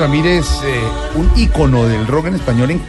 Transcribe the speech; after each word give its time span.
Ramírez, 0.00 0.46
eh, 0.64 0.80
un 1.14 1.30
ícono 1.36 1.86
del 1.86 2.06
rock 2.06 2.28
en 2.28 2.34
español 2.34 2.70
en 2.70 2.80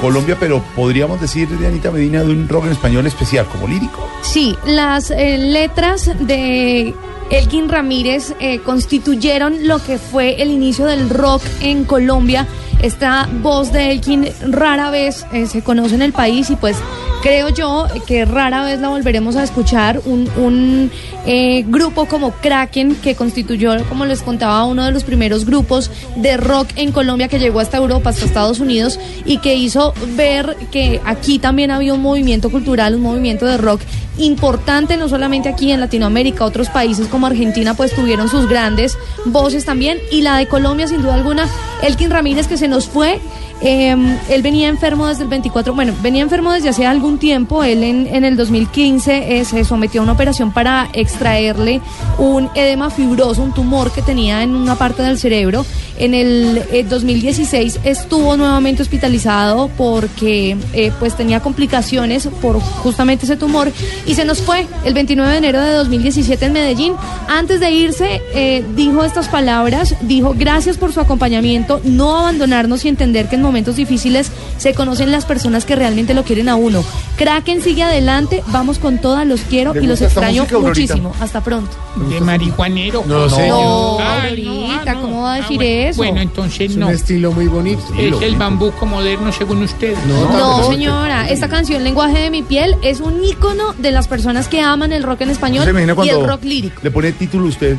Colombia, 0.00 0.36
pero 0.38 0.62
podríamos 0.76 1.20
decir 1.20 1.48
de 1.48 1.66
Anita 1.66 1.90
Medina 1.90 2.22
de 2.22 2.30
un 2.30 2.48
rock 2.48 2.66
en 2.66 2.72
español 2.72 3.06
especial, 3.08 3.44
como 3.46 3.66
lírico. 3.66 4.08
Sí, 4.22 4.56
las 4.64 5.10
eh, 5.10 5.36
letras 5.36 6.08
de 6.20 6.94
Elkin 7.30 7.68
Ramírez 7.68 8.34
eh, 8.38 8.60
constituyeron 8.60 9.66
lo 9.66 9.82
que 9.84 9.98
fue 9.98 10.40
el 10.40 10.52
inicio 10.52 10.86
del 10.86 11.10
rock 11.10 11.42
en 11.60 11.84
Colombia. 11.84 12.46
Esta 12.80 13.28
voz 13.42 13.72
de 13.72 13.90
Elkin 13.90 14.28
rara 14.48 14.90
vez 14.90 15.26
se 15.48 15.62
conoce 15.62 15.96
en 15.96 16.02
el 16.02 16.12
país 16.12 16.50
y 16.50 16.56
pues 16.56 16.76
creo 17.22 17.48
yo 17.48 17.86
que 18.06 18.24
rara 18.24 18.64
vez 18.64 18.80
la 18.80 18.88
volveremos 18.88 19.36
a 19.36 19.44
escuchar. 19.44 20.00
Un, 20.04 20.28
un, 20.36 20.90
eh, 21.26 21.64
grupo 21.66 22.06
como 22.06 22.32
Kraken 22.32 22.96
que 22.96 23.14
constituyó, 23.14 23.72
como 23.88 24.06
les 24.06 24.22
contaba, 24.22 24.64
uno 24.64 24.84
de 24.84 24.92
los 24.92 25.04
primeros 25.04 25.44
grupos 25.44 25.90
de 26.16 26.36
rock 26.38 26.68
en 26.76 26.92
Colombia 26.92 27.28
que 27.28 27.38
llegó 27.38 27.60
hasta 27.60 27.76
Europa, 27.76 28.10
hasta 28.10 28.24
Estados 28.24 28.58
Unidos 28.58 28.98
y 29.26 29.38
que 29.38 29.54
hizo 29.54 29.92
ver 30.16 30.56
que 30.70 31.00
aquí 31.04 31.38
también 31.38 31.70
había 31.70 31.92
un 31.92 32.00
movimiento 32.00 32.50
cultural, 32.50 32.94
un 32.94 33.02
movimiento 33.02 33.44
de 33.44 33.58
rock 33.58 33.82
importante, 34.16 34.96
no 34.96 35.08
solamente 35.08 35.48
aquí 35.48 35.72
en 35.72 35.80
Latinoamérica, 35.80 36.44
otros 36.44 36.68
países 36.68 37.06
como 37.08 37.26
Argentina 37.26 37.74
pues 37.74 37.94
tuvieron 37.94 38.28
sus 38.28 38.48
grandes 38.48 38.96
voces 39.26 39.64
también 39.64 39.98
y 40.10 40.22
la 40.22 40.36
de 40.36 40.46
Colombia 40.46 40.88
sin 40.88 41.02
duda 41.02 41.14
alguna, 41.14 41.48
Elkin 41.82 42.10
Ramírez 42.10 42.46
que 42.46 42.56
se 42.56 42.68
nos 42.68 42.88
fue. 42.88 43.20
Eh, 43.62 44.18
él 44.28 44.42
venía 44.42 44.68
enfermo 44.68 45.06
desde 45.06 45.24
el 45.24 45.28
24, 45.28 45.74
bueno, 45.74 45.94
venía 46.02 46.22
enfermo 46.22 46.52
desde 46.52 46.70
hace 46.70 46.86
algún 46.86 47.18
tiempo. 47.18 47.62
Él 47.62 47.82
en, 47.82 48.06
en 48.06 48.24
el 48.24 48.36
2015 48.36 49.38
eh, 49.38 49.44
se 49.44 49.64
sometió 49.64 50.00
a 50.00 50.04
una 50.04 50.12
operación 50.12 50.52
para 50.52 50.88
extraerle 50.92 51.80
un 52.18 52.48
edema 52.54 52.90
fibroso, 52.90 53.42
un 53.42 53.52
tumor 53.52 53.92
que 53.92 54.02
tenía 54.02 54.42
en 54.42 54.54
una 54.54 54.76
parte 54.76 55.02
del 55.02 55.18
cerebro. 55.18 55.64
En 56.00 56.14
el 56.14 56.62
eh, 56.72 56.86
2016 56.88 57.80
estuvo 57.84 58.34
nuevamente 58.34 58.80
hospitalizado 58.80 59.68
porque 59.76 60.56
eh, 60.72 60.92
pues 60.98 61.14
tenía 61.14 61.40
complicaciones 61.40 62.26
por 62.40 62.58
justamente 62.58 63.26
ese 63.26 63.36
tumor 63.36 63.70
y 64.06 64.14
se 64.14 64.24
nos 64.24 64.40
fue 64.40 64.66
el 64.86 64.94
29 64.94 65.30
de 65.30 65.36
enero 65.36 65.60
de 65.60 65.72
2017 65.74 66.46
en 66.46 66.52
Medellín. 66.54 66.94
Antes 67.28 67.60
de 67.60 67.70
irse 67.70 68.22
eh, 68.34 68.64
dijo 68.74 69.04
estas 69.04 69.28
palabras, 69.28 69.94
dijo 70.00 70.34
gracias 70.34 70.78
por 70.78 70.90
su 70.94 71.00
acompañamiento, 71.00 71.82
no 71.84 72.16
abandonarnos 72.16 72.82
y 72.86 72.88
entender 72.88 73.28
que 73.28 73.36
en 73.36 73.42
momentos 73.50 73.76
difíciles 73.76 74.30
se 74.58 74.74
conocen 74.74 75.10
las 75.12 75.24
personas 75.26 75.64
que 75.64 75.76
realmente 75.76 76.14
lo 76.14 76.24
quieren 76.24 76.48
a 76.48 76.56
uno. 76.56 76.84
Kraken 77.16 77.60
sigue 77.62 77.82
adelante, 77.82 78.42
vamos 78.48 78.78
con 78.78 78.98
todas, 78.98 79.26
los 79.26 79.40
quiero 79.42 79.74
¿Le 79.74 79.82
y 79.82 79.86
los 79.86 80.00
extraño 80.00 80.42
música, 80.42 80.56
Aurorita? 80.56 80.80
muchísimo. 80.94 81.14
Hasta 81.20 81.42
pronto. 81.42 81.70
De 82.08 82.20
marihuanero. 82.20 83.04
No, 83.06 83.28
señor. 83.28 83.48
No, 83.48 83.98
Ay, 84.00 84.42
no, 84.44 84.50
Aurorita, 84.52 84.94
no. 84.94 85.00
¿cómo 85.02 85.22
va 85.22 85.32
a 85.32 85.34
Ah, 85.34 85.36
decir 85.38 85.56
bueno. 85.56 85.88
eso? 85.90 85.96
Bueno, 85.98 86.20
entonces 86.20 86.70
Es 86.70 86.76
no. 86.76 86.86
un 86.88 86.94
estilo 86.94 87.32
muy 87.32 87.46
bonito. 87.48 87.82
Es 87.98 88.22
el 88.22 88.36
bambuco 88.36 88.86
moderno 88.86 89.32
según 89.32 89.62
usted. 89.62 89.94
No, 90.06 90.70
señora, 90.70 91.28
esta 91.28 91.48
canción 91.48 91.84
Lenguaje 91.84 92.18
de 92.18 92.30
mi 92.30 92.42
piel 92.42 92.76
es 92.82 93.00
un 93.00 93.22
ícono 93.24 93.74
de 93.78 93.90
las 93.90 94.08
personas 94.08 94.48
que 94.48 94.60
aman 94.60 94.92
el 94.92 95.02
rock 95.02 95.22
en 95.22 95.30
español 95.30 95.64
¿Se 95.64 95.70
imagina 95.70 95.94
y 96.04 96.08
el 96.08 96.26
rock 96.26 96.44
lírico. 96.44 96.80
le 96.82 96.90
pone 96.90 97.12
título 97.12 97.46
usted? 97.46 97.76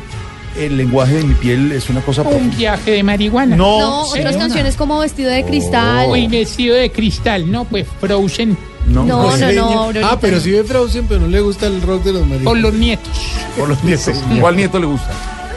El 0.56 0.76
lenguaje 0.76 1.14
de 1.14 1.24
mi 1.24 1.34
piel 1.34 1.72
es 1.72 1.88
una 1.88 2.00
cosa. 2.02 2.22
Un 2.22 2.54
viaje 2.56 2.90
de 2.90 3.02
marihuana. 3.02 3.56
No, 3.56 4.02
otras 4.02 4.36
canciones 4.36 4.76
como 4.76 4.98
Vestido 4.98 5.30
de 5.30 5.44
Cristal. 5.44 6.08
Uy, 6.10 6.26
vestido 6.26 6.76
de 6.76 6.90
cristal. 6.90 7.50
No, 7.50 7.64
pues 7.64 7.86
Frozen 8.00 8.56
No, 8.86 9.04
No, 9.04 9.28
pues, 9.30 9.54
no, 9.54 9.90
Ah, 10.04 10.18
pero 10.20 10.40
si 10.40 10.50
ve 10.50 10.62
Frozen, 10.64 11.06
pero 11.08 11.20
no 11.20 11.28
le 11.28 11.40
gusta 11.40 11.66
el 11.66 11.80
rock 11.80 12.02
de 12.04 12.12
los 12.12 12.22
por 12.22 12.30
marihuanos. 12.30 12.62
los 12.62 12.74
nietos. 12.74 13.12
por 13.56 13.68
los 13.68 13.82
nietos. 13.84 14.14
¿Cuál 14.40 14.56
nieto 14.56 14.78
le 14.78 14.86
gusta? 14.86 15.10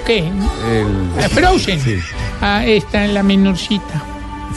¿Qué? 0.05 0.19
El. 0.19 0.87
Ah, 1.23 1.29
Frozen. 1.29 1.79
Sí. 1.81 1.97
Ah, 2.41 2.63
esta 2.65 3.05
es 3.05 3.11
la 3.11 3.23
menorcita. 3.23 4.03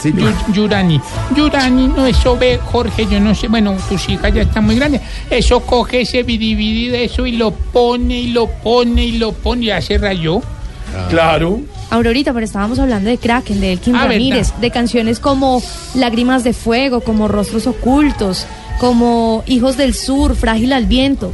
Sí, 0.01 0.11
Yu- 0.13 0.53
Yurani. 0.53 0.99
Yurani, 1.35 1.87
no, 1.87 2.05
eso 2.05 2.37
ve, 2.37 2.59
Jorge, 2.71 3.05
yo 3.09 3.19
no 3.19 3.33
sé, 3.35 3.47
bueno, 3.47 3.75
tus 3.89 4.07
hijas 4.09 4.33
ya 4.33 4.43
están 4.43 4.65
muy 4.65 4.75
grandes. 4.75 5.01
Eso 5.29 5.59
coge 5.61 6.01
ese 6.01 6.23
de 6.23 7.03
eso 7.05 7.25
y 7.25 7.33
lo 7.33 7.51
pone 7.51 8.19
y 8.19 8.27
lo 8.31 8.47
pone 8.47 9.05
y 9.05 9.17
lo 9.17 9.31
pone 9.33 9.63
y 9.63 9.67
ya 9.67 9.81
se 9.81 9.97
rayó. 9.97 10.41
Claro. 11.09 11.59
Aurorita, 11.91 12.33
pero 12.33 12.45
estábamos 12.45 12.79
hablando 12.79 13.09
de 13.09 13.17
Kraken, 13.17 13.59
de 13.61 13.73
Elkin 13.73 13.95
Ah, 13.95 14.07
Ramírez, 14.07 14.47
verdad. 14.49 14.61
de 14.61 14.71
canciones 14.71 15.19
como 15.19 15.61
Lágrimas 15.95 16.43
de 16.43 16.53
Fuego, 16.53 17.01
como 17.01 17.27
Rostros 17.27 17.67
Ocultos, 17.67 18.45
como 18.79 19.43
Hijos 19.47 19.75
del 19.77 19.93
Sur, 19.93 20.35
Frágil 20.35 20.71
al 20.73 20.85
Viento. 20.85 21.31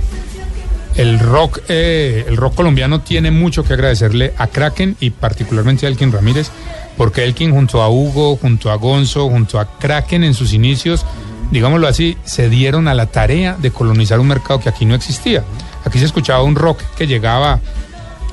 El 0.95 1.19
rock, 1.19 1.59
eh, 1.67 2.23
el 2.27 2.37
rock 2.37 2.55
colombiano 2.55 3.01
tiene 3.01 3.29
mucho 3.29 3.63
que 3.63 3.73
agradecerle 3.73 4.33
a 4.37 4.47
Kraken 4.47 4.95
y 5.01 5.09
particularmente 5.09 5.85
a 5.85 5.89
Elkin 5.89 6.11
Ramírez, 6.11 6.51
porque 6.95 7.25
Elkin 7.25 7.51
junto 7.51 7.81
a 7.81 7.89
Hugo, 7.89 8.37
junto 8.37 8.71
a 8.71 8.75
Gonzo, 8.75 9.29
junto 9.29 9.59
a 9.59 9.77
Kraken 9.77 10.23
en 10.23 10.33
sus 10.33 10.53
inicios, 10.53 11.05
digámoslo 11.51 11.87
así, 11.87 12.17
se 12.23 12.49
dieron 12.49 12.87
a 12.87 12.93
la 12.93 13.07
tarea 13.07 13.57
de 13.59 13.71
colonizar 13.71 14.21
un 14.21 14.27
mercado 14.27 14.61
que 14.61 14.69
aquí 14.69 14.85
no 14.85 14.95
existía. 14.95 15.43
Aquí 15.83 15.99
se 15.99 16.05
escuchaba 16.05 16.43
un 16.43 16.55
rock 16.55 16.79
que 16.97 17.07
llegaba 17.07 17.59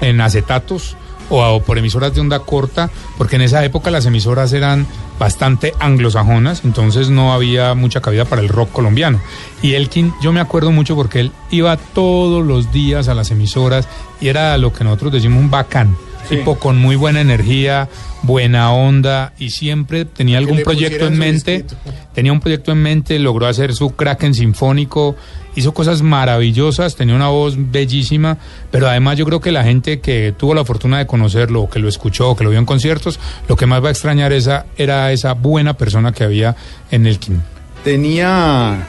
en 0.00 0.20
acetatos 0.20 0.96
o, 1.30 1.42
o 1.42 1.62
por 1.62 1.78
emisoras 1.78 2.14
de 2.14 2.20
onda 2.20 2.40
corta, 2.40 2.90
porque 3.18 3.36
en 3.36 3.42
esa 3.42 3.64
época 3.64 3.90
las 3.90 4.06
emisoras 4.06 4.52
eran 4.52 4.86
bastante 5.18 5.74
anglosajonas, 5.78 6.64
entonces 6.64 7.10
no 7.10 7.32
había 7.32 7.74
mucha 7.74 8.00
cabida 8.00 8.24
para 8.24 8.42
el 8.42 8.48
rock 8.48 8.72
colombiano. 8.72 9.20
Y 9.62 9.74
Elkin, 9.74 10.12
yo 10.22 10.32
me 10.32 10.40
acuerdo 10.40 10.72
mucho 10.72 10.96
porque 10.96 11.20
él 11.20 11.32
iba 11.50 11.76
todos 11.76 12.44
los 12.44 12.72
días 12.72 13.08
a 13.08 13.14
las 13.14 13.30
emisoras 13.30 13.88
y 14.20 14.28
era 14.28 14.56
lo 14.58 14.72
que 14.72 14.84
nosotros 14.84 15.12
decimos 15.12 15.40
un 15.40 15.50
bacán, 15.50 15.96
tipo 16.28 16.58
con 16.58 16.78
muy 16.78 16.96
buena 16.96 17.20
energía, 17.20 17.88
buena 18.22 18.72
onda 18.72 19.32
y 19.38 19.50
siempre 19.50 20.04
tenía 20.04 20.38
algún 20.38 20.62
proyecto 20.62 21.06
en 21.06 21.18
mente 21.18 21.66
tenía 22.14 22.32
un 22.32 22.40
proyecto 22.40 22.72
en 22.72 22.82
mente, 22.82 23.18
logró 23.18 23.46
hacer 23.46 23.74
su 23.74 23.90
Kraken 23.90 24.34
sinfónico, 24.34 25.16
hizo 25.54 25.72
cosas 25.74 26.02
maravillosas, 26.02 26.96
tenía 26.96 27.14
una 27.14 27.28
voz 27.28 27.54
bellísima, 27.56 28.38
pero 28.70 28.88
además 28.88 29.18
yo 29.18 29.24
creo 29.24 29.40
que 29.40 29.52
la 29.52 29.64
gente 29.64 30.00
que 30.00 30.34
tuvo 30.36 30.54
la 30.54 30.64
fortuna 30.64 30.98
de 30.98 31.06
conocerlo, 31.06 31.68
que 31.68 31.78
lo 31.78 31.88
escuchó, 31.88 32.34
que 32.36 32.44
lo 32.44 32.50
vio 32.50 32.58
en 32.58 32.66
conciertos, 32.66 33.18
lo 33.48 33.56
que 33.56 33.66
más 33.66 33.82
va 33.82 33.88
a 33.88 33.90
extrañar 33.90 34.32
esa, 34.32 34.66
era 34.76 35.12
esa 35.12 35.34
buena 35.34 35.74
persona 35.74 36.12
que 36.12 36.24
había 36.24 36.56
en 36.90 37.06
el 37.06 37.18
King. 37.18 37.38
Tenía 37.84 38.86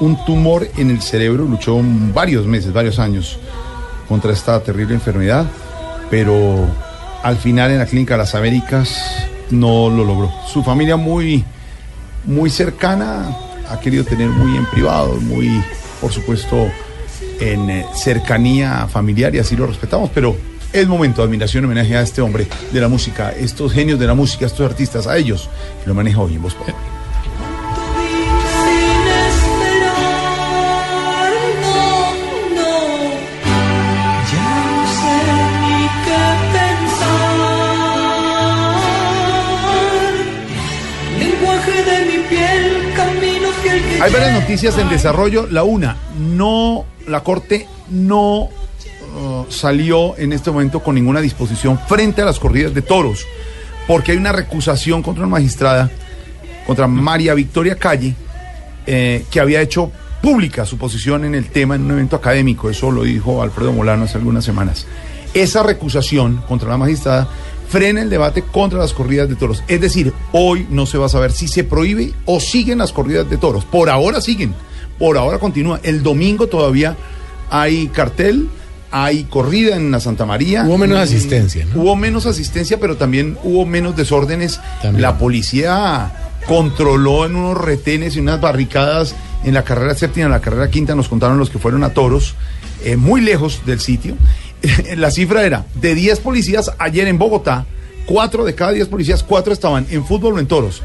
un 0.00 0.24
tumor 0.24 0.68
en 0.76 0.90
el 0.90 1.02
cerebro, 1.02 1.44
luchó 1.44 1.80
varios 2.14 2.46
meses, 2.46 2.72
varios 2.72 2.98
años 2.98 3.38
contra 4.08 4.32
esta 4.32 4.60
terrible 4.62 4.94
enfermedad, 4.94 5.46
pero 6.10 6.66
al 7.22 7.36
final 7.36 7.70
en 7.70 7.78
la 7.78 7.86
clínica 7.86 8.14
de 8.14 8.18
las 8.18 8.34
Américas 8.34 9.28
no 9.50 9.90
lo 9.90 10.04
logró. 10.04 10.32
Su 10.46 10.62
familia 10.62 10.96
muy, 10.96 11.44
muy 12.24 12.50
cercana 12.50 13.36
ha 13.68 13.78
querido 13.78 14.04
tener 14.04 14.28
muy 14.28 14.56
en 14.56 14.66
privado, 14.66 15.14
muy, 15.20 15.62
por 16.00 16.12
supuesto, 16.12 16.70
en 17.40 17.70
eh, 17.70 17.86
cercanía 17.94 18.86
familiar 18.88 19.34
y 19.34 19.38
así 19.38 19.56
lo 19.56 19.66
respetamos, 19.66 20.10
pero 20.14 20.36
es 20.72 20.86
momento 20.86 21.22
de 21.22 21.28
admiración 21.28 21.64
y 21.64 21.66
homenaje 21.66 21.96
a 21.96 22.02
este 22.02 22.20
hombre 22.20 22.46
de 22.72 22.80
la 22.80 22.88
música, 22.88 23.32
estos 23.32 23.72
genios 23.72 23.98
de 23.98 24.06
la 24.06 24.14
música, 24.14 24.46
estos 24.46 24.68
artistas, 24.68 25.06
a 25.06 25.16
ellos, 25.16 25.48
que 25.82 25.88
lo 25.88 25.94
maneja 25.94 26.20
hoy 26.20 26.34
en 26.34 26.42
Voz 26.42 26.54
Populi. 26.54 26.99
Hay 44.00 44.10
varias 44.12 44.32
noticias 44.32 44.78
en 44.78 44.88
desarrollo. 44.88 45.46
La 45.46 45.62
una, 45.62 45.96
no, 46.18 46.86
la 47.06 47.22
Corte 47.22 47.68
no 47.90 48.44
uh, 48.44 48.48
salió 49.50 50.16
en 50.16 50.32
este 50.32 50.50
momento 50.50 50.80
con 50.80 50.94
ninguna 50.94 51.20
disposición 51.20 51.78
frente 51.86 52.22
a 52.22 52.24
las 52.24 52.38
corridas 52.38 52.72
de 52.72 52.80
toros, 52.80 53.26
porque 53.86 54.12
hay 54.12 54.16
una 54.18 54.32
recusación 54.32 55.02
contra 55.02 55.24
una 55.24 55.32
magistrada, 55.32 55.90
contra 56.66 56.86
María 56.86 57.34
Victoria 57.34 57.76
Calle, 57.76 58.14
eh, 58.86 59.26
que 59.30 59.38
había 59.38 59.60
hecho 59.60 59.92
pública 60.22 60.64
su 60.64 60.78
posición 60.78 61.26
en 61.26 61.34
el 61.34 61.50
tema 61.50 61.74
en 61.74 61.82
un 61.82 61.90
evento 61.90 62.16
académico. 62.16 62.70
Eso 62.70 62.90
lo 62.90 63.02
dijo 63.02 63.42
Alfredo 63.42 63.74
Molano 63.74 64.04
hace 64.04 64.16
algunas 64.16 64.46
semanas. 64.46 64.86
Esa 65.34 65.62
recusación 65.62 66.42
contra 66.48 66.70
la 66.70 66.78
magistrada 66.78 67.28
frena 67.70 68.02
el 68.02 68.10
debate 68.10 68.42
contra 68.42 68.78
las 68.78 68.92
corridas 68.92 69.28
de 69.28 69.36
toros. 69.36 69.62
Es 69.68 69.80
decir, 69.80 70.12
hoy 70.32 70.66
no 70.70 70.86
se 70.86 70.98
va 70.98 71.06
a 71.06 71.08
saber 71.08 71.30
si 71.32 71.46
se 71.48 71.64
prohíbe 71.64 72.12
o 72.26 72.40
siguen 72.40 72.78
las 72.78 72.92
corridas 72.92 73.30
de 73.30 73.36
toros. 73.36 73.64
Por 73.64 73.88
ahora 73.88 74.20
siguen, 74.20 74.54
por 74.98 75.16
ahora 75.16 75.38
continúa. 75.38 75.80
El 75.82 76.02
domingo 76.02 76.48
todavía 76.48 76.96
hay 77.48 77.86
cartel, 77.88 78.48
hay 78.90 79.24
corrida 79.24 79.76
en 79.76 79.92
la 79.92 80.00
Santa 80.00 80.26
María. 80.26 80.64
Hubo 80.66 80.78
menos 80.78 80.98
Mm, 80.98 81.02
asistencia, 81.02 81.64
¿no? 81.66 81.80
Hubo 81.80 81.96
menos 81.96 82.26
asistencia, 82.26 82.80
pero 82.80 82.96
también 82.96 83.38
hubo 83.44 83.64
menos 83.64 83.96
desórdenes. 83.96 84.60
También. 84.82 85.02
La 85.02 85.16
policía 85.16 86.12
controló 86.46 87.24
en 87.26 87.36
unos 87.36 87.56
retenes 87.56 88.16
y 88.16 88.20
unas 88.20 88.40
barricadas 88.40 89.14
en 89.44 89.54
la 89.54 89.62
carrera 89.62 89.94
séptima, 89.94 90.26
en 90.26 90.32
la 90.32 90.40
carrera 90.40 90.68
quinta, 90.70 90.94
nos 90.94 91.08
contaron 91.08 91.38
los 91.38 91.50
que 91.50 91.58
fueron 91.58 91.84
a 91.84 91.90
toros, 91.90 92.34
eh, 92.84 92.96
muy 92.96 93.20
lejos 93.20 93.62
del 93.64 93.78
sitio. 93.80 94.16
la 94.96 95.10
cifra 95.10 95.44
era 95.44 95.64
de 95.74 95.94
10 95.94 96.20
policías 96.20 96.70
ayer 96.78 97.08
en 97.08 97.18
Bogotá, 97.18 97.66
4 98.06 98.44
de 98.44 98.54
cada 98.54 98.72
10 98.72 98.88
policías, 98.88 99.22
4 99.22 99.52
estaban 99.52 99.86
en 99.90 100.04
fútbol 100.04 100.34
o 100.34 100.38
en 100.38 100.46
toros. 100.46 100.82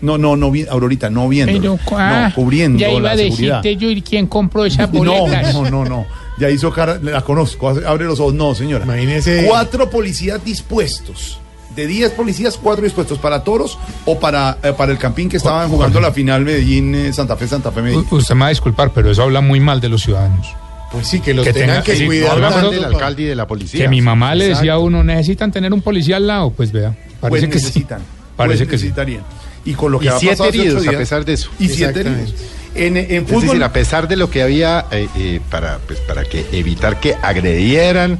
No, 0.00 0.16
no, 0.16 0.34
no, 0.34 0.50
vi- 0.50 0.66
Aurorita, 0.68 1.10
no 1.10 1.28
viendo. 1.28 1.52
Pero, 1.60 1.78
ah, 1.98 2.28
no, 2.28 2.34
cubriendo 2.34 2.78
Ya 2.78 2.88
iba 2.90 3.00
la 3.00 3.10
a 3.10 3.16
decirte 3.16 3.76
yo 3.76 3.90
y 3.90 4.00
quién 4.00 4.26
compró 4.26 4.64
esas 4.64 4.90
No, 4.92 4.98
boletas. 5.00 5.52
no, 5.54 5.68
no, 5.70 5.84
no. 5.84 6.06
Ya 6.38 6.48
hizo 6.48 6.72
cara, 6.72 6.98
la 7.02 7.20
conozco, 7.20 7.68
abre 7.68 8.06
los 8.06 8.18
ojos. 8.18 8.32
No, 8.32 8.54
señora. 8.54 8.86
Imagínese- 8.86 9.44
Cuatro 9.46 9.90
policías 9.90 10.42
dispuestos. 10.42 11.38
De 11.76 11.86
10 11.86 12.12
policías, 12.12 12.56
cuatro 12.56 12.82
dispuestos 12.82 13.18
para 13.18 13.44
toros 13.44 13.78
o 14.06 14.18
para, 14.18 14.56
eh, 14.62 14.72
para 14.76 14.90
el 14.90 14.98
campín 14.98 15.28
que 15.28 15.36
estaban 15.36 15.68
jugando 15.68 16.00
la 16.00 16.10
final 16.12 16.44
Medellín, 16.44 16.94
eh, 16.94 17.12
Santa 17.12 17.36
Fe, 17.36 17.46
Santa 17.46 17.70
Fe, 17.70 17.82
Medellín. 17.82 18.06
U- 18.10 18.16
Usted 18.16 18.34
me 18.34 18.40
va 18.40 18.46
a 18.46 18.50
disculpar, 18.50 18.90
pero 18.92 19.10
eso 19.10 19.22
habla 19.22 19.40
muy 19.42 19.60
mal 19.60 19.80
de 19.82 19.88
los 19.90 20.02
ciudadanos. 20.02 20.48
Pues 20.92 21.06
sí, 21.06 21.20
que 21.20 21.34
los 21.34 21.44
Que 21.46 21.52
tengan 21.52 21.68
tenga- 21.76 21.82
que 21.84 21.96
sí, 21.96 22.06
cuidar. 22.06 22.38
no, 22.38 22.70
del 22.70 22.84
alcalde 22.84 23.22
y 23.22 23.26
de 23.26 23.34
la 23.36 23.46
policía. 23.46 23.80
Que 23.82 23.88
mi 23.88 24.00
mamá 24.02 24.34
le 24.34 24.48
decía 24.48 24.72
a 24.74 24.78
uno, 24.78 25.04
necesitan 25.04 25.52
tener 25.52 25.72
un 25.72 25.82
policía 25.82 26.16
al 26.16 26.26
lado. 26.26 26.50
Pues 26.50 26.72
vea, 26.72 26.96
parece 27.20 27.28
Pues 27.28 27.40
que 27.52 27.58
sí. 27.60 27.64
necesitan. 27.66 28.00
Parece 28.36 28.64
pues 28.64 28.70
que 28.70 28.78
sí. 28.78 28.84
necesitarían. 28.86 29.22
Y 29.64 29.74
con 29.74 29.92
lo 29.92 29.98
que 30.00 30.06
Y 30.06 30.08
ha 30.08 30.18
siete 30.18 30.36
pasado 30.38 30.48
heridos, 30.48 30.78
a 30.78 30.90
días- 30.90 30.96
pesar 30.96 31.24
de 31.24 31.32
eso. 31.34 31.50
Y 31.60 31.68
siete 31.68 32.00
heridos. 32.00 32.34
En, 32.74 32.96
en 32.96 33.10
Es 33.12 33.22
fútbol. 33.28 33.42
decir, 33.42 33.64
a 33.64 33.72
pesar 33.72 34.08
de 34.08 34.16
lo 34.16 34.30
que 34.30 34.42
había 34.42 34.86
eh, 34.90 35.08
eh, 35.16 35.40
para, 35.50 35.78
pues, 35.86 36.00
para 36.00 36.24
que 36.24 36.46
evitar 36.52 36.98
que 37.00 37.14
agredieran 37.20 38.18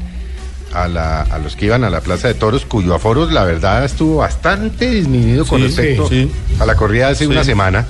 a, 0.73 0.87
la- 0.89 1.23
a 1.23 1.39
los 1.39 1.57
que 1.57 1.67
iban 1.67 1.83
a 1.85 1.91
la 1.91 2.01
Plaza 2.01 2.29
de 2.29 2.35
Toros, 2.35 2.65
cuyo 2.67 2.95
aforo, 2.95 3.29
la 3.31 3.45
verdad, 3.45 3.85
estuvo 3.85 4.17
bastante 4.19 4.91
disminuido 4.91 5.45
con 5.47 5.61
Sí, 5.61 5.67
respecto 5.67 6.09
sí, 6.09 6.31
sí. 6.49 6.57
a 6.61 6.67
la 6.67 6.77
corrida 6.77 7.07
de 7.07 7.13
hace 7.13 7.25
Sí. 7.25 7.31
una 7.31 7.43
semana. 7.43 7.87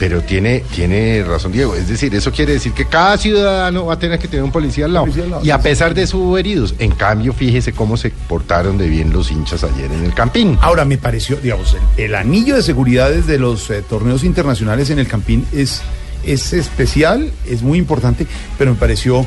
Pero 0.00 0.22
tiene, 0.22 0.64
tiene 0.74 1.22
razón 1.22 1.52
Diego, 1.52 1.76
es 1.76 1.86
decir, 1.86 2.12
eso 2.14 2.32
quiere 2.32 2.54
decir 2.54 2.72
que 2.72 2.86
cada 2.86 3.16
ciudadano 3.18 3.84
va 3.84 3.94
a 3.94 3.98
tener 3.98 4.18
que 4.18 4.26
tener 4.28 4.42
un 4.42 4.50
policía 4.50 4.86
al 4.86 4.94
lado. 4.94 5.04
Policía 5.04 5.24
al 5.24 5.30
lado, 5.30 5.44
Y 5.44 5.50
a 5.50 5.60
pesar 5.60 5.92
de 5.94 6.02
eso 6.04 6.16
hubo 6.16 6.38
heridos. 6.38 6.74
En 6.78 6.92
cambio, 6.92 7.34
fíjese 7.34 7.72
cómo 7.74 7.98
se 7.98 8.08
portaron 8.10 8.78
de 8.78 8.88
bien 8.88 9.12
los 9.12 9.30
hinchas 9.30 9.62
ayer 9.62 9.92
en 9.92 10.02
el 10.04 10.14
Campín. 10.14 10.56
Ahora 10.62 10.84
me 10.86 10.96
pareció, 10.96 11.36
digamos, 11.36 11.76
el, 11.98 12.04
el 12.06 12.14
anillo 12.14 12.56
de 12.56 12.62
seguridad 12.62 13.10
desde 13.10 13.38
los 13.38 13.68
eh, 13.70 13.82
torneos 13.86 14.24
internacionales 14.24 14.88
en 14.88 14.98
el 14.98 15.06
Campín 15.06 15.44
es, 15.52 15.82
es 16.24 16.54
especial, 16.54 17.30
es 17.46 17.60
muy 17.62 17.76
importante, 17.78 18.26
pero 18.58 18.72
me 18.72 18.78
pareció 18.78 19.26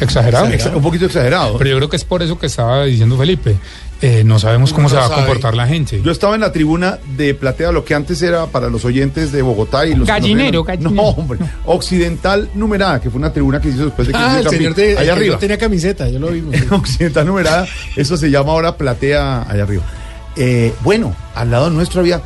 Exagerado. 0.00 0.46
exa- 0.48 0.74
un 0.74 0.82
poquito 0.82 1.06
exagerado. 1.06 1.58
Pero 1.58 1.70
yo 1.70 1.76
creo 1.76 1.88
que 1.88 1.96
es 1.96 2.04
por 2.04 2.22
eso 2.22 2.38
que 2.38 2.46
estaba 2.46 2.84
diciendo 2.84 3.18
Felipe. 3.18 3.56
Eh, 4.02 4.22
no 4.24 4.38
sabemos 4.38 4.72
cómo 4.72 4.88
se 4.88 4.96
va 4.96 5.06
a 5.06 5.10
comportar 5.14 5.54
la 5.54 5.66
gente. 5.66 6.00
Yo 6.02 6.10
estaba 6.10 6.34
en 6.34 6.40
la 6.40 6.52
tribuna 6.52 6.98
de 7.16 7.34
Platea, 7.34 7.70
lo 7.70 7.84
que 7.84 7.94
antes 7.94 8.22
era 8.22 8.46
para 8.46 8.70
los 8.70 8.84
oyentes 8.86 9.30
de 9.30 9.42
Bogotá 9.42 9.84
y 9.84 9.90
los 9.94 10.06
que 10.06 10.12
no 10.12 10.18
Gallinero, 10.18 10.64
gallinero. 10.64 10.90
No, 10.90 11.02
hombre, 11.10 11.38
Occidental 11.66 12.48
Numerada, 12.54 13.00
que 13.00 13.10
fue 13.10 13.18
una 13.18 13.32
tribuna 13.32 13.60
que 13.60 13.68
se 13.68 13.74
hizo 13.74 13.84
después 13.86 14.08
de 14.08 14.12
que 14.14 14.18
Ah, 14.18 14.38
el 14.40 14.48
señor 14.48 14.74
de, 14.74 14.92
allá 14.92 15.00
el 15.00 15.04
que 15.06 15.10
arriba. 15.12 15.34
no 15.34 15.38
tenía 15.40 15.58
camiseta, 15.58 16.08
yo 16.08 16.18
lo 16.18 16.28
vimos. 16.28 16.54
Occidental 16.70 17.26
Numerada, 17.26 17.66
eso 17.94 18.16
se 18.16 18.30
llama 18.30 18.52
ahora 18.52 18.76
Platea 18.76 19.42
allá 19.42 19.62
arriba. 19.64 19.82
Eh, 20.36 20.72
bueno, 20.82 21.14
al 21.34 21.50
lado 21.50 21.68
nuestro 21.68 22.00
había 22.00 22.22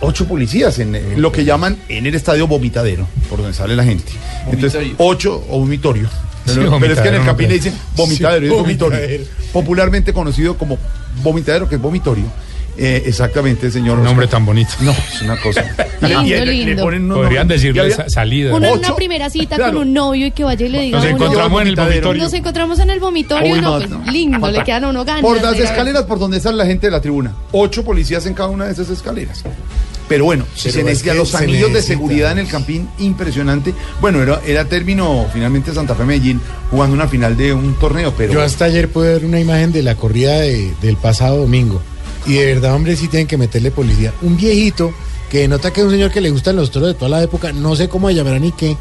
ocho 0.00 0.28
policías 0.28 0.78
en 0.78 1.20
lo 1.20 1.32
que 1.32 1.44
llaman 1.44 1.76
en 1.88 2.06
el 2.06 2.14
estadio 2.14 2.46
vomitadero, 2.46 3.08
por 3.28 3.38
donde 3.40 3.54
sale 3.54 3.74
la 3.74 3.82
gente. 3.82 4.12
Entonces, 4.50 4.92
ocho 4.98 5.42
o 5.48 5.58
vomitorio. 5.58 6.08
Sí, 6.46 6.52
Pero, 6.56 6.78
pero 6.80 6.92
es 6.94 7.00
que 7.00 7.08
en 7.08 7.14
el 7.16 7.20
creo. 7.22 7.48
dicen 7.48 7.74
vomitadero, 7.96 8.40
Sí, 8.46 8.52
es 8.52 8.58
vomitorio. 8.60 8.98
vomitadero. 8.98 9.24
Popularmente 9.52 10.12
conocido 10.12 10.56
como 10.56 10.78
vomitadero, 11.22 11.68
que 11.68 11.74
es 11.76 11.80
vomitorio. 11.80 12.24
Eh, 12.78 13.04
exactamente, 13.06 13.70
señor. 13.70 13.96
Un 13.98 14.04
nombre 14.04 14.26
Oscar. 14.26 14.38
tan 14.38 14.44
bonito. 14.46 14.70
No, 14.80 14.90
es 14.90 15.22
una 15.22 15.40
cosa. 15.40 15.64
Lindo, 16.02 16.24
Y 16.24 16.28
le- 16.28 16.44
le 16.44 16.52
lindo. 16.66 16.82
ponen 16.82 17.08
Podrían 17.08 17.48
decirle 17.48 17.90
sa- 17.90 18.08
salida. 18.10 18.54
Uno 18.54 18.66
en 18.66 18.78
una 18.80 18.94
primera 18.94 19.30
cita 19.30 19.56
claro. 19.56 19.72
con 19.78 19.88
un 19.88 19.94
novio 19.94 20.26
y 20.26 20.30
que 20.30 20.44
vaya 20.44 20.66
y 20.66 20.68
le 20.68 20.80
diga 20.82 20.98
Nos 20.98 21.06
encontramos 21.06 21.62
en 21.62 21.68
el 21.68 21.76
vomitorio. 21.76 22.22
Nos 22.22 22.34
encontramos 22.34 22.78
en 22.80 22.90
el 22.90 23.00
vomitorio, 23.00 23.54
Uy, 23.54 23.60
no, 23.62 23.78
pues 23.78 23.88
no. 23.88 24.02
lindo, 24.12 24.50
le 24.50 24.62
quedan 24.62 24.84
a 24.84 24.88
uno 24.90 25.04
ganas. 25.06 25.22
Por 25.22 25.40
las 25.40 25.58
escaleras 25.58 26.02
por 26.04 26.18
donde 26.18 26.38
sale 26.38 26.58
la 26.58 26.66
gente 26.66 26.88
de 26.88 26.90
la 26.90 27.00
tribuna. 27.00 27.32
Ocho 27.52 27.82
policías 27.82 28.26
en 28.26 28.34
cada 28.34 28.50
una 28.50 28.66
de 28.66 28.72
esas 28.72 28.90
escaleras. 28.90 29.42
Pero 30.08 30.24
bueno, 30.24 30.44
Pero 30.44 30.60
se 30.60 30.68
es 30.80 30.84
necesitan 30.84 31.16
los 31.16 31.34
anillos 31.34 31.72
de 31.72 31.82
seguridad 31.82 32.32
en 32.32 32.38
el 32.38 32.46
Campín, 32.48 32.88
impresionante. 32.98 33.74
Bueno, 34.00 34.22
era, 34.22 34.40
era 34.46 34.64
término 34.66 35.26
finalmente 35.32 35.74
Santa 35.74 35.94
Fe 35.96 36.04
Medellín 36.04 36.40
jugando 36.70 36.94
una 36.94 37.08
final 37.08 37.36
de 37.36 37.52
un 37.52 37.74
torneo, 37.74 38.14
pero 38.16 38.32
Yo 38.34 38.42
hasta 38.42 38.66
ayer 38.66 38.88
pude 38.88 39.14
ver 39.14 39.24
una 39.24 39.40
imagen 39.40 39.72
de 39.72 39.82
la 39.82 39.96
corrida 39.96 40.38
de- 40.40 40.72
del 40.80 40.96
pasado 40.96 41.38
domingo. 41.38 41.82
Y 42.24 42.34
de 42.34 42.46
verdad, 42.46 42.74
hombre, 42.74 42.94
sí 42.96 43.08
tienen 43.08 43.26
que 43.26 43.36
meterle 43.36 43.70
policía. 43.70 44.12
Un 44.22 44.36
viejito 44.36 44.92
que 45.30 45.48
nota 45.48 45.72
que 45.72 45.80
es 45.80 45.86
un 45.86 45.92
señor 45.92 46.12
que 46.12 46.20
le 46.20 46.30
gustan 46.30 46.54
los 46.56 46.70
toros 46.70 46.88
de 46.88 46.94
toda 46.94 47.08
la 47.08 47.22
época, 47.22 47.52
no 47.52 47.74
sé 47.74 47.88
cómo 47.88 48.08
se 48.08 48.14
llamará 48.14 48.38
ni 48.38 48.52
qué, 48.52 48.76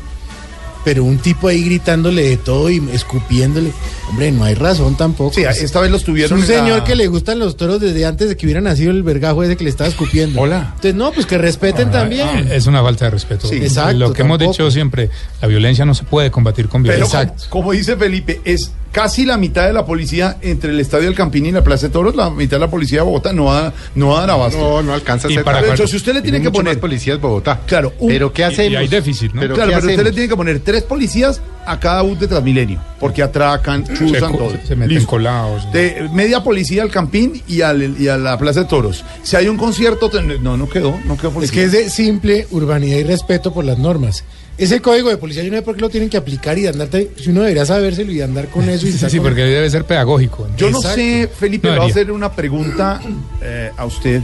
pero 0.85 1.03
un 1.03 1.17
tipo 1.17 1.49
ahí 1.49 1.63
gritándole 1.63 2.23
de 2.29 2.37
todo 2.37 2.69
y 2.69 2.81
escupiéndole. 2.93 3.71
Hombre, 4.09 4.31
no 4.31 4.43
hay 4.45 4.53
razón 4.53 4.95
tampoco. 4.95 5.33
sí, 5.33 5.41
esta 5.43 5.81
vez 5.81 5.91
los 5.91 6.01
es 6.01 6.05
tuvieron. 6.05 6.37
un 6.39 6.45
en 6.45 6.49
la- 6.51 6.57
señor 6.59 6.83
que 6.85 6.95
le 6.95 7.07
gustan 7.07 7.39
los 7.39 7.57
toros 7.57 7.81
desde 7.81 8.05
antes 8.05 8.29
de 8.29 8.37
que 8.37 8.45
hubiera 8.45 8.61
nacido 8.61 8.91
el 8.91 9.03
vergajo 9.03 9.43
ese 9.43 9.57
que 9.57 9.63
le 9.65 9.69
estaba 9.71 9.89
escupiendo. 9.89 10.39
Hola. 10.39 10.67
Entonces, 10.75 10.95
no, 10.95 11.11
pues 11.11 11.25
que 11.25 11.37
respeten 11.37 11.91
también. 11.91 12.27
Ah, 12.31 12.53
Es 12.53 12.67
una 12.67 12.81
falta 12.83 13.05
de 13.05 13.11
respeto. 13.11 13.47
Sí, 13.47 13.55
exacto, 13.55 13.93
Lo 13.97 14.13
que 14.13 14.21
hemos 14.21 14.39
dicho 14.39 14.69
siempre, 14.71 15.09
la 15.41 15.47
violencia 15.47 15.83
no 15.85 15.95
se 15.95 16.03
puede 16.03 16.29
combatir 16.31 16.69
con 16.69 16.83
Pero 16.83 16.93
violencia. 17.07 17.27
como, 17.49 17.49
como 17.49 17.71
dice 17.71 17.97
Felipe, 17.97 18.39
es 18.45 18.71
casi 18.95 19.25
la 19.25 19.35
mitad 19.37 19.67
de 19.67 19.73
la 19.73 19.85
policía 19.85 20.37
entre 20.41 20.71
el 20.71 20.79
estadio 20.79 21.03
del 21.07 21.15
Campín 21.15 21.45
y 21.45 21.51
la 21.51 21.61
Plaza 21.65 21.87
de 21.87 21.91
Toros, 21.91 22.15
la 22.15 22.29
mitad 22.29 22.55
de 22.55 22.61
la 22.61 22.69
policía 22.69 22.99
de 22.99 23.03
Bogotá 23.03 23.33
no 23.33 23.43
va, 23.45 23.73
no 23.93 24.07
va 24.11 24.19
a 24.19 24.21
dar 24.21 24.29
abasto. 24.31 24.57
No, 24.57 24.81
no 24.83 24.93
alcanza 24.93 25.27
a 25.27 25.31
Y 25.31 25.33
ser 25.35 25.43
para 25.43 25.61
De 25.61 25.69
hecho, 25.73 25.85
si 25.85 25.97
usted 25.97 26.13
le 26.13 26.21
tiene 26.21 26.37
Tiene 26.39 26.49
que 26.49 26.57
poner 26.57 26.75
más 26.75 26.79
policías 26.81 27.19
Bogotá. 27.19 27.59
Claro, 27.67 27.91
un- 27.99 28.07
pero 28.07 28.31
¿qué 28.31 28.43
y- 28.43 28.45
y 28.45 28.47
hacemos? 28.47 28.79
hay 28.79 28.87
déficit, 28.87 29.33
¿no? 29.33 29.41
Pero 29.41 29.53
claro, 29.55 29.69
¿qué 29.71 29.75
pero 29.75 29.85
usted 29.87 29.95
le 29.97 30.01
hacemos? 30.03 30.15
tiene 30.15 30.29
que 30.29 30.35
poner 30.37 30.59
tres 30.61 30.83
policías 30.83 31.41
a 31.67 31.77
cada 31.77 32.03
bus 32.03 32.17
de 32.21 32.27
Transmilenio, 32.29 32.79
porque 32.97 33.21
atracan, 33.21 33.85
se, 33.85 33.95
chuzan 33.95 34.31
co- 34.31 34.37
todo. 34.37 34.51
se 34.65 34.75
meten 34.77 34.95
Listo. 34.95 35.09
colados. 35.09 35.69
De 35.73 36.07
media 36.13 36.41
policía 36.41 36.81
al 36.83 36.89
Campín 36.91 37.41
y, 37.49 37.61
al- 37.61 37.99
y 37.99 38.07
a 38.07 38.15
la 38.17 38.37
Plaza 38.37 38.61
de 38.61 38.65
Toros. 38.67 39.03
Si 39.23 39.35
hay 39.35 39.49
un 39.49 39.57
concierto, 39.57 40.09
ten- 40.09 40.41
no, 40.41 40.55
no 40.55 40.69
quedó, 40.69 40.97
no 41.05 41.17
quedó 41.17 41.41
Es 41.41 41.51
que 41.51 41.63
es 41.65 41.73
de 41.73 41.89
simple 41.89 42.47
urbanidad 42.51 42.97
y 42.99 43.03
respeto 43.03 43.51
por 43.53 43.65
las 43.65 43.77
normas. 43.77 44.23
Ese 44.57 44.81
código 44.81 45.09
de 45.09 45.17
policía, 45.17 45.43
yo 45.43 45.51
no 45.51 45.57
sé 45.57 45.63
por 45.63 45.75
qué 45.75 45.81
lo 45.81 45.89
tienen 45.89 46.09
que 46.09 46.15
aplicar 46.15 46.57
y 46.57 46.65
andarte, 46.65 47.11
si 47.17 47.29
uno 47.29 47.41
debería 47.41 47.65
sabérselo 47.65 48.11
y 48.11 48.21
andar 48.21 48.47
con 48.47 48.69
eso 48.69 48.87
y 48.87 48.91
Sí, 48.93 49.09
sí, 49.09 49.17
con- 49.17 49.27
porque 49.27 49.43
debe 49.43 49.69
ser 49.69 49.83
pedagógico. 49.83 50.47
Yo 50.55 50.69
no 50.69 50.81
sé, 50.81 51.29
Felipe, 51.37 51.67
No 51.67 51.73
le 51.73 51.79
voy 51.81 51.89
a 51.89 51.91
hacer 51.91 52.11
una 52.11 52.31
pregunta 52.31 53.01
eh, 53.41 53.71
a 53.75 53.85
usted. 53.85 54.21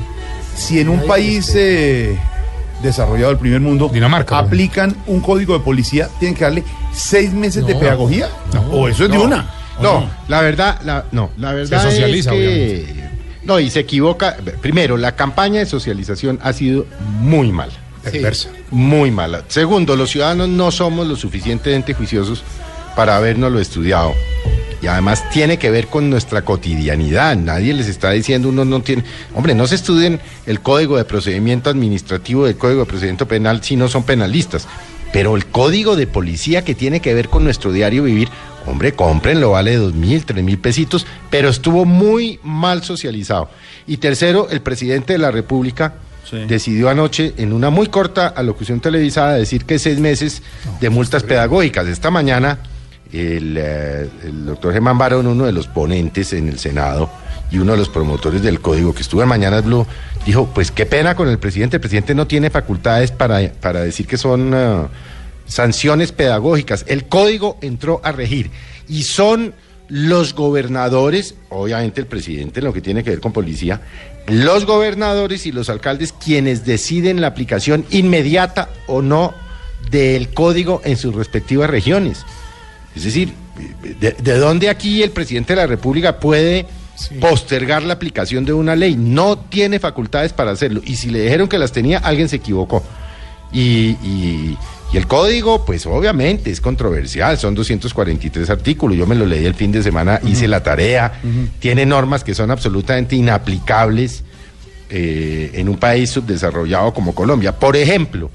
Si 0.55 0.79
en 0.79 0.87
un 0.89 1.01
Ay, 1.01 1.07
país 1.07 1.51
eh, 1.55 2.17
desarrollado 2.81 3.29
del 3.29 3.39
primer 3.39 3.59
mundo, 3.59 3.89
Dinamarca, 3.93 4.37
aplican 4.39 4.95
un 5.07 5.19
código 5.19 5.53
de 5.57 5.59
policía, 5.65 6.07
tienen 6.19 6.35
que 6.35 6.45
darle 6.45 6.63
seis 6.93 7.33
meses 7.33 7.65
de 7.67 7.75
pedagogía. 7.75 8.29
o 8.71 8.87
eso 8.87 9.03
es 9.05 9.11
de 9.11 9.17
No. 9.17 9.23
una. 9.25 9.49
¿o 9.79 9.83
No, 9.83 10.09
la 10.29 10.41
verdad, 10.41 10.79
la, 10.85 11.05
no, 11.11 11.31
la 11.37 11.51
verdad 11.53 11.83
socializa, 11.83 12.33
es 12.33 12.37
que 12.37 12.95
no 13.43 13.59
y 13.59 13.69
se 13.69 13.79
equivoca. 13.81 14.37
Primero, 14.61 14.95
la 14.95 15.13
campaña 15.15 15.59
de 15.59 15.65
socialización 15.65 16.39
ha 16.41 16.53
sido 16.53 16.85
muy 17.19 17.51
mala, 17.51 17.73
Perversa. 18.03 18.49
muy 18.71 19.11
mala. 19.11 19.43
Segundo, 19.47 19.95
los 19.95 20.09
ciudadanos 20.09 20.49
no 20.49 20.71
somos 20.71 21.07
lo 21.07 21.15
suficientemente 21.15 21.93
juiciosos 21.93 22.43
para 22.95 23.15
habernos 23.15 23.51
lo 23.51 23.59
estudiado. 23.59 24.13
Y 24.81 24.87
además 24.87 25.29
tiene 25.29 25.57
que 25.57 25.69
ver 25.69 25.87
con 25.87 26.09
nuestra 26.09 26.43
cotidianidad. 26.43 27.35
Nadie 27.35 27.73
les 27.73 27.87
está 27.87 28.09
diciendo, 28.11 28.49
uno 28.49 28.65
no 28.65 28.81
tiene. 28.81 29.03
Hombre, 29.35 29.53
no 29.53 29.67
se 29.67 29.75
estudien 29.75 30.19
el 30.47 30.59
código 30.61 30.97
de 30.97 31.05
procedimiento 31.05 31.69
administrativo 31.69 32.45
del 32.45 32.57
código 32.57 32.79
de 32.79 32.85
procedimiento 32.87 33.27
penal 33.27 33.63
si 33.63 33.75
no 33.75 33.87
son 33.87 34.03
penalistas. 34.03 34.67
Pero 35.13 35.35
el 35.35 35.45
código 35.45 35.95
de 35.95 36.07
policía 36.07 36.63
que 36.63 36.73
tiene 36.73 36.99
que 36.99 37.13
ver 37.13 37.29
con 37.29 37.43
nuestro 37.43 37.71
diario 37.71 38.03
vivir, 38.03 38.29
hombre, 38.65 38.93
cómprenlo, 38.93 39.51
vale 39.51 39.75
dos 39.75 39.93
mil, 39.93 40.25
tres 40.25 40.43
mil 40.43 40.57
pesitos, 40.57 41.05
pero 41.29 41.49
estuvo 41.49 41.85
muy 41.85 42.39
mal 42.41 42.81
socializado. 42.83 43.49
Y 43.85 43.97
tercero, 43.97 44.47
el 44.49 44.61
presidente 44.61 45.13
de 45.13 45.19
la 45.19 45.29
República 45.29 45.95
Sí. 46.31 46.45
decidió 46.47 46.89
anoche, 46.89 47.33
en 47.35 47.51
una 47.51 47.69
muy 47.69 47.87
corta 47.87 48.27
alocución 48.29 48.79
televisada, 48.79 49.33
decir 49.33 49.65
que 49.65 49.77
seis 49.77 49.99
meses 49.99 50.41
de 50.79 50.89
multas 50.89 51.23
pedagógicas. 51.23 51.87
Esta 51.87 52.09
mañana, 52.09 52.59
el, 53.11 53.57
eh, 53.57 54.09
el 54.23 54.45
doctor 54.45 54.71
Germán 54.71 54.97
Barón, 54.97 55.27
uno 55.27 55.45
de 55.45 55.51
los 55.51 55.67
ponentes 55.67 56.31
en 56.31 56.47
el 56.47 56.57
Senado 56.57 57.09
y 57.51 57.57
uno 57.57 57.73
de 57.73 57.79
los 57.79 57.89
promotores 57.89 58.41
del 58.41 58.61
código 58.61 58.95
que 58.95 59.01
estuvo 59.01 59.21
en 59.21 59.27
Mañanas 59.27 59.65
Blue, 59.65 59.85
dijo, 60.25 60.49
pues 60.55 60.71
qué 60.71 60.85
pena 60.85 61.15
con 61.15 61.27
el 61.27 61.37
presidente, 61.37 61.75
el 61.75 61.81
presidente 61.81 62.15
no 62.15 62.25
tiene 62.25 62.49
facultades 62.49 63.11
para, 63.11 63.51
para 63.59 63.81
decir 63.81 64.07
que 64.07 64.17
son 64.17 64.53
eh, 64.55 64.87
sanciones 65.47 66.13
pedagógicas. 66.13 66.85
El 66.87 67.09
código 67.09 67.57
entró 67.61 67.99
a 68.05 68.13
regir 68.13 68.51
y 68.87 69.03
son 69.03 69.53
los 69.89 70.33
gobernadores, 70.33 71.35
obviamente 71.49 71.99
el 71.99 72.07
presidente 72.07 72.61
en 72.61 72.65
lo 72.65 72.71
que 72.71 72.79
tiene 72.79 73.03
que 73.03 73.09
ver 73.09 73.19
con 73.19 73.33
policía, 73.33 73.81
los 74.27 74.65
gobernadores 74.65 75.45
y 75.45 75.51
los 75.51 75.69
alcaldes 75.69 76.13
quienes 76.13 76.65
deciden 76.65 77.21
la 77.21 77.27
aplicación 77.27 77.85
inmediata 77.89 78.69
o 78.87 79.01
no 79.01 79.33
del 79.89 80.33
código 80.33 80.81
en 80.85 80.97
sus 80.97 81.13
respectivas 81.15 81.69
regiones. 81.69 82.25
Es 82.95 83.03
decir, 83.03 83.33
¿de, 83.99 84.11
de 84.11 84.37
dónde 84.37 84.69
aquí 84.69 85.01
el 85.03 85.11
presidente 85.11 85.53
de 85.53 85.61
la 85.61 85.67
República 85.67 86.19
puede 86.19 86.65
postergar 87.19 87.83
la 87.83 87.93
aplicación 87.93 88.45
de 88.45 88.53
una 88.53 88.75
ley? 88.75 88.95
No 88.95 89.37
tiene 89.37 89.79
facultades 89.79 90.33
para 90.33 90.51
hacerlo. 90.51 90.81
Y 90.85 90.95
si 90.95 91.09
le 91.09 91.21
dijeron 91.21 91.47
que 91.47 91.57
las 91.57 91.71
tenía, 91.71 91.97
alguien 91.99 92.29
se 92.29 92.35
equivocó. 92.37 92.83
Y, 93.51 93.97
y- 94.03 94.57
y 94.93 94.97
el 94.97 95.07
código, 95.07 95.65
pues 95.65 95.85
obviamente 95.85 96.51
es 96.51 96.59
controversial, 96.59 97.37
son 97.37 97.55
243 97.55 98.49
artículos, 98.49 98.97
yo 98.97 99.07
me 99.07 99.15
lo 99.15 99.25
leí 99.25 99.45
el 99.45 99.55
fin 99.55 99.71
de 99.71 99.81
semana, 99.81 100.19
hice 100.25 100.47
la 100.49 100.63
tarea, 100.63 101.13
tiene 101.59 101.85
normas 101.85 102.23
que 102.23 102.33
son 102.33 102.51
absolutamente 102.51 103.15
inaplicables 103.15 104.23
eh, 104.89 105.51
en 105.53 105.69
un 105.69 105.77
país 105.77 106.09
subdesarrollado 106.09 106.93
como 106.93 107.15
Colombia. 107.15 107.57
Por 107.57 107.77
ejemplo, 107.77 108.29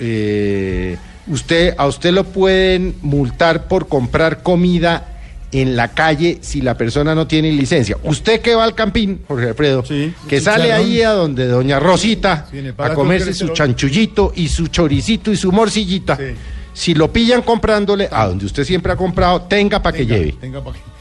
eh, 0.00 0.96
usted, 1.26 1.74
a 1.76 1.86
usted 1.86 2.12
lo 2.12 2.24
pueden 2.24 2.94
multar 3.02 3.68
por 3.68 3.86
comprar 3.86 4.42
comida 4.42 5.15
en 5.60 5.76
la 5.76 5.88
calle 5.88 6.38
si 6.40 6.60
la 6.60 6.76
persona 6.76 7.14
no 7.14 7.26
tiene 7.26 7.50
licencia. 7.52 7.96
Usted 8.02 8.40
que 8.40 8.54
va 8.54 8.64
al 8.64 8.74
campín, 8.74 9.22
Jorge 9.26 9.48
Alfredo, 9.48 9.84
Sí. 9.84 10.12
que 10.28 10.40
sale 10.40 10.72
ahí 10.72 11.02
a 11.02 11.10
donde 11.10 11.46
doña 11.46 11.78
Rosita 11.80 12.46
Sí, 12.50 12.58
a 12.78 12.94
comerse 12.94 13.32
su 13.34 13.48
chanchullito 13.48 14.32
y 14.34 14.48
su 14.48 14.68
choricito 14.68 15.30
y 15.32 15.36
su 15.36 15.52
morcillita. 15.52 16.16
Sí. 16.16 16.24
Si 16.72 16.94
lo 16.94 17.10
pillan 17.12 17.42
comprándole 17.42 18.08
a 18.10 18.26
donde 18.26 18.44
usted 18.46 18.64
siempre 18.64 18.92
ha 18.92 18.96
comprado, 18.96 19.42
tenga 19.42 19.82
para 19.82 19.96
que 19.96 20.04
lleve. 20.06 20.32
tenga 20.40 20.62
pa' 20.62 20.72
que-. 20.72 20.95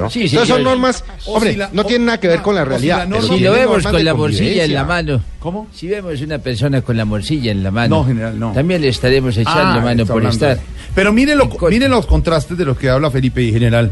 ¿No? 0.00 0.10
Sí, 0.10 0.28
sí, 0.28 0.36
Entonces 0.36 0.54
son 0.54 0.62
normas, 0.64 1.04
hombre, 1.26 1.52
si 1.52 1.56
la- 1.58 1.70
no 1.72 1.84
tienen 1.84 2.06
nada 2.06 2.20
que 2.20 2.28
ver 2.28 2.42
con 2.42 2.54
la 2.54 2.62
si 2.62 2.68
realidad. 2.68 2.98
la 2.98 3.04
pero 3.06 3.20
norma- 3.20 3.34
Si 3.36 3.40
lo 3.42 3.52
vemos 3.52 3.82
con 3.82 4.04
la 4.04 4.14
morcilla 4.14 4.64
en 4.64 4.74
la 4.74 4.84
mano. 4.84 5.22
¿Cómo? 5.40 5.66
Si 5.74 5.88
vemos 5.88 6.20
una 6.20 6.38
persona 6.38 6.82
con 6.82 6.96
la 6.96 7.04
morcilla 7.04 7.50
en 7.52 7.62
la 7.62 7.70
mano. 7.70 7.96
No, 7.96 8.04
general, 8.06 8.38
no. 8.38 8.52
También 8.52 8.80
le 8.80 8.88
estaremos 8.88 9.36
echando 9.36 9.60
Ah, 9.60 9.80
mano 9.84 10.02
está 10.02 10.12
por 10.14 10.24
estar. 10.26 10.58
Pero 10.94 11.12
mire, 11.12 11.34
lo, 11.34 11.48
los 11.88 12.06
contrastes 12.06 12.56
de 12.56 12.64
los 12.64 12.76
que 12.78 12.88
habla 12.90 13.10
Felipe 13.10 13.42
y 13.42 13.52
general. 13.52 13.90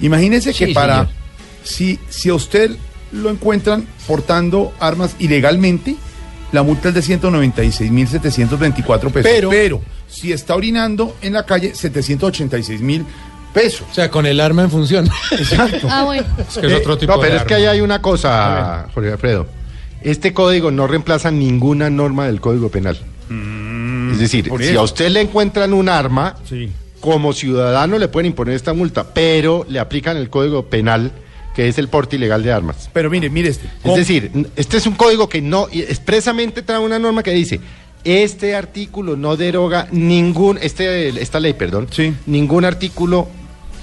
Imagínese 0.00 0.52
que 0.54 0.68
para 0.68 0.94
señor. 0.94 1.08
si, 1.64 1.98
si 2.08 2.28
a 2.28 2.34
usted 2.34 2.70
lo 3.12 3.30
encuentran 3.30 3.86
portando 4.06 4.72
armas 4.80 5.16
ilegalmente, 5.18 5.96
la 6.52 6.62
multa 6.62 6.88
es 6.90 6.94
de 6.94 7.02
196.724 7.02 9.10
pesos. 9.10 9.30
Pero- 9.50 9.80
si 10.08 10.30
está 10.32 10.54
orinando 10.54 11.16
en 11.22 11.32
la 11.32 11.44
calle, 11.46 11.74
786 11.74 12.80
mil 13.54 13.62
pesos. 13.62 13.86
O 13.90 13.94
sea, 13.94 14.10
con 14.10 14.26
el 14.26 14.40
arma 14.40 14.62
en 14.62 14.70
función. 14.70 15.08
Exacto. 15.30 15.86
Ah, 15.90 16.04
bueno. 16.04 16.24
Es 16.38 16.58
que 16.58 16.66
es 16.66 16.72
Eh, 16.72 16.76
otro 16.76 16.98
tipo 16.98 17.12
No, 17.12 17.20
pero 17.20 17.34
de 17.34 17.38
es 17.40 17.44
que 17.44 17.54
ahí 17.54 17.64
hay 17.66 17.80
una 17.80 18.00
cosa, 18.02 18.88
Jorge 18.94 19.12
Alfredo. 19.12 19.46
Este 20.02 20.32
código 20.32 20.70
no 20.70 20.86
reemplaza 20.86 21.30
ninguna 21.30 21.88
norma 21.90 22.26
del 22.26 22.40
Código 22.40 22.68
Penal. 22.70 22.98
es 24.12 24.18
decir, 24.18 24.52
Mm, 24.52 24.58
si 24.60 24.76
a 24.76 24.82
usted 24.82 25.08
le 25.10 25.20
encuentran 25.22 25.72
un 25.72 25.88
arma, 25.88 26.36
Sí. 26.48 26.70
como 27.00 27.32
ciudadano 27.32 27.98
le 27.98 28.08
pueden 28.08 28.26
imponer 28.26 28.54
esta 28.54 28.74
multa, 28.74 29.04
pero 29.14 29.64
le 29.68 29.78
aplican 29.78 30.16
el 30.18 30.28
Código 30.28 30.66
Penal, 30.66 31.12
que 31.54 31.68
es 31.68 31.78
el 31.78 31.88
porte 31.88 32.16
ilegal 32.16 32.42
de 32.42 32.52
armas. 32.52 32.90
Pero 32.92 33.08
mire, 33.10 33.30
mire 33.30 33.48
este. 33.48 33.68
Es 33.84 33.96
decir, 33.96 34.30
este 34.56 34.76
es 34.76 34.86
un 34.86 34.94
código 34.94 35.28
que 35.28 35.40
no 35.40 35.66
y 35.72 35.80
expresamente 35.82 36.62
trae 36.62 36.78
una 36.78 36.98
norma 36.98 37.22
que 37.22 37.30
dice 37.32 37.60
este 38.04 38.56
artículo 38.56 39.16
no 39.16 39.36
deroga 39.36 39.86
ningún 39.92 40.58
este 40.60 41.08
esta 41.22 41.38
ley, 41.40 41.52
perdón, 41.54 41.86
Sí. 41.90 42.12
ningún 42.26 42.64
artículo. 42.64 43.28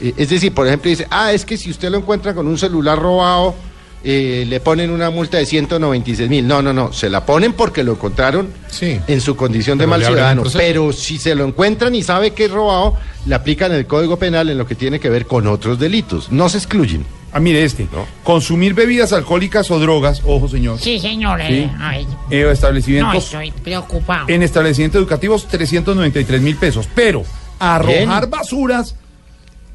Eh, 0.01 0.13
es 0.17 0.29
decir, 0.29 0.53
por 0.53 0.67
ejemplo 0.67 0.89
dice, 0.89 1.07
ah, 1.09 1.31
es 1.33 1.45
que 1.45 1.57
si 1.57 1.69
usted 1.69 1.89
lo 1.89 1.97
encuentra 1.97 2.33
con 2.33 2.47
un 2.47 2.57
celular 2.57 2.97
robado 2.99 3.55
eh, 4.01 4.45
le 4.47 4.61
ponen 4.61 4.91
una 4.91 5.09
multa 5.09 5.37
de 5.39 5.45
196 5.45 6.29
mil. 6.29 6.47
No, 6.47 6.61
no, 6.61 6.71
no, 6.71 6.93
se 6.93 7.09
la 7.09 7.25
ponen 7.25 7.51
porque 7.51 7.83
lo 7.83 7.91
encontraron 7.91 8.47
Sí. 8.69 8.97
en 9.07 9.19
su 9.19 9.35
condición 9.35 9.77
de 9.77 9.87
mal 9.87 10.01
ciudadano. 10.01 10.43
Pero 10.53 10.93
si 10.93 11.17
se 11.17 11.35
lo 11.35 11.43
encuentran 11.45 11.93
y 11.95 12.01
sabe 12.01 12.31
que 12.31 12.45
es 12.45 12.51
robado, 12.51 12.95
le 13.25 13.35
aplican 13.35 13.73
el 13.73 13.85
Código 13.87 14.17
Penal 14.17 14.49
en 14.49 14.57
lo 14.57 14.65
que 14.65 14.75
tiene 14.75 15.01
que 15.01 15.09
ver 15.09 15.25
con 15.25 15.47
otros 15.47 15.79
delitos. 15.79 16.31
No 16.31 16.47
se 16.47 16.59
excluyen. 16.59 17.05
Ah, 17.33 17.41
mire 17.41 17.61
este. 17.61 17.89
No. 17.91 18.05
Consumir 18.23 18.73
bebidas 18.73 19.11
alcohólicas 19.11 19.69
o 19.69 19.79
drogas, 19.79 20.21
ojo 20.25 20.47
señor, 20.47 20.79
Sí, 20.79 20.97
señor. 21.01 21.41
Sí. 21.41 21.53
eh, 21.55 21.71
ay, 21.81 22.07
eh, 22.31 22.43
no, 22.45 22.51
establecimientos 22.51 23.25
estoy 23.25 23.51
preocupado. 23.51 24.29
en 24.29 24.43
establecimientos 24.43 24.97
educativos 24.99 25.45
393 25.49 26.41
mil 26.41 26.55
pesos. 26.55 26.87
Pero 26.95 27.23
arrojar 27.59 28.21
Bien. 28.21 28.29
basuras 28.31 28.95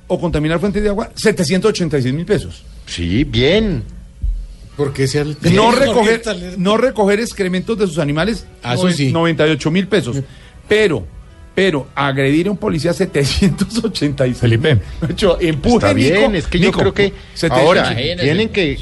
o 0.06 0.20
contaminar 0.20 0.60
fuentes 0.60 0.82
de 0.82 0.88
agua 0.88 1.10
786 1.14 2.14
mil 2.14 2.24
pesos. 2.26 2.62
Sí, 2.86 3.24
bien. 3.24 3.82
Porque 4.76 5.06
sea 5.06 5.22
el... 5.22 5.36
No 5.54 5.70
recoger, 5.70 6.22
no 6.58 6.76
recoger 6.76 7.20
excrementos 7.20 7.78
de 7.78 7.86
sus 7.86 7.98
animales 7.98 8.46
Ah, 8.62 8.74
eso 8.74 8.84
noven- 8.88 8.94
sí. 8.96 9.12
98 9.12 9.70
mil 9.70 9.86
pesos. 9.86 10.16
Pero, 10.68 11.06
pero 11.54 11.86
agredir 11.94 12.48
a 12.48 12.50
un 12.50 12.56
policía 12.56 12.92
786. 12.92 14.38
Felipe. 14.38 14.78
Hecho, 15.08 15.40
empuje, 15.40 15.76
Está 15.76 15.92
bien, 15.92 16.14
Nico, 16.14 16.34
es 16.34 16.46
que 16.48 16.58
yo 16.58 16.72
creo 16.72 16.92
que 16.92 17.12
786. 17.34 17.52
ahora 17.52 17.96
tienen 18.20 18.48
que 18.48 18.78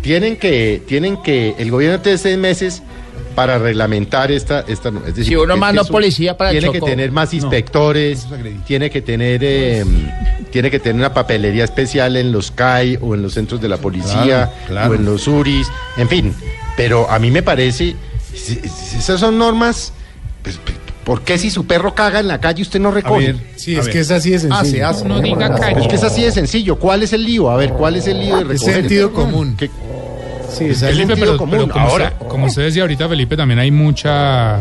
tienen 0.00 0.36
que 0.36 0.80
tienen 0.86 1.20
que 1.22 1.54
el 1.58 1.70
gobierno 1.70 2.00
tiene 2.00 2.18
seis 2.18 2.38
meses 2.38 2.82
para 3.38 3.56
reglamentar 3.56 4.32
esta 4.32 4.64
esta 4.66 4.88
es 4.88 5.14
decir, 5.14 5.26
Si 5.26 5.36
uno 5.36 5.54
es 5.54 5.60
manda 5.60 5.82
que 5.82 5.86
es 5.86 5.90
policía 5.92 6.36
para 6.36 6.50
el 6.50 6.58
tiene 6.58 6.72
que 6.72 6.78
Chocó. 6.80 6.90
tener 6.90 7.12
más 7.12 7.32
inspectores 7.32 8.26
es 8.32 8.64
tiene 8.66 8.90
que 8.90 9.00
tener 9.00 9.40
eh, 9.44 9.84
tiene 10.50 10.72
que 10.72 10.80
tener 10.80 10.96
una 10.96 11.14
papelería 11.14 11.62
especial 11.62 12.16
en 12.16 12.32
los 12.32 12.50
CAI 12.50 12.98
o 13.00 13.14
en 13.14 13.22
los 13.22 13.34
centros 13.34 13.60
de 13.60 13.68
la 13.68 13.76
policía 13.76 14.24
Claro, 14.24 14.50
claro. 14.66 14.90
o 14.90 14.94
en 14.96 15.04
los 15.04 15.28
URIs 15.28 15.68
en 15.98 16.08
fin 16.08 16.34
pero 16.76 17.08
a 17.08 17.20
mí 17.20 17.30
me 17.30 17.44
parece 17.44 17.94
si- 18.34 18.56
si 18.56 18.96
esas 18.98 19.20
son 19.20 19.38
normas 19.38 19.92
pues, 20.42 20.58
¿por 21.04 21.22
qué 21.22 21.38
si 21.38 21.48
su 21.50 21.64
perro 21.64 21.94
caga 21.94 22.18
en 22.18 22.26
la 22.26 22.40
calle 22.40 22.62
usted 22.62 22.80
no 22.80 22.90
recoge? 22.90 23.26
ver, 23.34 23.36
Sí, 23.54 23.76
es 23.76 23.84
ver. 23.84 23.92
que 23.92 24.00
es 24.00 24.10
así 24.10 24.30
de 24.30 24.38
sencillo. 24.40 24.60
Hace, 24.60 24.82
hace. 24.84 25.04
No 25.08 25.20
diga 25.20 25.46
Es 25.46 25.60
calle. 25.60 25.88
que 25.88 25.94
es 25.96 26.02
así 26.04 26.22
de 26.22 26.30
sencillo. 26.32 26.76
¿Cuál 26.76 27.02
es 27.02 27.12
el 27.12 27.24
lío? 27.24 27.50
A 27.50 27.56
ver, 27.56 27.70
¿cuál 27.72 27.96
es 27.96 28.06
el 28.06 28.18
lío 28.20 28.36
de 28.36 28.42
Es 28.42 28.48
recoger? 28.48 28.74
sentido 28.74 29.12
común. 29.12 29.54
¿Qué- 29.58 29.70
Sí, 30.50 30.64
es. 30.66 30.80
Felipe, 30.80 31.14
pero, 31.16 31.36
común. 31.36 31.50
pero 31.58 31.68
como, 31.72 31.86
Ahora- 31.86 32.12
usted, 32.14 32.26
como 32.28 32.46
usted 32.46 32.62
decía 32.62 32.82
ahorita, 32.82 33.08
Felipe, 33.08 33.36
también 33.36 33.58
hay 33.60 33.70
mucha... 33.70 34.58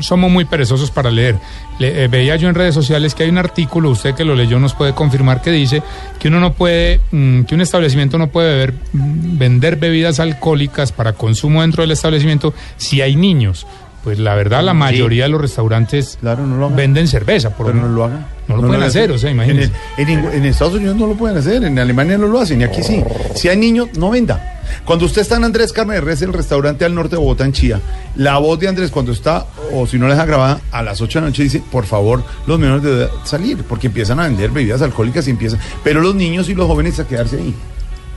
Somos 0.00 0.30
muy 0.30 0.44
perezosos 0.44 0.90
para 0.92 1.10
leer. 1.10 1.36
Le- 1.80 2.04
eh, 2.04 2.08
veía 2.08 2.36
yo 2.36 2.48
en 2.48 2.54
redes 2.54 2.74
sociales 2.74 3.14
que 3.14 3.24
hay 3.24 3.28
un 3.30 3.38
artículo, 3.38 3.90
usted 3.90 4.14
que 4.14 4.24
lo 4.24 4.34
leyó 4.36 4.58
nos 4.60 4.74
puede 4.74 4.94
confirmar, 4.94 5.42
que 5.42 5.50
dice 5.50 5.82
que 6.20 6.28
uno 6.28 6.38
no 6.40 6.52
puede, 6.52 7.00
mm, 7.10 7.42
que 7.42 7.54
un 7.56 7.60
establecimiento 7.60 8.16
no 8.18 8.28
puede 8.28 8.52
beber, 8.52 8.74
mm, 8.92 9.38
vender 9.38 9.76
bebidas 9.76 10.20
alcohólicas 10.20 10.92
para 10.92 11.14
consumo 11.14 11.62
dentro 11.62 11.82
del 11.82 11.90
establecimiento 11.90 12.54
si 12.76 13.00
hay 13.02 13.16
niños. 13.16 13.66
Pues 14.08 14.18
la 14.18 14.34
verdad, 14.34 14.62
la 14.62 14.72
mayoría 14.72 15.24
de 15.24 15.28
los 15.28 15.38
restaurantes 15.38 16.16
Claro, 16.18 16.46
no 16.46 16.56
lo 16.56 16.64
hagan. 16.64 16.76
venden 16.78 17.06
cerveza. 17.06 17.50
Por 17.54 17.66
Pero 17.66 17.78
no 17.86 17.88
lo 17.94 18.04
hagan. 18.04 18.26
No 18.46 18.56
lo 18.56 18.66
pueden 18.66 18.82
hacer, 18.82 19.10
o 19.10 19.18
sea, 19.18 19.30
imagínense. 19.30 19.70
En, 19.98 20.08
el- 20.08 20.14
en 20.14 20.16
ningún- 20.22 20.32
en 20.32 20.44
Estados 20.46 20.72
Unidos 20.72 20.96
no 20.96 21.06
lo 21.06 21.12
pueden 21.14 21.36
hacer, 21.36 21.62
en 21.62 21.78
Alemania 21.78 22.16
no 22.16 22.26
lo 22.26 22.40
hacen 22.40 22.58
y 22.62 22.64
aquí 22.64 22.82
sí. 22.82 23.04
Si 23.34 23.50
hay 23.50 23.58
niños, 23.58 23.88
no 23.98 24.08
venda. 24.08 24.62
Cuando 24.86 25.04
usted 25.04 25.20
está 25.20 25.36
en 25.36 25.44
Andrés 25.44 25.74
Carne 25.74 25.92
de 25.96 26.00
Res, 26.00 26.22
el 26.22 26.32
restaurante 26.32 26.86
al 26.86 26.94
norte 26.94 27.16
de 27.16 27.20
Bogotá, 27.20 27.44
en 27.44 27.52
Chía, 27.52 27.82
la 28.16 28.38
voz 28.38 28.58
de 28.58 28.68
Andrés 28.68 28.90
cuando 28.90 29.12
está, 29.12 29.44
o 29.74 29.86
si 29.86 29.98
no 29.98 30.08
la 30.08 30.14
deja 30.14 30.24
grabada, 30.24 30.58
a 30.72 30.82
las 30.82 31.02
8 31.02 31.18
de 31.18 31.22
la 31.24 31.28
noche 31.28 31.42
dice, 31.42 31.62
por 31.70 31.84
favor, 31.84 32.24
los 32.46 32.58
menores 32.58 32.82
de 32.84 32.90
edad 32.92 33.10
salir, 33.24 33.62
porque 33.64 33.88
empiezan 33.88 34.20
a 34.20 34.22
vender 34.22 34.50
bebidas 34.50 34.80
alcohólicas 34.80 35.28
y 35.28 35.32
empiezan, 35.32 35.60
pero 35.84 36.00
los 36.00 36.14
niños 36.14 36.48
y 36.48 36.54
los 36.54 36.66
jóvenes 36.66 36.98
a 36.98 37.06
quedarse 37.06 37.36
ahí. 37.36 37.54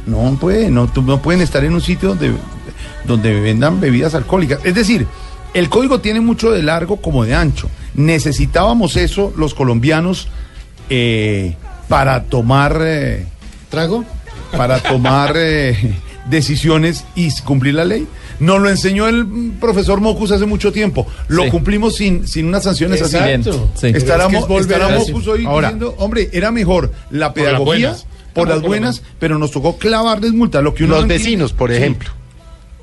No 0.05 0.37
pueden, 0.39 0.73
no, 0.73 0.89
no 1.05 1.21
pueden 1.21 1.41
estar 1.41 1.65
en 1.65 1.73
un 1.73 1.81
sitio 1.81 2.09
donde, 2.09 2.31
donde 3.03 3.39
vendan 3.41 3.79
bebidas 3.81 4.15
alcohólicas. 4.15 4.59
Es 4.63 4.73
decir, 4.73 5.05
el 5.53 5.69
código 5.69 5.99
tiene 6.01 6.19
mucho 6.21 6.51
de 6.51 6.63
largo 6.63 6.97
como 6.97 7.25
de 7.25 7.33
ancho. 7.35 7.69
Necesitábamos 7.93 8.95
eso 8.97 9.33
los 9.37 9.53
colombianos 9.53 10.27
eh, 10.89 11.55
para 11.87 12.23
tomar... 12.23 12.77
eh, 12.81 13.25
¿Trago? 13.69 14.03
para 14.55 14.79
tomar 14.83 15.33
eh, 15.37 15.95
decisiones 16.29 17.05
y 17.15 17.29
cumplir 17.43 17.75
la 17.75 17.85
ley. 17.85 18.05
Nos 18.41 18.59
lo 18.59 18.69
enseñó 18.69 19.07
el 19.07 19.25
profesor 19.61 20.01
Mocus 20.01 20.31
hace 20.31 20.45
mucho 20.45 20.71
tiempo. 20.73 21.07
Lo 21.29 21.43
Sí. 21.43 21.49
cumplimos 21.51 21.95
sin, 21.95 22.27
sin 22.27 22.47
unas 22.47 22.63
sanciones 22.63 23.01
así. 23.01 23.15
Exacto. 23.15 23.69
Sí. 23.75 23.87
Estará, 23.87 24.25
es 24.27 24.45
que 24.45 24.57
estará 24.57 24.89
Mocus 24.89 25.27
hoy 25.27 25.45
Ahora. 25.45 25.67
diciendo, 25.69 25.95
hombre, 25.99 26.29
era 26.33 26.51
mejor 26.51 26.91
la 27.11 27.33
Por 27.33 27.43
las 27.43 27.51
pedagogía 27.51 27.87
buenas. 27.89 28.05
por 28.33 28.47
las 28.49 28.61
buenas, 28.61 29.01
pero 29.19 29.37
nos 29.37 29.51
tocó 29.51 29.77
clavarles 29.77 30.31
multa. 30.33 30.61
Lo 30.61 30.73
que 30.73 30.83
uno 30.83 30.95
Los 30.95 31.05
no 31.07 31.13
entiende- 31.13 31.23
vecinos, 31.23 31.53
por 31.53 31.69
Sí. 31.71 31.77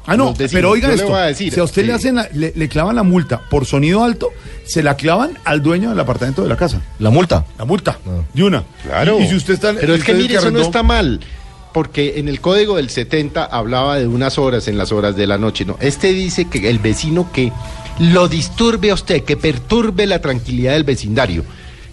Ah, 0.08 0.16
no, 0.16 0.34
pero 0.50 0.70
oiga 0.70 0.88
Yo 0.88 0.96
le 0.96 1.02
esto. 1.02 1.14
a 1.14 1.26
decir, 1.26 1.52
si 1.52 1.60
a 1.60 1.64
usted 1.64 1.84
le 1.84 1.92
hacen 1.92 2.14
la- 2.16 2.28
le, 2.32 2.52
le 2.56 2.68
clavan 2.68 2.96
la 2.96 3.02
multa 3.02 3.40
por 3.50 3.66
sonido 3.66 4.02
alto, 4.02 4.30
se 4.64 4.82
la 4.82 4.96
clavan 4.96 5.32
al 5.44 5.62
dueño 5.62 5.90
del 5.90 6.00
apartamento 6.00 6.42
de 6.42 6.48
la 6.48 6.56
casa. 6.56 6.80
La 6.98 7.10
multa. 7.10 7.44
La 7.58 7.64
multa. 7.64 7.98
De 8.32 8.42
una. 8.42 8.64
Claro. 8.82 9.20
Y, 9.20 9.24
y 9.24 9.28
si 9.28 9.34
usted 9.36 9.54
está 9.54 9.74
Pero 9.74 9.94
es 9.94 10.02
que 10.04 10.14
mire, 10.14 10.36
eso 10.36 10.50
no 10.50 10.60
está 10.60 10.82
mal. 10.82 11.20
Porque 11.74 12.14
en 12.18 12.28
el 12.28 12.40
código 12.40 12.76
del 12.76 12.88
70 12.88 13.44
hablaba 13.44 13.98
de 13.98 14.06
unas 14.06 14.38
horas 14.38 14.66
en 14.68 14.78
las 14.78 14.90
horas 14.90 15.14
de 15.16 15.26
la 15.26 15.36
noche. 15.36 15.64
No, 15.66 15.76
este 15.80 16.12
dice 16.14 16.46
que 16.46 16.70
el 16.70 16.78
vecino 16.78 17.30
que 17.30 17.52
lo 17.98 18.26
disturbe 18.28 18.90
a 18.90 18.94
usted, 18.94 19.22
que 19.24 19.36
perturbe 19.36 20.06
la 20.06 20.20
tranquilidad 20.20 20.72
del 20.72 20.84
vecindario. 20.84 21.44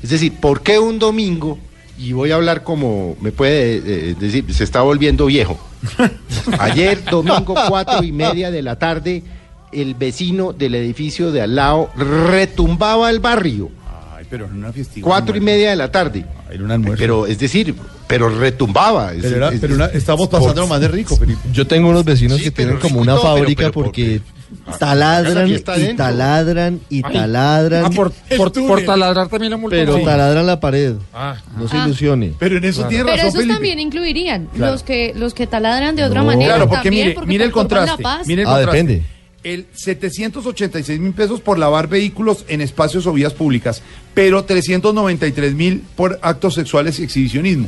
Es 0.01 0.10
decir, 0.12 0.34
¿por 0.39 0.62
qué 0.62 0.79
un 0.79 0.98
domingo? 0.98 1.60
Y 1.98 2.12
voy 2.14 2.32
a 2.32 2.36
hablar 2.36 2.64
como 2.64 3.16
me 3.22 3.32
puede 3.32 3.78
eh, 4.10 4.16
decir, 4.20 4.46
se 4.54 4.64
está 4.64 4.82
volviendo 4.82 5.25
viejo. 5.28 5.58
Ayer, 6.60 7.04
domingo, 7.06 7.56
cuatro 7.68 8.04
y 8.04 8.12
media 8.12 8.52
de 8.52 8.62
la 8.62 8.78
tarde, 8.78 9.24
el 9.72 9.94
vecino 9.96 10.52
del 10.54 10.75
edificio 10.75 11.32
de 11.32 11.42
al 11.42 11.56
lado 11.56 11.90
retumbaba 11.96 13.10
el 13.10 13.20
barrio. 13.20 13.70
Ay, 14.16 14.25
pero 14.30 14.46
en 14.46 14.54
una 14.54 14.72
fiesta. 14.74 15.00
Cuatro 15.02 15.36
y 15.38 15.42
media 15.42 15.70
de 15.70 15.75
la 15.75 15.92
tarde. 15.92 16.25
Era 16.52 16.64
un 16.64 16.72
almuerzo. 16.72 17.00
Pero 17.00 17.25
es 17.28 17.40
decir, 17.40 17.74
pero 18.08 18.30
retumbaba. 18.30 19.14
es- 19.14 19.24
Pero, 19.24 19.36
era- 19.38 19.50
es- 19.54 19.60
pero 19.60 19.75
una- 19.75 19.86
estamos 19.88 20.28
pasando 20.28 20.62
lo 20.62 20.68
más 20.68 20.82
de 20.82 20.88
rico, 20.90 21.16
Felipe. 21.16 21.40
Yo 21.52 21.66
tengo 21.66 21.90
unos 21.90 22.04
vecinos 22.06 22.38
Sí, 22.38 22.46
que 22.46 22.52
tienen 22.52 22.78
como 22.78 23.00
una 23.00 23.18
fábrica 23.18 23.64
pero 23.64 23.72
porque 23.72 24.22
porque- 24.22 24.35
taladran 24.80 25.46
Aquí 25.52 25.82
y 25.92 25.94
taladran 25.96 26.80
y 26.90 27.02
Ay. 27.06 27.14
taladran, 27.14 27.86
Ah, 27.86 27.90
por, 27.90 28.12
por, 28.38 28.52
por 28.52 28.82
taladrar 28.84 29.28
también 29.28 29.52
la 29.52 29.58
multa. 29.58 29.75
pero 29.75 29.98
Sí. 29.98 30.04
taladran 30.04 30.46
la 30.46 30.60
pared. 30.60 30.96
Ah. 31.14 31.36
No 31.58 31.68
se 31.68 31.78
Ah. 31.78 31.86
ilusione. 31.86 32.34
Pero 32.40 32.58
en 32.58 32.66
eso 32.66 32.86
tiene 32.88 33.04
Pero 33.06 33.16
razón, 33.16 33.28
esos 33.30 33.36
Felipe. 33.40 33.54
también 33.54 33.80
incluirían 33.80 34.46
Claro. 34.56 34.72
los 34.74 34.84
que 34.84 35.14
los 35.16 35.34
que 35.34 35.48
taladran 35.48 35.96
de 35.96 36.04
otra 36.04 36.22
No. 36.22 36.28
manera. 36.28 36.56
Claro, 36.56 36.70
porque 36.70 36.84
también, 36.84 37.06
mire, 37.08 37.16
porque 37.16 37.28
mire 37.30 37.44
el 37.46 37.52
contraste. 37.52 38.04
Mire 38.25 38.42
el 38.44 38.48
Ah, 38.48 38.52
contraste. 38.52 38.78
depende. 38.78 39.04
El 39.44 39.68
786 39.74 41.00
mil 41.00 41.14
pesos 41.14 41.40
por 41.40 41.60
lavar 41.60 41.88
vehículos 41.88 42.46
en 42.48 42.62
espacios 42.62 43.06
o 43.06 43.14
vías 43.14 43.34
públicas, 43.34 43.82
pero 44.16 44.44
393 44.44 45.54
mil 45.54 45.84
por 45.96 46.18
actos 46.24 46.56
sexuales 46.56 47.00
y 47.00 47.04
exhibicionismo. 47.04 47.68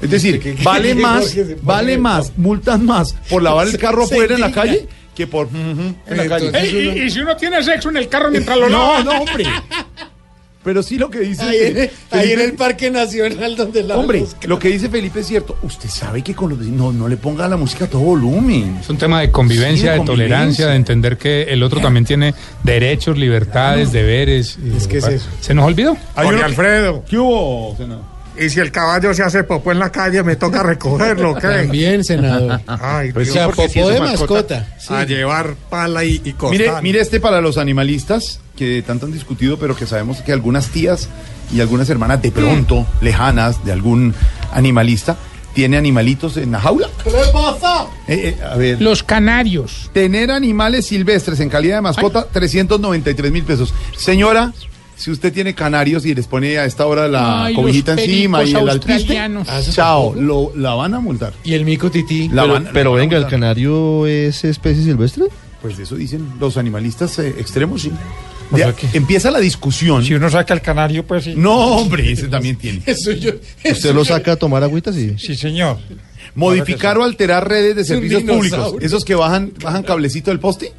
Es 0.00 0.10
decir, 0.10 0.40
¿Qué- 0.40 0.56
qué- 0.56 0.64
vale 0.64 0.96
más, 0.96 1.36
vale 1.62 1.96
más, 1.98 2.32
multan 2.36 2.84
más 2.84 3.14
por 3.30 3.40
lavar 3.44 3.68
el 3.68 3.78
carro 3.78 4.02
afuera 4.02 4.34
en 4.34 4.40
la 4.40 4.50
calle 4.50 4.88
que 5.14 5.26
por 5.26 5.48
en 5.54 5.96
la 6.08 6.26
calle. 6.28 6.46
Entonces, 6.46 6.72
Ey, 6.72 6.88
y, 6.98 7.02
y 7.04 7.10
si 7.10 7.20
uno 7.20 7.36
tiene 7.36 7.62
sexo 7.62 7.90
en 7.90 7.96
el 7.98 8.08
carro 8.08 8.30
mientras 8.30 8.56
lo 8.58 8.68
No, 8.70 8.92
lava. 8.98 9.04
no, 9.04 9.10
hombre. 9.22 9.44
Pero 10.64 10.80
sí 10.80 10.96
lo 10.96 11.10
que 11.10 11.18
dice 11.18 11.42
Ahí, 11.42 11.56
en- 11.60 11.76
ahí 11.78 11.88
Felipe- 12.08 12.32
en 12.34 12.40
el 12.40 12.52
Parque 12.52 12.88
Nacional 12.88 13.56
donde 13.56 13.82
la 13.82 13.96
Hombre, 13.96 14.24
lo 14.44 14.60
que 14.60 14.68
dice 14.68 14.88
Felipe 14.88 15.18
es 15.18 15.26
cierto. 15.26 15.58
Usted 15.62 15.88
sabe 15.88 16.22
que 16.22 16.36
con 16.36 16.50
los 16.50 16.58
vecinos 16.60 16.78
no, 16.78 16.92
no 16.92 17.08
le 17.08 17.16
ponga 17.16 17.48
la 17.48 17.56
música 17.56 17.86
a 17.86 17.88
todo 17.90 18.02
volumen. 18.02 18.78
Es 18.80 18.88
un 18.88 18.96
tema 18.96 19.20
de 19.22 19.32
convivencia, 19.32 19.76
Sí, 19.76 19.82
de 19.86 19.90
de, 19.94 19.98
convivencia. 19.98 20.28
tolerancia, 20.28 20.66
de 20.68 20.76
entender 20.76 21.18
que 21.18 21.42
el 21.42 21.64
otro 21.64 21.80
también 21.80 22.04
tiene 22.04 22.32
derechos, 22.62 23.18
libertades, 23.18 23.90
deberes. 23.90 24.56
y- 24.64 24.76
Es 24.76 24.86
que 24.86 24.98
es 24.98 25.08
eso. 25.08 25.26
Se 25.40 25.52
nos 25.52 25.66
olvidó. 25.66 25.96
Jorge 26.14 26.44
Alfredo, 26.44 27.04
¿Qué 27.10 27.18
hubo, 27.18 27.74
senador? 27.76 28.04
Y 28.38 28.48
si 28.48 28.60
el 28.60 28.70
caballo 28.72 29.12
se 29.14 29.22
hace 29.22 29.44
popó 29.44 29.72
en 29.72 29.78
la 29.78 29.90
calle, 29.90 30.22
me 30.22 30.36
toca 30.36 30.62
recogerlo, 30.62 31.34
¿qué? 31.34 31.48
También, 31.48 32.04
senador. 32.04 32.60
Ay, 32.66 33.12
Pues 33.12 33.32
Dios, 33.32 33.34
sea, 33.34 33.46
si 33.46 33.52
popó 33.52 33.88
de 33.90 34.00
mascota. 34.00 34.58
mascota. 34.58 34.76
sí. 34.78 34.94
a 34.94 35.04
llevar 35.04 35.54
pala 35.68 36.04
y, 36.04 36.20
y 36.24 36.32
costal. 36.32 36.58
Mire, 36.58 36.72
mire 36.82 37.00
este 37.00 37.20
para 37.20 37.40
los 37.40 37.58
animalistas 37.58 38.40
que 38.56 38.82
tanto 38.86 39.06
han 39.06 39.12
discutido, 39.12 39.58
pero 39.58 39.76
que 39.76 39.86
sabemos 39.86 40.20
que 40.22 40.32
algunas 40.32 40.68
tías 40.68 41.08
y 41.52 41.60
algunas 41.60 41.90
hermanas 41.90 42.22
de 42.22 42.30
pronto, 42.32 42.86
lejanas, 43.00 43.64
de 43.64 43.72
algún 43.72 44.14
animalista, 44.52 45.16
tiene 45.54 45.76
animalitos 45.76 46.36
en 46.38 46.52
la 46.52 46.60
jaula. 46.60 46.88
¿Qué 47.04 47.10
le 47.10 47.26
pasa? 47.32 47.86
Eh, 48.08 48.34
eh, 48.38 48.44
a 48.44 48.56
ver. 48.56 48.80
Los 48.80 49.02
canarios. 49.02 49.90
Tener 49.92 50.30
animales 50.30 50.86
silvestres 50.86 51.40
en 51.40 51.50
calidad 51.50 51.76
de 51.76 51.82
mascota, 51.82 52.26
393 52.32 53.30
mil 53.32 53.44
pesos. 53.44 53.74
Señora, 53.96 54.52
si 54.96 55.10
usted 55.10 55.32
tiene 55.32 55.54
canarios 55.54 56.04
y 56.06 56.14
les 56.14 56.26
pone 56.26 56.58
a 56.58 56.64
esta 56.64 56.86
hora 56.86 57.08
la 57.08 57.46
Ay, 57.46 57.54
cobijita 57.54 57.92
encima 57.92 58.44
y 58.44 58.50
el 58.50 58.68
alpiste, 58.68 58.92
australianos. 58.94 59.48
Ah, 59.50 59.60
chao, 59.68 60.12
tampoco. 60.14 60.52
lo, 60.54 60.60
la 60.62 60.74
van 60.74 60.94
a 60.94 61.00
multar. 61.00 61.32
Y 61.44 61.54
el 61.54 61.64
mico 61.64 61.90
tití. 61.90 62.28
La 62.28 62.42
Pero, 62.42 62.52
van- 62.54 62.64
la 62.64 62.72
pero 62.72 62.90
van 62.92 63.00
venga, 63.00 63.16
¿el 63.16 63.26
canario 63.26 64.06
es 64.06 64.44
especie 64.44 64.82
silvestre? 64.84 65.24
Pues 65.60 65.76
de 65.76 65.84
eso 65.84 65.94
dicen 65.96 66.26
los 66.40 66.56
animalistas 66.56 67.18
eh, 67.18 67.34
extremos, 67.38 67.82
sí. 67.82 67.92
O 68.50 68.56
sea 68.56 68.72
que- 68.74 68.86
empieza 68.92 69.30
la 69.30 69.38
discusión. 69.40 70.04
Si 70.04 70.12
uno 70.14 70.28
saca 70.28 70.52
el 70.54 70.60
canario, 70.60 71.06
pues 71.06 71.24
sí. 71.24 71.34
No, 71.36 71.54
hombre, 71.76 72.12
ese 72.12 72.28
también 72.28 72.56
tiene. 72.56 72.82
Eso 72.86 73.12
yo. 73.12 73.30
¿Usted 73.64 73.94
lo 73.94 74.04
saca 74.04 74.32
a 74.32 74.36
tomar 74.36 74.62
agüita? 74.62 74.92
Sí. 74.92 75.14
Sí, 75.18 75.34
señor. 75.34 75.78
Modificar 76.34 76.98
o 76.98 77.04
alterar 77.04 77.48
redes 77.48 77.76
de 77.76 77.84
servicios 77.84 78.22
públicos. 78.22 78.74
Esos 78.80 79.04
que 79.04 79.14
bajan, 79.14 79.52
bajan 79.62 79.82
cablecito 79.82 80.30
del 80.30 80.38
poste, 80.40 80.72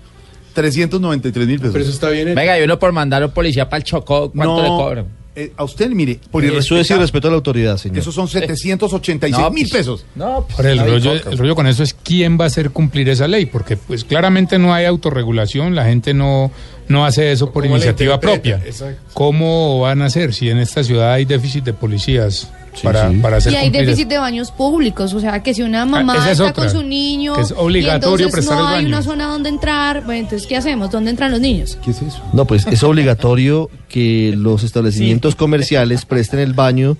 393 0.53 1.47
mil 1.47 1.59
pesos. 1.59 1.73
Pero 1.73 1.83
eso 1.85 1.93
está 1.93 2.09
bien. 2.09 2.33
Venga, 2.35 2.59
y 2.59 2.63
uno 2.63 2.79
por 2.79 2.91
mandar 2.91 3.23
a 3.23 3.25
un 3.27 3.31
policía 3.31 3.69
para 3.69 3.79
el 3.79 3.83
Chocó, 3.83 4.31
¿cuánto 4.31 4.61
le 4.61 4.67
cobran? 4.67 5.05
eh, 5.35 5.51
a 5.57 5.63
usted, 5.63 5.89
mire, 5.89 6.19
por 6.29 6.43
Eso 6.45 6.57
es 6.57 6.65
irrespetar, 6.71 6.97
irrespeto 6.97 7.27
a 7.27 7.31
la 7.31 7.37
autoridad, 7.37 7.77
señor. 7.77 7.97
Esos 7.97 8.13
son 8.13 8.27
786 8.27 9.31
No, 9.41 9.49
mil 9.49 9.63
pues, 9.63 9.71
pesos. 9.73 10.05
No, 10.15 10.43
pues, 10.45 10.55
Por 10.55 10.65
el 10.67 10.79
hay 10.79 10.87
rollo, 10.89 11.17
poco. 11.17 11.29
el 11.31 11.37
rollo 11.39 11.55
con 11.55 11.65
eso 11.67 11.81
es 11.81 11.95
quién 11.95 12.37
va 12.39 12.43
a 12.43 12.47
hacer 12.47 12.69
cumplir 12.69 13.09
esa 13.09 13.27
ley, 13.27 13.47
porque 13.47 13.75
pues 13.75 14.03
claramente 14.03 14.59
no 14.59 14.73
hay 14.73 14.85
autorregulación, 14.85 15.73
la 15.73 15.85
gente 15.85 16.13
no, 16.13 16.51
no 16.87 17.05
hace 17.05 17.31
eso 17.31 17.51
por 17.51 17.63
¿Cómo 17.63 17.75
la 17.75 17.83
iniciativa 17.83 18.19
propia. 18.19 18.61
Exacto. 18.65 19.01
¿Cómo 19.13 19.81
van 19.81 20.01
a 20.01 20.05
hacer 20.05 20.33
si 20.33 20.49
en 20.49 20.57
esta 20.57 20.83
ciudad 20.83 21.13
hay 21.13 21.25
déficit 21.25 21.63
de 21.63 21.73
policías 21.73 22.51
para, 22.81 23.11
sí. 23.11 23.17
para 23.17 23.37
hacer 23.37 23.53
Y 23.53 23.55
hay 23.55 23.63
cumplir 23.65 23.85
déficit 23.85 24.07
de 24.07 24.17
baños 24.17 24.51
públicos, 24.51 25.13
o 25.13 25.19
sea, 25.19 25.43
que 25.43 25.53
si 25.53 25.61
una 25.61 25.85
mamá 25.85 26.13
Ah, 26.13 26.17
esa 26.17 26.25
es 26.25 26.31
está 26.39 26.49
otra, 26.49 26.63
con 26.63 26.69
su 26.71 26.81
niño 26.83 27.35
que 27.35 27.41
es 27.41 27.51
obligatorio 27.55 28.25
y 28.25 28.29
entonces 28.29 28.31
prestar 28.31 28.57
no 28.57 28.61
el 28.63 28.67
hay 28.67 28.75
baño. 28.77 28.87
una 28.87 29.01
zona 29.03 29.27
donde 29.27 29.49
entrar, 29.49 30.03
bueno, 30.05 30.21
entonces 30.21 30.47
¿qué 30.47 30.57
hacemos? 30.57 30.89
¿Dónde 30.89 31.11
entran 31.11 31.31
los 31.31 31.39
niños? 31.39 31.77
¿Qué 31.83 31.91
es 31.91 32.01
eso? 32.01 32.21
No, 32.33 32.45
pues 32.45 32.65
es 32.65 32.81
obligatorio 32.83 33.69
que 33.89 34.33
los 34.35 34.63
establecimientos 34.63 35.35
comerciales 35.35 36.05
presten 36.05 36.39
el 36.39 36.53
baño 36.53 36.97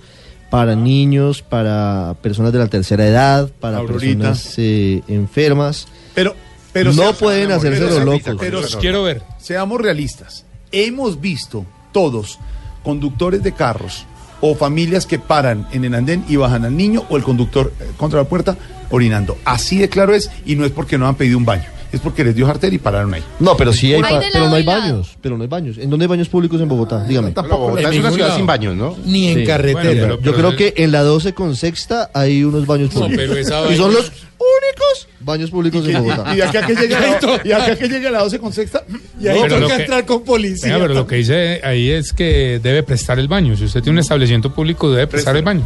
para 0.48 0.76
niños, 0.76 1.42
para 1.42 2.14
personas 2.22 2.52
de 2.52 2.60
la 2.60 2.68
tercera 2.68 3.04
edad, 3.08 3.48
para 3.58 3.78
Aurorita. 3.78 4.28
personas 4.28 4.54
eh, 4.58 5.02
enfermas. 5.08 5.88
Pero, 6.14 6.36
pero 6.74 6.92
No 6.92 7.14
pueden 7.14 7.52
hacerse 7.52 7.80
los 7.80 8.04
locos. 8.04 8.36
Pero 8.38 8.60
Los 8.60 8.76
quiero 8.76 9.02
ver. 9.04 9.22
seamos 9.38 9.80
realistas. 9.80 10.44
Hemos 10.72 11.20
visto 11.20 11.64
todos 11.92 12.38
conductores 12.82 13.42
de 13.42 13.52
carros 13.52 14.04
o 14.40 14.54
familias 14.54 15.06
que 15.06 15.18
paran 15.18 15.66
en 15.72 15.84
el 15.86 15.94
andén 15.94 16.24
y 16.28 16.36
bajan 16.36 16.64
al 16.66 16.76
niño 16.76 17.04
o 17.08 17.16
el 17.16 17.22
conductor 17.22 17.72
eh, 17.80 17.90
contra 17.96 18.20
la 18.20 18.28
puerta 18.28 18.58
orinando. 18.90 19.38
Así 19.44 19.78
de 19.78 19.88
claro 19.88 20.14
es 20.14 20.30
y 20.44 20.56
no 20.56 20.66
es 20.66 20.72
porque 20.72 20.98
no 20.98 21.06
han 21.08 21.14
pedido 21.14 21.38
un 21.38 21.44
baño, 21.46 21.64
es 21.94 22.00
porque 22.00 22.24
les 22.24 22.34
dio 22.34 22.46
jarter 22.46 22.72
y 22.72 22.78
pararon 22.78 23.12
ahí. 23.14 23.22
No, 23.40 23.56
pero 23.56 23.72
sí 23.72 23.92
hay, 23.94 24.02
de 24.02 24.28
pero 24.32 24.48
no 24.48 24.54
hay 24.56 24.62
y 24.62 24.66
lado. 24.66 24.80
baños, 24.80 25.16
pero 25.20 25.36
no 25.36 25.42
hay 25.42 25.48
baños. 25.48 25.78
¿En 25.78 25.90
dónde 25.90 26.04
hay 26.04 26.08
baños 26.08 26.28
públicos 26.28 26.60
en 26.60 26.68
Bogotá? 26.68 27.04
Dígame. 27.04 27.30
Tampoco 27.32 27.58
Bogotá 27.62 27.80
es 27.80 27.86
una 27.86 27.94
ningún 27.94 28.12
ciudad 28.12 28.26
lado. 28.28 28.38
sin 28.38 28.46
baños, 28.46 28.76
¿no? 28.76 28.96
Ni 29.04 29.28
en 29.28 29.38
Sí. 29.40 29.44
carretera. 29.46 29.82
Bueno, 29.82 30.18
pero- 30.18 30.20
Yo 30.22 30.34
creo 30.34 30.56
que 30.56 30.74
en 30.82 30.92
la 30.92 31.02
12 31.02 31.32
con 31.34 31.56
sexta 31.56 32.10
hay 32.14 32.44
unos 32.44 32.66
baños 32.66 32.94
No, 32.94 33.02
públicos. 33.02 33.24
pero 33.28 33.36
esa 33.40 33.60
y 33.72 33.76
son 33.76 33.86
vaina- 33.94 34.00
los 34.00 34.12
únicos 34.38 35.08
baños 35.20 35.50
públicos 35.50 35.86
en 35.88 35.94
Bogotá. 36.02 36.32
Y 36.34 36.36
de 36.36 36.42
acá 36.44 36.66
que 36.66 36.74
llegue 36.74 36.88
la, 37.00 37.18
y 37.44 37.48
de 37.48 37.54
acá 37.54 37.76
que 37.76 37.88
llegue 37.88 38.10
la 38.10 38.18
12 38.20 38.38
con 38.38 38.52
sexta, 38.52 38.84
y 39.20 39.28
ahí 39.28 39.38
pero 39.42 39.58
lo 39.60 39.66
toca 39.66 39.76
que- 39.76 39.82
entrar 39.84 40.04
con 40.06 40.22
policía. 40.24 40.72
Venga, 40.72 40.84
pero 40.84 40.94
lo 40.94 41.06
que 41.06 41.16
dice 41.16 41.60
ahí 41.64 41.90
es 41.90 42.12
que 42.12 42.60
debe 42.62 42.82
prestar 42.82 43.18
el 43.18 43.28
baño. 43.28 43.56
Si 43.56 43.64
usted 43.64 43.80
tiene 43.82 43.96
un 43.96 44.00
establecimiento 44.00 44.52
público, 44.54 44.90
debe 44.90 45.06
prestar 45.06 45.36
el 45.36 45.42
baño. 45.42 45.62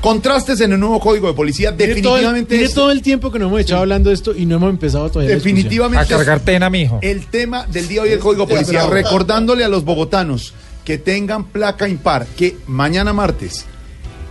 Contrastes 0.00 0.60
en 0.60 0.72
el 0.72 0.80
nuevo 0.80 1.00
código 1.00 1.28
de 1.28 1.34
policía 1.34 1.72
Mire 1.72 2.00
todo, 2.02 2.16
el, 2.16 2.22
definitivamente 2.22 2.62
es- 2.62 2.74
todo 2.74 2.90
el 2.90 3.02
tiempo 3.02 3.30
que 3.32 3.38
nos 3.38 3.48
hemos 3.48 3.60
echado 3.60 3.80
hablando 3.82 4.10
de 4.10 4.14
esto 4.14 4.34
y 4.34 4.46
no 4.46 4.56
hemos 4.56 4.70
empezado 4.70 5.10
todavía. 5.10 5.34
definitivamente 5.34 6.04
A 6.14 6.16
cargar 6.18 6.40
pena, 6.40 6.70
mijo. 6.70 6.98
El 7.02 7.26
tema 7.26 7.66
del 7.66 7.88
día 7.88 8.02
hoy 8.02 8.10
del 8.10 8.18
Código 8.18 8.46
de 8.46 8.54
Policía, 8.54 8.86
recordándole 8.86 9.64
a 9.64 9.68
los 9.68 9.84
bogotanos 9.84 10.54
que 10.84 10.98
tengan 10.98 11.44
placa 11.44 11.88
impar, 11.88 12.26
que 12.36 12.56
mañana 12.66 13.12
martes 13.12 13.66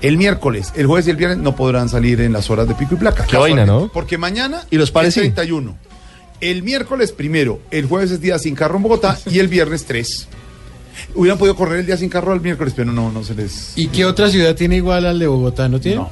El 0.01 0.17
miércoles, 0.17 0.73
el 0.75 0.85
jueves 0.87 1.07
y 1.07 1.09
el 1.11 1.15
viernes 1.17 1.39
no 1.39 1.55
podrán 1.55 1.89
salir 1.89 2.21
en 2.21 2.31
las 2.33 2.49
horas 2.49 2.67
de 2.67 2.75
pico 2.75 2.93
y 2.95 2.97
placa. 2.97 3.25
Qué 3.25 3.35
vaina, 3.37 3.65
¿no? 3.65 3.89
Porque 3.91 4.17
mañana 4.17 4.63
¿Y 4.69 4.77
los 4.77 4.91
pares 4.91 5.09
es 5.09 5.13
sí? 5.15 5.19
31. 5.31 5.75
El 6.39 6.61
miércoles 6.61 7.11
primero, 7.11 7.59
el 7.71 7.87
jueves 7.87 8.11
es 8.11 8.21
día 8.21 8.37
sin 8.37 8.53
carro 8.53 8.77
en 8.77 8.83
Bogotá 8.83 9.17
y 9.25 9.39
el 9.39 9.47
viernes 9.47 9.85
3. 9.85 10.27
Hubieran 11.15 11.37
podido 11.37 11.55
correr 11.55 11.79
el 11.79 11.85
día 11.85 11.97
sin 11.97 12.09
carro 12.09 12.33
el 12.33 12.41
miércoles, 12.41 12.73
pero 12.75 12.91
no, 12.91 13.11
no 13.11 13.23
se 13.23 13.35
les... 13.35 13.73
¿Y 13.75 13.87
qué 13.87 14.05
otra 14.05 14.29
ciudad 14.29 14.55
tiene 14.55 14.77
igual 14.77 15.05
al 15.05 15.19
de 15.19 15.27
Bogotá? 15.27 15.67
¿No 15.69 15.79
tiene? 15.79 15.97
No. 15.97 16.09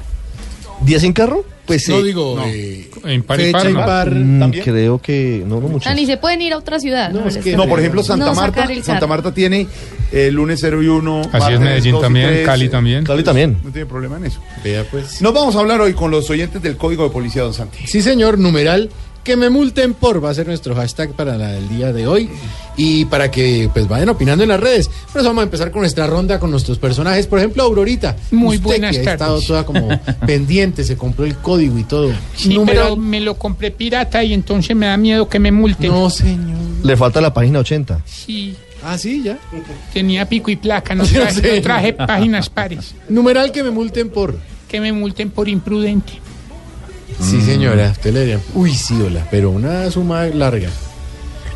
¿Día 0.82 1.00
sin 1.00 1.12
carro? 1.12 1.44
Pues 1.64 1.88
No 1.88 1.96
eh, 1.98 2.04
digo, 2.04 2.36
no. 2.36 2.44
eh, 2.46 2.88
En 3.04 3.22
par 3.24 3.40
y 3.40 3.44
fecha 3.46 3.58
par, 3.58 3.68
y 3.70 3.72
¿no? 3.74 3.86
par. 3.86 4.14
mm, 4.14 4.38
¿también? 4.38 4.64
creo 4.64 4.98
que 5.00 5.42
no, 5.46 5.60
no 5.60 5.66
mucho. 5.68 5.88
Ah, 5.90 5.94
ni 5.94 6.06
se 6.06 6.16
pueden 6.16 6.40
ir 6.42 6.52
a 6.52 6.58
otra 6.58 6.78
ciudad. 6.78 7.10
No, 7.10 7.26
es 7.26 7.34
les- 7.34 7.42
que- 7.44 7.56
No, 7.56 7.66
por 7.66 7.80
ejemplo, 7.80 8.04
Santa 8.04 8.26
No 8.26 8.34
Marta. 8.34 8.68
Santa. 8.84 9.06
Marta 9.08 9.34
tiene 9.34 9.66
el 10.12 10.34
lunes 10.34 10.60
0 10.60 10.80
y 10.82 10.86
1. 10.86 11.22
Así 11.32 11.52
es, 11.54 11.58
Medellín 11.60 12.00
también, 12.00 12.44
Cali 12.44 12.68
también. 12.68 13.04
Cali 13.04 13.24
también. 13.24 13.56
No 13.64 13.70
tiene 13.72 13.86
problema 13.86 14.16
en 14.18 14.26
eso. 14.26 14.40
Vea 14.62 14.84
pues. 14.88 15.20
Nos 15.22 15.32
vamos 15.34 15.56
a 15.56 15.60
hablar 15.60 15.80
hoy 15.80 15.92
con 15.94 16.12
los 16.12 16.30
oyentes 16.30 16.62
del 16.62 16.76
Código 16.76 17.02
de 17.02 17.10
Policía, 17.10 17.42
don 17.42 17.54
Santi. 17.54 17.78
Sí, 17.86 18.00
señor, 18.00 18.38
numeral 18.38 18.90
que 19.26 19.36
me 19.36 19.50
multen 19.50 19.92
por 19.94 20.24
va 20.24 20.30
a 20.30 20.34
ser 20.34 20.46
nuestro 20.46 20.76
hashtag 20.76 21.10
para 21.10 21.36
la- 21.36 21.56
el 21.58 21.68
día 21.68 21.92
de 21.92 22.06
hoy 22.06 22.30
y 22.76 23.06
para 23.06 23.28
que 23.28 23.68
pues 23.72 23.88
vayan 23.88 24.08
opinando 24.08 24.44
en 24.44 24.50
las 24.50 24.60
redes. 24.60 24.88
Por 25.12 25.20
eso 25.20 25.30
vamos 25.30 25.40
a 25.42 25.44
empezar 25.46 25.72
con 25.72 25.80
nuestra 25.80 26.06
ronda 26.06 26.38
con 26.38 26.48
nuestros 26.52 26.78
personajes. 26.78 27.26
Por 27.26 27.40
ejemplo, 27.40 27.64
Aurorita. 27.64 28.14
Muy 28.30 28.54
usted 28.56 28.64
buenas 28.68 28.96
que 28.96 29.08
ha 29.08 29.12
estado 29.14 29.40
toda 29.40 29.66
como 29.66 29.88
pendiente, 30.26 30.84
se 30.84 30.96
compró 30.96 31.24
el 31.24 31.34
código 31.38 31.76
y 31.76 31.82
todo. 31.82 32.12
Sí, 32.36 32.56
pero 32.64 32.94
me 32.96 33.20
lo 33.20 33.34
compré 33.34 33.72
pirata 33.72 34.22
y 34.22 34.32
entonces 34.32 34.76
me 34.76 34.86
da 34.86 34.96
miedo 34.96 35.28
que 35.28 35.40
me 35.40 35.50
multen. 35.50 35.90
No, 35.90 36.08
señor. 36.08 36.56
Le 36.84 36.96
falta 36.96 37.20
la 37.20 37.34
página 37.34 37.58
80. 37.58 38.00
Sí, 38.06 38.54
Ah, 38.84 38.96
sí, 38.96 39.22
ya. 39.24 39.36
tenía 39.92 40.28
pico 40.28 40.48
y 40.52 40.56
placa, 40.56 40.94
no 40.94 41.04
traje, 41.08 41.56
no 41.56 41.62
traje 41.62 41.92
páginas 41.94 42.48
pares. 42.48 42.94
Numeral 43.08 43.50
que 43.50 43.64
me 43.64 43.72
multen 43.72 44.08
por. 44.08 44.38
Que 44.68 44.80
me 44.80 44.92
multen 44.92 45.30
por 45.30 45.48
imprudente. 45.48 46.12
Sí, 47.20 47.40
señora, 47.40 47.90
usted 47.90 48.12
le 48.12 48.20
diría, 48.20 48.40
uy, 48.54 48.74
sí, 48.74 49.00
hola, 49.00 49.26
pero 49.30 49.50
una 49.50 49.90
suma 49.90 50.26
larga. 50.26 50.68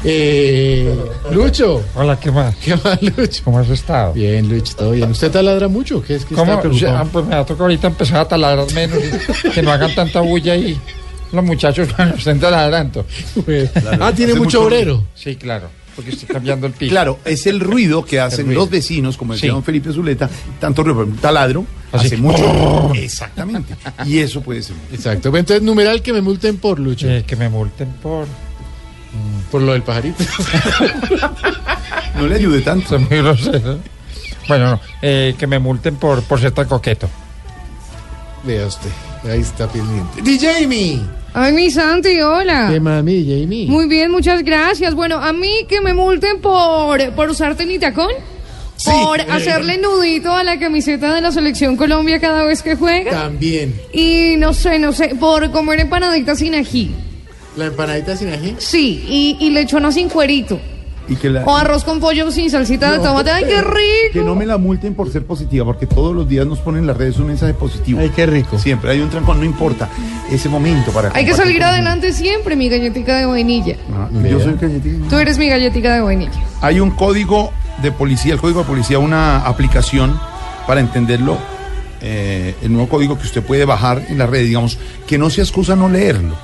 Eh, 0.03 0.95
Lucho. 1.31 1.83
Hola, 1.95 2.19
¿qué 2.19 2.31
más? 2.31 2.57
¿Qué 2.57 2.75
más, 2.77 3.03
Lucho? 3.03 3.43
¿Cómo 3.45 3.59
has 3.59 3.69
estado? 3.69 4.15
Bien, 4.15 4.49
Lucho, 4.49 4.75
todo 4.75 4.93
bien. 4.93 5.11
¿Usted 5.11 5.31
taladra 5.31 5.69
mucho? 5.69 6.03
¿Qué 6.03 6.15
es 6.15 6.25
que 6.25 6.35
¿Cómo? 6.35 6.51
está 6.53 6.63
preocupado? 6.63 6.97
Ah, 6.97 7.07
pues 7.13 7.27
me 7.27 7.35
ha 7.35 7.45
tocado 7.45 7.65
ahorita 7.65 7.89
empezar 7.89 8.21
a 8.21 8.29
taladrar 8.29 8.73
menos 8.73 8.99
y 9.45 9.51
que 9.51 9.63
no 9.63 9.71
hagan 9.71 9.95
tanta 9.95 10.21
bulla 10.21 10.57
y 10.57 10.79
los 11.33 11.45
muchachos 11.45 11.89
cuando 11.97 12.17
estén 12.17 12.41
taladrando. 12.41 13.05
ah, 14.01 14.13
tiene 14.15 14.35
mucho 14.35 14.63
obrero. 14.63 15.05
Sí, 15.15 15.37
claro, 15.37 15.69
porque 16.01 16.11
estoy 16.17 16.29
cambiando 16.29 16.67
el 16.67 16.73
piso. 16.73 16.91
Claro, 16.91 17.19
es 17.25 17.47
el 17.47 17.61
ruido 17.61 18.05
que 18.05 18.21
hacen 18.21 18.47
ruido. 18.47 18.61
los 18.61 18.71
vecinos, 18.71 19.17
como 19.17 19.35
decía 19.35 19.49
Sí. 19.51 19.53
don 19.55 19.63
Felipe 19.65 19.93
Zuleta, 19.93 20.29
tanto 20.59 20.83
ruido, 20.83 21.01
un 21.05 21.17
taladro, 21.17 21.65
Así. 21.93 22.07
hace 22.07 22.17
mucho. 22.17 22.93
Exactamente. 22.95 23.75
Y 24.07 24.19
eso 24.19 24.41
puede 24.41 24.63
ser. 24.63 24.77
Exacto. 24.93 25.29
Entonces, 25.37 25.63
numeral 25.63 26.03
que 26.03 26.13
me 26.13 26.21
multen 26.21 26.57
por 26.59 26.79
Lucho. 26.79 27.09
Eh, 27.09 27.25
que 27.27 27.37
me 27.37 27.49
multen 27.49 27.89
por... 28.03 28.27
Por 29.51 29.63
lo 29.63 29.73
del 29.73 29.83
pajarito. 29.83 30.23
No 32.17 32.27
le 32.27 32.35
ayude 32.35 32.61
tanto. 32.61 32.99
Bueno, 34.49 34.71
no, 34.73 34.81
eh, 35.01 35.35
que 35.39 35.47
me 35.47 35.59
multen 35.59 35.97
por, 35.97 36.23
por 36.25 36.41
ser 36.41 36.51
tan 36.53 36.67
coqueto. 36.67 37.09
Vea 38.45 38.67
usted. 38.67 38.91
Ahí 39.25 39.41
está 39.41 39.69
pendiente. 39.69 40.23
DJ. 40.23 41.01
Ay, 41.33 41.53
mi 41.53 41.71
Santi, 41.71 42.21
hola. 42.21 42.69
¿Qué 42.71 42.81
mami, 42.81 43.25
Jamie? 43.25 43.67
Muy 43.69 43.87
bien, 43.87 44.11
muchas 44.11 44.43
gracias. 44.43 44.95
Bueno, 44.95 45.17
a 45.19 45.33
mí 45.33 45.67
que 45.69 45.81
me 45.81 45.95
multen 45.95 46.41
por, 46.41 47.13
por 47.13 47.31
usar 47.31 47.55
tenitacón. 47.55 48.11
Por 48.83 49.21
hacerle 49.21 49.77
nudito 49.77 50.33
a 50.33 50.43
la 50.43 50.59
camiseta 50.59 51.15
de 51.15 51.21
la 51.21 51.31
selección 51.31 51.77
Colombia 51.77 52.19
cada 52.19 52.45
vez 52.45 52.63
que 52.63 52.77
juega. 52.77 53.11
También. 53.11 53.79
Y 53.93 54.37
no 54.39 54.55
sé, 54.55 54.79
no 54.79 54.93
sé, 54.95 55.15
por 55.21 55.51
comer 55.51 55.81
empanaditas 55.81 56.39
sin 56.39 56.55
ají. 56.55 56.91
La 57.57 57.67
empanadita 57.67 58.17
sin 58.17 58.31
ají. 58.33 58.57
Sí, 58.59 59.05
y, 59.07 59.37
y 59.39 59.51
lechona 59.51 59.93
sin 59.93 60.09
cuerito. 60.09 60.59
Y 61.09 61.17
que 61.17 61.29
la- 61.29 61.43
O 61.45 61.57
arroz 61.57 61.83
con 61.85 61.99
pollo 61.99 62.31
sin 62.31 62.51
salsita 62.51 62.93
de 62.93 62.99
tomate. 62.99 63.31
¡Ay, 63.33 63.45
qué 63.45 63.51
Que 63.51 63.61
rico! 64.21 64.27
no 64.27 64.35
me 64.37 64.47
la 64.47 64.59
multen 64.59 64.95
por 64.95 65.11
ser 65.11 65.25
positiva, 65.27 65.65
porque 65.65 65.87
todos 65.87 66.15
los 66.15 66.29
días 66.29 66.47
nos 66.47 66.61
ponen 66.61 66.83
en 66.83 66.87
las 66.87 66.97
redes 66.97 67.19
un 67.19 67.27
mensaje 67.27 67.53
positivo. 67.55 68.01
Ay, 68.01 68.11
qué 68.11 68.27
rico. 68.27 68.59
Siempre 68.59 68.93
hay 68.93 69.01
un 69.01 69.11
trancón, 69.11 69.39
no 69.39 69.45
importa. 69.45 69.89
Ese 70.31 70.49
momento 70.49 70.93
para. 70.93 71.11
Hay 71.15 71.25
que 71.25 71.35
salir 71.35 71.63
adelante 71.65 72.13
siempre, 72.13 72.55
mi 72.55 72.69
galletica 72.69 73.17
de 73.19 73.27
vainilla. 73.27 73.77
Ah, 73.93 74.09
yo 74.13 74.39
soy 74.41 74.55
galletita. 74.55 75.09
Tú 75.09 75.19
eres 75.19 75.37
mi 75.39 75.49
galletica 75.49 75.95
de 75.95 76.01
vainilla. 76.01 76.33
Hay 76.61 76.79
un 76.79 76.91
código 76.93 77.51
de 77.83 77.91
policía, 77.91 78.35
el 78.35 78.41
código 78.41 78.61
de 78.61 78.67
policía, 78.67 78.99
una 78.99 79.39
aplicación 79.47 80.19
para 80.67 80.81
entenderlo. 80.81 81.39
eh, 82.03 82.55
el 82.63 82.73
nuevo 82.73 82.89
código 82.89 83.19
que 83.19 83.27
usted 83.27 83.43
puede 83.43 83.67
bajar 83.67 84.03
en 84.09 84.17
la 84.17 84.27
red, 84.27 84.43
digamos, 84.45 84.79
que 85.07 85.19
no 85.19 85.29
se 85.29 85.43
excusa 85.43 85.77
no 85.77 85.87
leerlo. 85.91 86.35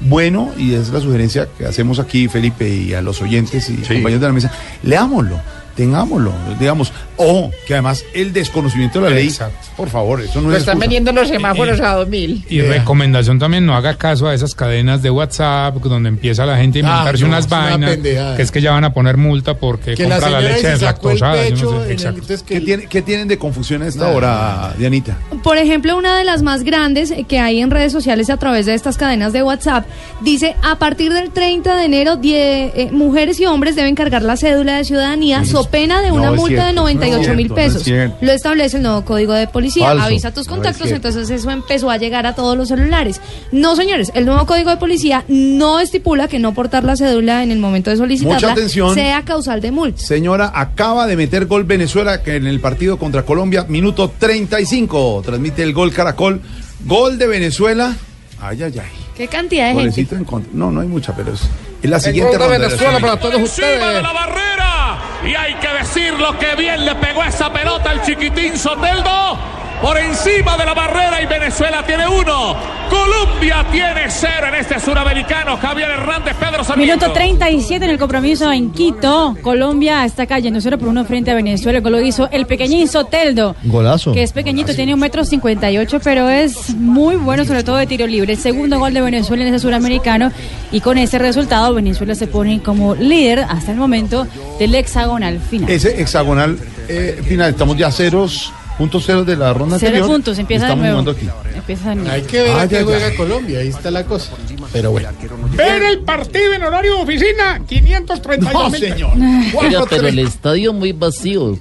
Bueno, 0.00 0.52
y 0.56 0.74
es 0.74 0.90
la 0.90 1.00
sugerencia 1.00 1.48
que 1.56 1.66
hacemos 1.66 1.98
aquí, 1.98 2.28
Felipe, 2.28 2.68
y 2.68 2.94
a 2.94 3.02
los 3.02 3.20
oyentes 3.20 3.68
y 3.68 3.76
compañeros 3.76 4.20
de 4.20 4.26
la 4.26 4.32
mesa, 4.32 4.52
leámoslo, 4.82 5.40
tengámoslo, 5.78 6.32
digamos, 6.58 6.92
o 7.16 7.50
que 7.66 7.74
además 7.74 8.04
el 8.12 8.32
desconocimiento 8.32 9.00
de 9.00 9.08
la 9.10 9.14
ley, 9.14 9.28
Exacto. 9.28 9.56
por 9.76 9.88
favor, 9.88 10.20
eso 10.20 10.40
no 10.40 10.48
Lo 10.48 10.54
es 10.54 10.60
están 10.60 10.78
vendiendo 10.80 11.12
los 11.12 11.28
semáforos 11.28 11.80
a 11.80 11.94
2000. 11.94 12.44
Y 12.50 12.60
recomendación 12.62 13.38
también, 13.38 13.64
no 13.64 13.76
haga 13.76 13.94
caso 13.94 14.26
a 14.26 14.34
esas 14.34 14.56
cadenas 14.56 15.02
de 15.02 15.10
WhatsApp 15.10 15.76
donde 15.76 16.08
empieza 16.08 16.44
la 16.44 16.56
gente 16.56 16.80
a 16.80 16.82
inventarse 16.82 17.24
Ah, 17.24 17.28
no, 17.28 17.34
unas 17.34 17.46
una 17.46 17.56
vainas, 17.56 17.96
que 18.36 18.42
es 18.42 18.50
que 18.50 18.60
ya 18.60 18.72
van 18.72 18.82
a 18.84 18.92
poner 18.92 19.16
multa 19.16 19.54
porque 19.54 19.94
Que 19.94 20.08
la 20.08 20.16
compra 20.16 20.30
la, 20.30 20.38
señora 20.38 20.54
leche 20.56 20.68
deslactosada. 20.68 21.36
no 21.50 21.56
sé. 21.56 21.64
en 21.64 21.84
el- 21.84 21.90
Exacto. 21.92 22.22
¿Qué, 22.46 22.60
tiene- 22.60 22.86
qué 22.86 23.02
tienen 23.02 23.28
de 23.28 23.38
confusión 23.38 23.82
a 23.82 23.86
esta 23.86 24.02
Nada. 24.04 24.16
hora, 24.16 24.74
Dianita? 24.76 25.16
Por 25.44 25.58
ejemplo, 25.58 25.96
una 25.96 26.18
de 26.18 26.24
las 26.24 26.42
más 26.42 26.64
grandes 26.64 27.12
eh, 27.12 27.24
que 27.28 27.38
hay 27.38 27.60
en 27.60 27.70
redes 27.70 27.92
sociales 27.92 28.30
a 28.30 28.36
través 28.36 28.66
de 28.66 28.74
estas 28.74 28.96
cadenas 28.96 29.32
de 29.32 29.44
WhatsApp 29.44 29.86
dice, 30.22 30.56
a 30.62 30.76
partir 30.76 31.12
del 31.12 31.30
30 31.30 31.76
de 31.76 31.84
enero, 31.84 32.16
die- 32.16 32.72
eh, 32.74 32.88
mujeres 32.90 33.38
y 33.38 33.46
hombres 33.46 33.76
deben 33.76 33.94
cargar 33.94 34.22
la 34.22 34.36
cédula 34.36 34.76
de 34.78 34.84
ciudadanía, 34.84 35.44
so 35.44 35.67
pena 35.70 36.02
de 36.02 36.08
No 36.08 36.14
una 36.16 36.30
es 36.30 36.36
multa 36.36 36.56
de 36.56 36.72
cierto, 36.72 36.80
98 36.82 37.16
no 37.26 37.30
es 37.30 37.36
mil 37.36 37.48
no 37.48 37.54
pesos. 37.54 37.84
Lo 38.20 38.32
establece 38.32 38.76
el 38.78 38.82
nuevo 38.82 39.04
código 39.04 39.32
de 39.32 39.46
policía. 39.46 39.86
Falso. 39.86 40.04
Avisa 40.04 40.28
a 40.28 40.30
tus 40.32 40.46
No 40.46 40.54
es 40.54 40.56
contactos, 40.56 40.90
entonces 40.90 41.30
eso 41.30 41.50
empezó 41.50 41.90
a 41.90 41.96
llegar 41.96 42.26
a 42.26 42.34
todos 42.34 42.56
los 42.56 42.68
celulares. 42.68 43.20
No, 43.52 43.76
señores, 43.76 44.10
el 44.14 44.26
nuevo 44.26 44.44
código 44.46 44.70
de 44.70 44.76
policía 44.76 45.24
no 45.28 45.80
estipula 45.80 46.28
que 46.28 46.38
no 46.38 46.54
portar 46.54 46.84
la 46.84 46.96
cédula 46.96 47.42
en 47.42 47.50
el 47.50 47.58
momento 47.58 47.90
de 47.90 47.96
solicitarla 47.96 48.34
Mucha 48.36 48.52
atención. 48.52 48.94
sea 48.94 49.24
causal 49.24 49.60
de 49.60 49.70
multa. 49.70 50.00
Señora, 50.00 50.50
acaba 50.54 51.06
de 51.06 51.16
meter 51.16 51.46
gol 51.46 51.64
Venezuela 51.64 52.22
que 52.22 52.36
en 52.36 52.46
el 52.46 52.60
partido 52.60 52.98
contra 52.98 53.22
Colombia, 53.24 53.64
minuto 53.68 54.12
35. 54.18 55.22
Transmite 55.24 55.62
el 55.62 55.72
gol 55.72 55.92
Caracol. 55.92 56.40
Gol 56.84 57.18
de 57.18 57.26
Venezuela. 57.26 57.96
Ay, 58.40 58.62
ay, 58.62 58.72
ay. 58.78 58.88
¿Qué 59.16 59.26
cantidad 59.26 59.64
de 59.64 59.70
gente? 59.70 59.82
Golecito 59.82 60.14
en 60.14 60.24
contra. 60.24 60.50
No, 60.54 60.70
no 60.70 60.80
hay 60.80 60.86
mucha, 60.86 61.14
pero 61.14 61.32
es, 61.32 61.40
es 61.82 61.90
la 61.90 61.98
siguiente 61.98 62.36
gol 62.36 62.48
de 62.48 62.56
ronda 62.56 62.68
Venezuela 62.68 62.92
la 62.94 63.00
para 63.00 63.18
todos 63.20 63.42
ustedes. 63.42 64.02
la 64.02 64.12
barrera. 64.12 64.77
Y 65.24 65.34
hay 65.34 65.54
que 65.54 65.68
decirlo 65.68 66.38
que 66.38 66.54
bien 66.54 66.84
le 66.84 66.94
pegó 66.96 67.24
esa 67.24 67.52
pelota 67.52 67.90
al 67.90 68.02
chiquitín 68.02 68.56
Soteldo. 68.56 69.57
Por 69.82 69.96
encima 69.96 70.56
de 70.56 70.64
la 70.64 70.74
barrera 70.74 71.22
y 71.22 71.26
Venezuela 71.26 71.84
tiene 71.86 72.08
uno. 72.08 72.56
Colombia 72.90 73.64
tiene 73.70 74.06
cero 74.08 74.48
en 74.48 74.54
este 74.56 74.80
suramericano. 74.80 75.56
Javier 75.56 75.90
Hernández, 75.90 76.34
Pedro 76.34 76.64
Sarmiento. 76.64 76.96
Minuto 76.96 77.12
37 77.12 77.84
en 77.84 77.90
el 77.92 77.98
compromiso 77.98 78.50
en 78.50 78.72
Quito. 78.72 79.36
Colombia 79.40 80.04
está 80.04 80.26
cayendo 80.26 80.60
0 80.60 80.78
por 80.78 80.88
1 80.88 81.04
frente 81.04 81.30
a 81.30 81.34
Venezuela. 81.34 81.78
El 81.78 81.84
gol 81.84 81.92
lo 81.92 82.00
hizo 82.00 82.28
el 82.32 82.46
pequeñín 82.46 82.88
Soteldo. 82.88 83.54
Golazo. 83.64 84.12
Que 84.12 84.24
es 84.24 84.32
pequeñito, 84.32 84.74
tiene 84.74 84.94
un 84.94 85.00
metro 85.00 85.24
58, 85.24 86.00
pero 86.02 86.28
es 86.28 86.74
muy 86.74 87.14
bueno, 87.16 87.44
sobre 87.44 87.62
todo 87.62 87.76
de 87.76 87.86
tiro 87.86 88.06
libre. 88.06 88.32
El 88.32 88.38
segundo 88.38 88.80
gol 88.80 88.94
de 88.94 89.00
Venezuela 89.00 89.44
en 89.44 89.54
ese 89.54 89.62
suramericano. 89.62 90.32
Y 90.72 90.80
con 90.80 90.98
ese 90.98 91.18
resultado, 91.18 91.72
Venezuela 91.74 92.16
se 92.16 92.26
pone 92.26 92.60
como 92.62 92.96
líder 92.96 93.40
hasta 93.48 93.70
el 93.70 93.78
momento 93.78 94.26
del 94.58 94.74
hexagonal 94.74 95.38
final. 95.38 95.70
Ese 95.70 96.00
hexagonal 96.00 96.58
eh, 96.88 97.22
final, 97.24 97.50
estamos 97.50 97.76
ya 97.76 97.92
ceros, 97.92 98.52
puntos 98.78 99.04
ceros 99.04 99.26
de 99.26 99.36
la 99.36 99.52
ronda 99.52 99.76
Cero 99.78 99.88
anterior. 99.90 100.08
puntos, 100.08 100.38
empieza 100.38 100.66
de 100.66 100.72
Estamos 100.72 100.82
nuevo. 100.84 101.02
jugando 101.02 101.10
aquí. 101.42 101.56
Empieza 101.58 101.88
de 101.90 101.94
nuevo. 101.96 102.10
Hay 102.12 102.22
que 102.22 102.42
ver 102.42 102.50
Ah, 102.52 102.60
a 102.62 102.68
qué 102.68 102.82
juega 102.84 103.14
Colombia, 103.16 103.58
ahí 103.58 103.68
está 103.68 103.90
la 103.90 104.04
cosa. 104.04 104.30
Pero 104.72 104.90
bueno. 104.92 105.08
Ver 105.56 105.82
el 105.82 105.98
partido 106.00 106.54
en 106.54 106.62
horario 106.62 106.94
de 106.96 107.02
oficina, 107.02 107.60
532 107.66 108.52
No, 108.54 108.70
mil 108.70 108.80
señor. 108.80 109.10
Oiga, 109.54 109.82
pero 109.90 110.06
el 110.08 110.18
estadio 110.20 110.72
muy 110.72 110.92
vacío. 110.92 111.58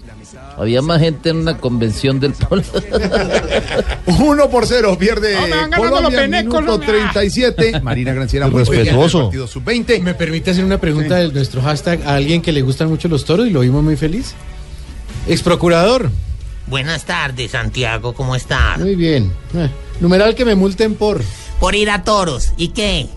Había 0.57 0.81
más 0.81 0.99
gente 1.01 1.29
en 1.29 1.37
una 1.37 1.57
convención 1.57 2.19
del 2.19 2.33
polo. 2.33 2.63
Uno 4.19 4.49
por 4.49 4.65
cero, 4.65 4.97
pierde 4.97 5.33
No, 5.35 5.41
me 5.41 5.49
van 5.49 5.69
ganando 5.69 5.77
Colombia, 5.77 6.01
los 6.09 6.13
penecos, 6.29 6.61
minuto 6.61 6.71
no 6.71 6.77
me- 6.79 6.85
37. 6.85 7.79
Marina 7.81 8.13
Granciera, 8.13 8.47
muy 8.47 8.59
Respetuoso. 8.63 9.29
bien 9.29 9.41
en 9.41 9.41
el 9.41 9.47
partido 9.47 9.47
sub-20. 9.47 10.01
¿Me 10.01 10.13
permite 10.15 10.51
hacer 10.51 10.63
una 10.65 10.79
pregunta 10.79 11.15
de 11.17 11.31
nuestro 11.31 11.61
hashtag 11.61 12.01
a 12.05 12.15
alguien 12.15 12.41
que 12.41 12.51
le 12.51 12.61
gustan 12.61 12.89
mucho 12.89 13.07
los 13.07 13.23
toros 13.25 13.47
y 13.47 13.49
lo 13.51 13.59
vimos 13.61 13.83
muy 13.83 13.95
feliz? 13.97 14.33
Ex 15.27 15.41
procurador. 15.43 16.09
Buenas 16.67 17.05
tardes, 17.05 17.51
Santiago, 17.51 18.13
¿cómo 18.13 18.35
estás? 18.35 18.77
Muy 18.79 18.95
bien. 18.95 19.31
Eh, 19.55 19.69
numeral 20.01 20.35
que 20.35 20.43
me 20.45 20.55
multen 20.55 20.95
por. 20.95 21.21
Por 21.59 21.75
ir 21.75 21.89
a 21.89 22.03
toros. 22.03 22.51
¿Y 22.57 22.69
qué? 22.69 23.07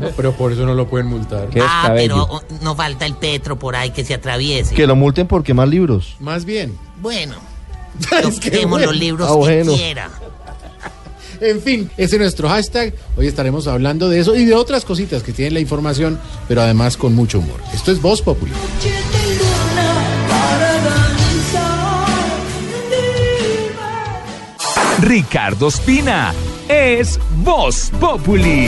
No, 0.00 0.08
pero 0.16 0.32
por 0.32 0.52
eso 0.52 0.66
no 0.66 0.74
lo 0.74 0.86
pueden 0.88 1.06
multar. 1.06 1.48
ah, 1.62 1.92
pero 1.94 2.42
no 2.60 2.74
falta 2.74 3.06
el 3.06 3.14
Petro 3.14 3.58
por 3.58 3.74
ahí 3.76 3.90
que 3.90 4.04
se 4.04 4.14
atraviese. 4.14 4.74
Que 4.74 4.86
lo 4.86 4.96
multen 4.96 5.26
por 5.26 5.42
quemar 5.42 5.68
libros. 5.68 6.16
Más 6.20 6.44
bien. 6.44 6.76
Bueno, 7.00 7.36
bueno. 8.68 8.86
los 8.86 8.96
libros 8.96 9.28
Ah, 9.30 9.34
bueno. 9.34 9.72
que 9.72 9.78
quiera. 9.78 10.10
En 11.40 11.62
fin, 11.62 11.90
ese 11.96 12.16
es 12.16 12.20
nuestro 12.20 12.50
hashtag. 12.50 12.92
Hoy 13.16 13.26
estaremos 13.26 13.66
hablando 13.66 14.10
de 14.10 14.20
eso 14.20 14.36
y 14.36 14.44
de 14.44 14.52
otras 14.54 14.84
cositas 14.84 15.22
que 15.22 15.32
tienen 15.32 15.54
la 15.54 15.60
información, 15.60 16.20
pero 16.46 16.60
además 16.60 16.98
con 16.98 17.14
mucho 17.14 17.38
humor. 17.38 17.62
Esto 17.72 17.92
es 17.92 18.02
Voz 18.02 18.20
Populi. 18.20 18.52
Ricardo 25.00 25.68
Espina 25.68 26.34
es 26.68 27.18
Voz 27.42 27.90
Populi. 27.98 28.66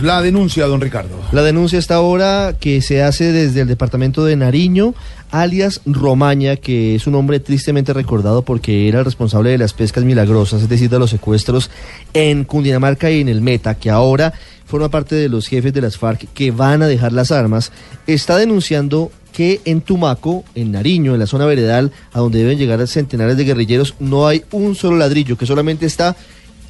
La 0.00 0.20
denuncia, 0.20 0.66
don 0.66 0.80
Ricardo. 0.80 1.14
La 1.30 1.42
denuncia 1.42 1.78
está 1.78 1.94
ahora 1.94 2.56
que 2.58 2.82
se 2.82 3.04
hace 3.04 3.30
desde 3.30 3.60
el 3.60 3.68
departamento 3.68 4.24
de 4.24 4.34
Nariño, 4.34 4.94
alias 5.30 5.80
Romaña, 5.86 6.56
que 6.56 6.96
es 6.96 7.06
un 7.06 7.14
hombre 7.14 7.38
tristemente 7.38 7.92
recordado 7.92 8.42
porque 8.42 8.88
era 8.88 8.98
el 8.98 9.04
responsable 9.04 9.50
de 9.50 9.58
las 9.58 9.74
pescas 9.74 10.02
milagrosas, 10.02 10.62
es 10.62 10.68
decir, 10.68 10.90
de 10.90 10.98
los 10.98 11.10
secuestros 11.10 11.70
en 12.12 12.42
Cundinamarca 12.44 13.08
y 13.08 13.20
en 13.20 13.28
el 13.28 13.42
Meta, 13.42 13.76
que 13.76 13.90
ahora 13.90 14.32
forma 14.66 14.90
parte 14.90 15.14
de 15.14 15.28
los 15.28 15.46
jefes 15.46 15.72
de 15.72 15.82
las 15.82 15.98
FARC 15.98 16.26
que 16.34 16.50
van 16.50 16.82
a 16.82 16.88
dejar 16.88 17.12
las 17.12 17.30
armas, 17.30 17.70
está 18.08 18.36
denunciando 18.36 19.12
que 19.36 19.60
en 19.66 19.82
Tumaco, 19.82 20.44
en 20.54 20.72
Nariño, 20.72 21.12
en 21.12 21.20
la 21.20 21.26
zona 21.26 21.44
veredal, 21.44 21.92
a 22.14 22.20
donde 22.20 22.38
deben 22.38 22.56
llegar 22.56 22.86
centenares 22.88 23.36
de 23.36 23.44
guerrilleros, 23.44 23.94
no 24.00 24.26
hay 24.26 24.42
un 24.50 24.74
solo 24.74 24.96
ladrillo, 24.96 25.36
que 25.36 25.44
solamente 25.44 25.84
está 25.84 26.16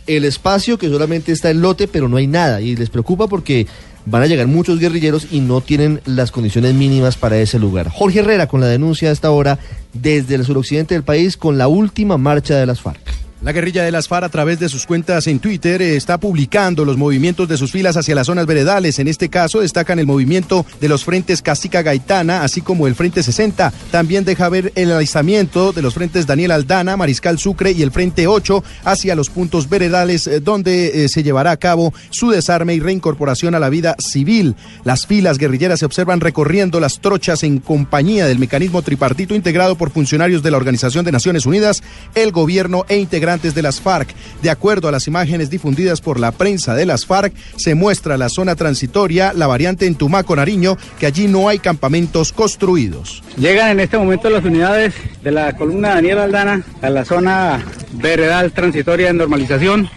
el 0.08 0.24
espacio, 0.24 0.76
que 0.76 0.88
solamente 0.88 1.30
está 1.30 1.48
el 1.48 1.60
lote, 1.60 1.86
pero 1.86 2.08
no 2.08 2.16
hay 2.16 2.26
nada. 2.26 2.60
Y 2.60 2.74
les 2.74 2.90
preocupa 2.90 3.28
porque 3.28 3.68
van 4.04 4.22
a 4.22 4.26
llegar 4.26 4.48
muchos 4.48 4.80
guerrilleros 4.80 5.28
y 5.30 5.38
no 5.38 5.60
tienen 5.60 6.00
las 6.06 6.32
condiciones 6.32 6.74
mínimas 6.74 7.16
para 7.16 7.38
ese 7.38 7.60
lugar. 7.60 7.88
Jorge 7.88 8.18
Herrera 8.18 8.48
con 8.48 8.60
la 8.60 8.66
denuncia 8.66 9.10
a 9.10 9.12
esta 9.12 9.30
hora 9.30 9.60
desde 9.92 10.34
el 10.34 10.44
suroccidente 10.44 10.94
del 10.94 11.04
país 11.04 11.36
con 11.36 11.58
la 11.58 11.68
última 11.68 12.18
marcha 12.18 12.56
de 12.56 12.66
las 12.66 12.80
FARC. 12.80 13.25
La 13.46 13.52
guerrilla 13.52 13.84
de 13.84 13.92
las 13.92 14.08
FARC 14.08 14.24
a 14.24 14.28
través 14.28 14.58
de 14.58 14.68
sus 14.68 14.86
cuentas 14.86 15.28
en 15.28 15.38
Twitter 15.38 15.80
eh, 15.80 15.94
está 15.94 16.18
publicando 16.18 16.84
los 16.84 16.96
movimientos 16.96 17.48
de 17.48 17.56
sus 17.56 17.70
filas 17.70 17.96
hacia 17.96 18.16
las 18.16 18.26
zonas 18.26 18.44
veredales. 18.44 18.98
En 18.98 19.06
este 19.06 19.28
caso 19.28 19.60
destacan 19.60 20.00
el 20.00 20.06
movimiento 20.06 20.66
de 20.80 20.88
los 20.88 21.04
frentes 21.04 21.42
Casica 21.42 21.82
Gaitana, 21.82 22.42
así 22.42 22.60
como 22.60 22.88
el 22.88 22.96
Frente 22.96 23.22
60. 23.22 23.72
También 23.92 24.24
deja 24.24 24.48
ver 24.48 24.72
el 24.74 24.90
alistamiento 24.90 25.70
de 25.70 25.80
los 25.80 25.94
frentes 25.94 26.26
Daniel 26.26 26.50
Aldana, 26.50 26.96
Mariscal 26.96 27.38
Sucre 27.38 27.70
y 27.70 27.82
el 27.82 27.92
Frente 27.92 28.26
8 28.26 28.64
hacia 28.82 29.14
los 29.14 29.30
puntos 29.30 29.68
veredales 29.68 30.26
eh, 30.26 30.40
donde 30.40 31.04
eh, 31.04 31.08
se 31.08 31.22
llevará 31.22 31.52
a 31.52 31.56
cabo 31.56 31.94
su 32.10 32.30
desarme 32.30 32.74
y 32.74 32.80
reincorporación 32.80 33.54
a 33.54 33.60
la 33.60 33.68
vida 33.68 33.94
civil. 34.00 34.56
Las 34.82 35.06
filas 35.06 35.38
guerrilleras 35.38 35.78
se 35.78 35.86
observan 35.86 36.18
recorriendo 36.18 36.80
las 36.80 36.98
trochas 36.98 37.44
en 37.44 37.58
compañía 37.60 38.26
del 38.26 38.40
mecanismo 38.40 38.82
tripartito 38.82 39.36
integrado 39.36 39.76
por 39.76 39.90
funcionarios 39.90 40.42
de 40.42 40.50
la 40.50 40.56
Organización 40.56 41.04
de 41.04 41.12
Naciones 41.12 41.46
Unidas, 41.46 41.84
el 42.16 42.32
gobierno 42.32 42.84
e 42.88 42.96
integrantes 42.96 43.35
de 43.42 43.62
las 43.62 43.80
FARC. 43.80 44.14
De 44.42 44.50
acuerdo 44.50 44.88
a 44.88 44.92
las 44.92 45.06
imágenes 45.06 45.50
difundidas 45.50 46.00
por 46.00 46.18
la 46.18 46.32
prensa 46.32 46.74
de 46.74 46.86
las 46.86 47.06
FARC, 47.06 47.34
se 47.56 47.74
muestra 47.74 48.16
la 48.16 48.28
zona 48.28 48.56
transitoria, 48.56 49.32
la 49.34 49.46
variante 49.46 49.86
en 49.86 49.94
Tumaco, 49.94 50.34
Nariño, 50.34 50.76
que 50.98 51.06
allí 51.06 51.28
no 51.28 51.48
hay 51.48 51.58
campamentos 51.58 52.32
construidos. 52.32 53.22
Llegan 53.36 53.70
en 53.70 53.80
este 53.80 53.98
momento 53.98 54.30
las 54.30 54.44
unidades 54.44 54.94
de 55.22 55.30
la 55.30 55.56
columna 55.56 55.90
Daniel 55.90 56.18
Aldana 56.18 56.64
a 56.82 56.90
la 56.90 57.04
zona 57.04 57.64
veredal 57.92 58.52
transitoria 58.52 59.08
de 59.08 59.12
normalización 59.14 59.88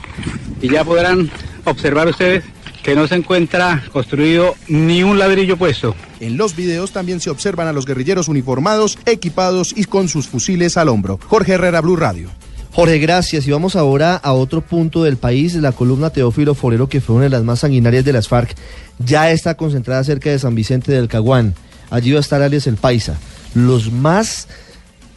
y 0.61 0.69
ya 0.69 0.83
podrán 0.83 1.29
observar 1.65 2.07
ustedes 2.07 2.43
que 2.83 2.95
no 2.95 3.07
se 3.07 3.15
encuentra 3.15 3.83
construido 3.91 4.55
ni 4.67 5.03
un 5.03 5.19
ladrillo 5.19 5.57
puesto. 5.57 5.95
En 6.19 6.37
los 6.37 6.55
videos 6.55 6.91
también 6.91 7.19
se 7.19 7.29
observan 7.29 7.67
a 7.67 7.73
los 7.73 7.85
guerrilleros 7.85 8.27
uniformados, 8.27 8.97
equipados 9.05 9.73
y 9.75 9.85
con 9.85 10.09
sus 10.09 10.27
fusiles 10.27 10.77
al 10.77 10.89
hombro. 10.89 11.19
Jorge 11.27 11.53
Herrera, 11.53 11.81
Blue 11.81 11.95
Radio. 11.95 12.29
Jorge, 12.71 12.99
gracias. 12.99 13.47
Y 13.47 13.51
vamos 13.51 13.75
ahora 13.75 14.15
a 14.15 14.33
otro 14.33 14.61
punto 14.61 15.03
del 15.03 15.17
país. 15.17 15.55
La 15.55 15.71
columna 15.71 16.11
Teófilo 16.11 16.53
Forero, 16.53 16.87
que 16.87 17.01
fue 17.01 17.15
una 17.15 17.25
de 17.25 17.31
las 17.31 17.43
más 17.43 17.59
sanguinarias 17.59 18.05
de 18.05 18.13
las 18.13 18.27
FARC, 18.27 18.55
ya 18.99 19.31
está 19.31 19.55
concentrada 19.55 20.03
cerca 20.03 20.29
de 20.29 20.39
San 20.39 20.55
Vicente 20.55 20.91
del 20.91 21.07
Caguán. 21.07 21.55
Allí 21.89 22.11
va 22.11 22.17
a 22.17 22.21
estar 22.21 22.41
alias 22.41 22.67
El 22.67 22.77
Paisa. 22.77 23.17
Los 23.55 23.91
más 23.91 24.47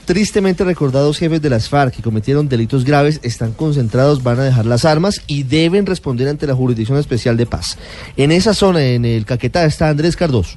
tristemente 0.04 0.64
recordados 0.64 1.18
jefes 1.18 1.40
de 1.42 1.50
las 1.50 1.68
FARC 1.68 1.94
que 1.94 2.02
cometieron 2.02 2.48
delitos 2.48 2.84
graves 2.84 3.20
están 3.22 3.52
concentrados, 3.52 4.22
van 4.22 4.40
a 4.40 4.44
dejar 4.44 4.66
las 4.66 4.84
armas 4.84 5.22
y 5.26 5.44
deben 5.44 5.86
responder 5.86 6.28
ante 6.28 6.46
la 6.46 6.54
Jurisdicción 6.54 6.98
Especial 6.98 7.36
de 7.36 7.46
Paz. 7.46 7.78
En 8.16 8.32
esa 8.32 8.54
zona, 8.54 8.82
en 8.82 9.04
el 9.04 9.24
Caquetá, 9.24 9.64
está 9.64 9.88
Andrés 9.88 10.16
Cardoso. 10.16 10.56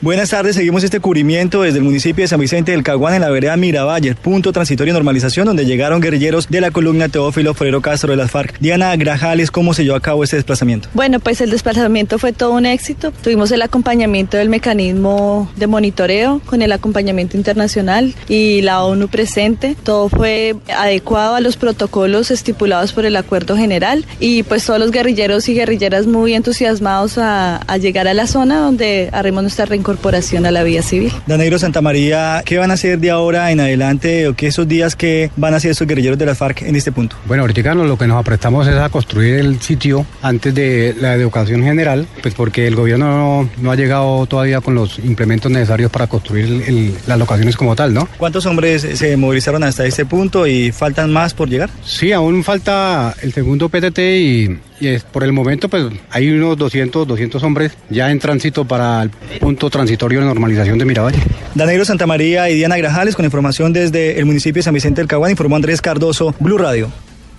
Buenas 0.00 0.30
tardes, 0.30 0.56
seguimos 0.56 0.82
este 0.82 0.98
cubrimiento 0.98 1.62
desde 1.62 1.78
el 1.78 1.84
municipio 1.84 2.24
de 2.24 2.28
San 2.28 2.40
Vicente 2.40 2.72
del 2.72 2.82
Caguán 2.82 3.14
en 3.14 3.20
la 3.20 3.30
vereda 3.30 3.56
Miravalle, 3.56 4.16
punto 4.16 4.52
transitorio 4.52 4.92
de 4.92 4.98
normalización 4.98 5.46
donde 5.46 5.64
llegaron 5.64 6.00
guerrilleros 6.00 6.48
de 6.50 6.60
la 6.60 6.72
columna 6.72 7.08
Teófilo 7.08 7.54
Forero 7.54 7.80
Castro 7.80 8.10
de 8.10 8.16
las 8.16 8.30
FARC. 8.30 8.58
Diana 8.58 8.94
Grajales, 8.96 9.52
¿cómo 9.52 9.72
se 9.72 9.84
llevó 9.84 9.96
a 9.96 10.00
cabo 10.00 10.24
este 10.24 10.36
desplazamiento? 10.36 10.88
Bueno, 10.94 11.20
pues 11.20 11.40
el 11.40 11.50
desplazamiento 11.50 12.18
fue 12.18 12.32
todo 12.32 12.52
un 12.52 12.66
éxito. 12.66 13.12
Tuvimos 13.12 13.52
el 13.52 13.62
acompañamiento 13.62 14.36
del 14.36 14.48
mecanismo 14.48 15.50
de 15.56 15.68
monitoreo 15.68 16.42
con 16.44 16.60
el 16.60 16.72
acompañamiento 16.72 17.36
internacional 17.36 18.14
y 18.28 18.62
la 18.62 18.82
ONU 18.82 19.06
presente. 19.06 19.76
Todo 19.84 20.08
fue 20.08 20.56
adecuado 20.76 21.36
a 21.36 21.40
los 21.40 21.56
protocolos 21.56 22.32
estipulados 22.32 22.92
por 22.92 23.06
el 23.06 23.14
acuerdo 23.14 23.56
general 23.56 24.04
y 24.18 24.42
pues 24.42 24.66
todos 24.66 24.80
los 24.80 24.90
guerrilleros 24.90 25.48
y 25.48 25.54
guerrilleras 25.54 26.06
muy 26.06 26.34
entusiasmados 26.34 27.16
a, 27.16 27.58
a 27.58 27.76
llegar 27.78 28.08
a 28.08 28.12
la 28.12 28.26
zona 28.26 28.58
donde 28.58 29.08
haremos 29.12 29.42
nuestra 29.44 29.66
reincorporación 29.84 30.46
a 30.46 30.50
la 30.50 30.62
vía 30.62 30.82
civil. 30.82 31.12
Danegro 31.26 31.58
Santa 31.58 31.82
María, 31.82 32.42
¿qué 32.46 32.56
van 32.56 32.70
a 32.70 32.74
hacer 32.74 32.98
de 32.98 33.10
ahora 33.10 33.50
en 33.52 33.60
adelante 33.60 34.26
o 34.28 34.34
qué 34.34 34.46
esos 34.46 34.66
días 34.66 34.96
que 34.96 35.30
van 35.36 35.52
a 35.52 35.58
hacer 35.58 35.72
estos 35.72 35.86
guerrilleros 35.86 36.18
de 36.18 36.24
las 36.26 36.38
FARC 36.38 36.62
en 36.62 36.74
este 36.74 36.90
punto? 36.90 37.16
Bueno, 37.26 37.42
ahorita 37.42 37.74
lo 37.74 37.98
que 37.98 38.06
nos 38.06 38.18
aprestamos 38.18 38.66
es 38.66 38.76
a 38.76 38.88
construir 38.88 39.34
el 39.34 39.60
sitio 39.60 40.06
antes 40.22 40.54
de 40.54 40.94
la 41.00 41.14
educación 41.14 41.62
general, 41.62 42.06
pues 42.22 42.34
porque 42.34 42.66
el 42.66 42.76
gobierno 42.76 43.06
no, 43.44 43.50
no 43.60 43.70
ha 43.70 43.76
llegado 43.76 44.24
todavía 44.26 44.60
con 44.62 44.74
los 44.74 44.98
implementos 45.00 45.50
necesarios 45.52 45.90
para 45.90 46.06
construir 46.06 46.46
el- 46.46 46.62
el- 46.62 46.94
las 47.06 47.18
locaciones 47.18 47.56
como 47.56 47.76
tal, 47.76 47.92
¿no? 47.92 48.08
¿Cuántos 48.16 48.46
hombres 48.46 48.86
se 48.94 49.16
movilizaron 49.18 49.64
hasta 49.64 49.84
este 49.84 50.06
punto 50.06 50.46
y 50.46 50.72
faltan 50.72 51.12
más 51.12 51.34
por 51.34 51.48
llegar? 51.48 51.68
Sí, 51.84 52.12
aún 52.12 52.42
falta 52.42 53.14
el 53.22 53.32
segundo 53.34 53.68
PTT 53.68 53.98
y, 53.98 54.58
y 54.80 54.88
es- 54.88 55.04
por 55.04 55.24
el 55.24 55.32
momento 55.32 55.68
pues 55.68 55.86
hay 56.10 56.30
unos 56.30 56.56
200, 56.58 57.06
200 57.06 57.42
hombres 57.42 57.72
ya 57.90 58.10
en 58.10 58.18
tránsito 58.18 58.64
para 58.64 59.02
el 59.02 59.10
punto 59.40 59.70
transitorio 59.70 60.20
de 60.20 60.26
normalización 60.26 60.78
de 60.78 60.84
Miravalle. 60.84 61.18
Danegro 61.54 61.84
Santa 61.84 62.06
María 62.06 62.50
y 62.50 62.54
Diana 62.56 62.76
Grajales 62.76 63.14
con 63.16 63.24
información 63.24 63.72
desde 63.72 64.18
el 64.18 64.24
municipio 64.26 64.60
de 64.60 64.64
San 64.64 64.74
Vicente 64.74 65.00
del 65.00 65.08
Caguán, 65.08 65.30
informó 65.30 65.56
Andrés 65.56 65.80
Cardoso, 65.80 66.34
Blue 66.40 66.58
Radio. 66.58 66.90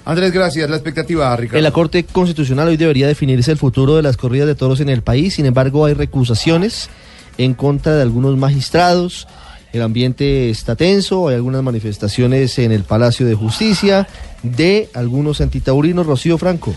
Andrés, 0.08 0.32
gracias. 0.32 0.69
La 0.69 0.76
expectativa, 0.76 1.36
Ricardo. 1.36 1.58
En 1.58 1.63
la 1.63 1.71
Corte 1.71 2.04
Constitucional 2.04 2.67
hoy 2.67 2.78
debería 2.78 3.08
definirse 3.08 3.52
el 3.52 3.58
futuro 3.58 3.95
de 3.95 4.04
las 4.04 4.17
corridas 4.17 4.48
de 4.48 4.54
toros 4.54 4.80
en 4.80 4.89
el 4.89 5.02
país. 5.02 5.34
Sin 5.34 5.48
embargo, 5.48 5.86
hay 5.86 5.95
recusaciones 5.95 6.89
en 7.39 7.56
contra 7.56 7.95
de 7.95 8.04
algunos 8.04 8.38
magistrados. 8.38 9.28
El 9.74 9.82
ambiente 9.82 10.52
está 10.52 10.76
tenso, 10.76 11.28
hay 11.28 11.36
algunas 11.36 11.63
manifestaciones 11.63 12.60
en 12.60 12.71
el 12.71 12.84
Palacio 12.84 13.26
de 13.26 13.34
Justicia 13.34 14.08
de 14.43 14.89
algunos 14.93 15.41
antitaurinos. 15.41 16.06
Rocío 16.06 16.38
Franco. 16.38 16.76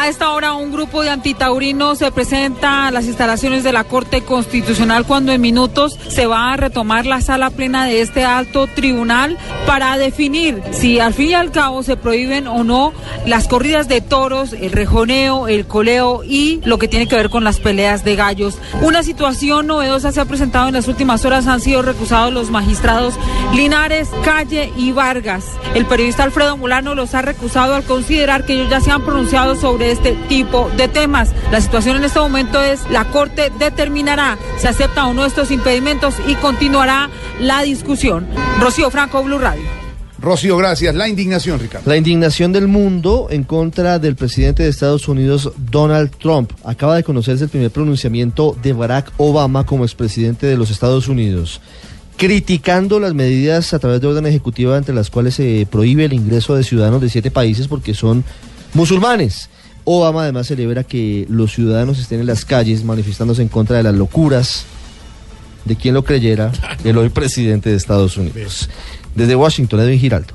A 0.00 0.06
esta 0.06 0.30
hora 0.30 0.52
un 0.52 0.70
grupo 0.70 1.02
de 1.02 1.10
antitaurinos 1.10 1.98
se 1.98 2.12
presenta 2.12 2.86
a 2.86 2.92
las 2.92 3.06
instalaciones 3.06 3.64
de 3.64 3.72
la 3.72 3.82
Corte 3.82 4.22
Constitucional 4.22 5.04
cuando 5.04 5.32
en 5.32 5.40
minutos 5.40 5.98
se 6.08 6.28
va 6.28 6.52
a 6.52 6.56
retomar 6.56 7.04
la 7.04 7.20
sala 7.20 7.50
plena 7.50 7.84
de 7.84 8.00
este 8.00 8.24
alto 8.24 8.68
tribunal 8.68 9.36
para 9.66 9.98
definir 9.98 10.62
si 10.70 11.00
al 11.00 11.14
fin 11.14 11.30
y 11.30 11.34
al 11.34 11.50
cabo 11.50 11.82
se 11.82 11.96
prohíben 11.96 12.46
o 12.46 12.62
no 12.62 12.92
las 13.26 13.48
corridas 13.48 13.88
de 13.88 14.00
toros, 14.00 14.52
el 14.52 14.70
rejoneo, 14.70 15.48
el 15.48 15.66
coleo 15.66 16.22
y 16.22 16.60
lo 16.64 16.78
que 16.78 16.86
tiene 16.86 17.08
que 17.08 17.16
ver 17.16 17.28
con 17.28 17.42
las 17.42 17.58
peleas 17.58 18.04
de 18.04 18.14
gallos. 18.14 18.56
Una 18.80 19.02
situación 19.02 19.66
novedosa 19.66 20.12
se 20.12 20.20
ha 20.20 20.26
presentado 20.26 20.68
en 20.68 20.74
las 20.74 20.86
últimas 20.86 21.24
horas, 21.24 21.48
han 21.48 21.60
sido 21.60 21.82
recusados 21.82 22.32
los 22.32 22.50
magistrados 22.50 23.14
Linares, 23.52 24.08
Calle 24.24 24.72
y 24.76 24.92
Vargas. 24.92 25.44
El 25.74 25.86
periodista 25.86 26.22
Alfredo 26.22 26.56
Mulano 26.56 26.94
los 26.94 27.14
ha 27.14 27.22
recusado 27.22 27.74
al 27.74 27.82
considerar 27.82 28.46
que 28.46 28.52
ellos 28.52 28.70
ya 28.70 28.80
se 28.80 28.92
han 28.92 29.04
pronunciado 29.04 29.56
sobre 29.56 29.87
este 29.92 30.12
tipo 30.28 30.70
de 30.76 30.88
temas. 30.88 31.30
La 31.50 31.60
situación 31.60 31.96
en 31.96 32.04
este 32.04 32.18
momento 32.18 32.62
es 32.62 32.80
la 32.90 33.04
Corte 33.06 33.50
determinará 33.58 34.38
si 34.58 34.66
acepta 34.66 35.06
o 35.06 35.14
no 35.14 35.24
estos 35.24 35.50
impedimentos 35.50 36.14
y 36.26 36.34
continuará 36.36 37.10
la 37.40 37.62
discusión. 37.62 38.26
Rocío 38.60 38.90
Franco, 38.90 39.22
Blue 39.22 39.38
Radio. 39.38 39.88
Rocío, 40.20 40.56
gracias. 40.56 40.94
La 40.96 41.08
indignación, 41.08 41.60
Ricardo. 41.60 41.88
La 41.88 41.96
indignación 41.96 42.52
del 42.52 42.66
mundo 42.66 43.28
en 43.30 43.44
contra 43.44 44.00
del 44.00 44.16
presidente 44.16 44.64
de 44.64 44.68
Estados 44.68 45.06
Unidos, 45.06 45.52
Donald 45.70 46.10
Trump. 46.18 46.52
Acaba 46.64 46.96
de 46.96 47.04
conocerse 47.04 47.44
el 47.44 47.50
primer 47.50 47.70
pronunciamiento 47.70 48.56
de 48.60 48.72
Barack 48.72 49.12
Obama 49.16 49.64
como 49.64 49.84
expresidente 49.84 50.46
de 50.46 50.56
los 50.56 50.70
Estados 50.70 51.06
Unidos, 51.06 51.60
criticando 52.16 52.98
las 52.98 53.14
medidas 53.14 53.72
a 53.74 53.78
través 53.78 54.00
de 54.00 54.08
orden 54.08 54.26
ejecutiva 54.26 54.76
entre 54.76 54.94
las 54.94 55.08
cuales 55.08 55.34
se 55.34 55.68
prohíbe 55.70 56.06
el 56.06 56.12
ingreso 56.12 56.56
de 56.56 56.64
ciudadanos 56.64 57.00
de 57.00 57.10
siete 57.10 57.30
países 57.30 57.68
porque 57.68 57.94
son 57.94 58.24
musulmanes. 58.74 59.48
Obama 59.90 60.24
además 60.24 60.46
celebra 60.46 60.84
que 60.84 61.24
los 61.30 61.54
ciudadanos 61.54 61.98
estén 61.98 62.20
en 62.20 62.26
las 62.26 62.44
calles 62.44 62.84
manifestándose 62.84 63.40
en 63.40 63.48
contra 63.48 63.78
de 63.78 63.82
las 63.82 63.94
locuras 63.94 64.66
de 65.64 65.76
quien 65.76 65.94
lo 65.94 66.04
creyera, 66.04 66.52
el 66.84 66.98
hoy 66.98 67.08
presidente 67.08 67.70
de 67.70 67.76
Estados 67.76 68.18
Unidos. 68.18 68.68
Desde 69.14 69.34
Washington, 69.34 69.80
Edwin 69.80 69.98
Giraldo. 69.98 70.34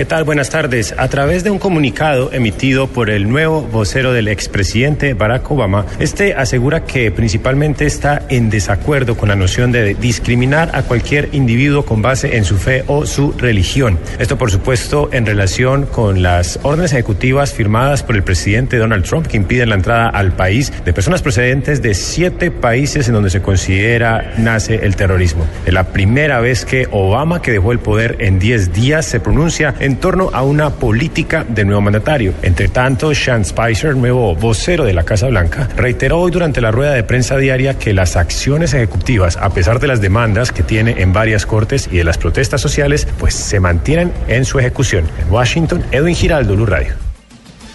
¿Qué 0.00 0.06
tal? 0.06 0.24
Buenas 0.24 0.48
tardes. 0.48 0.94
A 0.96 1.08
través 1.08 1.44
de 1.44 1.50
un 1.50 1.58
comunicado 1.58 2.32
emitido 2.32 2.86
por 2.86 3.10
el 3.10 3.28
nuevo 3.28 3.60
vocero 3.60 4.14
del 4.14 4.28
expresidente 4.28 5.12
Barack 5.12 5.50
Obama, 5.50 5.84
este 5.98 6.32
asegura 6.32 6.86
que 6.86 7.10
principalmente 7.10 7.84
está 7.84 8.22
en 8.30 8.48
desacuerdo 8.48 9.18
con 9.18 9.28
la 9.28 9.36
noción 9.36 9.72
de 9.72 9.92
discriminar 9.92 10.70
a 10.72 10.84
cualquier 10.84 11.28
individuo 11.32 11.84
con 11.84 12.00
base 12.00 12.38
en 12.38 12.46
su 12.46 12.56
fe 12.56 12.82
o 12.86 13.04
su 13.04 13.32
religión. 13.32 13.98
Esto, 14.18 14.38
por 14.38 14.50
supuesto, 14.50 15.10
en 15.12 15.26
relación 15.26 15.84
con 15.84 16.22
las 16.22 16.58
órdenes 16.62 16.94
ejecutivas 16.94 17.52
firmadas 17.52 18.02
por 18.02 18.16
el 18.16 18.22
presidente 18.22 18.78
Donald 18.78 19.04
Trump 19.04 19.26
que 19.26 19.36
impiden 19.36 19.68
la 19.68 19.74
entrada 19.74 20.08
al 20.08 20.32
país 20.32 20.72
de 20.82 20.94
personas 20.94 21.20
procedentes 21.20 21.82
de 21.82 21.92
siete 21.92 22.50
países 22.50 23.06
en 23.08 23.12
donde 23.12 23.28
se 23.28 23.42
considera 23.42 24.32
nace 24.38 24.76
el 24.76 24.96
terrorismo. 24.96 25.44
Es 25.66 25.74
la 25.74 25.92
primera 25.92 26.40
vez 26.40 26.64
que 26.64 26.88
Obama, 26.90 27.42
que 27.42 27.52
dejó 27.52 27.72
el 27.72 27.80
poder 27.80 28.16
en 28.20 28.38
10 28.38 28.72
días, 28.72 29.04
se 29.04 29.20
pronuncia 29.20 29.74
en 29.78 29.89
torno 29.96 30.30
a 30.32 30.42
una 30.42 30.70
política 30.70 31.44
del 31.48 31.66
nuevo 31.66 31.80
mandatario. 31.80 32.34
Entre 32.42 32.68
tanto, 32.68 33.14
Sean 33.14 33.44
Spicer, 33.44 33.96
nuevo 33.96 34.34
vocero 34.34 34.84
de 34.84 34.92
la 34.92 35.04
Casa 35.04 35.28
Blanca, 35.28 35.68
reiteró 35.76 36.20
hoy 36.20 36.30
durante 36.30 36.60
la 36.60 36.70
rueda 36.70 36.92
de 36.92 37.02
prensa 37.02 37.36
diaria 37.36 37.78
que 37.78 37.92
las 37.92 38.16
acciones 38.16 38.74
ejecutivas, 38.74 39.36
a 39.36 39.50
pesar 39.50 39.80
de 39.80 39.88
las 39.88 40.00
demandas 40.00 40.52
que 40.52 40.62
tiene 40.62 41.02
en 41.02 41.12
varias 41.12 41.46
cortes 41.46 41.88
y 41.90 41.98
de 41.98 42.04
las 42.04 42.18
protestas 42.18 42.60
sociales, 42.60 43.06
pues 43.18 43.34
se 43.34 43.60
mantienen 43.60 44.12
en 44.28 44.44
su 44.44 44.58
ejecución. 44.58 45.04
En 45.20 45.32
Washington, 45.32 45.82
Edwin 45.90 46.14
Giraldo, 46.14 46.56
Luz 46.56 46.68
Radio. 46.68 46.94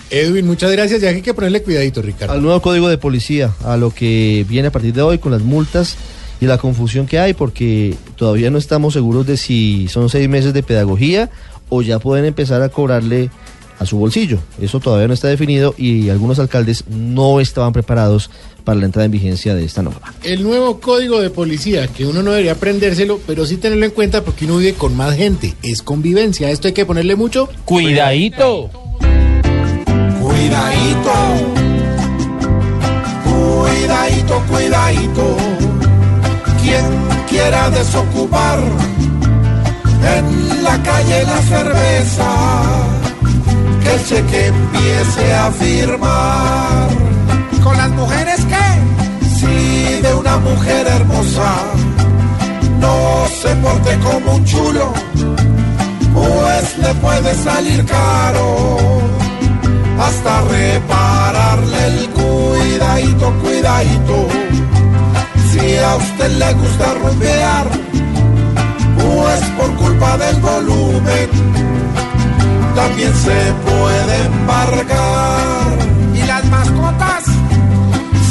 Edwin, 0.10 0.46
muchas 0.46 0.72
gracias. 0.72 1.02
Ya 1.02 1.10
hay 1.10 1.22
que 1.22 1.34
ponerle 1.34 1.64
cuidadito, 1.64 2.02
Ricardo. 2.02 2.34
Al 2.34 2.42
nuevo 2.42 2.62
código 2.62 2.88
de 2.90 2.98
policía, 2.98 3.52
a 3.64 3.76
lo 3.78 3.92
que 3.92 4.46
viene 4.48 4.68
a 4.68 4.72
partir 4.72 4.94
de 4.94 5.02
hoy 5.02 5.18
con 5.18 5.32
las 5.32 5.42
multas 5.42 5.98
y 6.40 6.46
la 6.46 6.58
confusión 6.58 7.08
que 7.08 7.20
hay, 7.20 7.34
porque 7.34 7.96
todavía 8.16 8.52
no 8.52 8.58
estamos 8.58 8.94
seguros 8.94 9.26
de 9.26 9.38
si 9.38 9.88
son 9.88 10.10
seis 10.10 10.30
meses 10.30 10.54
de 10.54 10.64
pedagogía 10.64 11.30
o 11.70 11.82
ya 11.82 12.00
pueden 12.00 12.26
empezar 12.26 12.62
a 12.62 12.70
cobrarle 12.70 13.30
a 13.80 13.86
su 13.86 13.98
bolsillo. 13.98 14.40
Eso 14.60 14.80
todavía 14.80 15.08
no 15.08 15.14
está 15.14 15.28
definido 15.28 15.76
y 15.78 16.10
algunos 16.10 16.40
alcaldes 16.40 16.86
no 16.88 17.40
estaban 17.40 17.74
preparados 17.74 18.30
para 18.64 18.80
la 18.80 18.86
entrada 18.86 19.06
en 19.06 19.12
vigencia 19.12 19.54
de 19.54 19.64
esta 19.64 19.84
norma. 19.84 20.14
El 20.24 20.44
nuevo 20.44 20.80
código 20.80 21.22
de 21.22 21.30
policía, 21.30 21.88
que 21.88 22.06
uno 22.06 22.24
no 22.24 22.32
debería 22.32 22.54
aprendérselo, 22.54 23.20
pero 23.28 23.46
sí 23.46 23.58
tenerlo 23.58 23.86
en 23.86 23.92
cuenta 23.92 24.24
porque 24.24 24.46
uno 24.46 24.58
vive 24.58 24.74
con 24.74 24.96
más 24.96 25.16
gente. 25.16 25.54
Es 25.62 25.82
convivencia. 25.82 26.50
Esto 26.50 26.68
hay 26.68 26.74
que 26.74 26.86
ponerle 26.86 27.16
mucho 27.16 27.48
Cuidadito. 27.66 28.70
Cuidadito, 30.22 31.12
cuidadito, 33.24 34.44
cuidadito. 34.50 35.38
Quien 36.62 36.86
quiera 37.30 37.70
desocupar 37.70 38.60
en 40.18 40.45
la 40.66 40.78
calle 40.82 41.24
la 41.24 41.42
cerveza, 41.54 42.30
que 43.82 43.90
el 43.96 44.06
cheque 44.08 44.48
empiece 44.48 45.26
a 45.34 45.52
firmar. 45.52 46.88
¿Con 47.64 47.78
las 47.78 47.90
mujeres 47.92 48.40
qué? 48.52 48.68
Si 49.38 50.02
de 50.06 50.14
una 50.14 50.38
mujer 50.38 50.88
hermosa 50.88 51.52
no 52.84 52.96
se 53.42 53.52
porte 53.64 53.92
como 54.08 54.36
un 54.38 54.46
chulo, 54.46 54.88
pues 56.18 56.78
le 56.84 56.94
puede 57.06 57.32
salir 57.48 57.86
caro 57.86 58.68
hasta 60.00 60.42
repararle 60.42 61.82
el 61.92 62.10
cuidadito, 62.10 63.26
cuidadito. 63.44 64.18
Si 65.50 65.78
a 65.78 65.96
usted 65.96 66.32
le 66.42 66.54
gusta 66.54 66.86
rumbear, 67.02 67.68
pues 69.26 69.42
por 69.58 69.76
culpa 69.76 70.18
del 70.18 70.40
volumen, 70.40 71.30
también 72.76 73.14
se 73.16 73.40
puede 73.68 74.26
embargar. 74.26 75.78
¿Y 76.14 76.22
las 76.28 76.46
mascotas? 76.46 77.24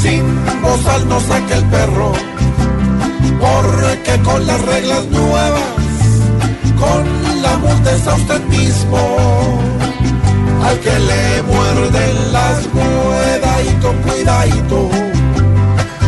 Sin 0.01 0.23
bozal 0.61 1.09
no 1.09 1.19
saque 1.19 1.53
el 1.55 1.65
perro, 1.65 2.13
porque 3.43 4.13
con 4.23 4.47
las 4.47 4.61
reglas 4.61 5.05
nuevas, 5.07 5.69
con 6.79 7.41
la 7.41 7.57
multa 7.57 7.91
es 7.91 8.07
a 8.07 8.15
usted 8.15 8.41
mismo 8.45 8.99
al 10.65 10.79
que 10.79 10.97
le 11.09 11.43
muerden 11.43 12.31
las 12.31 12.57
cuidadito, 12.73 13.93
cuidadito. 14.05 14.89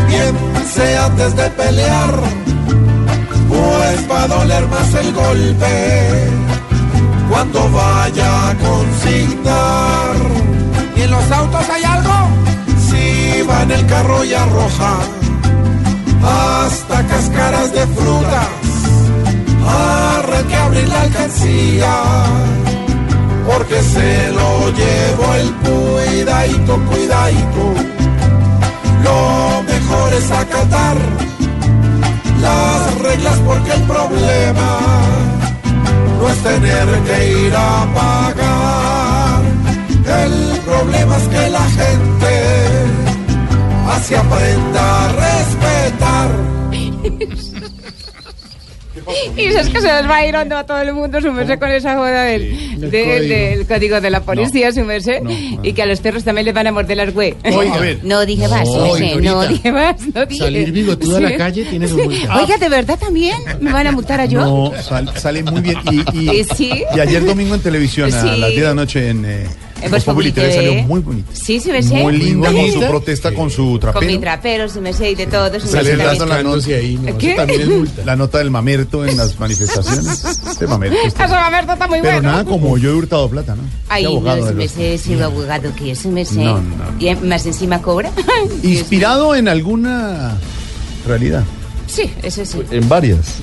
Piense 0.08 0.98
antes 0.98 1.36
de 1.36 1.50
pelear, 1.50 2.47
pues 3.48 4.12
va 4.12 4.24
a 4.24 4.28
doler 4.28 4.68
más 4.68 4.94
el 4.94 5.14
golpe 5.14 6.28
cuando 7.30 7.70
vaya 7.72 8.50
a 8.50 8.56
consignar. 8.56 10.16
¿Y 10.96 11.02
en 11.02 11.12
los 11.12 11.32
autos 11.32 11.70
hay 11.70 11.84
algo? 11.84 12.14
Si 12.90 13.42
va 13.44 13.64
en 13.64 13.72
el 13.72 13.86
carro 13.86 14.24
y 14.24 14.34
arroja 14.34 14.98
hasta 16.24 17.04
cáscaras 17.08 17.72
de 17.74 17.88
frutas, 17.88 18.48
arranque 20.18 20.56
a 20.56 20.66
abrir 20.66 20.88
la 20.88 21.02
alcancía 21.02 21.94
porque 23.48 23.82
se 23.82 24.32
lo 24.32 24.70
llevo 24.72 25.36
el 25.36 25.54
cuidadito, 25.66 26.80
cuidadito. 26.90 27.64
Lo 29.04 29.64
mejor 29.64 30.14
es 30.14 30.32
acatar 30.32 30.98
las 32.42 33.02
reglas 33.02 33.40
porque 33.46 33.72
el 33.72 33.82
problema 33.84 34.80
no 36.20 36.30
es 36.30 36.38
tener 36.44 36.88
que 37.04 37.32
ir 37.46 37.54
a 37.56 37.88
pagar. 37.94 39.42
El 40.24 40.60
problema 40.60 41.18
es 41.18 41.28
que 41.28 41.50
la 41.50 41.64
gente 41.64 42.34
así 43.90 44.16
aprenda 44.16 45.06
a 45.06 45.08
respetar. 45.26 46.30
Y 49.36 49.42
es 49.46 49.70
que 49.70 49.82
se 49.82 49.88
nos 49.88 50.10
va 50.10 50.18
a 50.18 50.26
ir 50.28 50.36
hondo 50.36 50.58
a 50.58 50.66
todo 50.66 50.82
el 50.82 50.94
mundo, 50.94 51.22
sumerse 51.22 51.58
con 51.58 51.70
esa 51.72 51.96
joda 51.96 52.24
del, 52.24 52.80
Del 52.80 52.92
del- 52.92 53.06
código. 53.06 53.36
del 53.36 53.68
código 53.68 54.02
de 54.02 54.10
la 54.10 54.22
policía, 54.22 54.72
sumerse. 54.72 55.22
y 55.64 55.74
que 55.74 55.82
a 55.82 55.86
los 55.86 56.00
perros 56.00 56.24
también 56.24 56.46
les 56.46 56.54
van 56.54 56.68
a 56.68 56.72
morder 56.72 56.98
las 56.98 57.14
güey. 57.14 57.36
Oiga. 57.46 57.76
A 57.76 57.80
ver. 57.80 58.00
No 58.04 58.26
dije 58.26 58.48
más, 58.48 58.68
No, 58.68 58.88
no 58.88 59.48
dije 59.48 59.72
más, 59.72 59.96
no 60.14 60.26
dije. 60.26 60.44
Salir 60.44 60.72
bigotudo 60.72 61.18
a 61.18 61.20
la 61.22 61.30
Sí. 61.30 61.36
calle 61.38 61.66
tiene 61.66 61.88
su 61.88 61.98
multa. 61.98 62.36
Oiga, 62.42 62.58
¿de 62.58 62.70
verdad 62.70 62.98
también? 63.00 63.38
¿Me 63.60 63.72
van 63.72 63.88
a 63.88 63.92
multar 63.92 64.20
a 64.22 64.26
yo? 64.26 64.42
No, 64.42 64.74
sal- 64.82 65.12
sale 65.16 65.44
muy 65.44 65.62
bien. 65.62 65.78
Y, 65.92 66.18
y- 66.18 66.30
¿Y 66.40 66.44
sí? 66.44 66.72
y 66.96 67.00
ayer 67.00 67.26
domingo 67.26 67.56
en 67.56 67.62
televisión, 67.62 68.14
a 68.14 68.22
Sí. 68.22 68.28
las 68.40 68.50
10 68.50 68.62
de 68.62 68.68
la 68.68 68.74
noche 68.74 69.10
en, 69.10 69.26
eh, 69.26 69.44
En 69.44 69.67
Voz 69.84 69.92
Voz 69.92 70.04
Populi 70.06 70.32
TV 70.32 70.48
TV. 70.50 70.56
salió 70.56 70.84
muy 70.88 71.00
bonita. 71.02 71.30
Sí, 71.34 71.60
sumerse. 71.60 71.94
Muy 71.96 72.18
linda 72.18 72.52
con 72.52 72.72
su 72.72 72.80
protesta, 72.82 73.34
con 73.34 73.50
su 73.50 73.64
Con 73.64 73.74
mi 73.74 73.80
trapero. 73.80 74.20
trapero, 74.22 74.70
sumerse 74.70 75.12
y 75.12 75.16
de 75.16 75.28
todo. 75.28 75.60
Sale 75.60 75.96
dando 75.96 76.26
también. 76.26 76.30
la 76.30 76.44
nota, 76.44 77.18
¿Qué? 77.18 77.34
también 77.36 77.62
es 77.62 77.68
multa. 77.70 78.02
La 78.06 78.16
nota 78.16 78.38
del 78.40 78.50
mamerto 78.52 79.06
en 79.06 79.16
las 79.18 79.40
manifestaciones. 79.40 80.24
Este 80.48 80.66
mamerto 80.68 80.98
está- 81.06 81.26
Eso 81.26 81.36
a 81.36 81.50
ver, 81.50 81.62
está 81.70 81.88
muy 81.88 82.00
Pero 82.02 82.14
bueno. 82.16 82.32
nada 82.32 82.46
como 82.46 82.78
yo 82.78 82.90
he 82.92 82.94
hurtado 82.94 83.30
plata, 83.30 83.56
¿no? 83.56 83.64
Ay, 83.90 84.06
abogado 84.06 84.38
no, 84.40 84.46
de 84.46 84.68
si 84.68 84.80
me 84.80 84.92
los- 84.94 85.02
sé, 85.02 85.16
lo 85.16 85.26
abogado 85.26 85.76
que 85.76 85.92
es, 85.92 86.06
me 86.06 86.26
sé. 86.26 86.44
No, 86.44 86.60
no. 86.60 86.86
Y 87.00 87.14
más 87.16 87.46
encima 87.46 87.82
cobra. 87.82 88.12
Inspirado 88.64 89.36
en 89.36 89.48
alguna 89.48 90.38
realidad. 91.06 91.44
sí, 91.88 92.12
eso 92.24 92.46
sí. 92.46 92.60
En 92.72 92.88
varias. 92.90 93.36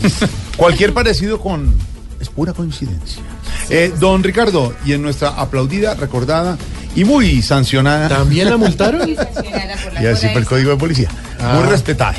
Cualquier 0.56 0.92
parecido 0.94 1.40
con... 1.40 1.74
Es 2.20 2.28
pura 2.28 2.52
coincidencia. 2.52 3.22
Eh, 3.70 3.92
don 3.98 4.22
Ricardo, 4.22 4.74
y 4.84 4.92
en 4.92 5.02
nuestra 5.02 5.30
aplaudida, 5.30 5.94
recordada 5.94 6.58
y 6.94 7.04
muy 7.04 7.40
sancionada... 7.42 8.08
¿También 8.08 8.50
la 8.50 8.56
multaron? 8.56 9.08
y 10.02 10.06
así 10.06 10.28
por 10.28 10.42
el 10.42 10.46
código 10.46 10.70
de 10.70 10.76
policía. 10.76 11.08
Ah. 11.38 11.58
Muy 11.58 11.70
respetada. 11.70 12.16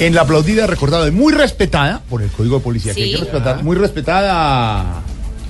En 0.00 0.14
la 0.14 0.22
aplaudida, 0.22 0.66
recordada 0.66 1.08
y 1.08 1.10
muy 1.10 1.32
respetada 1.32 2.00
por 2.08 2.22
el 2.22 2.30
código 2.30 2.58
de 2.58 2.64
policía. 2.64 2.94
Que 2.94 3.02
hay 3.02 3.12
que 3.12 3.18
respetar. 3.18 3.62
Muy 3.62 3.76
respetada. 3.76 5.02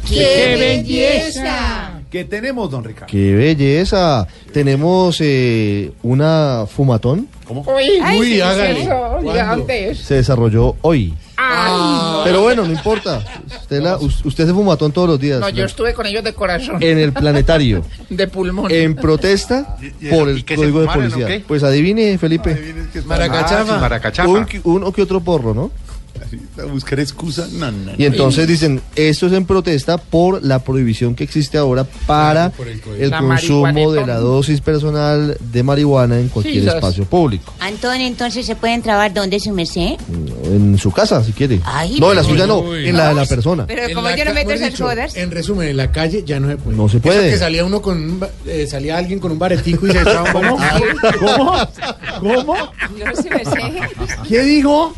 ¡Qué 0.09 0.57
belleza! 0.59 2.01
¿Qué 2.11 2.25
tenemos, 2.25 2.71
don 2.71 2.83
Ricardo? 2.83 3.07
¡Qué 3.07 3.35
belleza! 3.35 4.27
Tenemos 4.53 5.19
eh, 5.21 5.93
una 6.03 6.65
fumatón. 6.67 7.29
¿Cómo? 7.47 7.61
Uy, 7.61 8.01
Uy, 8.19 8.27
sí, 8.27 8.41
hágale. 8.41 9.95
Se 9.95 10.15
desarrolló 10.15 10.77
hoy. 10.81 11.15
Ay. 11.41 12.23
Pero 12.25 12.43
bueno, 12.43 12.65
no 12.65 12.73
importa. 12.73 13.23
Usted, 13.61 13.81
la- 13.81 13.97
us- 13.97 14.25
usted 14.25 14.45
se 14.47 14.53
fumatón 14.53 14.91
todos 14.91 15.09
los 15.09 15.21
días. 15.21 15.39
No, 15.41 15.49
yo 15.49 15.65
estuve 15.65 15.95
con 15.95 16.05
ellos 16.07 16.25
de 16.25 16.33
corazón. 16.35 16.83
En 16.83 16.99
el 16.99 17.13
planetario. 17.13 17.85
De 18.11 18.27
pulmón. 18.27 18.71
En 18.73 18.97
protesta 18.97 19.77
por 20.11 20.29
el 20.29 20.45
código 20.45 20.81
de 20.81 20.87
policía. 20.89 21.43
Pues 21.47 21.63
adivine, 21.63 22.19
Felipe. 22.19 22.51
Ah, 22.51 23.75
sí, 23.75 23.81
maracachafa. 23.81 24.29
Un, 24.29 24.47
uno 24.65 24.93
que 24.93 25.03
otro 25.03 25.21
porro, 25.21 25.55
¿no? 25.55 25.71
A 26.61 26.65
buscar 26.67 27.01
excusa. 27.01 27.47
No, 27.53 27.71
no, 27.71 27.93
Y 27.97 27.99
no. 28.03 28.07
entonces 28.07 28.47
dicen, 28.47 28.81
esto 28.97 29.27
es 29.27 29.33
en 29.33 29.45
protesta 29.45 29.99
por 29.99 30.43
la 30.45 30.59
prohibición 30.61 31.15
que 31.15 31.25
existe 31.25 31.59
ahora 31.59 31.85
para 32.07 32.53
el 32.99 33.11
consumo 33.11 33.93
de 33.93 34.07
la 34.07 34.17
dosis 34.17 34.61
personal 34.61 35.37
de 35.41 35.63
marihuana 35.63 36.19
en 36.19 36.29
cualquier 36.29 36.69
espacio 36.69 37.05
público. 37.05 37.53
Antonio, 37.61 38.07
entonces 38.07 38.45
se 38.47 38.57
pueden 38.57 38.83
trabar 38.83 39.13
dónde 39.15 39.39
su 39.41 39.53
merced. 39.53 39.97
En 40.45 40.79
su 40.79 40.91
casa, 40.91 41.23
si 41.25 41.33
quiere. 41.33 41.61
Ay, 41.65 41.99
no, 42.01 42.11
en 42.11 42.17
la 42.17 42.23
uy, 42.23 42.29
suya 42.29 42.47
no, 42.47 42.59
uy. 42.61 42.89
en 42.89 42.97
la 42.97 43.09
de 43.09 43.15
la 43.15 43.27
persona. 43.27 43.67
Pero 43.67 43.95
como 43.95 44.11
yo 44.15 44.25
no 44.25 44.35
meto 44.35 44.51
esas 44.53 44.71
dicho, 44.71 44.85
jodas. 44.85 45.17
En 45.17 45.31
resumen, 45.31 45.69
en 45.69 45.77
la 45.77 45.91
calle 45.93 46.23
ya 46.27 46.41
no 46.41 46.49
se 46.49 46.57
puede. 46.57 46.77
No 46.77 46.89
se 46.89 46.97
Eso 46.99 47.03
puede. 47.03 47.31
que 47.31 47.39
salía 47.39 47.65
uno 47.65 47.81
con 47.83 47.99
un 47.99 48.27
eh, 48.47 48.67
salía 48.69 48.97
alguien 48.99 49.19
con 49.19 49.33
un 49.33 49.39
baretico 49.39 49.87
y 49.87 49.93
se 49.93 50.01
echaba 50.01 50.25
un 50.25 50.33
¿Cómo? 50.33 50.59
¿Cómo? 51.21 51.53
¿Cómo? 52.21 52.55
No 52.57 53.23
se 53.23 53.31
merced. 53.31 53.83
¿Qué 54.29 54.43
dijo? 54.43 54.95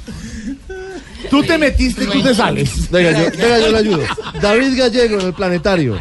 Tú 1.30 1.42
te 1.42 1.56
metiste 1.56 2.04
y 2.04 2.06
tú 2.08 2.22
te 2.22 2.34
sales. 2.34 2.90
Venga, 2.90 3.12
yo, 3.12 3.30
venga, 3.30 3.58
yo 3.60 3.72
le 3.72 3.78
ayudo. 3.78 4.02
David 4.40 4.76
Gallego 4.76 5.20
en 5.20 5.26
el 5.26 5.32
planetario. 5.32 5.98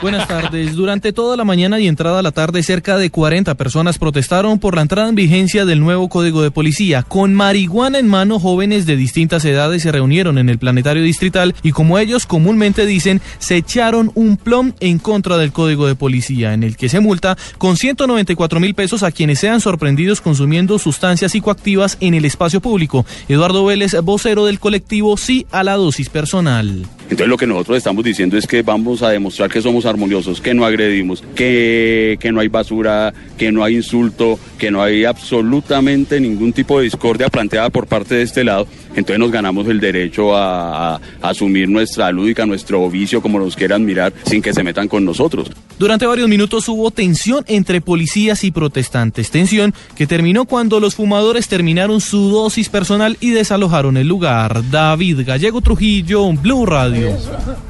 Buenas 0.00 0.28
tardes. 0.28 0.76
Durante 0.76 1.12
toda 1.12 1.36
la 1.36 1.44
mañana 1.44 1.80
y 1.80 1.88
entrada 1.88 2.20
a 2.20 2.22
la 2.22 2.30
tarde, 2.30 2.62
cerca 2.62 2.96
de 2.98 3.10
40 3.10 3.56
personas 3.56 3.98
protestaron 3.98 4.60
por 4.60 4.76
la 4.76 4.82
entrada 4.82 5.08
en 5.08 5.16
vigencia 5.16 5.64
del 5.64 5.80
nuevo 5.80 6.08
Código 6.08 6.40
de 6.40 6.52
Policía. 6.52 7.02
Con 7.02 7.34
marihuana 7.34 7.98
en 7.98 8.06
mano, 8.06 8.38
jóvenes 8.38 8.86
de 8.86 8.94
distintas 8.94 9.44
edades 9.44 9.82
se 9.82 9.90
reunieron 9.90 10.38
en 10.38 10.50
el 10.50 10.58
planetario 10.58 11.02
distrital 11.02 11.52
y, 11.64 11.72
como 11.72 11.98
ellos 11.98 12.26
comúnmente 12.26 12.86
dicen, 12.86 13.20
se 13.40 13.56
echaron 13.56 14.12
un 14.14 14.36
plom 14.36 14.72
en 14.78 15.00
contra 15.00 15.36
del 15.36 15.50
Código 15.50 15.88
de 15.88 15.96
Policía, 15.96 16.54
en 16.54 16.62
el 16.62 16.76
que 16.76 16.88
se 16.88 17.00
multa 17.00 17.36
con 17.58 17.76
194 17.76 18.60
mil 18.60 18.74
pesos 18.74 19.02
a 19.02 19.10
quienes 19.10 19.40
sean 19.40 19.60
sorprendidos 19.60 20.20
consumiendo 20.20 20.78
sustancias 20.78 21.32
psicoactivas 21.32 21.96
en 21.98 22.14
el 22.14 22.24
espacio 22.24 22.60
público. 22.60 23.04
Eduardo 23.28 23.64
Vélez, 23.64 23.96
vocero 24.04 24.46
del 24.46 24.60
colectivo 24.60 25.16
Sí 25.16 25.44
a 25.50 25.64
la 25.64 25.74
dosis 25.74 26.08
personal. 26.08 26.86
Entonces 27.10 27.28
lo 27.28 27.36
que 27.36 27.46
nosotros 27.46 27.78
estamos 27.78 28.04
diciendo 28.04 28.36
es 28.36 28.46
que 28.46 28.62
vamos 28.62 29.02
a 29.02 29.10
demostrar 29.10 29.50
que 29.50 29.62
somos 29.62 29.86
armoniosos, 29.86 30.40
que 30.40 30.52
no 30.54 30.64
agredimos, 30.66 31.22
que, 31.34 32.18
que 32.20 32.30
no 32.32 32.40
hay 32.40 32.48
basura, 32.48 33.14
que 33.38 33.50
no 33.50 33.64
hay 33.64 33.76
insulto, 33.76 34.38
que 34.58 34.70
no 34.70 34.82
hay 34.82 35.04
absolutamente 35.04 36.20
ningún 36.20 36.52
tipo 36.52 36.78
de 36.78 36.84
discordia 36.84 37.28
planteada 37.28 37.70
por 37.70 37.86
parte 37.86 38.14
de 38.16 38.22
este 38.22 38.44
lado. 38.44 38.66
Entonces 38.90 39.18
nos 39.18 39.30
ganamos 39.30 39.66
el 39.68 39.80
derecho 39.80 40.36
a, 40.36 40.96
a- 40.96 41.00
a 41.22 41.28
asumir 41.30 41.68
nuestra 41.68 42.10
lúdica, 42.10 42.44
nuestro 42.44 42.88
vicio, 42.90 43.22
como 43.22 43.38
nos 43.38 43.54
quieran 43.56 43.84
mirar, 43.84 44.12
sin 44.26 44.42
que 44.42 44.52
se 44.52 44.62
metan 44.62 44.88
con 44.88 45.04
nosotros. 45.04 45.50
Durante 45.78 46.06
varios 46.06 46.28
minutos 46.28 46.68
hubo 46.68 46.90
tensión 46.90 47.44
entre 47.46 47.80
policías 47.80 48.42
y 48.44 48.50
protestantes, 48.50 49.30
tensión 49.30 49.72
que 49.96 50.06
terminó 50.08 50.44
cuando 50.44 50.80
los 50.80 50.96
fumadores 50.96 51.46
terminaron 51.48 52.00
su 52.00 52.28
dosis 52.30 52.68
personal 52.68 53.16
y 53.20 53.30
desalojaron 53.30 53.96
el 53.96 54.08
lugar. 54.08 54.62
David 54.70 55.20
Gallego 55.24 55.60
Trujillo, 55.60 56.30
Blue 56.32 56.66
Radio. 56.66 56.97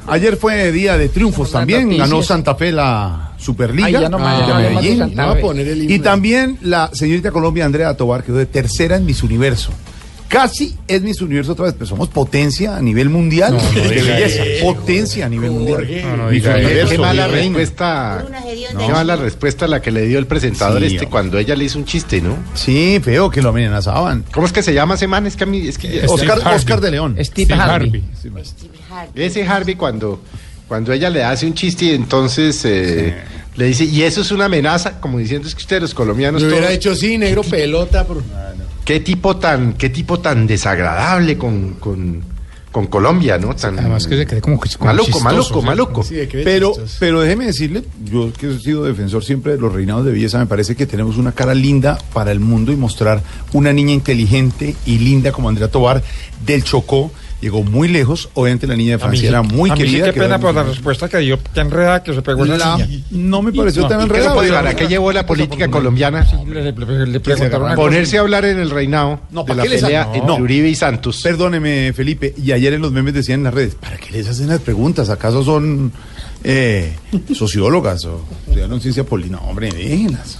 Ayer 0.07 0.37
fue 0.37 0.71
día 0.71 0.97
de 0.97 1.09
triunfos 1.09 1.51
también. 1.51 1.97
Ganó 1.97 2.23
Santa 2.23 2.55
Fe 2.55 2.71
la 2.71 3.33
Superliga 3.37 3.87
Ay, 3.87 3.93
ya 3.93 4.09
no 4.09 4.19
más, 4.19 4.39
de 4.39 4.47
no 4.47 4.55
Medellín. 4.55 5.15
No. 5.15 5.93
Y 5.93 5.99
también 5.99 6.57
la 6.61 6.89
señorita 6.93 7.31
Colombia 7.31 7.65
Andrea 7.65 7.95
Tobar 7.95 8.23
quedó 8.23 8.37
de 8.37 8.45
tercera 8.45 8.97
en 8.97 9.05
Miss 9.05 9.23
Universo. 9.23 9.71
Casi 10.29 10.75
es 10.87 11.01
Miss 11.01 11.21
Universo 11.21 11.53
otra 11.53 11.65
vez, 11.65 11.73
pero 11.73 11.87
somos 11.87 12.07
potencia 12.07 12.77
a 12.77 12.81
nivel 12.81 13.09
mundial. 13.09 13.51
No, 13.55 13.61
no 13.61 13.71
de 13.89 13.95
belleza. 14.01 14.43
eso. 14.45 14.63
Potencia 14.63 15.25
a 15.25 15.29
nivel 15.29 15.49
mundial. 15.51 15.87
No, 16.03 16.17
no 16.17 16.29
Miss. 16.29 16.45
Universo, 16.45 16.89
Qué 16.91 16.97
mala 16.99 17.27
respuesta. 17.27 18.25
Qué 18.77 18.87
mala 18.91 19.15
respuesta 19.15 19.67
la 19.67 19.81
que 19.81 19.89
le 19.91 20.05
dio 20.05 20.19
el 20.19 20.27
presentador 20.27 20.79
Sí, 20.81 20.85
este 20.85 20.97
hombre. 20.99 21.09
cuando 21.09 21.37
ella 21.39 21.55
le 21.55 21.65
hizo 21.65 21.79
un 21.79 21.85
chiste, 21.85 22.21
¿no? 22.21 22.37
Sí, 22.53 22.99
feo 23.03 23.31
que 23.31 23.41
lo 23.41 23.49
amenazaban. 23.49 24.23
¿Cómo 24.31 24.45
es 24.45 24.53
que 24.53 24.61
se 24.61 24.71
llama 24.73 24.93
ese 24.95 25.07
man? 25.07 25.25
Es 25.25 25.35
que 25.35 25.45
a 25.45 25.47
mí 25.47 25.67
es 25.67 25.79
que 25.79 26.05
Oscar, 26.07 26.39
Oscar 26.55 26.79
de 26.79 26.91
León. 26.91 27.17
Steve 27.21 27.53
Harvey. 27.55 28.03
Ese 29.15 29.43
Harvey 29.45 29.73
cuando 29.75 30.21
cuando 30.67 30.93
ella 30.93 31.09
le 31.09 31.23
hace 31.23 31.47
un 31.47 31.55
chiste 31.55 31.85
y 31.85 31.89
entonces 31.95 32.63
eh, 32.65 33.15
le 33.55 33.65
dice, 33.65 33.85
y 33.85 34.03
eso 34.03 34.21
es 34.21 34.29
una 34.29 34.45
amenaza, 34.45 35.01
como 35.01 35.17
diciendo 35.17 35.47
es 35.47 35.55
que 35.55 35.61
ustedes 35.61 35.81
los 35.81 35.93
colombianos 35.95 36.43
Me 36.43 36.49
hubiera 36.49 36.67
todos- 36.67 36.75
hecho 36.77 36.95
sí, 36.95 37.17
negro 37.17 37.41
pelota. 37.49 38.05
Pero... 38.07 38.21
qué 38.89 38.99
tipo 39.01 39.37
tan, 39.37 39.73
qué 39.73 39.91
tipo 39.91 40.19
tan 40.19 40.47
desagradable 40.47 41.37
con, 41.37 41.75
con, 41.75 42.23
con 42.71 42.87
Colombia, 42.87 43.37
¿no? 43.37 43.55
Tan, 43.55 43.77
además 43.77 44.07
que 44.07 44.17
se 44.17 44.25
cree 44.25 44.41
como 44.41 44.59
que- 44.59 44.67
como 44.77 44.85
maluco, 44.85 45.05
chistoso, 45.05 45.23
maluco, 45.23 45.61
maluco. 45.61 46.03
Sí, 46.03 46.15
de 46.15 46.27
que 46.27 46.39
Pero, 46.39 46.69
chistoso. 46.71 46.97
pero 46.99 47.21
déjeme 47.21 47.45
decirle, 47.45 47.83
yo 48.03 48.33
que 48.33 48.49
he 48.49 48.57
sido 48.57 48.85
defensor 48.85 49.23
siempre 49.23 49.51
de 49.51 49.59
los 49.59 49.71
reinados 49.71 50.05
de 50.05 50.11
belleza, 50.11 50.39
me 50.39 50.47
parece 50.47 50.75
que 50.75 50.87
tenemos 50.87 51.17
una 51.17 51.33
cara 51.33 51.53
linda 51.53 51.99
para 52.13 52.31
el 52.31 52.39
mundo 52.39 52.71
y 52.71 52.77
mostrar 52.77 53.21
una 53.53 53.71
niña 53.73 53.93
inteligente 53.93 54.75
y 54.87 54.97
linda 54.97 55.31
como 55.31 55.49
Andrea 55.49 55.67
Tobar 55.69 56.01
del 56.43 56.63
Chocó. 56.63 57.11
Llegó 57.41 57.63
muy 57.63 57.87
lejos, 57.87 58.27
obviamente 58.33 58.67
la 58.67 58.75
niña 58.75 58.89
de 58.89 58.95
A 58.95 58.97
sí- 58.97 59.03
Francia 59.03 59.29
era 59.29 59.41
muy 59.41 59.69
a 59.69 59.73
mí 59.75 59.79
sí 59.79 59.85
querida. 59.87 60.11
qué 60.11 60.19
pena 60.19 60.39
por 60.39 60.53
la 60.53 60.63
respuesta 60.63 61.07
que 61.07 61.19
dio, 61.19 61.39
qué 61.53 61.61
enredada 61.61 62.03
que 62.03 62.13
se 62.13 62.21
pegó 62.21 62.43
esa 62.43 62.57
La- 62.57 62.77
niña. 62.85 63.03
no 63.11 63.41
me 63.41 63.53
pareció 63.53 63.87
tan 63.87 64.05
¿Y 64.05 64.09
qué. 64.09 64.19
¿Para 64.51 64.73
qué 64.75 64.87
llevó 64.87 65.11
la 65.13 65.25
política 65.25 65.69
colombiana? 65.69 66.27
Le, 66.45 66.63
le- 66.73 67.19
Ponerse 67.75 68.17
a 68.17 68.21
hablar 68.21 68.43
en 68.45 68.59
el 68.59 68.69
reinado 68.69 69.21
No, 69.31 69.41
de 69.43 69.47
¿para 69.47 69.57
la 69.57 69.63
qué 69.63 69.69
les 69.69 69.81
pelea 69.83 70.03
entre 70.13 70.21
No. 70.21 70.35
Uribe 70.35 70.67
y 70.69 70.75
Santos. 70.75 71.21
Perdóneme, 71.23 71.93
Felipe, 71.93 72.33
y 72.37 72.51
ayer 72.51 72.73
en 72.73 72.81
los 72.81 72.91
memes 72.91 73.13
decían 73.13 73.39
en 73.39 73.43
las 73.45 73.53
redes, 73.53 73.75
¿para 73.75 73.95
qué 73.97 74.11
les 74.11 74.27
hacen 74.27 74.47
las 74.47 74.59
preguntas? 74.59 75.09
¿Acaso 75.09 75.43
son 75.43 75.91
eh, 76.43 76.93
sociólogas 77.35 78.05
o 78.05 78.21
estudiaron 78.47 78.79
ciencia 78.81 79.03
política? 79.03 79.37
No, 79.41 79.49
hombre, 79.49 79.69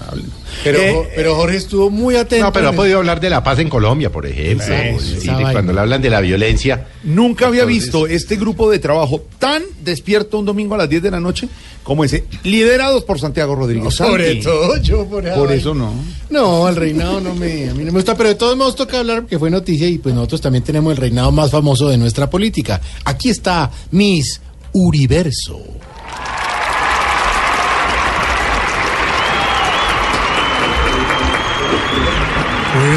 hablen. 0.08 0.26
Pero, 0.64 0.80
Eh, 0.80 1.10
pero 1.16 1.36
Jorge 1.36 1.58
estuvo 1.58 1.90
muy 1.90 2.16
atento. 2.16 2.46
No, 2.46 2.54
pero 2.54 2.70
ha 2.70 2.74
podido 2.74 2.98
hablar 3.00 3.20
de 3.20 3.30
la 3.30 3.44
paz 3.44 3.60
en 3.60 3.70
Colombia, 3.70 4.12
por 4.12 4.26
ejemplo. 4.26 4.66
Sí, 5.00 5.28
cuando 5.52 5.74
le 5.74 5.80
hablan 5.80 6.02
de 6.02 6.10
la 6.10 6.22
violencia. 6.22 6.88
Nunca 7.04 7.48
había 7.48 7.62
Entonces- 7.64 7.84
visto 7.84 8.08
este 8.08 8.36
grupo 8.38 8.70
de 8.72 8.80
trabajo 8.80 9.24
tan 9.40 9.64
despierto 9.84 10.40
un 10.40 10.46
domingo 10.46 10.76
a 10.76 10.80
las 10.80 10.90
10 10.90 11.02
de 11.04 11.12
la 11.12 11.20
noche 11.20 11.48
como 11.84 12.04
ese, 12.04 12.26
liderados 12.44 13.04
por 13.04 13.20
Santiago 13.20 13.56
Rodríguez. 13.56 13.94
Sobre 13.96 14.28
Santi. 14.28 14.42
todo 14.44 14.78
yo 14.78 15.06
por 15.06 15.24
Por 15.34 15.52
eso 15.52 15.74
no. 15.74 15.94
No, 16.30 16.68
el 16.70 16.76
reinado 16.76 17.20
no 17.20 17.34
me, 17.36 17.70
a 17.70 17.74
mí 17.74 17.80
no 17.84 17.92
me 17.92 18.00
gusta, 18.00 18.16
pero 18.16 18.30
de 18.30 18.36
todos 18.36 18.56
modos 18.56 18.76
toca 18.76 19.00
hablar 19.00 19.22
porque 19.22 19.40
fue 19.40 19.50
noticia 19.50 19.88
y 19.88 19.98
pues 19.98 20.14
nosotros 20.14 20.42
también 20.42 20.64
tenemos 20.64 20.92
el 20.92 20.98
reinado 20.98 21.32
más 21.32 21.50
famoso 21.52 21.88
de 21.90 21.98
nuestra 21.98 22.30
política. 22.30 22.80
Aquí 23.06 23.30
está 23.30 23.72
Miss 23.92 24.40
Uriverso. 24.72 25.60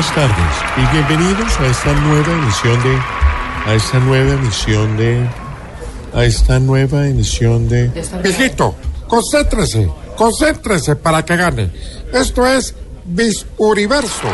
Buenas 0.03 0.16
tardes 0.16 0.57
y 0.78 0.92
bienvenidos 0.92 1.61
a 1.61 1.66
esta 1.66 1.92
nueva 1.92 2.32
emisión 2.32 2.82
de 2.82 2.98
a 3.66 3.74
esta 3.74 4.00
nueva 4.00 4.32
emisión 4.32 4.96
de 4.96 5.28
a 6.12 6.24
esta 6.24 6.59
nueva 6.59 7.07
emisión 7.07 7.68
de 7.68 7.86
Viejito, 8.20 8.74
concéntrese, 9.07 9.88
concéntrese 10.16 10.96
para 10.96 11.24
que 11.24 11.36
gane. 11.36 11.70
Esto 12.12 12.44
es 12.44 12.74
Miss 13.05 13.46
Universo. 13.59 14.28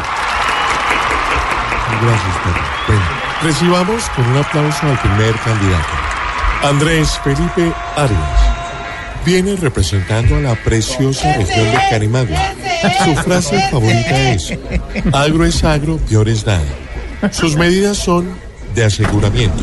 Gracias, 2.01 2.37
Pedro. 2.45 2.63
Bueno, 2.87 3.03
recibamos 3.43 4.09
con 4.17 4.27
un 4.27 4.39
aplauso 4.39 4.87
al 4.87 4.99
primer 5.01 5.35
candidato. 5.41 5.93
Andrés 6.63 7.21
Felipe 7.23 7.75
Arias. 7.95 8.48
Viene 9.25 9.57
representando 9.57 10.37
a 10.37 10.41
la 10.41 10.55
preciosa 10.55 11.33
región 11.35 11.71
de 11.71 11.79
Carimagua. 11.91 12.55
Su 13.05 13.15
frase 13.17 13.61
favorita 13.71 14.33
es, 14.33 14.53
agro 15.13 15.45
es 15.45 15.65
agro, 15.65 15.99
peor 16.09 16.29
es 16.29 16.47
nada. 16.47 16.65
Sus 17.33 17.57
medidas 17.57 17.99
son 17.99 18.29
de 18.75 18.85
aseguramiento. 18.85 19.63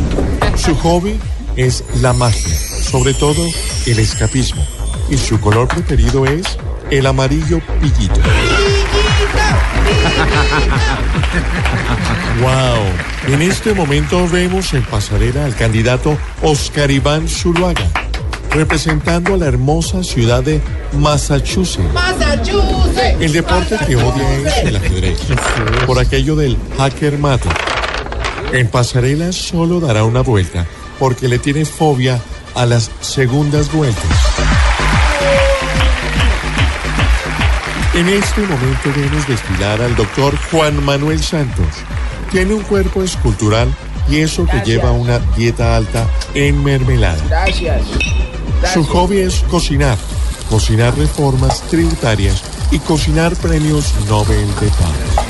Su 0.57 0.75
hobby 0.75 1.17
es 1.55 1.83
la 2.01 2.13
magia, 2.13 2.55
sobre 2.83 3.13
todo 3.13 3.43
el 3.85 3.99
escapismo. 3.99 4.65
Y 5.09 5.17
su 5.17 5.39
color 5.39 5.67
preferido 5.67 6.25
es 6.25 6.57
el 6.91 7.05
amarillo 7.05 7.61
pillito. 7.81 8.19
Wow. 12.41 13.33
En 13.33 13.41
este 13.41 13.73
momento 13.73 14.27
vemos 14.27 14.73
en 14.73 14.83
pasarela 14.83 15.45
al 15.45 15.55
candidato 15.55 16.17
Oscar 16.41 16.91
Iván 16.91 17.27
Zuluaga, 17.27 17.89
representando 18.55 19.33
a 19.33 19.37
la 19.37 19.47
hermosa 19.47 20.01
ciudad 20.03 20.41
de 20.41 20.61
Massachusetts. 20.93 21.93
Massachusetts. 21.93 23.17
El 23.19 23.33
deporte 23.33 23.77
que 23.85 23.95
odia 23.97 24.37
es 24.39 24.57
el 24.63 24.75
ajedrez, 24.77 25.19
por 25.85 25.99
aquello 25.99 26.35
del 26.35 26.57
hacker 26.77 27.17
mate. 27.17 27.49
En 28.53 28.69
pasarela 28.69 29.33
solo 29.33 29.81
dará 29.81 30.05
una 30.05 30.21
vuelta, 30.21 30.65
porque 30.99 31.27
le 31.27 31.37
tiene 31.37 31.65
fobia 31.65 32.21
a 32.55 32.65
las 32.65 32.89
segundas 33.01 33.71
vueltas. 33.71 34.03
En 37.93 38.07
este 38.07 38.41
momento 38.41 38.91
vemos 38.95 39.27
desfilar 39.27 39.81
al 39.81 39.95
doctor 39.95 40.33
Juan 40.51 40.83
Manuel 40.83 41.21
Santos. 41.21 41.67
Tiene 42.31 42.53
un 42.53 42.63
cuerpo 42.63 43.03
escultural 43.03 43.73
y 44.09 44.17
eso 44.17 44.45
que 44.45 44.61
lleva 44.61 44.91
una 44.91 45.19
dieta 45.35 45.75
alta 45.75 46.07
en 46.33 46.63
mermelada. 46.63 47.21
Gracias. 47.27 47.81
Su 48.73 48.83
hobby 48.85 49.19
es 49.19 49.43
cocinar, 49.49 49.97
cocinar 50.49 50.97
reformas 50.97 51.61
tributarias 51.63 52.41
y 52.71 52.79
cocinar 52.79 53.35
premios 53.35 53.93
Nobel 54.07 54.47
de 54.59 54.67
Paz. 54.67 55.25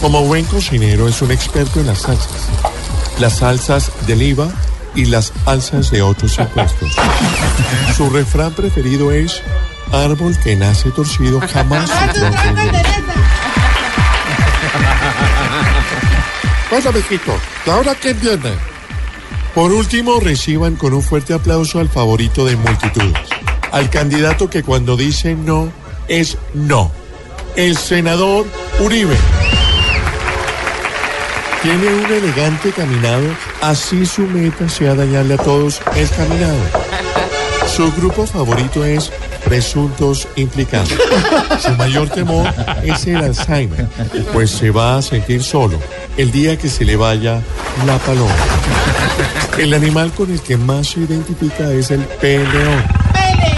Como 0.00 0.24
buen 0.24 0.44
cocinero 0.46 1.08
es 1.08 1.20
un 1.22 1.30
experto 1.30 1.80
en 1.80 1.86
las 1.86 2.00
salsas. 2.00 2.48
las 3.18 3.36
salsas 3.38 3.92
del 4.06 4.22
IVA 4.22 4.48
y 4.94 5.04
las 5.04 5.32
alzas 5.44 5.90
de 5.90 6.00
otros 6.02 6.38
impuestos. 6.38 6.90
Su 7.96 8.08
refrán 8.08 8.52
preferido 8.52 9.12
es 9.12 9.42
árbol 9.92 10.36
que 10.42 10.56
nace 10.56 10.90
torcido 10.90 11.40
jamás 11.52 11.90
su 11.90 12.18
tronco 12.18 12.42
endereza". 12.48 12.88
Bueno, 16.70 16.92
mijito, 16.92 17.36
¿y 17.66 17.70
ahora 17.70 17.94
quién 17.96 18.18
viene? 18.20 18.69
Por 19.54 19.72
último, 19.72 20.20
reciban 20.20 20.76
con 20.76 20.94
un 20.94 21.02
fuerte 21.02 21.34
aplauso 21.34 21.80
al 21.80 21.88
favorito 21.88 22.44
de 22.44 22.56
multitudes, 22.56 23.28
al 23.72 23.90
candidato 23.90 24.48
que 24.48 24.62
cuando 24.62 24.96
dice 24.96 25.34
no 25.34 25.72
es 26.08 26.38
no, 26.54 26.90
el 27.56 27.76
senador 27.76 28.46
Uribe. 28.80 29.16
Tiene 31.62 31.88
un 31.88 32.06
elegante 32.06 32.72
caminado, 32.72 33.24
así 33.60 34.06
su 34.06 34.22
meta 34.22 34.68
sea 34.68 34.94
dañarle 34.94 35.34
a 35.34 35.38
todos 35.38 35.80
el 35.94 36.08
caminado. 36.10 36.58
Su 37.66 37.92
grupo 37.92 38.26
favorito 38.26 38.84
es 38.84 39.12
presuntos 39.44 40.26
implicados. 40.36 40.94
Su 41.60 41.70
mayor 41.72 42.08
temor 42.08 42.52
es 42.82 43.06
el 43.06 43.16
Alzheimer, 43.16 43.86
pues 44.32 44.50
se 44.50 44.70
va 44.70 44.96
a 44.96 45.02
sentir 45.02 45.42
solo 45.42 45.78
el 46.16 46.30
día 46.30 46.56
que 46.56 46.68
se 46.68 46.84
le 46.84 46.96
vaya 46.96 47.42
la 47.86 47.98
paloma. 47.98 48.34
El 49.60 49.74
animal 49.74 50.10
con 50.12 50.32
el 50.32 50.40
que 50.40 50.56
más 50.56 50.88
se 50.88 51.00
identifica 51.00 51.70
es 51.70 51.90
el 51.90 52.00
peleón. 52.00 52.82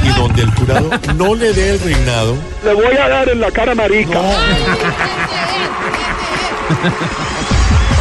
Y 0.02 0.08
donde 0.18 0.42
el 0.42 0.50
jurado 0.50 0.90
no 1.14 1.36
le 1.36 1.52
dé 1.52 1.74
el 1.74 1.80
reinado, 1.80 2.36
Le 2.64 2.74
voy 2.74 2.96
a 2.96 3.08
dar 3.08 3.28
en 3.28 3.40
la 3.40 3.52
cara 3.52 3.72
marica. 3.72 4.20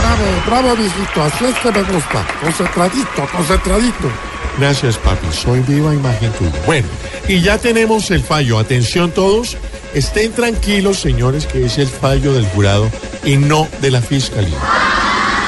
Bravo, 0.01 0.25
bravo, 0.47 0.75
viejito. 0.75 1.21
Así 1.21 1.45
es 1.45 1.55
que 1.59 1.71
me 1.71 1.83
gusta. 1.83 2.25
Concentradito, 2.41 3.27
concentradito. 3.31 4.11
Gracias, 4.57 4.97
papi. 4.97 5.27
Soy 5.31 5.59
viva 5.59 5.93
imagen 5.93 6.31
tuya. 6.31 6.59
Bueno, 6.65 6.87
y 7.27 7.39
ya 7.41 7.59
tenemos 7.59 8.09
el 8.09 8.23
fallo. 8.23 8.57
Atención 8.57 9.11
todos. 9.11 9.57
Estén 9.93 10.31
tranquilos, 10.31 10.99
señores, 10.99 11.45
que 11.45 11.67
es 11.67 11.77
el 11.77 11.87
fallo 11.87 12.33
del 12.33 12.45
jurado 12.47 12.89
y 13.23 13.37
no 13.37 13.67
de 13.79 13.91
la 13.91 14.01
fiscalía. 14.01 14.57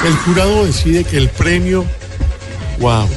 El 0.04 0.14
jurado 0.18 0.66
decide 0.66 1.02
que 1.02 1.16
el 1.16 1.30
premio, 1.30 1.84
wow, 2.78 3.08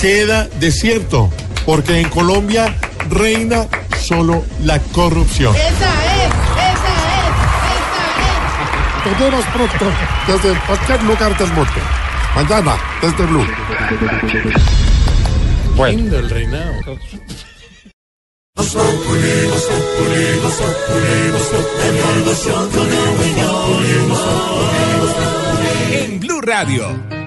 queda 0.00 0.48
desierto, 0.60 1.30
porque 1.64 2.00
en 2.00 2.08
Colombia 2.08 2.74
reina 3.10 3.66
solo 4.00 4.44
la 4.62 4.78
corrupción. 4.78 5.54
Esa 5.54 5.70
es, 5.70 6.32
esa 6.72 6.94
Nos 9.10 9.18
vemos 9.18 9.44
pronto 9.46 9.86
desde 10.26 10.58
cualquier 10.66 11.02
lugar 11.04 11.38
del 11.38 11.52
mundo. 11.52 11.72
Mañana, 12.34 12.76
desde 13.00 13.26
Blue. 13.26 13.46
Bueno. 15.76 16.16
el 16.16 16.30
reinado. 16.30 16.74
En 25.92 26.20
Blue 26.20 26.40
Radio. 26.40 27.23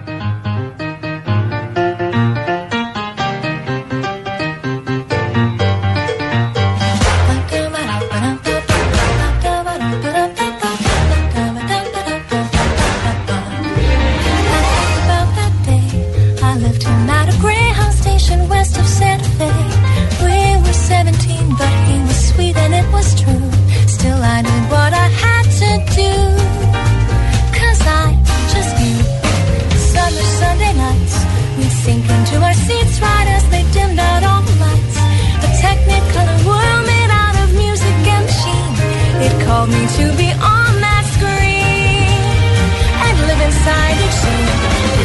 Called 39.47 39.69
me 39.69 39.87
to 39.97 40.05
be 40.17 40.29
on 40.55 40.71
that 40.85 41.03
screen 41.15 42.59
and 43.05 43.15
live 43.27 43.41
inside 43.47 43.95
each 44.03 44.17
scene. 44.21 44.96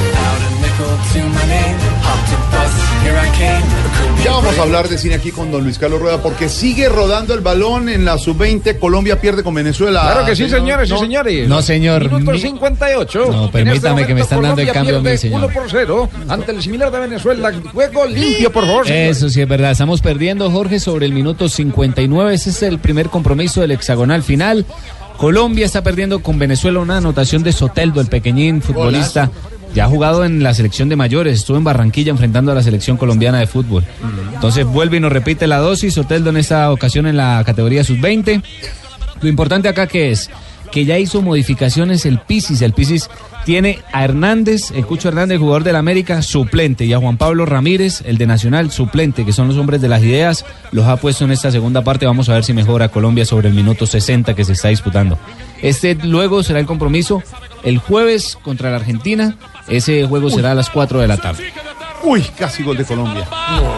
Ya 4.24 4.30
vamos 4.32 4.56
a 4.56 4.62
hablar 4.62 4.88
de 4.88 4.96
cine 4.98 5.16
aquí 5.16 5.32
con 5.32 5.50
don 5.50 5.64
Luis 5.64 5.78
Carlos 5.78 6.00
Rueda 6.00 6.22
porque 6.22 6.48
sigue 6.48 6.88
rodando 6.88 7.34
el 7.34 7.40
balón 7.40 7.88
en 7.88 8.04
la 8.04 8.18
sub-20. 8.18 8.78
Colombia 8.78 9.20
pierde 9.20 9.42
con 9.42 9.52
Venezuela. 9.54 10.00
Claro 10.02 10.24
que 10.26 10.36
sí, 10.36 10.44
Señor, 10.48 10.60
señores 10.86 10.88
y 10.88 10.92
¿no? 10.92 10.98
señores. 11.00 11.48
No, 11.48 11.62
señor. 11.62 12.02
Minuto 12.12 12.30
Mi- 12.30 12.38
58. 12.40 13.26
No, 13.32 13.44
En 13.46 13.50
permítame 13.50 14.02
este 14.02 14.06
que 14.06 14.14
me 14.14 14.20
están 14.20 14.42
dando 14.42 14.60
el 14.62 14.68
Colombia 14.68 14.72
cambio 14.72 14.98
a 14.98 15.12
mí, 15.12 15.18
señor. 15.18 15.44
1 15.44 15.48
por 15.52 15.70
0 15.70 16.08
ante 16.28 16.52
el 16.52 16.62
similar 16.62 16.90
de 16.92 17.00
Venezuela. 17.00 17.52
Juego 17.72 18.06
limpio, 18.06 18.52
por 18.52 18.64
favor. 18.64 18.86
señor. 18.86 19.00
Eso 19.10 19.28
sí 19.28 19.40
es 19.42 19.48
verdad. 19.48 19.72
Estamos 19.72 20.00
perdiendo, 20.00 20.48
Jorge, 20.50 20.78
sobre 20.78 21.06
el 21.06 21.12
minuto 21.12 21.48
59. 21.48 22.34
Ese 22.34 22.50
es 22.50 22.62
el 22.62 22.78
primer 22.78 23.08
compromiso 23.08 23.60
del 23.60 23.72
hexagonal 23.72 24.22
final. 24.22 24.64
Colombia 25.18 25.66
está 25.66 25.82
perdiendo 25.82 26.20
con 26.20 26.38
Venezuela 26.38 26.78
una 26.80 26.96
anotación 26.98 27.42
de 27.42 27.52
Soteldo, 27.52 28.00
el 28.00 28.06
pequeñín 28.08 28.62
futbolista. 28.62 29.30
Ya 29.74 29.84
ha 29.84 29.88
jugado 29.88 30.24
en 30.24 30.42
la 30.42 30.54
selección 30.54 30.88
de 30.88 30.96
mayores, 30.96 31.38
estuvo 31.38 31.56
en 31.56 31.64
Barranquilla 31.64 32.10
enfrentando 32.10 32.52
a 32.52 32.54
la 32.54 32.62
selección 32.62 32.96
colombiana 32.96 33.38
de 33.38 33.46
fútbol. 33.46 33.84
Entonces 34.34 34.66
vuelve 34.66 34.98
y 34.98 35.00
nos 35.00 35.12
repite 35.12 35.46
la 35.46 35.58
dosis, 35.58 35.94
Soteldo 35.94 36.30
en 36.30 36.36
esta 36.36 36.70
ocasión 36.70 37.06
en 37.06 37.16
la 37.16 37.42
categoría 37.44 37.82
sub-20. 37.82 38.42
Lo 39.22 39.28
importante 39.28 39.68
acá 39.68 39.86
que 39.86 40.10
es 40.10 40.30
que 40.72 40.84
ya 40.86 40.98
hizo 40.98 41.22
modificaciones 41.22 42.06
el 42.06 42.18
Pisis. 42.18 42.62
El 42.62 42.72
Pisis 42.72 43.08
tiene 43.44 43.78
a 43.92 44.04
Hernández, 44.04 44.72
el 44.74 44.86
Cucho 44.86 45.08
Hernández, 45.08 45.38
jugador 45.38 45.64
del 45.64 45.76
América, 45.76 46.22
suplente, 46.22 46.86
y 46.86 46.92
a 46.92 46.98
Juan 46.98 47.18
Pablo 47.18 47.44
Ramírez, 47.44 48.02
el 48.06 48.16
de 48.16 48.26
Nacional, 48.26 48.70
suplente, 48.72 49.24
que 49.24 49.32
son 49.32 49.48
los 49.48 49.58
hombres 49.58 49.80
de 49.80 49.88
las 49.88 50.02
ideas, 50.02 50.44
los 50.72 50.86
ha 50.86 50.96
puesto 50.96 51.24
en 51.24 51.30
esta 51.30 51.50
segunda 51.50 51.84
parte. 51.84 52.06
Vamos 52.06 52.28
a 52.30 52.34
ver 52.34 52.44
si 52.44 52.54
mejora 52.54 52.88
Colombia 52.88 53.26
sobre 53.26 53.48
el 53.48 53.54
minuto 53.54 53.86
60 53.86 54.34
que 54.34 54.44
se 54.44 54.52
está 54.52 54.68
disputando. 54.68 55.18
Este 55.60 55.94
luego 55.94 56.42
será 56.42 56.58
el 56.58 56.66
compromiso 56.66 57.22
el 57.62 57.78
jueves 57.78 58.36
contra 58.42 58.70
la 58.70 58.76
Argentina. 58.76 59.36
Ese 59.68 60.04
juego 60.06 60.30
será 60.30 60.52
a 60.52 60.54
las 60.54 60.70
4 60.70 61.00
de 61.00 61.08
la 61.08 61.16
tarde. 61.16 61.52
Uy, 62.04 62.22
casi 62.36 62.62
gol 62.62 62.76
de 62.76 62.84
Colombia. 62.84 63.26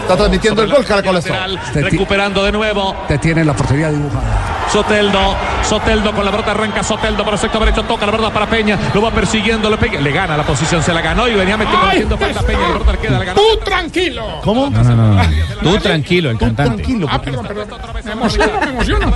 Está 0.02 0.16
transmitiendo 0.16 0.62
el 0.62 0.70
gol 0.70 0.84
Caracol 0.84 1.16
Estado. 1.16 1.56
Recuperando 1.74 2.42
de 2.44 2.52
nuevo. 2.52 2.96
Te 3.06 3.18
tiene 3.18 3.44
la 3.44 3.54
portería 3.54 3.90
dibujada. 3.90 4.63
Soteldo, 4.74 5.36
Soteldo 5.62 6.12
con 6.12 6.24
la 6.24 6.32
pelota 6.32 6.50
arranca 6.50 6.82
Soteldo 6.82 7.22
para 7.22 7.36
el 7.36 7.40
sector 7.40 7.60
derecho, 7.60 7.84
toca 7.84 8.06
la 8.06 8.10
pelota 8.10 8.32
para 8.34 8.46
Peña, 8.50 8.76
lo 8.92 9.02
va 9.02 9.12
persiguiendo, 9.12 9.70
le 9.70 9.76
pega, 9.76 10.00
le 10.00 10.10
gana 10.10 10.36
la 10.36 10.42
posición, 10.42 10.82
se 10.82 10.92
la 10.92 11.00
ganó 11.00 11.28
y 11.28 11.34
venía 11.34 11.56
metiendo 11.56 12.18
falta 12.18 12.42
Peña, 12.42 12.68
la 12.84 12.92
le 12.92 12.98
queda, 12.98 13.18
la 13.20 13.24
ganó. 13.24 13.40
Tú 13.40 13.64
tranquilo. 13.64 14.40
¿Cómo? 14.42 14.70
No, 14.70 14.82
no, 14.82 14.96
no. 14.96 15.22
Tú 15.62 15.78
tranquilo, 15.78 16.30
el 16.30 16.38
cantante. 16.38 16.82
Tranquilo, 16.82 17.06
Ah, 17.08 17.22
perdón, 17.22 17.46
perdón. 17.46 17.68
Me 18.04 18.12
emociono, 18.12 18.52
me 18.60 18.70
emociono. 18.70 19.12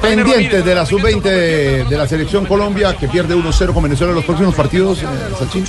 Pendientes 0.00 0.64
de 0.64 0.74
la 0.76 0.86
sub-20 0.86 1.22
de, 1.88 1.96
la 1.98 2.06
selección 2.06 2.46
Colombia 2.46 2.96
que 2.96 3.08
pierde 3.08 3.34
1-0 3.34 3.74
con 3.74 3.82
Venezuela 3.82 4.12
en 4.12 4.16
los 4.16 4.24
próximos 4.24 4.54
partidos. 4.54 5.02
eh. 5.02 5.06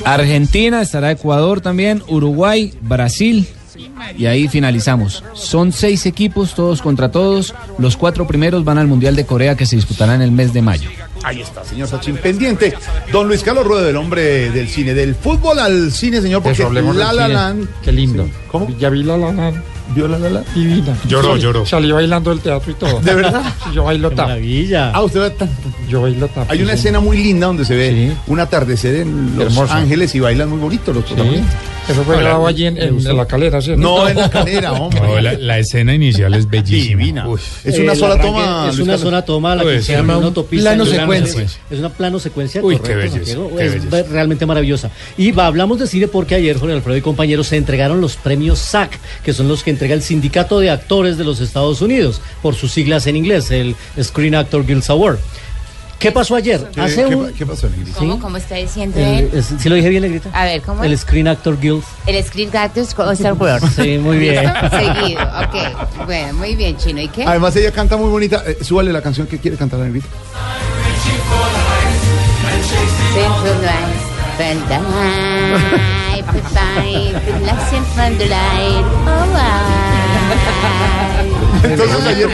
Argentina, 0.06 0.84
estará 0.84 1.10
Ecuador 1.10 1.62
también, 1.62 2.04
Uruguay, 2.08 2.72
Brasil. 2.80 3.48
Y 4.18 4.26
ahí 4.26 4.48
finalizamos. 4.48 5.24
Son 5.34 5.72
seis 5.72 6.06
equipos, 6.06 6.54
todos 6.56 6.82
contra 6.82 7.12
todos. 7.12 7.54
Los 7.78 7.98
cuatro 7.98 8.28
primeros 8.28 8.64
van 8.64 8.78
al 8.78 8.88
Mundial 8.88 9.16
de 9.16 9.26
Corea 9.26 9.56
que 9.56 9.66
se 9.66 9.76
disputará 9.76 10.16
en 10.16 10.22
el 10.22 10.32
mes 10.32 10.54
de 10.54 10.62
mayo. 10.62 10.90
Ahí 11.24 11.42
está, 11.42 11.64
señor 11.64 11.88
Sachin. 11.88 12.16
Pendiente. 12.18 12.74
Don 13.12 13.28
Luis 13.28 13.44
Carlos 13.44 13.66
Rueda, 13.66 13.84
del 13.84 13.96
hombre 13.98 14.50
del 14.50 14.68
cine. 14.68 14.94
Del 14.94 15.16
fútbol 15.16 15.60
al 15.60 15.92
cine, 15.92 16.22
señor, 16.22 16.42
porque 16.44 16.64
La 16.96 17.14
La. 17.14 17.28
Land. 17.28 17.68
Qué 17.84 17.92
lindo. 17.92 18.28
¿Cómo? 18.52 18.68
Ya 18.80 18.90
vi 18.90 19.04
la 19.04 19.18
la 19.18 19.32
Land. 19.32 19.62
¿Vio 19.94 20.08
La 20.08 20.18
La 20.18 20.30
Land? 20.30 20.54
Divina. 20.56 20.96
Lloró, 21.08 21.36
lloró. 21.38 21.66
Salí 21.66 21.92
bailando 21.92 22.30
del 22.30 22.40
teatro 22.40 22.72
y 22.72 22.76
todo. 22.76 23.00
¿De 23.02 23.14
verdad? 23.14 23.44
Sí, 23.66 23.70
yo 23.74 23.84
bailo 23.84 24.10
tap. 24.12 24.28
maravilla. 24.30 24.92
Ah, 24.94 25.02
usted 25.04 25.20
ve 25.22 25.30
tan- 25.32 25.50
Yo 25.90 26.02
bailo 26.02 26.28
tap. 26.30 26.50
Hay 26.50 26.62
una 26.62 26.74
sí. 26.74 26.80
escena 26.80 27.00
muy 27.02 27.18
linda 27.22 27.48
donde 27.48 27.66
se 27.66 27.76
ve 27.76 28.14
un 28.28 28.40
atardecer 28.40 28.96
en 28.96 29.36
Los 29.38 29.48
Hermoso. 29.54 29.74
Ángeles 29.74 30.16
y 30.16 30.20
bailan 30.22 30.50
muy 30.50 30.60
bonito 30.60 30.94
los 30.94 31.04
protagonistas. 31.04 31.54
Eso 31.90 32.04
fue 32.04 32.16
grabado 32.18 32.46
allí 32.48 32.68
en, 32.68 32.78
en- 32.78 33.06
en 33.06 33.18
la 33.18 33.26
calera, 33.26 33.60
¿cierto? 33.60 33.82
No, 33.82 34.08
en 34.08 34.16
la 34.16 34.30
calera, 34.30 34.72
hombre. 34.80 35.02
No, 35.02 35.20
la, 35.20 35.34
la 35.34 35.58
escena 35.60 35.94
inicial 35.96 36.34
es 36.36 36.48
bellísima. 36.48 37.28
Uy. 37.28 37.40
Es 37.66 37.78
una 37.80 37.94
El 37.94 37.98
sola 38.00 38.22
toma. 38.22 38.68
Es 38.70 38.80
una 38.80 38.98
sola 38.98 39.26
toma 39.26 39.56
la 39.56 39.64
que 39.64 39.68
Pues, 39.70 39.86
se 39.86 39.94
llama 39.94 40.14
autopista. 40.14 40.76
Secuencia. 41.20 41.60
Es 41.70 41.80
una 41.80 41.90
plano 41.90 42.20
secuencia 42.20 42.62
Uy, 42.64 42.76
qué 42.76 42.82
correcto, 42.82 43.14
belleza, 43.16 43.34
Santiago. 43.34 43.58
qué 43.58 43.66
es 43.66 43.74
belleza. 43.74 43.96
ve- 43.96 44.04
realmente 44.12 44.46
maravillosa. 44.46 44.90
Y 45.18 45.32
va, 45.32 45.46
hablamos 45.48 45.80
de 45.80 45.88
cine 45.88 46.08
porque 46.08 46.36
ayer 46.36 46.58
Jorge 46.58 46.76
Alfredo 46.76 46.98
y 46.98 47.02
compañeros 47.02 47.48
se 47.48 47.58
entregaron 47.58 48.02
los 48.02 48.16
premios 48.16 48.60
SAC, 48.60 48.98
que 49.24 49.34
son 49.34 49.48
los 49.48 49.64
que 49.64 49.70
entrega 49.72 49.94
el 49.94 50.02
Sindicato 50.02 50.60
de 50.60 50.70
Actores 50.70 51.18
de 51.18 51.24
los 51.24 51.40
Estados 51.42 51.82
Unidos, 51.82 52.22
por 52.42 52.56
sus 52.56 52.72
siglas 52.72 53.08
en 53.08 53.16
inglés, 53.18 53.52
el 53.52 53.76
Screen 54.02 54.36
Actor 54.36 54.66
Guild 54.66 54.84
Award. 54.90 55.18
¿Qué 56.00 56.12
pasó 56.12 56.34
ayer? 56.36 56.68
¿Qué, 56.74 56.82
Hace 56.82 57.06
qué 57.06 57.16
un... 57.16 57.26
pa- 57.28 57.32
qué 57.38 57.46
pasó, 57.46 57.70
Negrita? 57.70 58.00
¿Cómo, 58.00 58.20
cómo 58.20 58.38
está 58.38 58.56
diciendo 58.56 58.98
el- 58.98 59.30
él? 59.36 59.44
¿Sí 59.44 59.70
lo 59.70 59.76
dije 59.76 59.88
bien, 59.88 60.02
Negrita? 60.02 60.32
A 60.34 60.46
ver, 60.46 60.64
¿cómo? 60.64 60.84
El 60.84 60.98
Screen 60.98 61.28
Actor 61.28 61.60
Guild. 61.60 61.84
El 62.08 62.24
Screen 62.24 62.50
Star 62.50 63.34
Wars. 63.34 63.64
Sí, 63.76 64.00
muy 64.00 64.18
bien. 64.18 64.52
Seguido, 64.72 65.22
ok. 65.22 66.06
Bueno, 66.08 66.34
muy 66.40 66.56
bien, 66.56 66.76
Chino. 66.78 67.02
¿Y 67.02 67.08
qué? 67.08 67.24
Además 67.24 67.56
ella 67.56 67.72
canta 67.72 67.98
muy 67.98 68.10
bonita. 68.10 68.44
Eh, 68.48 68.58
súbale 68.64 68.92
la 68.92 69.04
canción 69.04 69.28
que 69.28 69.38
quiere 69.38 69.58
cantar 69.58 69.78
la 69.80 69.86
Negrita. 69.86 70.08
Entonces 81.64 82.06
ayer 82.06 82.28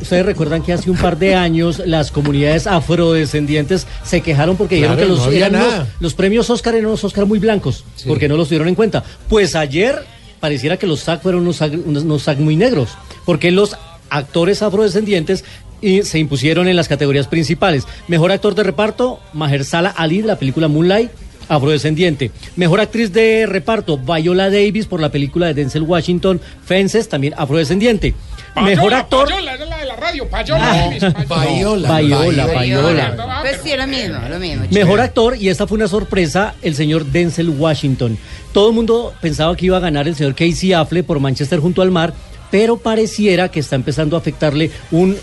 Ustedes 0.00 0.26
recuerdan 0.26 0.62
que 0.62 0.72
hace 0.72 0.90
un 0.90 0.96
par 0.96 1.18
de 1.18 1.34
años 1.34 1.82
las 1.84 2.10
comunidades 2.10 2.66
afrodescendientes 2.66 3.86
se 4.04 4.20
quejaron 4.20 4.56
porque 4.56 4.76
dijeron 4.76 4.96
Claro, 4.96 5.08
que 5.08 5.14
los, 5.14 5.18
no 5.20 5.24
había 5.26 5.46
eran 5.46 5.86
los, 6.00 6.14
premios 6.14 6.50
Oscar 6.50 6.74
eran 6.74 6.86
unos 6.86 7.02
Oscar 7.04 7.26
muy 7.26 7.38
blancos, 7.38 7.84
porque 8.06 8.28
no 8.28 8.36
los 8.36 8.48
tuvieron 8.48 8.68
en 8.68 8.74
cuenta. 8.74 9.02
Pues 9.28 9.54
ayer 9.56 10.04
pareciera 10.40 10.76
que 10.76 10.86
los 10.86 11.00
SAG 11.00 11.22
fueron 11.22 11.42
unos 11.42 11.56
SAG, 11.56 11.72
unos- 11.84 12.04
unos 12.04 12.22
SAG 12.22 12.38
muy 12.38 12.54
negros, 12.56 12.90
porque 13.24 13.50
los 13.50 13.76
actores 14.10 14.62
afrodescendientes 14.62 15.44
y 15.80 16.02
se 16.02 16.18
impusieron 16.18 16.68
en 16.68 16.76
las 16.76 16.88
categorías 16.88 17.26
principales. 17.26 17.84
Mejor 18.08 18.32
actor 18.32 18.54
de 18.54 18.62
reparto, 18.62 19.20
Mahershala 19.32 19.90
Ali 19.90 20.22
de 20.22 20.28
la 20.28 20.38
película 20.38 20.68
Moonlight, 20.68 21.10
afrodescendiente. 21.48 22.30
Mejor 22.56 22.80
actriz 22.80 23.12
de 23.12 23.46
reparto, 23.46 23.98
Viola 23.98 24.50
Davis 24.50 24.86
por 24.86 25.00
la 25.00 25.10
película 25.10 25.46
de 25.46 25.54
Denzel 25.54 25.82
Washington, 25.82 26.40
Fences, 26.64 27.08
también 27.08 27.34
afrodescendiente. 27.36 28.14
Mejor 28.62 28.94
actor... 28.94 29.28
Payola, 29.28 29.54
era 29.54 29.64
la 29.64 29.78
de 29.78 29.84
la 29.84 29.96
radio, 29.96 30.28
Payola. 30.28 30.92
Payola, 31.28 31.88
Payola, 31.88 32.46
Payola. 32.46 33.40
Pues 33.42 33.60
sí, 33.64 33.70
lo 33.76 33.86
mismo, 33.86 34.18
lo 34.28 34.38
mismo. 34.38 34.64
Mejor 34.70 35.00
actor, 35.00 35.36
y 35.36 35.48
esta 35.48 35.66
fue 35.66 35.76
una 35.76 35.88
sorpresa, 35.88 36.54
el 36.62 36.74
señor 36.74 37.04
Denzel 37.04 37.50
Washington. 37.50 38.16
Todo 38.52 38.68
el 38.68 38.74
mundo 38.74 39.12
pensaba 39.20 39.56
que 39.56 39.66
iba 39.66 39.76
a 39.76 39.80
ganar 39.80 40.06
el 40.06 40.14
señor 40.14 40.34
Casey 40.34 40.72
Affleck 40.72 41.04
por 41.04 41.18
Manchester 41.18 41.58
junto 41.58 41.82
al 41.82 41.90
mar, 41.90 42.14
pero 42.52 42.76
pareciera 42.76 43.50
que 43.50 43.58
está 43.58 43.74
empezando 43.74 44.14
a 44.14 44.20
afectarle 44.20 44.70
un 44.92 45.16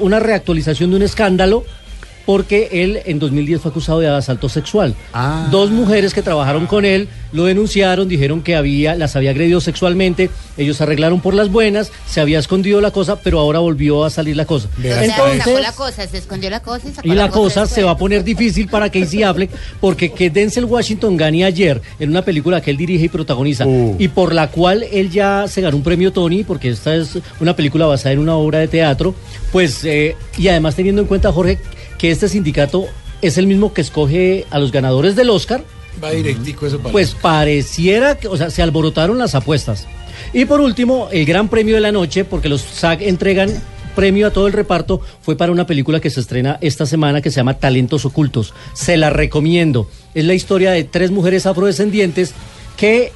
una 0.00 0.20
reactualización 0.20 0.90
de 0.90 0.96
un 0.96 1.02
escándalo 1.02 1.64
porque 2.26 2.68
él 2.72 3.00
en 3.04 3.18
2010 3.18 3.60
fue 3.60 3.70
acusado 3.70 4.00
de 4.00 4.08
asalto 4.08 4.48
sexual. 4.48 4.94
Dos 5.50 5.70
mujeres 5.70 6.14
que 6.14 6.22
trabajaron 6.22 6.66
con 6.66 6.84
él 6.84 7.08
lo 7.32 7.44
denunciaron, 7.44 8.08
dijeron 8.08 8.42
que 8.42 8.56
había 8.56 8.94
las 8.94 9.16
había 9.16 9.30
agredido 9.30 9.60
sexualmente, 9.60 10.30
ellos 10.56 10.80
arreglaron 10.80 11.20
por 11.20 11.34
las 11.34 11.50
buenas, 11.50 11.92
se 12.06 12.20
había 12.20 12.38
escondido 12.38 12.80
la 12.80 12.90
cosa, 12.90 13.16
pero 13.16 13.38
ahora 13.38 13.60
volvió 13.60 14.04
a 14.04 14.10
salir 14.10 14.36
la 14.36 14.46
cosa. 14.46 14.68
O 14.78 14.82
sea, 14.82 15.04
Entonces, 15.04 15.44
sacó 15.44 15.58
la 15.58 15.72
cosa, 15.72 16.06
se 16.06 16.18
escondió 16.18 16.50
la 16.50 16.60
cosa 16.60 16.88
y 16.88 16.92
sacó 16.92 17.08
y 17.08 17.12
la 17.12 17.28
cosa 17.28 17.40
cosa 17.40 17.66
se 17.66 17.82
va 17.82 17.92
a 17.92 17.96
poner 17.96 18.22
difícil 18.22 18.68
para 18.68 18.90
Casey 18.90 19.22
Affleck 19.24 19.50
porque 19.80 20.12
que 20.12 20.30
Denzel 20.30 20.66
Washington 20.66 21.16
gane 21.16 21.44
ayer 21.44 21.80
en 21.98 22.10
una 22.10 22.22
película 22.22 22.60
que 22.60 22.70
él 22.70 22.76
dirige 22.76 23.06
y 23.06 23.08
protagoniza 23.08 23.64
y 23.98 24.08
por 24.08 24.34
la 24.34 24.48
cual 24.48 24.84
él 24.92 25.10
ya 25.10 25.46
se 25.48 25.60
ganó 25.60 25.76
un 25.76 25.82
premio 25.82 26.12
Tony 26.12 26.44
porque 26.44 26.68
esta 26.68 26.94
es 26.94 27.18
una 27.40 27.56
película 27.56 27.86
basada 27.86 28.12
en 28.12 28.18
una 28.18 28.36
obra 28.36 28.58
de 28.58 28.68
teatro, 28.68 29.14
pues 29.52 29.84
eh, 29.84 30.16
y 30.36 30.48
además 30.48 30.74
teniendo 30.74 31.02
en 31.02 31.08
cuenta 31.08 31.32
Jorge 31.32 31.58
que 32.00 32.10
este 32.10 32.30
sindicato 32.30 32.86
es 33.20 33.36
el 33.36 33.46
mismo 33.46 33.74
que 33.74 33.82
escoge 33.82 34.46
a 34.50 34.58
los 34.58 34.72
ganadores 34.72 35.16
del 35.16 35.28
Oscar, 35.28 35.62
Va 36.02 36.12
directico 36.12 36.66
eso 36.66 36.78
para 36.78 36.92
pues 36.92 37.14
pareciera 37.14 38.16
que, 38.16 38.26
o 38.28 38.36
sea, 38.36 38.48
se 38.48 38.62
alborotaron 38.62 39.18
las 39.18 39.34
apuestas. 39.34 39.86
Y 40.32 40.46
por 40.46 40.60
último, 40.60 41.08
el 41.12 41.26
gran 41.26 41.48
premio 41.48 41.74
de 41.74 41.82
la 41.82 41.92
noche, 41.92 42.24
porque 42.24 42.48
los 42.48 42.62
SAG 42.62 43.02
entregan 43.02 43.50
premio 43.94 44.28
a 44.28 44.30
todo 44.30 44.46
el 44.46 44.52
reparto, 44.54 45.02
fue 45.20 45.36
para 45.36 45.52
una 45.52 45.66
película 45.66 46.00
que 46.00 46.08
se 46.08 46.20
estrena 46.20 46.58
esta 46.62 46.86
semana 46.86 47.20
que 47.20 47.30
se 47.30 47.36
llama 47.36 47.58
Talentos 47.58 48.06
Ocultos. 48.06 48.54
Se 48.72 48.96
la 48.96 49.10
recomiendo. 49.10 49.90
Es 50.14 50.24
la 50.24 50.34
historia 50.34 50.70
de 50.70 50.84
tres 50.84 51.10
mujeres 51.10 51.44
afrodescendientes 51.44 52.32
que 52.78 53.12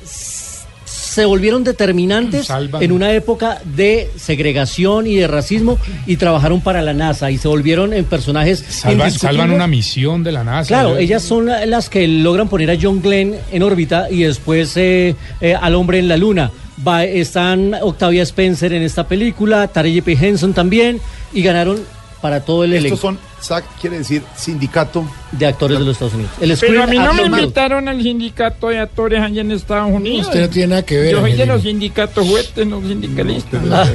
se 1.14 1.24
volvieron 1.24 1.62
determinantes 1.62 2.46
Salvan. 2.46 2.82
en 2.82 2.90
una 2.90 3.12
época 3.12 3.60
de 3.64 4.10
segregación 4.16 5.06
y 5.06 5.14
de 5.14 5.28
racismo 5.28 5.78
y 6.06 6.16
trabajaron 6.16 6.60
para 6.60 6.82
la 6.82 6.92
NASA 6.92 7.30
y 7.30 7.38
se 7.38 7.46
volvieron 7.46 7.92
en 7.92 8.04
personajes 8.04 8.64
Salvan, 8.68 9.12
salvan 9.12 9.52
una 9.52 9.68
misión 9.68 10.24
de 10.24 10.32
la 10.32 10.42
NASA. 10.42 10.66
Claro, 10.66 10.96
ellas 10.96 11.22
son 11.22 11.46
la- 11.46 11.64
las 11.66 11.88
que 11.88 12.08
logran 12.08 12.48
poner 12.48 12.70
a 12.72 12.76
John 12.80 13.00
Glenn 13.00 13.36
en 13.52 13.62
órbita 13.62 14.10
y 14.10 14.24
después 14.24 14.76
eh, 14.76 15.14
eh, 15.40 15.54
al 15.54 15.76
hombre 15.76 16.00
en 16.00 16.08
la 16.08 16.16
luna. 16.16 16.50
Va- 16.86 17.04
están 17.04 17.74
Octavia 17.80 18.24
Spencer 18.24 18.72
en 18.72 18.82
esta 18.82 19.06
película, 19.06 19.68
Taraji 19.68 20.00
P. 20.00 20.18
Henson 20.20 20.52
también 20.52 20.98
y 21.32 21.42
ganaron 21.42 21.78
para 22.24 22.40
todo 22.40 22.64
el 22.64 22.72
Estos 22.72 22.86
elenco 22.86 22.96
son, 22.96 23.18
SAC 23.38 23.66
quiere 23.82 23.98
decir 23.98 24.22
sindicato 24.34 25.06
de 25.32 25.44
actores 25.44 25.78
de 25.78 25.84
los 25.84 25.92
Estados 25.92 26.14
Unidos. 26.14 26.32
El 26.40 26.56
Pero 26.58 26.82
a 26.82 26.86
mí 26.86 26.98
no 26.98 27.12
me 27.12 27.24
invitaron 27.24 27.86
al 27.86 28.02
sindicato 28.02 28.68
de 28.68 28.78
actores 28.78 29.20
allá 29.20 29.42
en 29.42 29.50
Estados 29.50 29.92
Unidos. 29.92 30.28
Usted 30.28 30.40
no 30.40 30.48
tiene 30.48 30.68
nada 30.68 30.82
que 30.86 30.96
ver, 30.96 31.12
Yo 31.12 31.20
soy 31.20 31.34
de 31.34 31.44
los 31.44 31.60
sindicatos 31.60 32.26
no 32.64 32.80
sindicalistas. 32.80 33.60
Ah, 33.70 33.86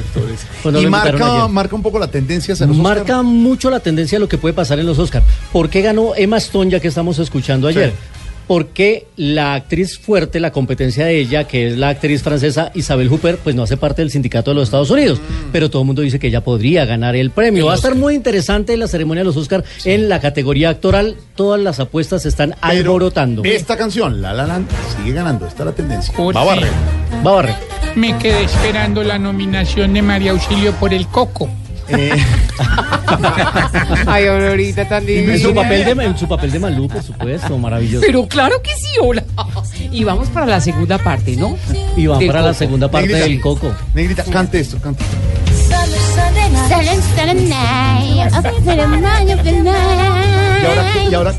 pues 0.62 0.72
no 0.72 0.80
y 0.80 0.86
marca, 0.86 1.48
marca 1.48 1.74
un 1.74 1.82
poco 1.82 1.98
la 1.98 2.06
tendencia 2.06 2.54
hacia 2.54 2.66
los 2.66 2.76
Marca 2.76 3.20
mucho 3.22 3.68
la 3.68 3.80
tendencia 3.80 4.14
de 4.14 4.20
lo 4.20 4.28
que 4.28 4.38
puede 4.38 4.52
pasar 4.52 4.78
en 4.78 4.86
los 4.86 5.00
Oscars. 5.00 5.26
¿Por 5.52 5.68
qué 5.68 5.82
ganó 5.82 6.14
Emma 6.14 6.36
Stone 6.36 6.70
ya 6.70 6.78
que 6.78 6.86
estamos 6.86 7.18
escuchando 7.18 7.66
ayer? 7.66 7.92
Porque 8.50 9.06
la 9.16 9.54
actriz 9.54 9.96
fuerte, 9.96 10.40
la 10.40 10.50
competencia 10.50 11.06
de 11.06 11.20
ella, 11.20 11.44
que 11.44 11.68
es 11.68 11.78
la 11.78 11.90
actriz 11.90 12.24
francesa 12.24 12.72
Isabel 12.74 13.06
Hooper, 13.08 13.36
pues 13.36 13.54
no 13.54 13.62
hace 13.62 13.76
parte 13.76 14.02
del 14.02 14.10
sindicato 14.10 14.50
de 14.50 14.56
los 14.56 14.64
Estados 14.64 14.90
Unidos. 14.90 15.20
Pero 15.52 15.70
todo 15.70 15.82
el 15.82 15.86
mundo 15.86 16.02
dice 16.02 16.18
que 16.18 16.26
ella 16.26 16.42
podría 16.42 16.84
ganar 16.84 17.14
el 17.14 17.30
premio. 17.30 17.66
Va 17.66 17.74
a 17.74 17.76
estar 17.76 17.94
muy 17.94 18.16
interesante 18.16 18.76
la 18.76 18.88
ceremonia 18.88 19.20
de 19.20 19.26
los 19.26 19.36
Oscars 19.36 19.64
en 19.86 20.08
la 20.08 20.18
categoría 20.18 20.70
actoral. 20.70 21.14
Todas 21.36 21.60
las 21.60 21.78
apuestas 21.78 22.22
se 22.22 22.28
están 22.28 22.56
alborotando. 22.60 23.44
Esta 23.44 23.76
canción, 23.76 24.20
La 24.20 24.32
La 24.34 24.44
Land, 24.48 24.66
sigue 24.96 25.12
ganando. 25.12 25.46
Esta 25.46 25.62
es 25.62 25.66
la 25.66 25.72
tendencia. 25.76 26.12
Por 26.16 26.34
Va 26.36 26.40
a 26.40 26.44
barrer. 26.46 26.64
fin. 26.70 27.18
Va 27.24 27.30
a 27.30 27.34
barrer. 27.34 27.54
Me 27.94 28.18
quedé 28.18 28.42
esperando 28.42 29.04
la 29.04 29.16
nominación 29.16 29.92
de 29.94 30.02
María 30.02 30.32
Auxilio 30.32 30.72
por 30.72 30.92
el 30.92 31.06
Coco. 31.06 31.48
Eh, 31.92 32.12
Ay, 34.06 34.26
Aurorita 34.26 34.88
tan 34.88 35.04
divina. 35.04 35.34
En 35.34 35.40
su 35.40 35.54
papel 35.54 35.84
de, 35.84 36.04
en 36.04 36.18
su 36.18 36.28
papel 36.28 36.50
de 36.52 36.58
Malú, 36.58 36.88
por 36.88 37.02
supuesto, 37.02 37.58
maravilloso. 37.58 38.04
Pero 38.06 38.26
claro 38.26 38.60
que 38.62 38.70
sí, 38.76 38.98
hola. 39.00 39.24
Y 39.90 40.04
vamos 40.04 40.28
para 40.28 40.46
la 40.46 40.60
segunda 40.60 40.98
parte, 40.98 41.36
¿no? 41.36 41.56
Y 41.96 42.06
va 42.06 42.18
Del 42.18 42.26
para 42.28 42.40
la 42.40 42.48
Coco. 42.48 42.58
segunda 42.58 42.90
parte 42.90 43.08
Negrita. 43.08 43.28
del 43.28 43.40
Coco. 43.40 43.74
Negrita, 43.94 44.24
cante 44.24 44.60
esto, 44.60 44.78
cante. 44.80 45.04
¿Y 50.62 50.64
ahora 50.66 50.92
qué, 50.92 51.04
y 51.10 51.14
ahora, 51.14 51.34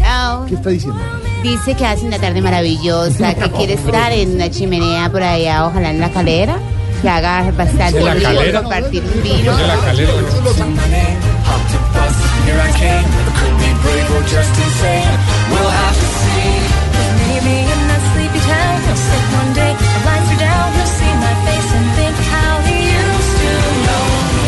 qué 0.48 0.56
está 0.56 0.70
diciendo? 0.70 1.00
Dice 1.44 1.74
que 1.76 1.86
hace 1.86 2.06
una 2.06 2.18
tarde 2.20 2.42
maravillosa, 2.42 3.34
que 3.34 3.50
quiere 3.52 3.74
estar 3.74 4.12
en 4.12 4.36
una 4.36 4.50
chimenea 4.50 5.10
por 5.12 5.24
allá, 5.24 5.66
ojalá 5.66 5.90
en 5.90 6.00
la 6.00 6.10
calera, 6.12 6.58
que 7.02 7.10
haga 7.10 7.52
bastante 7.52 8.00
¿De 8.00 8.04
la 8.06 8.16
calera? 8.16 8.62
compartir 8.62 9.04
un 9.04 9.24
vino. 9.24 9.58
De 9.58 9.68
la 9.68 9.76
calera. 9.78 10.12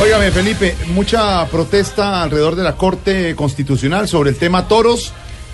Óigame, 0.01 0.31
Felipe, 0.31 0.75
mucha 0.93 1.45
protesta 1.47 2.23
alrededor 2.23 2.55
de 2.55 2.63
la 2.63 2.73
Corte 2.75 3.35
Constitucional 3.35 4.07
sobre 4.09 4.31
el 4.31 4.37
tema 4.37 4.67
toros, 4.67 5.13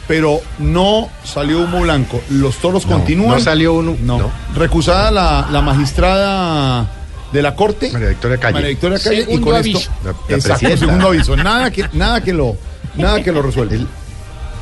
pero 0.09 0.41
no 0.57 1.07
salió 1.23 1.59
humo 1.61 1.81
blanco. 1.81 2.19
Los 2.31 2.57
toros 2.57 2.87
continúan. 2.87 3.37
no 3.37 3.39
salió 3.39 3.75
uno. 3.75 3.95
No. 4.01 4.31
Recusada 4.55 5.11
la, 5.11 5.47
la 5.51 5.61
magistrada 5.61 6.89
de 7.31 7.41
la 7.43 7.53
Corte. 7.53 7.91
María 7.91 8.07
Victoria 8.09 8.37
Calle. 8.39 8.53
María 8.53 8.69
Victoria 8.69 8.97
Calle. 8.97 9.27
y 9.29 9.39
con 9.39 9.55
aviso. 9.55 9.77
esto. 9.77 9.91
La- 10.03 10.15
la 10.27 10.35
exacto, 10.35 10.77
segundo 10.77 11.07
aviso. 11.09 11.37
Nada 11.37 11.69
que, 11.69 11.85
nada 11.93 12.23
que 12.23 12.33
lo, 12.33 12.57
nada 12.95 13.21
que 13.23 13.31
lo 13.31 13.43
resuelve. 13.43 13.85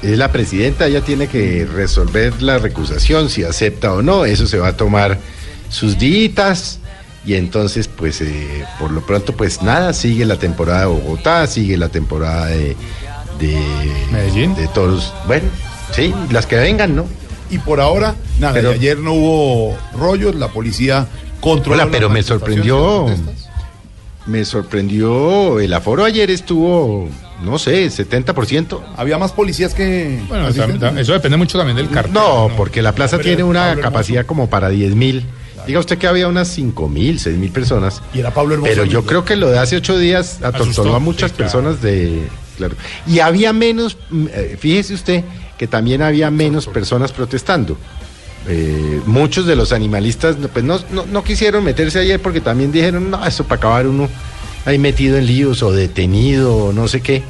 Es 0.03 0.17
la 0.17 0.33
presidenta, 0.33 0.85
ella 0.85 0.99
tiene 0.99 1.27
que 1.27 1.65
resolver 1.65 2.41
la 2.41 2.57
recusación, 2.57 3.29
si 3.29 3.45
acepta 3.45 3.93
o 3.93 4.01
no. 4.01 4.25
Eso 4.25 4.47
se 4.47 4.57
va 4.57 4.67
a 4.67 4.75
tomar 4.75 5.17
sus 5.69 5.97
días. 5.97 6.79
Y 7.25 7.35
entonces, 7.35 7.87
pues, 7.87 8.19
eh, 8.19 8.65
por 8.79 8.91
lo 8.91 9.05
pronto, 9.05 9.31
pues 9.33 9.61
nada, 9.61 9.93
sigue 9.93 10.25
la 10.25 10.35
temporada 10.35 10.81
de 10.81 10.85
Bogotá, 10.87 11.47
sigue 11.47 11.77
la 11.77 11.87
temporada 11.87 12.47
de, 12.47 12.75
de 13.39 13.57
Medellín. 14.11 14.55
De 14.55 14.67
todos. 14.67 15.13
Bueno, 15.27 15.45
sí, 15.91 16.13
las 16.31 16.45
que 16.45 16.55
vengan, 16.57 16.95
¿no? 16.95 17.05
Y 17.49 17.59
por 17.59 17.79
ahora, 17.79 18.15
nada, 18.39 18.53
Pero- 18.53 18.71
ayer 18.71 18.97
no 18.99 19.13
hubo 19.13 19.77
rollos, 19.97 20.35
la 20.35 20.49
policía 20.49 21.07
controló. 21.39 21.81
Hola, 21.83 21.91
pero 21.91 22.09
me 22.09 22.23
sorprendió. 22.23 23.05
Me 24.25 24.43
sorprendió. 24.43 25.59
El 25.61 25.73
aforo 25.73 26.03
ayer 26.03 26.29
estuvo, 26.29 27.07
no 27.43 27.57
sé, 27.57 27.89
70%. 27.89 28.81
Había 28.97 29.17
más 29.17 29.31
policías 29.31 29.73
que. 29.73 30.19
Bueno, 30.27 30.47
asistentes. 30.47 30.97
eso 30.97 31.13
depende 31.13 31.37
mucho 31.37 31.57
también 31.57 31.77
del 31.77 31.89
cartel. 31.89 32.13
No, 32.13 32.49
porque 32.57 32.81
la 32.81 32.93
plaza 32.93 33.19
tiene 33.19 33.43
una 33.43 33.59
Pablo 33.59 33.71
Hermoso. 33.71 33.89
capacidad 33.89 34.25
como 34.25 34.49
para 34.49 34.69
10 34.69 34.95
mil 34.95 35.25
Diga 35.65 35.79
usted 35.81 35.97
que 35.97 36.07
había 36.07 36.29
unas 36.29 36.47
cinco 36.47 36.87
mil, 36.87 37.19
seis 37.19 37.37
mil 37.37 37.51
personas. 37.51 38.01
Y 38.13 38.19
era 38.19 38.33
Pablo 38.33 38.53
Hermoso. 38.53 38.71
Pero 38.71 38.85
yo 38.85 39.05
creo 39.05 39.25
que 39.25 39.35
lo 39.35 39.49
de 39.49 39.59
hace 39.59 39.75
ocho 39.75 39.97
días 39.97 40.35
atortoló 40.37 40.71
Asustó, 40.71 40.95
a 40.95 40.99
muchas 40.99 41.31
sí, 41.31 41.37
claro. 41.37 41.51
personas 41.51 41.81
de. 41.81 42.27
Claro. 42.57 42.75
Y 43.05 43.19
había 43.19 43.53
menos, 43.53 43.97
mm, 44.09 44.25
eh, 44.33 44.57
fíjese 44.59 44.93
usted 44.95 45.23
que 45.57 45.67
también 45.67 46.01
había 46.01 46.29
menos 46.31 46.67
personas 46.67 47.11
protestando. 47.11 47.77
Eh, 48.49 49.01
muchos 49.05 49.45
de 49.45 49.55
los 49.55 49.71
animalistas 49.73 50.37
no, 50.37 50.47
pues 50.47 50.63
no, 50.63 50.79
no- 50.91 51.05
no 51.05 51.23
quisieron 51.23 51.63
meterse 51.63 51.99
ayer 51.99 52.19
porque 52.21 52.39
también 52.41 52.71
dijeron, 52.71 53.09
no, 53.11 53.25
eso 53.25 53.43
para 53.43 53.57
acabar 53.59 53.87
uno 53.87 54.07
ahí 54.65 54.77
metido 54.79 55.17
en 55.17 55.25
líos 55.25 55.61
o 55.63 55.71
detenido 55.71 56.55
o 56.55 56.73
no 56.73 56.87
sé 56.87 57.01
qué. 57.01 57.23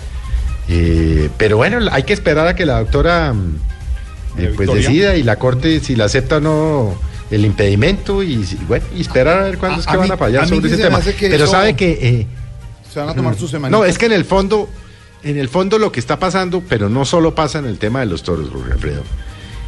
Eh, 0.70 1.30
pero 1.38 1.58
bueno, 1.58 1.80
hay 1.92 2.04
que 2.04 2.14
esperar 2.14 2.48
a 2.48 2.56
que 2.56 2.66
la 2.66 2.80
doctora 2.80 3.34
mm, 3.34 3.56
eh, 4.38 4.52
pues 4.56 4.58
Victoria. 4.70 4.76
decida 4.90 5.16
y 5.16 5.24
la 5.24 5.38
corte 5.38 5.80
si 5.80 5.96
la 5.96 6.06
acepta 6.06 6.38
o 6.38 6.40
no 6.42 6.96
el 7.32 7.46
impedimento 7.46 8.22
y, 8.24 8.46
bueno, 8.68 8.86
y 8.96 9.02
esperar 9.02 9.40
a 9.40 9.44
ver 9.44 9.58
cuándo 9.58 9.78
A- 9.78 9.80
es 9.82 9.88
a 9.88 9.92
que 9.92 9.98
van 9.98 10.08
mí- 10.10 10.14
a 10.14 10.18
fallar 10.18 10.48
sobre 10.48 10.68
ese 10.68 10.78
tema. 10.84 11.00
Pero 11.20 11.36
eso- 11.36 11.48
sabe 11.48 11.76
que 11.76 11.92
eh, 12.02 12.28
Se 12.94 13.00
van 13.00 13.10
a 13.10 13.14
tomar 13.16 13.36
sus 13.38 13.50
semanas. 13.50 13.78
no, 13.78 13.86
es 13.86 13.98
que 13.98 14.06
en 14.08 14.12
el 14.14 14.24
fondo, 14.26 14.70
en 15.24 15.38
el 15.38 15.50
fondo 15.50 15.80
lo 15.80 15.92
que 15.92 16.00
está 16.00 16.20
pasando, 16.20 16.62
pero 16.68 16.90
no 16.90 17.06
solo 17.06 17.36
pasa 17.36 17.60
en 17.60 17.66
el 17.66 17.78
tema 17.78 18.02
de 18.02 18.06
los 18.06 18.24
toros, 18.24 18.50
Jorge 18.50 18.74
Alfredo, 18.74 19.04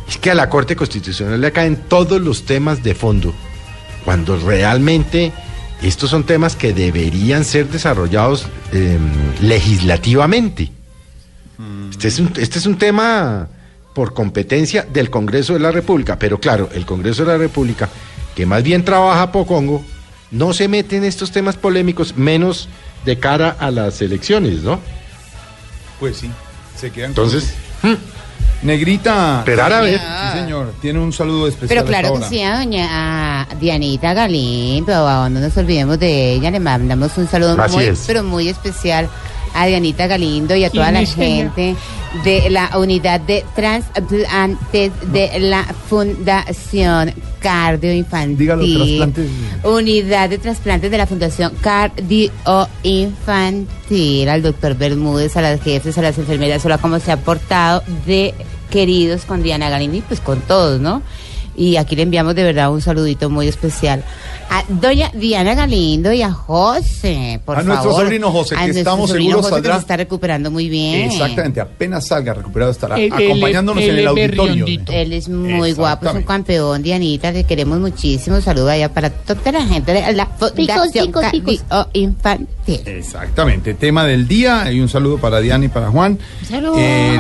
es 0.08 0.18
que 0.18 0.32
a 0.32 0.36
la 0.36 0.50
Corte 0.50 0.76
Constitucional 0.76 1.40
le 1.40 1.52
caen 1.52 1.76
todos 1.88 2.22
los 2.22 2.46
temas 2.46 2.84
de 2.84 2.96
fondo, 2.96 3.34
cuando 4.06 4.38
realmente 4.38 5.32
estos 5.82 6.10
son 6.10 6.24
temas 6.24 6.56
que 6.56 6.74
deberían 6.74 7.46
ser 7.46 7.70
desarrollados 7.70 8.48
eh, 8.74 8.98
legislativamente. 9.42 10.72
Este 11.92 12.08
es, 12.08 12.20
un, 12.20 12.32
este 12.38 12.60
es 12.60 12.66
un 12.66 12.78
tema 12.78 13.50
por 13.94 14.14
competencia 14.14 14.88
del 14.92 15.10
Congreso 15.10 15.54
de 15.54 15.60
la 15.60 15.72
República, 15.72 16.18
pero 16.18 16.40
claro, 16.40 16.70
el 16.74 16.86
Congreso 16.86 17.26
de 17.26 17.34
la 17.34 17.38
República, 17.38 17.90
que 18.36 18.46
más 18.46 18.64
bien 18.64 18.86
trabaja 18.86 19.32
Pocongo, 19.32 19.84
no 20.32 20.54
se 20.54 20.68
mete 20.68 20.96
en 20.96 21.04
estos 21.04 21.32
temas 21.32 21.58
polémicos, 21.58 22.16
menos 22.16 22.70
de 23.06 23.20
cara 23.20 23.50
a 23.60 23.72
las 23.72 24.02
elecciones, 24.02 24.62
¿no? 24.64 24.80
Pues 26.00 26.18
sí, 26.18 26.30
se 26.78 26.92
quedan 26.92 27.12
Entonces, 27.12 27.54
con- 27.82 27.98
Negrita. 28.62 29.40
Esperar 29.40 29.72
a 29.72 29.82
ver. 29.82 30.00
Sí, 30.00 30.40
señor. 30.40 30.74
Tiene 30.82 31.00
un 31.00 31.14
saludo 31.14 31.48
especial. 31.48 31.70
Pero 31.86 31.86
claro 31.86 32.20
que 32.20 32.26
sí, 32.28 32.42
a 32.42 32.58
doña 32.58 33.42
a 33.42 33.56
Dianita 33.56 34.14
Galindo, 34.14 34.94
no 35.30 35.40
nos 35.40 35.56
olvidemos 35.56 35.98
de 36.00 36.34
ella, 36.34 36.52
le 36.52 36.60
mandamos 36.60 37.18
un 37.18 37.28
saludo 37.30 37.56
Así 37.62 37.76
muy, 37.76 37.86
es. 37.86 38.04
pero 38.06 38.22
muy 38.24 38.50
especial 38.50 39.08
a 39.54 39.66
Dianita 39.66 40.08
Galindo 40.08 40.56
y 40.56 40.66
a 40.66 40.70
toda 40.70 40.92
¿Quién 40.92 41.04
la 41.06 41.10
gente 41.10 41.76
de 42.26 42.50
la 42.50 42.78
unidad 42.78 43.22
de 43.22 43.46
trasplantes 43.56 44.92
de 45.12 45.40
la 45.40 45.64
Fundación 45.90 47.14
Cardio 47.40 47.94
Infantil. 47.94 48.38
Dígalo, 48.38 48.66
trasplantes. 48.66 49.30
Unidad 49.64 50.30
de 50.30 50.38
trasplantes 50.38 50.92
de 50.92 50.98
la 50.98 51.08
Fundación 51.08 51.54
Cardio 51.62 52.32
Infantil, 52.84 54.30
al 54.30 54.42
doctor 54.42 54.76
Bermúdez, 54.76 55.36
a 55.38 55.42
las 55.42 55.62
jefes, 55.62 55.98
a 55.98 56.02
las 56.02 56.18
enfermeras, 56.18 56.62
solo 56.62 56.78
cómo 56.80 57.00
se 57.00 57.12
ha 57.12 57.18
portado 57.18 57.84
de 58.06 58.34
queridos 58.70 59.26
con 59.26 59.42
Diana 59.42 59.70
Galindo 59.70 59.98
y 59.98 60.02
pues 60.02 60.20
con 60.20 60.42
todos, 60.42 60.80
¿no? 60.80 61.02
Y 61.60 61.76
aquí 61.76 61.96
le 61.98 62.04
enviamos 62.04 62.36
de 62.36 62.44
verdad 62.44 62.72
un 62.72 62.82
saludito 62.82 63.30
muy 63.30 63.48
especial 63.50 64.02
a 64.50 64.64
doña 64.70 65.12
Diana 65.14 65.54
Galindo 65.56 66.12
y 66.14 66.22
a 66.22 66.32
José, 66.32 67.40
por 67.46 67.58
A 67.58 67.60
favor. 67.60 67.68
nuestro 67.84 67.92
sobrino 68.06 68.32
José, 68.32 68.56
que 68.56 68.62
nuestro 68.62 68.80
estamos 68.80 69.10
sobrino 69.10 69.30
seguros 69.32 69.50
José, 69.52 69.62
que 69.62 69.68
saldrá- 69.68 69.76
se 69.76 69.82
está 69.82 69.98
recuperando 69.98 70.50
muy 70.52 70.70
bien. 70.70 71.12
Exactamente, 71.12 71.60
apenas 71.60 72.08
salga 72.08 72.34
recuperado 72.34 72.72
estará 72.72 72.96
acompañándonos 72.96 73.84
en 73.84 73.90
el 73.98 74.08
auditorio. 74.08 74.46
berriondito. 74.46 74.92
Él 74.94 75.12
es 75.14 75.28
muy 75.28 75.74
guapo, 75.74 76.08
es 76.10 76.16
un 76.16 76.24
campeón, 76.24 76.82
Dianita, 76.82 77.34
te 77.34 77.44
queremos 77.44 77.78
muchísimo. 77.80 78.40
Saludos 78.40 78.70
allá 78.72 78.94
para 78.94 79.10
toda 79.10 79.52
la 79.52 79.66
gente 79.66 79.92
de 79.94 80.14
la 80.14 80.26
Fundación 80.28 81.12
Infantil. 81.94 82.82
Exactamente, 82.86 83.74
tema 83.74 84.06
del 84.06 84.28
día 84.28 84.72
y 84.72 84.80
un 84.80 84.88
saludo 84.90 85.18
para 85.18 85.42
Diana 85.42 85.66
y 85.66 85.68
para 85.70 85.90
Juan. 85.90 86.18
Saludos. 86.48 86.78
Eh, 86.80 87.18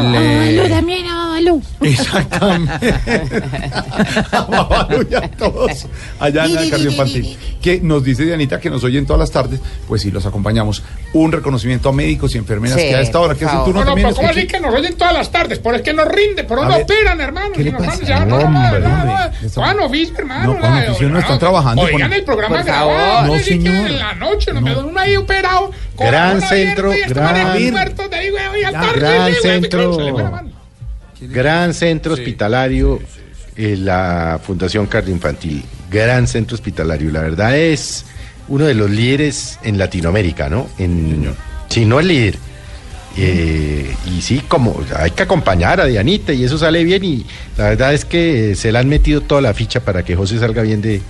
Aló, 0.59 0.69
también 0.69 1.05
a 1.07 1.15
Babalú. 1.15 1.61
Exactamente. 1.81 2.93
A 4.31 4.41
Babalu 4.41 5.07
y 5.09 5.15
a 5.15 5.21
todos 5.31 5.87
allá 6.19 6.45
en 6.45 6.57
el 6.57 6.69
cardio 6.69 6.91
infantil. 6.91 7.37
Que 7.61 7.81
nos 7.81 8.03
dice 8.03 8.23
Dianita 8.25 8.59
que 8.59 8.69
nos 8.69 8.83
oyen 8.83 9.05
todas 9.05 9.19
las 9.19 9.31
tardes, 9.31 9.59
pues 9.87 10.01
sí, 10.01 10.11
los 10.11 10.25
acompañamos. 10.25 10.83
Un 11.13 11.31
reconocimiento 11.31 11.89
a 11.89 11.93
médicos 11.93 12.35
y 12.35 12.37
enfermeras 12.37 12.79
Sí, 12.79 12.87
que 12.89 12.95
a 12.95 13.01
esta 13.01 13.19
hora, 13.19 13.33
que 13.33 13.45
por 13.45 13.47
es 13.47 13.51
el 13.53 13.57
favor. 13.59 13.65
turno 13.65 13.79
No, 13.79 13.85
no, 13.85 13.89
también. 13.91 14.07
pero 14.07 14.15
¿cómo 14.17 14.29
así 14.29 14.47
que 14.47 14.59
nos 14.59 14.73
oyen 14.75 14.95
todas 14.97 15.13
las 15.13 15.31
tardes? 15.31 15.59
Por 15.59 15.75
es 15.75 15.81
que 15.81 15.93
nos 15.93 16.07
rinde, 16.07 16.43
por 16.43 16.59
ver, 16.67 16.83
operan, 16.83 17.19
hermano. 17.21 17.51
¿qué 17.51 17.57
Si 17.57 17.63
le 17.63 17.71
nos 17.71 17.85
pasa? 17.85 18.03
ya, 18.03 18.19
no, 18.25 18.37
no, 18.39 18.45
Hombre, 18.45 18.79
no, 18.79 18.89
no, 18.89 19.89
hermano. 20.17 20.57
No, 21.01 21.09
no 21.09 21.19
están 21.19 21.39
trabajando 21.39 21.81
Oigan 21.81 22.13
el 22.13 22.23
programa 22.23 22.57
Por 22.57 22.65
grabado. 22.65 22.91
favor. 22.91 23.27
No, 23.37 23.43
señor. 23.43 23.75
En 23.87 23.99
la 23.99 24.13
noche, 24.15 24.53
nos 24.53 24.63
vemos 24.63 24.83
uno 24.85 24.99
ahí 24.99 25.15
operado. 25.15 25.71
Gran 25.97 26.37
una 26.37 26.47
centro, 26.47 26.91
gran- 27.07 27.57
sí, 27.57 29.41
centro. 29.41 30.31
Gran 31.21 31.73
centro 31.73 32.13
hospitalario, 32.13 32.99
eh, 33.59 33.75
la 33.77 34.39
Fundación 34.41 34.87
Cardioinfantil. 34.87 35.63
Gran 35.91 36.27
centro 36.27 36.55
hospitalario. 36.55 37.11
La 37.11 37.21
verdad 37.21 37.57
es 37.57 38.05
uno 38.47 38.65
de 38.65 38.73
los 38.73 38.89
líderes 38.89 39.59
en 39.63 39.77
Latinoamérica, 39.77 40.49
¿no? 40.49 40.67
En, 40.77 41.33
si 41.67 41.83
no 41.85 41.99
el 41.99 42.07
líder. 42.07 42.35
Eh, 43.17 43.93
y 44.15 44.21
sí, 44.21 44.41
como 44.47 44.79
hay 44.95 45.11
que 45.11 45.23
acompañar 45.23 45.81
a 45.81 45.85
Dianita 45.85 46.31
y 46.31 46.43
eso 46.45 46.57
sale 46.57 46.83
bien. 46.83 47.03
Y 47.03 47.25
la 47.57 47.69
verdad 47.69 47.93
es 47.93 48.05
que 48.05 48.51
eh, 48.51 48.55
se 48.55 48.71
le 48.71 48.79
han 48.79 48.87
metido 48.87 49.21
toda 49.21 49.41
la 49.41 49.53
ficha 49.53 49.81
para 49.81 50.03
que 50.03 50.15
José 50.15 50.39
salga 50.39 50.61
bien 50.61 50.81
de, 50.81 51.01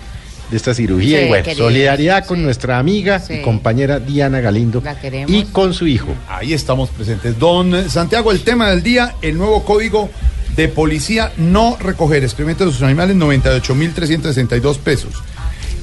de 0.49 0.57
esta 0.57 0.73
cirugía. 0.73 1.19
Sí, 1.19 1.25
y 1.25 1.27
bueno, 1.27 1.43
querido. 1.45 1.65
solidaridad 1.67 2.25
con 2.25 2.37
Sí. 2.39 2.43
nuestra 2.45 2.79
amiga 2.79 3.19
Sí. 3.19 3.33
y 3.35 3.41
compañera 3.41 3.99
Diana 3.99 4.39
Galindo 4.39 4.81
La 4.83 4.99
queremos. 4.99 5.29
y 5.31 5.43
con 5.45 5.73
su 5.73 5.85
hijo. 5.87 6.07
Ahí 6.27 6.53
estamos 6.53 6.89
presentes. 6.89 7.37
Don 7.37 7.89
Santiago, 7.89 8.31
el 8.31 8.41
tema 8.41 8.69
del 8.71 8.81
día, 8.81 9.15
el 9.21 9.37
nuevo 9.37 9.63
código 9.63 10.09
de 10.55 10.67
policía 10.67 11.31
no 11.37 11.77
recoger 11.79 12.23
excrementos 12.23 12.67
de 12.67 12.73
sus 12.73 12.81
animales, 12.83 13.15
98.362 13.15 14.77
pesos. 14.79 15.13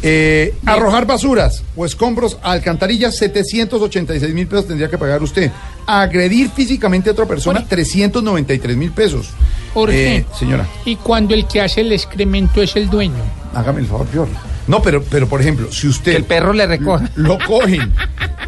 Eh, 0.02 0.54
arrojar 0.66 1.06
basuras 1.06 1.62
o 1.74 1.86
escombros 1.86 2.36
a 2.42 2.52
alcantarillas, 2.52 3.16
786 3.16 4.34
mil 4.34 4.46
pesos 4.46 4.68
tendría 4.68 4.88
que 4.90 4.98
pagar 4.98 5.22
usted. 5.22 5.50
Agredir 5.86 6.50
físicamente 6.50 7.08
a 7.08 7.12
otra 7.12 7.24
persona, 7.26 7.64
393 7.66 8.76
mil 8.76 8.90
pesos. 8.92 9.30
Jorge. 9.72 10.16
Eh, 10.18 10.26
señora, 10.38 10.66
Y 10.84 10.96
cuando 10.96 11.34
el 11.34 11.46
que 11.46 11.60
hace 11.62 11.80
el 11.80 11.92
excremento 11.92 12.62
es 12.62 12.76
el 12.76 12.88
dueño. 12.90 13.22
hágame 13.54 13.80
el 13.80 13.86
favor, 13.86 14.06
peor. 14.06 14.28
No, 14.66 14.82
pero, 14.82 15.02
pero 15.02 15.28
por 15.28 15.40
ejemplo, 15.40 15.70
si 15.72 15.86
usted... 15.88 16.12
Que 16.12 16.18
el 16.18 16.24
perro 16.24 16.52
le 16.52 16.66
recoja. 16.66 17.08
Lo 17.16 17.38
cogen, 17.38 17.92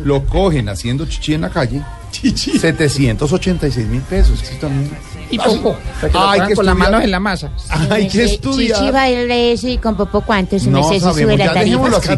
lo 0.05 0.25
cogen 0.27 0.69
haciendo 0.69 1.07
chichi 1.07 1.35
en 1.35 1.43
la 1.43 1.51
calle, 1.51 1.83
786 2.13 3.87
mil 3.87 4.01
pesos. 4.03 4.43
Esto 4.43 4.67
también- 4.67 4.91
Y 5.31 5.39
poco. 5.39 5.77
Para 6.13 6.47
que 6.47 6.55
con 6.55 6.65
las 6.67 6.77
manos 6.77 7.03
en 7.03 7.11
la 7.11 7.21
masa. 7.21 7.51
Hay 7.91 8.09
que 8.09 8.25
Chichi 8.25 8.35
estudiar. 8.35 8.93
baila 8.93 9.35
eso 9.35 9.69
y 9.69 9.79
con 9.79 9.97
popo 9.97 10.21
cuánto 10.23 10.59
se 10.59 10.71
No 10.71 10.83
sabemos, 10.99 11.37
ya 11.37 11.53
dejémoslo 11.55 11.97
así. 11.99 12.09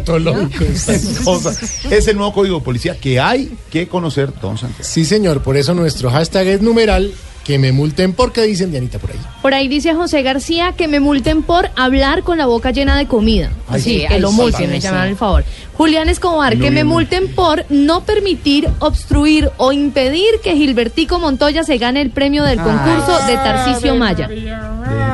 Es 1.89 2.07
el 2.07 2.17
nuevo 2.17 2.33
código 2.33 2.59
de 2.59 2.65
policía 2.65 2.97
que 2.97 3.19
hay 3.19 3.57
que 3.69 3.87
conocer, 3.87 4.31
don 4.41 4.57
Santiago. 4.57 4.83
Sí, 4.83 5.05
señor, 5.05 5.41
por 5.43 5.57
eso 5.57 5.73
nuestro 5.73 6.09
hashtag 6.11 6.47
es 6.47 6.61
numeral, 6.61 7.13
que 7.51 7.59
me 7.59 7.73
multen 7.73 8.13
porque 8.13 8.43
dicen 8.43 8.71
Dianita 8.71 8.97
por 8.97 9.11
ahí. 9.11 9.17
Por 9.41 9.53
ahí 9.53 9.67
dice 9.67 9.93
José 9.93 10.23
García 10.23 10.71
que 10.71 10.87
me 10.87 11.01
multen 11.01 11.43
por 11.43 11.69
hablar 11.75 12.23
con 12.23 12.37
la 12.37 12.45
boca 12.45 12.71
llena 12.71 12.95
de 12.95 13.07
comida. 13.07 13.51
Ay, 13.67 13.81
sí, 13.81 13.89
sí, 13.89 14.07
que 14.07 14.13
ay, 14.13 14.21
lo 14.21 14.31
multen, 14.31 14.69
me 14.69 14.79
llaman 14.79 15.09
el 15.09 15.17
favor. 15.17 15.43
Julián 15.73 16.07
Escobar, 16.07 16.55
No, 16.55 16.63
que 16.63 16.71
me 16.71 16.85
multen 16.85 17.27
por 17.35 17.65
no 17.69 18.05
permitir, 18.05 18.69
obstruir 18.79 19.51
o 19.57 19.73
impedir 19.73 20.39
que 20.41 20.55
Gilbertico 20.55 21.19
Montoya 21.19 21.65
se 21.65 21.77
gane 21.77 21.99
el 21.99 22.11
premio 22.11 22.45
del 22.45 22.61
concurso 22.61 23.19
de 23.27 23.33
Tarcisio 23.35 23.97
Maya. 23.97 24.29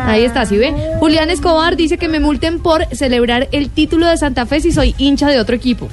Ahí 0.06 0.24
está, 0.24 0.46
¿sí 0.46 0.58
ve? 0.58 0.76
Julián 1.00 1.32
Escobar 1.32 1.76
dice 1.76 1.98
que 1.98 2.08
me 2.08 2.20
multen 2.20 2.60
por 2.60 2.86
celebrar 2.96 3.48
el 3.52 3.72
título 3.72 4.06
de 4.06 4.18
Santa 4.18 4.46
Fe 4.46 4.62
si 4.62 4.72
soy 4.72 4.94
hincha 5.00 5.28
de 5.28 5.40
otro 5.40 5.56
equipo. 5.56 5.90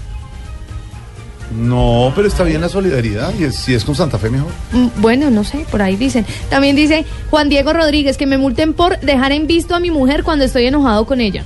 No, 1.53 2.13
pero 2.17 2.27
está 2.29 2.43
bien 2.45 2.61
la 2.61 2.69
solidaridad. 2.69 3.33
Y 3.39 3.45
es- 3.45 3.57
si 3.57 3.75
es 3.75 3.85
con 3.85 3.95
Santa 3.95 4.19
Fe, 4.19 4.31
mejor. 4.31 4.51
Mm, 4.73 4.87
Bueno, 5.01 5.31
no 5.31 5.45
sé, 5.45 5.65
por 5.71 5.83
ahí 5.83 5.97
dicen. 5.97 6.25
También 6.51 6.75
dice 6.77 7.05
Juan 7.31 7.49
Diego 7.49 7.73
Rodríguez 7.73 8.17
que 8.17 8.27
me 8.27 8.39
multen 8.39 8.73
por 8.73 8.99
dejar 9.01 9.33
en 9.33 9.47
visto 9.47 9.75
a 9.75 9.81
mi 9.81 9.91
mujer 9.91 10.25
cuando 10.25 10.45
estoy 10.45 10.67
enojado 10.67 11.05
con 11.07 11.21
ella. 11.21 11.45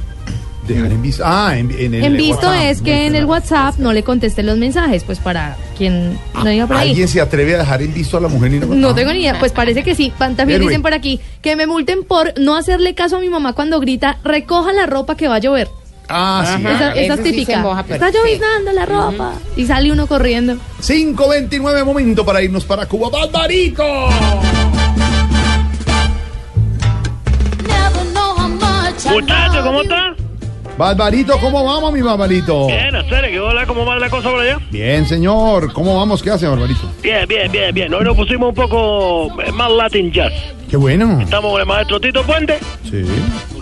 Dejar 0.66 0.92
en 0.92 1.00
visto. 1.00 1.22
Ah, 1.24 1.54
en, 1.56 1.70
en 1.70 1.94
el 1.94 2.04
En 2.04 2.16
visto 2.18 2.46
WhatsApp. 2.46 2.64
es 2.66 2.82
que 2.82 3.06
en 3.06 3.14
el 3.14 3.24
WhatsApp 3.24 3.78
no 3.78 3.94
le 3.94 4.02
conteste 4.02 4.42
los 4.42 4.58
mensajes, 4.58 5.02
pues 5.02 5.18
para 5.18 5.56
quien 5.78 6.18
no 6.34 6.44
diga 6.44 6.66
por 6.66 6.76
ahí. 6.76 6.90
¿Alguien 6.90 7.08
se 7.08 7.22
atreve 7.22 7.54
a 7.54 7.58
dejar 7.58 7.80
en 7.80 7.94
visto 7.94 8.18
a 8.18 8.20
la 8.20 8.28
mujer? 8.28 8.52
Y 8.52 8.58
No 8.60 8.94
tengo 8.94 9.10
ni 9.14 9.20
idea, 9.20 9.38
pues 9.38 9.52
parece 9.52 9.82
que 9.82 9.94
sí. 9.94 10.12
También 10.18 10.50
Héroe. 10.50 10.66
dicen 10.68 10.82
por 10.82 10.92
aquí 10.92 11.20
que 11.40 11.56
me 11.56 11.66
multen 11.66 12.04
por 12.04 12.38
no 12.38 12.54
hacerle 12.54 12.94
caso 12.94 13.16
a 13.16 13.20
mi 13.20 13.30
mamá 13.30 13.54
cuando 13.54 13.80
grita, 13.80 14.18
recoja 14.24 14.72
la 14.74 14.84
ropa 14.84 15.16
que 15.16 15.26
va 15.26 15.36
a 15.36 15.38
llover. 15.38 15.68
Ah, 16.08 16.56
sí. 16.56 16.64
Esa, 16.66 17.14
es 17.14 17.22
típica. 17.22 17.58
moja 17.60 17.84
Está 17.88 18.10
lloviznando 18.10 18.72
la 18.72 18.86
ropa. 18.86 19.34
Y 19.56 19.66
sale 19.66 19.92
uno 19.92 20.06
corriendo. 20.06 20.56
5.29 20.80 21.84
momento 21.84 22.24
para 22.24 22.42
irnos 22.42 22.64
para 22.64 22.86
Cuba. 22.86 23.10
¡Barbarito! 23.10 23.84
Never 27.66 28.04
know 28.12 28.34
how 28.36 28.48
much 28.48 29.04
I 29.06 29.10
Muchacho, 29.10 29.54
love 29.54 29.64
¿cómo 29.64 29.82
you. 29.82 29.88
Barbarito, 30.78 31.36
¿cómo 31.40 31.64
vamos, 31.64 31.92
mi 31.92 32.00
Barbarito? 32.02 32.68
Bien, 32.68 32.94
hacer 32.94 33.28
que 33.28 33.40
hola, 33.40 33.66
¿cómo 33.66 33.84
va 33.84 33.98
la 33.98 34.08
cosa 34.08 34.30
por 34.30 34.38
allá? 34.40 34.60
Bien, 34.70 35.04
señor. 35.04 35.72
¿Cómo 35.72 35.96
vamos? 35.96 36.22
¿Qué 36.22 36.30
hace, 36.30 36.46
Barbarito? 36.46 36.88
Bien, 37.02 37.26
bien, 37.26 37.50
bien, 37.50 37.74
bien. 37.74 37.92
Hoy 37.92 38.04
nos 38.04 38.14
pusimos 38.14 38.50
un 38.50 38.54
poco 38.54 39.42
eh, 39.42 39.50
más 39.50 39.72
Latin 39.72 40.12
Jazz. 40.12 40.32
Qué 40.70 40.76
bueno. 40.76 41.20
Estamos 41.20 41.50
con 41.50 41.60
el 41.60 41.66
maestro 41.66 41.98
Tito 41.98 42.22
Puente. 42.22 42.60
Sí. 42.84 43.04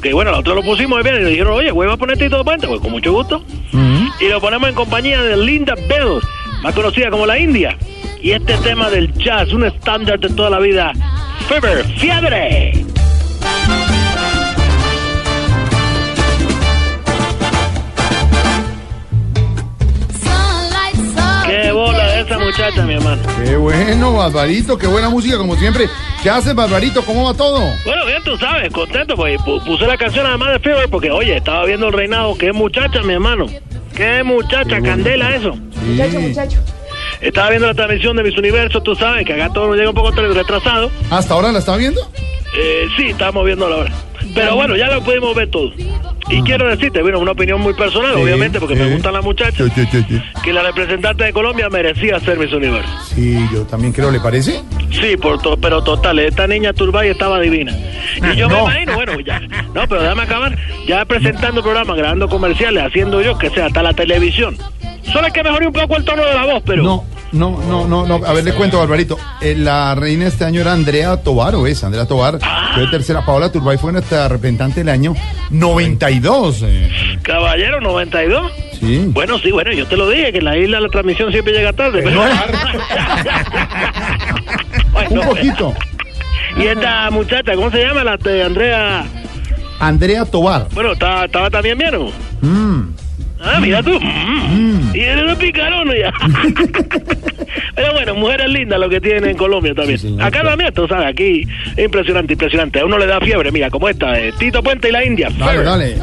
Que 0.03 0.12
bueno, 0.12 0.31
nosotros 0.31 0.57
lo 0.57 0.62
pusimos 0.62 1.03
bien 1.03 1.17
y 1.17 1.21
le 1.21 1.31
dijeron, 1.31 1.55
oye, 1.55 1.73
¿va 1.73 1.95
a 1.95 1.97
poner 1.97 2.19
Tito 2.19 2.45
Puente? 2.45 2.69
Pues 2.69 2.83
con 2.83 2.91
mucho 2.91 3.11
gusto. 3.14 3.43
Y 4.21 4.29
lo 4.29 4.39
ponemos 4.39 4.69
en 4.69 4.75
compañía 4.75 5.23
de 5.23 5.39
Linda 5.39 5.75
Bell, 5.89 6.21
más 6.62 6.75
conocida 6.75 7.11
como 7.11 7.25
la 7.25 7.39
India. 7.39 7.79
Y 8.21 8.33
este 8.33 8.59
tema 8.59 8.91
del 8.91 9.11
jazz, 9.14 9.55
un 9.55 9.64
estándar 9.64 10.21
de 10.21 10.29
toda 10.29 10.51
la 10.51 10.59
vida. 10.59 10.93
Fever, 11.49 11.83
fiebre. 11.97 12.85
Muchacha, 22.47 22.82
mi 22.82 22.94
hermano. 22.94 23.22
Qué 23.44 23.57
bueno, 23.57 24.12
Barbarito. 24.14 24.78
Qué 24.78 24.86
buena 24.86 25.09
música, 25.11 25.36
como 25.36 25.57
siempre. 25.57 25.88
¿Qué 26.22 26.30
haces, 26.30 26.55
Barbarito? 26.55 27.03
¿Cómo 27.05 27.24
va 27.24 27.34
todo? 27.34 27.59
Bueno, 27.84 28.07
bien, 28.07 28.22
tú 28.24 28.36
sabes, 28.36 28.72
contento, 28.72 29.16
pues 29.16 29.38
pu- 29.40 29.62
puse 29.64 29.86
la 29.86 29.97
canción 29.97 30.26
además 30.26 30.53
de 30.53 30.59
Fever 30.61 30.88
porque, 30.88 31.11
oye, 31.11 31.36
estaba 31.36 31.64
viendo 31.64 31.88
el 31.88 31.92
reinado. 31.92 32.36
Qué 32.38 32.53
muchacha, 32.53 33.03
mi 33.03 33.14
hermano. 33.14 33.47
Qué 33.97 34.22
muchacha, 34.22 34.80
candela 34.80 35.34
eso. 35.34 35.57
Muchacho, 35.84 36.20
muchacho. 36.20 36.59
Estaba 37.20 37.51
viendo 37.51 37.66
la 37.66 37.74
transmisión 37.74 38.16
de 38.16 38.22
Mis 38.22 38.36
Universo, 38.36 38.82
tú 38.82 38.94
sabes 38.94 39.24
que 39.26 39.32
acá 39.32 39.53
todo 39.53 39.74
llega 39.74 39.88
un 39.88 39.94
poco 39.94 40.11
retrasado. 40.12 40.90
¿Hasta 41.11 41.34
ahora 41.34 41.51
la 41.51 41.61
estaba 41.61 41.78
viendo? 41.78 42.01
Eh, 42.59 42.86
sí, 42.97 43.07
estamos 43.09 43.44
viendo 43.44 43.68
la 43.68 43.76
hora. 43.76 43.92
Pero 44.37 44.55
bueno, 44.55 44.76
ya 44.76 44.87
lo 44.89 45.03
pudimos 45.03 45.34
ver 45.34 45.51
todo. 45.51 45.72
Y 46.28 46.43
quiero 46.43 46.68
decirte, 46.68 47.03
bueno, 47.03 47.20
una 47.20 47.32
opinión 47.32 47.61
muy 47.61 47.72
personal, 47.74 48.14
Sí, 48.16 48.20
obviamente, 48.22 48.59
porque 48.61 48.74
sí. 48.76 48.82
me 48.82 48.93
gustan 48.93 49.12
las 49.12 49.24
muchachas, 49.24 49.70
que 50.43 50.53
la 50.53 50.62
representante 50.62 51.24
de 51.24 51.32
Colombia 51.32 51.68
merecía 51.68 52.18
ser 52.20 52.39
Miss 52.39 52.53
Universo. 52.53 52.89
Sí, 53.14 53.39
yo 53.53 53.62
también 53.62 53.93
creo, 53.93 54.11
¿le 54.11 54.18
parece? 54.20 54.61
Sí, 54.91 55.16
por 55.16 55.41
to- 55.41 55.57
pero 55.57 55.82
total, 55.82 56.18
esta 56.18 56.47
niña 56.47 56.72
Turbay 56.72 57.11
estaba 57.11 57.39
divina. 57.41 57.72
Y 58.32 58.37
yo 58.37 58.49
me 58.49 58.59
imagino, 58.61 58.95
bueno, 58.95 59.20
ya, 59.20 59.41
no, 59.41 59.87
pero 59.89 60.03
déjame 60.03 60.22
acabar, 60.22 60.57
ya 60.89 61.05
presentando 61.05 61.62
programas, 61.62 61.97
grabando 61.97 62.28
comerciales, 62.28 62.82
haciendo 62.84 63.22
yo, 63.22 63.39
que 63.39 63.49
sea, 63.51 63.66
hasta 63.66 63.82
la 63.82 63.93
televisión. 63.95 64.57
Solo 65.12 65.26
hay 65.26 65.32
que 65.32 65.43
mejorar 65.45 65.68
un 65.68 65.72
poco 65.72 65.97
el 65.97 66.05
tono 66.05 66.24
de 66.24 66.34
la 66.34 66.45
voz, 66.45 66.62
pero... 66.66 66.82
No, 66.82 67.05
no, 67.33 67.59
no, 67.68 67.87
no, 67.87 68.07
no. 68.07 68.20
A 68.27 68.33
ver, 68.33 68.45
le 68.45 68.53
cuento, 68.53 68.79
Barbarito. 68.79 69.16
Eh, 69.41 69.55
la 69.57 69.95
reina 69.95 70.27
este 70.27 70.45
año 70.45 70.61
era 70.61 70.72
Andrea 70.72 71.16
Tobar, 71.22 71.55
¿o 71.55 71.66
es? 71.66 71.83
Andrea 71.85 72.07
Tobar. 72.07 72.39
Fue 72.74 72.87
tercera. 72.89 73.24
Paola 73.24 73.51
Turbay 73.53 73.79
fue 73.79 73.93
nuestra 73.93 74.29
representante 74.29 74.81
del 74.81 74.89
año 74.91 75.14
92. 75.51 76.62
eh. 76.62 77.18
Caballero 77.22 77.81
92. 77.81 78.53
Sí. 78.81 79.05
Bueno, 79.09 79.39
sí, 79.39 79.51
bueno, 79.51 79.72
yo 79.72 79.87
te 79.87 79.97
lo 79.97 80.09
dije, 80.09 80.33
que 80.33 80.39
en 80.39 80.45
la 80.45 80.57
isla 80.59 80.81
la 80.81 80.89
transmisión 80.89 81.31
siempre 81.33 81.53
llega 81.55 81.72
tarde. 81.72 82.03
pero- 82.05 82.22
Un 85.11 85.20
poquito. 85.27 85.74
y 86.59 86.66
esta 86.66 87.11
muchacha, 87.11 87.55
¿cómo 87.55 87.70
se 87.70 87.85
llama? 87.85 88.05
La 88.05 88.16
de 88.16 88.43
Andrea... 88.43 89.05
Andrea 89.79 90.24
Tobar. 90.24 90.68
Bueno, 90.72 90.93
estaba, 90.93 91.27
estaba 91.27 91.51
también 91.51 91.77
bien, 91.77 91.91
¿no? 91.93 92.07
Mm. 92.41 92.95
Ah, 93.43 93.59
mira 93.61 93.83
tú. 93.83 93.91
Mm. 94.01 94.66
Y 94.97 95.01
eres 95.01 95.30
un 95.30 95.36
picarón 95.36 95.90
ya. 95.94 96.11
Pero 97.74 97.92
bueno, 97.92 98.14
mujeres 98.14 98.49
lindas 98.49 98.80
lo 98.80 98.88
que 98.88 98.99
tienen 98.99 99.26
en 99.26 99.36
Colombia 99.36 99.74
también. 99.74 100.18
Acá 100.22 100.42
también, 100.42 100.72
tú 100.72 100.88
sabes, 100.88 101.09
aquí 101.09 101.47
impresionante, 101.76 102.32
impresionante. 102.32 102.80
A 102.80 102.86
uno 102.86 102.97
le 102.97 103.05
da 103.05 103.20
fiebre, 103.20 103.53
mira, 103.53 103.68
como 103.68 103.90
esta, 103.90 104.18
eh, 104.18 104.32
Tito 104.38 104.62
Puente 104.62 104.88
y 104.88 104.92
la 104.92 105.05
India. 105.05 105.28
Dale, 105.38 105.62
dale. 105.62 105.97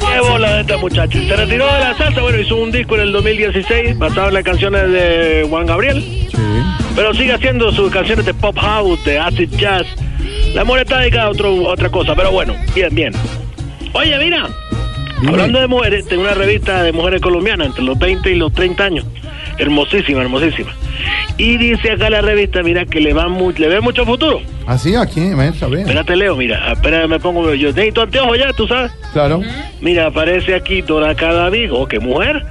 Qué 0.00 0.20
bola 0.20 0.54
de 0.54 0.60
esta 0.62 0.76
muchacha. 0.78 1.12
Se 1.12 1.36
retiró 1.36 1.66
de 1.66 1.80
la 1.80 1.94
salsa, 1.98 2.22
bueno, 2.22 2.38
hizo 2.40 2.56
un 2.56 2.72
disco 2.72 2.94
en 2.94 3.02
el 3.02 3.12
2016 3.12 3.98
basado 3.98 4.28
en 4.28 4.34
las 4.34 4.44
canciones 4.44 4.90
de 4.90 5.46
Juan 5.50 5.66
Gabriel. 5.66 6.02
Pero 6.96 7.12
sigue 7.12 7.34
haciendo 7.34 7.70
sus 7.70 7.92
canciones 7.92 8.24
de 8.24 8.32
pop 8.32 8.56
house, 8.58 9.04
de 9.04 9.18
acid 9.18 9.50
jazz. 9.58 9.86
La 10.54 10.64
mujer 10.64 10.82
está 10.82 10.98
dedicada 11.00 11.24
a 11.26 11.30
otro, 11.30 11.54
otra 11.64 11.88
cosa, 11.90 12.14
pero 12.14 12.32
bueno, 12.32 12.54
bien, 12.74 12.94
bien. 12.94 13.12
Oye, 13.92 14.18
mira, 14.18 14.48
hablando 15.26 15.60
de 15.60 15.66
mujeres, 15.66 16.06
tengo 16.06 16.22
una 16.22 16.34
revista 16.34 16.82
de 16.82 16.92
mujeres 16.92 17.20
colombianas 17.20 17.68
entre 17.68 17.84
los 17.84 17.98
20 17.98 18.30
y 18.30 18.34
los 18.34 18.52
30 18.52 18.84
años. 18.84 19.04
Hermosísima, 19.58 20.22
hermosísima. 20.22 20.70
Y 21.36 21.56
dice 21.56 21.92
acá 21.92 22.10
la 22.10 22.20
revista, 22.20 22.62
mira, 22.62 22.84
que 22.86 23.00
le, 23.00 23.12
va 23.12 23.28
mu- 23.28 23.52
le 23.56 23.68
ve 23.68 23.80
mucho 23.80 24.04
futuro. 24.04 24.40
Así, 24.66 24.94
aquí, 24.94 25.20
maestra, 25.20 25.68
ver. 25.68 25.80
Espérate, 25.80 26.16
Leo, 26.16 26.36
mira, 26.36 26.72
espera, 26.72 27.06
me 27.06 27.18
pongo 27.18 27.54
yo. 27.54 27.68
Necesito 27.68 28.02
anteojos 28.02 28.38
ya, 28.38 28.52
tú 28.52 28.66
sabes. 28.66 28.92
Claro. 29.12 29.40
Mira, 29.80 30.06
aparece 30.06 30.54
aquí 30.54 30.82
Dora 30.82 31.14
Cadavid. 31.14 31.72
Oh, 31.72 31.86
qué 31.86 31.98
mujer. 32.00 32.44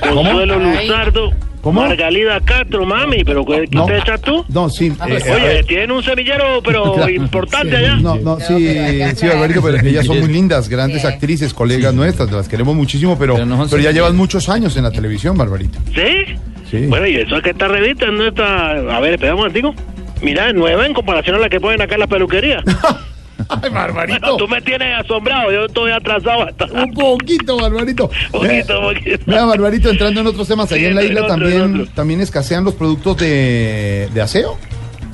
Consuelo 0.00 0.54
Ay. 0.54 0.86
Luzardo. 0.88 1.32
¿Cómo? 1.68 1.82
Margalida 1.82 2.40
Castro, 2.40 2.86
mami, 2.86 3.24
pero 3.24 3.44
¿qué, 3.44 3.68
No. 3.72 3.84
te 3.86 3.98
echas 3.98 4.20
tú? 4.22 4.44
No, 4.48 4.70
sí. 4.70 4.86
eh, 4.86 4.92
eh, 4.98 5.30
a 5.30 5.34
Oye, 5.34 5.44
ver. 5.46 5.64
tiene 5.66 5.92
un 5.92 6.02
semillero, 6.02 6.62
pero 6.64 6.92
Claro. 6.94 7.10
importante 7.10 7.70
Sí, 7.70 7.76
allá. 7.76 7.96
No, 7.96 8.16
no, 8.16 8.40
sí, 8.40 8.68
sí, 9.16 9.26
Barbarito, 9.26 9.62
pero 9.62 9.78
ellas 9.86 10.06
son 10.06 10.20
muy 10.20 10.28
lindas, 10.32 10.68
grandes 10.68 11.04
actrices, 11.04 11.52
colegas 11.52 11.92
nuestras, 11.94 12.30
las 12.32 12.48
queremos 12.48 12.74
muchísimo, 12.74 13.18
pero, 13.18 13.36
pero, 13.36 13.78
ya 13.82 13.90
llevan 13.92 14.16
muchos 14.16 14.48
años 14.48 14.76
en 14.76 14.84
la 14.84 14.90
televisión, 14.90 15.36
Barbarito. 15.36 15.78
¿Sí? 15.94 16.36
Sí. 16.70 16.86
Bueno, 16.86 17.06
y 17.06 17.16
eso 17.16 17.36
es 17.36 17.42
que 17.42 17.50
esta 17.50 17.68
revista 17.68 18.06
no 18.10 18.26
está... 18.26 18.70
A 18.72 19.00
ver, 19.00 19.14
espera 19.14 19.34
un 19.34 19.40
momentico. 19.40 19.74
Mira, 20.22 20.48
es 20.48 20.54
nueva 20.54 20.86
en 20.86 20.94
comparación 20.94 21.36
a 21.36 21.38
la 21.38 21.48
que 21.48 21.60
ponen 21.60 21.80
acá 21.80 21.94
en 21.94 22.00
la 22.00 22.06
peluquería. 22.06 22.62
Ay, 23.62 23.70
Barbarito. 23.70 24.20
Bueno, 24.20 24.36
tú 24.36 24.48
me 24.48 24.60
tienes 24.60 24.98
asombrado, 24.98 25.50
yo 25.50 25.64
estoy 25.64 25.90
atrasado 25.92 26.42
hasta... 26.48 26.66
Un 26.66 26.92
poquito, 26.92 27.56
Barbarito. 27.58 28.10
Poquito, 28.30 28.80
poquito. 28.80 29.24
Mira, 29.26 29.44
Barbarito, 29.46 29.90
entrando 29.90 30.20
en 30.20 30.26
otros 30.26 30.46
temas, 30.48 30.70
ahí 30.72 30.80
Sí, 30.80 30.86
en 30.86 30.94
la 30.94 31.02
isla 31.02 31.22
otro, 31.22 31.36
también, 31.36 31.88
también 31.94 32.20
escasean 32.20 32.64
los 32.64 32.74
productos 32.74 33.16
de, 33.16 34.08
de 34.12 34.20
aseo. 34.20 34.58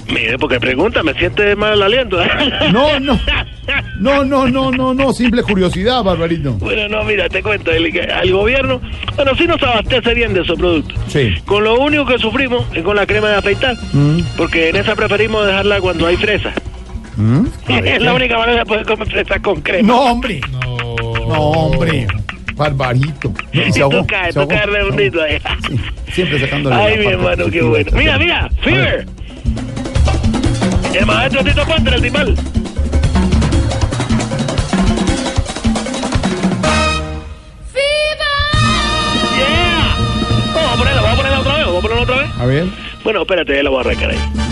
Mire, 0.08 0.38
porque 0.38 0.60
pregunta, 0.60 1.02
me 1.02 1.14
siente 1.14 1.56
mal 1.56 1.74
el 1.74 1.82
aliento. 1.82 2.18
No, 2.72 2.98
no. 3.00 3.18
No, 3.98 4.24
no, 4.24 4.46
no, 4.46 4.70
no, 4.70 4.92
no, 4.92 5.12
simple 5.14 5.42
curiosidad, 5.42 6.02
Barbarito. 6.02 6.52
Bueno, 6.54 6.88
no, 6.88 7.04
mira, 7.04 7.28
te 7.30 7.42
cuento, 7.42 7.70
el, 7.70 7.90
gobierno, 8.30 8.80
bueno, 9.16 9.34
sí 9.36 9.46
nos 9.46 9.62
abastece 9.62 10.12
bien 10.12 10.34
de 10.34 10.42
esos 10.42 10.58
productos. 10.58 10.98
Sí. 11.08 11.34
Con 11.46 11.64
lo 11.64 11.78
único 11.78 12.04
que 12.04 12.18
sufrimos 12.18 12.66
es 12.74 12.82
con 12.82 12.96
la 12.96 13.06
crema 13.06 13.30
de 13.30 13.36
afeitar, 13.36 13.74
Mm, 13.92 14.20
porque 14.36 14.68
en 14.68 14.76
esa 14.76 14.94
preferimos 14.94 15.46
dejarla 15.46 15.80
cuando 15.80 16.06
hay 16.06 16.16
fresa. 16.16 16.52
Mm. 17.16 17.46
es 17.68 18.02
la 18.02 18.14
única 18.14 18.38
manera 18.38 18.60
de 18.60 18.66
poder 18.66 18.86
comer 18.86 19.08
fresa 19.08 19.38
con 19.40 19.60
crema. 19.60 19.88
No, 19.88 20.00
hombre. 20.00 20.40
No, 21.28 21.50
hombre. 21.50 22.06
Barbarito. 22.54 23.32
No, 23.52 23.72
se 23.72 23.82
ahogó, 23.82 24.06
se 24.30 24.38
ahogó. 24.38 24.48
caes 24.48 24.66
redondito 24.66 25.22
ahí. 25.22 25.38
Siempre 26.12 26.38
sacándole 26.38 26.76
Ay, 26.76 26.96
la 26.96 27.02
mi 27.02 27.06
hermano, 27.08 27.44
qué 27.50 27.62
bueno. 27.62 27.90
Mira, 27.94 28.18
mira, 28.18 28.48
Fever. 28.62 29.06
El 30.94 31.06
maestro 31.06 31.42
Tito 31.42 31.64
Puente, 31.64 31.94
el 31.94 32.02
timbal. 32.02 32.36
Yeah. 39.36 39.96
Vamos 40.54 40.72
a 40.72 40.76
ponerla, 40.76 41.02
vamos 41.02 41.12
a 41.12 41.16
ponerla 41.16 41.40
otra 41.40 41.56
vez, 41.56 41.66
vamos 41.66 41.78
a 41.78 41.82
ponerla 41.82 42.02
otra 42.02 42.16
vez. 42.18 42.30
A 42.38 42.46
ver. 42.46 42.66
Bueno, 43.02 43.22
espérate, 43.22 43.62
la 43.62 43.70
voy 43.70 43.78
a 43.78 43.80
arrancar 43.80 44.10
ahí. 44.10 44.43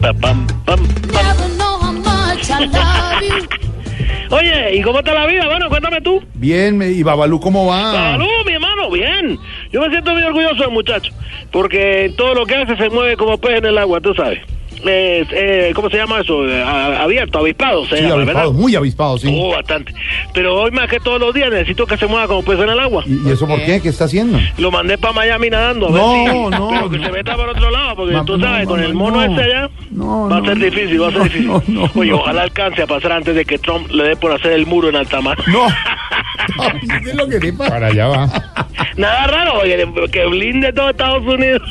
Pa, 0.00 0.12
pam, 0.14 0.46
pam. 0.64 0.80
Oye, 4.30 4.76
¿y 4.76 4.82
cómo 4.82 5.00
está 5.00 5.12
la 5.12 5.26
vida? 5.26 5.44
Bueno, 5.46 5.68
cuéntame 5.68 6.00
tú. 6.00 6.22
Bien, 6.34 6.80
y 6.80 7.02
Babalú, 7.02 7.40
¿cómo 7.40 7.66
va? 7.66 7.92
Salud, 7.92 8.28
mi 8.46 8.52
hermano, 8.52 8.88
bien. 8.90 9.38
Yo 9.72 9.82
me 9.82 9.90
siento 9.90 10.12
muy 10.12 10.22
orgulloso 10.22 10.62
del 10.62 10.70
muchacho, 10.70 11.12
porque 11.50 12.14
todo 12.16 12.34
lo 12.34 12.46
que 12.46 12.54
hace 12.56 12.76
se 12.76 12.88
mueve 12.88 13.16
como 13.16 13.38
pez 13.38 13.58
en 13.58 13.66
el 13.66 13.78
agua, 13.78 14.00
tú 14.00 14.14
sabes. 14.14 14.40
Eh, 14.86 15.26
eh, 15.32 15.72
¿Cómo 15.74 15.90
se 15.90 15.96
llama 15.98 16.20
eso? 16.20 16.48
Eh, 16.48 16.62
a- 16.62 17.02
abierto, 17.02 17.38
avispado, 17.38 17.84
se 17.86 17.96
Sí, 17.98 18.02
llama, 18.02 18.14
avispado, 18.14 18.38
¿verdad? 18.50 18.60
muy 18.60 18.74
avispado, 18.76 19.18
sí. 19.18 19.28
Oh, 19.38 19.50
bastante. 19.50 19.92
Pero 20.32 20.54
hoy 20.60 20.70
más 20.70 20.88
que 20.88 20.98
todos 21.00 21.20
los 21.20 21.34
días 21.34 21.50
necesito 21.50 21.86
que 21.86 21.96
se 21.98 22.06
mueva 22.06 22.26
como 22.26 22.42
pez 22.42 22.58
en 22.60 22.68
el 22.70 22.80
agua. 22.80 23.04
¿Y, 23.06 23.28
y 23.28 23.32
eso 23.32 23.46
por 23.46 23.58
qué? 23.64 23.80
¿Qué 23.82 23.90
está 23.90 24.04
haciendo? 24.04 24.38
Lo 24.58 24.70
mandé 24.70 24.96
para 24.96 25.12
Miami 25.12 25.50
nadando. 25.50 25.88
A 25.88 25.90
No, 25.90 26.12
ver 26.12 26.32
si- 26.32 26.50
no, 26.50 26.68
Pero 26.70 26.90
que 26.90 26.98
no. 26.98 27.04
se 27.06 27.12
meta 27.12 27.36
por 27.36 27.48
otro 27.50 27.70
lado, 27.70 27.96
porque 27.96 28.14
Ma- 28.14 28.24
tú 28.24 28.40
sabes, 28.40 28.64
no, 28.64 28.70
con 28.70 28.80
el 28.82 28.94
mono 28.94 29.26
no. 29.26 29.32
ese 29.34 29.44
allá, 29.44 29.70
No, 29.90 30.28
va 30.30 30.38
a 30.38 30.44
ser 30.44 30.56
no. 30.58 30.64
difícil, 30.64 31.02
va 31.02 31.08
a 31.08 31.10
ser 31.10 31.18
No, 31.18 31.24
difícil. 31.24 31.46
no, 31.48 31.62
no, 31.68 31.90
Oye, 31.94 32.10
no. 32.10 32.16
ojalá 32.16 32.42
alcance 32.42 32.82
a 32.82 32.86
pasar 32.86 33.12
antes 33.12 33.34
de 33.34 33.44
que 33.44 33.58
Trump 33.58 33.90
le 33.90 34.04
dé 34.04 34.16
por 34.16 34.32
hacer 34.32 34.52
el 34.52 34.64
muro 34.66 34.88
en 34.88 34.96
alta 34.96 35.20
mar. 35.20 35.36
No. 35.46 35.66
¿Qué 37.04 37.10
es 37.10 37.14
lo 37.16 37.28
que 37.28 37.38
te 37.38 37.52
pasa? 37.52 37.70
Para 37.70 37.86
allá 37.88 38.06
va. 38.08 38.28
Nada 38.96 39.26
raro, 39.26 39.60
oye, 39.60 39.86
que 40.10 40.26
blinde 40.26 40.72
todo 40.72 40.90
Estados 40.90 41.22
Unidos. 41.26 41.62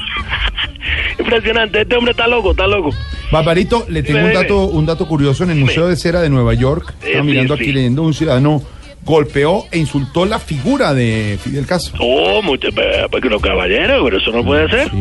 Impresionante, 1.20 1.82
este 1.82 1.96
hombre 1.96 2.12
está 2.12 2.28
loco, 2.28 2.52
está 2.52 2.68
loco. 2.68 2.92
Barbarito, 3.32 3.86
le 3.90 4.02
tengo 4.04 4.26
un 4.26 4.34
dato, 4.34 4.64
un 4.66 4.86
dato 4.86 5.08
curioso 5.08 5.44
en 5.44 5.52
el 5.52 5.58
Museo 5.58 5.88
de 5.88 5.96
Cera 5.96 6.22
de 6.22 6.30
Nueva 6.30 6.54
York. 6.54 6.94
Estaba 7.04 7.20
Eh, 7.20 7.24
mirando 7.24 7.56
sí, 7.58 7.64
aquí 7.64 7.72
leyendo 7.74 8.04
un 8.04 8.14
ciudadano 8.14 8.62
golpeó 9.04 9.66
e 9.72 9.80
insultó 9.80 10.26
la 10.26 10.40
figura 10.40 10.94
de 10.94 11.38
Fidel 11.44 11.66
Castro. 11.66 11.98
Oh, 12.00 12.42
mucho, 12.42 12.70
porque 13.10 13.28
unos 13.28 13.42
caballeros, 13.42 14.02
pero 14.04 14.18
eso 14.18 14.32
no 14.32 14.44
puede 14.44 14.70
ser. 14.70 14.92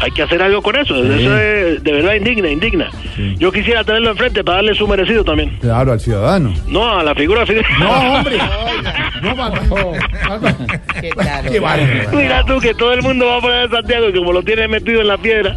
Hay 0.00 0.10
que 0.12 0.22
hacer 0.22 0.42
algo 0.42 0.62
con 0.62 0.76
eso. 0.76 0.94
Eso 1.04 1.38
es 1.38 1.82
de 1.82 1.92
verdad 1.92 2.14
indigna, 2.14 2.48
indigna. 2.50 2.90
Yo 3.38 3.50
quisiera 3.50 3.84
tenerlo 3.84 4.10
enfrente 4.10 4.44
para 4.44 4.56
darle 4.56 4.74
su 4.74 4.86
merecido 4.86 5.24
también. 5.24 5.56
Claro, 5.60 5.92
al 5.92 6.00
ciudadano. 6.00 6.54
No, 6.68 6.98
a 6.98 7.02
la 7.02 7.14
figura 7.14 7.40
de 7.40 7.46
Fidel. 7.46 7.64
No, 7.80 7.90
hombre. 8.14 8.38
No, 9.22 9.92
¿Qué 11.00 11.10
tal? 11.10 11.50
Qué 11.50 11.60
bárbaro. 11.60 12.10
Mira 12.16 12.44
tú 12.44 12.58
que 12.60 12.74
todo 12.74 12.92
el 12.92 13.02
mundo 13.02 13.26
va 13.26 13.38
a 13.38 13.40
poner 13.40 13.66
a 13.66 13.70
Santiago 13.70 14.08
y 14.08 14.12
como 14.12 14.32
lo 14.32 14.42
tiene 14.42 14.68
metido 14.68 15.00
en 15.00 15.08
la 15.08 15.18
piedra. 15.18 15.56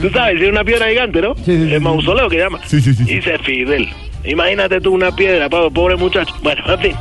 Tú 0.00 0.10
sabes, 0.10 0.40
es 0.40 0.48
una 0.48 0.64
piedra 0.64 0.88
gigante, 0.88 1.20
¿no? 1.20 1.34
el 1.46 1.80
mausoleo 1.80 2.28
que 2.28 2.38
llama. 2.38 2.60
Sí, 2.66 2.80
sí, 2.80 2.94
sí. 2.94 3.04
Dice 3.04 3.38
Fidel. 3.38 3.88
Imagínate 4.24 4.80
tú 4.80 4.92
una 4.94 5.14
piedra, 5.14 5.48
pavo, 5.48 5.70
pobre 5.70 5.96
muchacho. 5.96 6.32
Bueno, 6.42 6.62
en 6.74 6.78
fin. 6.80 6.96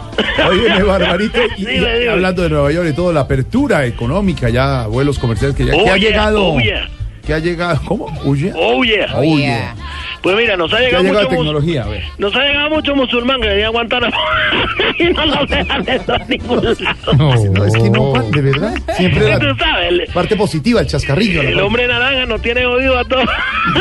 Oye, 0.49 0.84
Barbarito, 0.84 1.39
y, 1.57 1.61
y 1.61 1.65
Dime, 1.65 1.99
dime. 1.99 2.09
hablando 2.09 2.41
de 2.43 2.49
Nueva 2.49 2.72
York 2.72 2.89
y 2.91 2.93
todo, 2.95 3.13
la 3.13 3.22
apertura 3.22 3.86
económica 3.86 4.49
ya, 4.49 4.88
vuelos 4.88 5.19
comerciales 5.19 5.55
que 5.55 5.65
ya 5.65 5.74
Oh, 5.76 5.84
que 5.84 5.89
ha 5.91 5.97
yeah, 5.97 6.09
llegado. 6.09 6.43
oh, 6.53 6.59
yeah. 6.59 6.89
Que 7.26 7.34
ha 7.34 7.39
llegado. 7.39 7.80
¿Cómo? 7.86 8.05
¿Huye? 8.24 8.51
Oh, 8.55 8.84
yeah. 8.84 9.07
Oh, 9.15 9.24
yeah. 9.24 9.76
Pues 10.22 10.36
mira, 10.36 10.55
nos 10.55 10.72
ha 10.72 10.78
Que 10.78 10.84
ha 10.84 10.86
llegado, 10.88 11.03
llegado 11.03 11.24
mucho, 11.30 11.36
tecnología, 11.38 11.84
a 11.84 12.19
nos 12.19 12.36
ha 12.36 12.39
llegado 12.45 12.69
mucho 12.69 12.95
musulmán 12.95 13.41
que 13.41 13.47
venía 13.47 13.67
a 13.67 13.69
Guantánamo 13.69 14.15
y 14.99 15.03
no 15.05 15.26
nos 15.26 15.49
dejan 15.49 15.89
eso 15.89 16.13
a 16.13 16.17
ningún 16.19 16.63
lado. 16.63 17.13
No, 17.17 17.65
es 17.65 17.74
que 17.76 17.89
no, 17.89 18.13
de 18.30 18.41
verdad. 18.41 18.74
Siempre 18.97 19.30
la 19.30 19.39
tú 19.39 19.45
sabes, 19.57 19.89
el, 19.89 20.03
parte 20.13 20.36
positiva, 20.36 20.82
el 20.82 20.88
chascarrillo. 20.88 21.41
el 21.41 21.47
parte- 21.47 21.61
hombre 21.63 21.88
naranja 21.88 22.26
nos 22.28 22.41
tiene 22.41 22.65
oído 22.67 22.99
a 22.99 23.03
todos. 23.05 23.26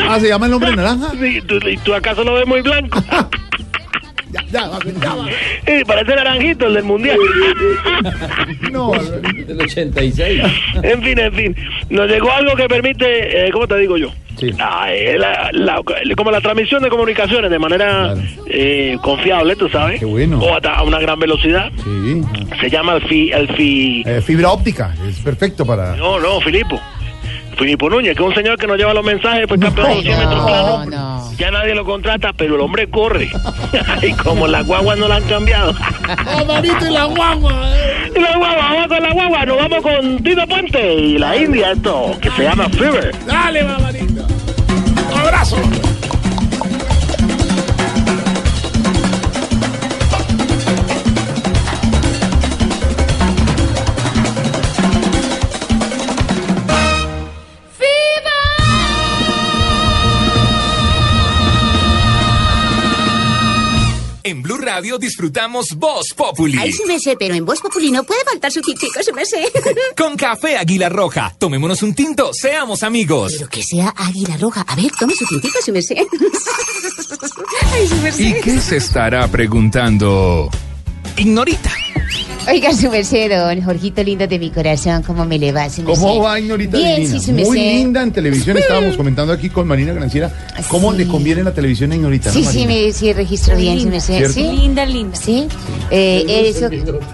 Ah, 0.09 0.19
¿se 0.19 0.29
llama 0.29 0.47
el 0.47 0.53
hombre 0.53 0.75
naranja? 0.75 1.11
Sí, 1.19 1.41
¿tú, 1.47 1.57
¿Y 1.67 1.77
tú 1.77 1.93
acaso 1.93 2.23
lo 2.23 2.33
ves 2.33 2.47
muy 2.47 2.61
blanco? 2.61 2.99
Ya, 4.31 4.43
ya, 4.51 4.67
va, 4.69 4.79
ya, 5.01 5.13
va. 5.15 5.25
Sí, 5.65 5.83
parece 5.85 6.15
naranjito 6.15 6.67
el 6.67 6.73
del 6.75 6.83
mundial. 6.83 7.17
No, 8.71 8.91
Del 8.91 9.61
86. 9.61 10.41
en 10.83 11.03
fin, 11.03 11.19
en 11.19 11.33
fin. 11.33 11.55
Nos 11.89 12.09
llegó 12.09 12.31
algo 12.31 12.55
que 12.55 12.67
permite, 12.67 13.47
eh, 13.47 13.51
¿cómo 13.51 13.67
te 13.67 13.77
digo 13.77 13.97
yo? 13.97 14.09
Sí. 14.39 14.49
Ah, 14.59 14.87
eh, 14.91 15.17
la- 15.17 15.49
la- 15.51 15.81
como 16.15 16.31
la 16.31 16.39
transmisión 16.41 16.81
de 16.81 16.89
comunicaciones 16.89 17.51
de 17.51 17.59
manera 17.59 18.15
eh, 18.47 18.97
confiable, 19.01 19.55
tú 19.55 19.67
sabes. 19.69 19.99
Qué 19.99 20.05
bueno. 20.05 20.39
O 20.39 20.55
hasta 20.55 20.73
a 20.75 20.83
una 20.83 20.99
gran 20.99 21.19
velocidad. 21.19 21.69
Sí. 21.83 22.21
Se 22.61 22.69
llama 22.69 22.93
el 22.95 23.01
fi, 23.07 23.31
el 23.31 23.47
fi. 23.55 24.03
Eh, 24.05 24.21
fibra 24.21 24.51
óptica, 24.51 24.95
es 25.07 25.19
perfecto 25.19 25.65
para. 25.65 25.95
No, 25.97 26.19
no, 26.19 26.39
Filipo. 26.41 26.79
Filipo 27.57 27.89
Núñez, 27.89 28.15
que 28.15 28.23
es 28.23 28.29
un 28.29 28.35
señor 28.35 28.57
que 28.57 28.67
nos 28.67 28.77
lleva 28.77 28.93
los 28.93 29.03
mensajes, 29.03 29.45
pues 29.47 29.59
campeón 29.59 29.87
de 29.87 29.95
los 29.95 30.03
100 30.03 30.19
metros 30.19 30.45
planos. 30.45 30.87
no. 30.87 31.31
Ya 31.37 31.51
nadie 31.51 31.73
lo 31.73 31.85
contrata, 31.85 32.33
pero 32.33 32.55
el 32.55 32.61
hombre 32.61 32.89
corre. 32.89 33.29
y 34.01 34.13
como 34.13 34.47
las 34.47 34.65
guaguas 34.65 34.97
no 34.97 35.07
la 35.07 35.15
han 35.15 35.23
cambiado. 35.23 35.73
Barbarito 36.25 36.87
y 36.87 36.91
la 36.91 37.05
guagua. 37.05 37.73
Y 38.15 38.19
la 38.19 38.37
guagua, 38.37 38.73
vamos 38.73 38.87
con 38.87 39.03
la 39.03 39.13
guagua, 39.13 39.45
nos 39.45 39.57
vamos 39.57 39.81
con 39.81 40.23
Tito 40.23 40.47
Puente 40.47 40.93
y 40.93 41.17
la 41.17 41.35
India, 41.35 41.71
esto, 41.71 42.17
que 42.21 42.29
se 42.31 42.43
llama 42.43 42.69
Fever. 42.69 43.15
Dale, 43.25 43.63
Barbarito. 43.63 44.27
Un 45.13 45.19
abrazo. 45.19 45.57
Radio 64.73 64.97
disfrutamos 64.97 65.75
Voz 65.75 66.13
Populi. 66.15 66.57
Ay, 66.57 66.71
sí 66.71 66.83
me 66.87 66.97
sé, 66.97 67.17
pero 67.19 67.35
en 67.35 67.43
Voz 67.43 67.59
Populi 67.59 67.91
no 67.91 68.05
puede 68.05 68.23
faltar 68.23 68.49
su 68.53 68.61
tintico, 68.61 69.03
sí 69.03 69.11
me 69.11 69.25
sé. 69.25 69.51
Con 69.97 70.15
café 70.15 70.55
Águila 70.55 70.87
Roja. 70.87 71.35
Tomémonos 71.37 71.83
un 71.83 71.93
tinto, 71.93 72.33
seamos 72.33 72.81
amigos. 72.81 73.33
Pero 73.33 73.49
que 73.49 73.63
sea 73.63 73.93
águila 73.97 74.37
roja. 74.37 74.61
A 74.61 74.77
ver, 74.77 74.89
tome 74.97 75.13
su 75.13 75.25
tintico, 75.25 75.59
sí 75.61 75.73
me 75.73 75.81
sé. 75.81 75.97
Ay, 77.73 77.85
sí 77.85 77.95
me 78.01 78.11
sé. 78.13 78.23
¿Y 78.23 78.33
qué 78.39 78.61
se 78.61 78.77
estará 78.77 79.27
preguntando? 79.27 80.49
Ignorita. 81.17 81.80
Oiga, 82.49 82.73
su 82.73 82.89
merced, 82.89 83.29
don 83.29 83.61
Jorgito 83.61 84.03
lindo 84.03 84.25
de 84.27 84.39
mi 84.39 84.49
corazón, 84.49 85.03
¿cómo 85.03 85.25
me 85.25 85.37
le 85.37 85.51
va? 85.51 85.69
su 85.69 85.83
merced? 85.83 86.01
¿Cómo 86.01 86.23
va, 86.23 86.39
Ignorita 86.39 86.75
Bien, 86.77 86.95
Divina? 87.01 87.19
sí, 87.19 87.25
su 87.25 87.31
Muy 87.33 87.43
merced. 87.43 87.55
linda 87.77 88.01
en 88.03 88.11
televisión. 88.11 88.57
Estábamos 88.57 88.97
comentando 88.97 89.31
aquí 89.31 89.49
con 89.49 89.67
Marina 89.67 89.93
Granciera 89.93 90.31
cómo 90.67 90.91
Sí. 90.91 90.97
le 90.97 91.07
conviene 91.07 91.43
la 91.43 91.53
televisión 91.53 91.91
a 91.91 91.95
Ignorita. 91.95 92.31
Sí, 92.31 92.41
¿no, 92.41 92.51
sí, 92.51 92.59
Marina? 92.65 92.81
me, 92.87 92.91
sí, 92.93 93.13
registro 93.13 93.55
bien, 93.55 93.79
sí, 93.79 93.85
me 93.85 93.99
sé. 94.01 94.17
¿Cierto? 94.17 94.33
Sí, 94.33 94.41
Linda, 94.43 94.85
linda. 94.85 95.15
sí. 95.15 95.47
Eh, 95.91 96.47
eso 96.49 96.67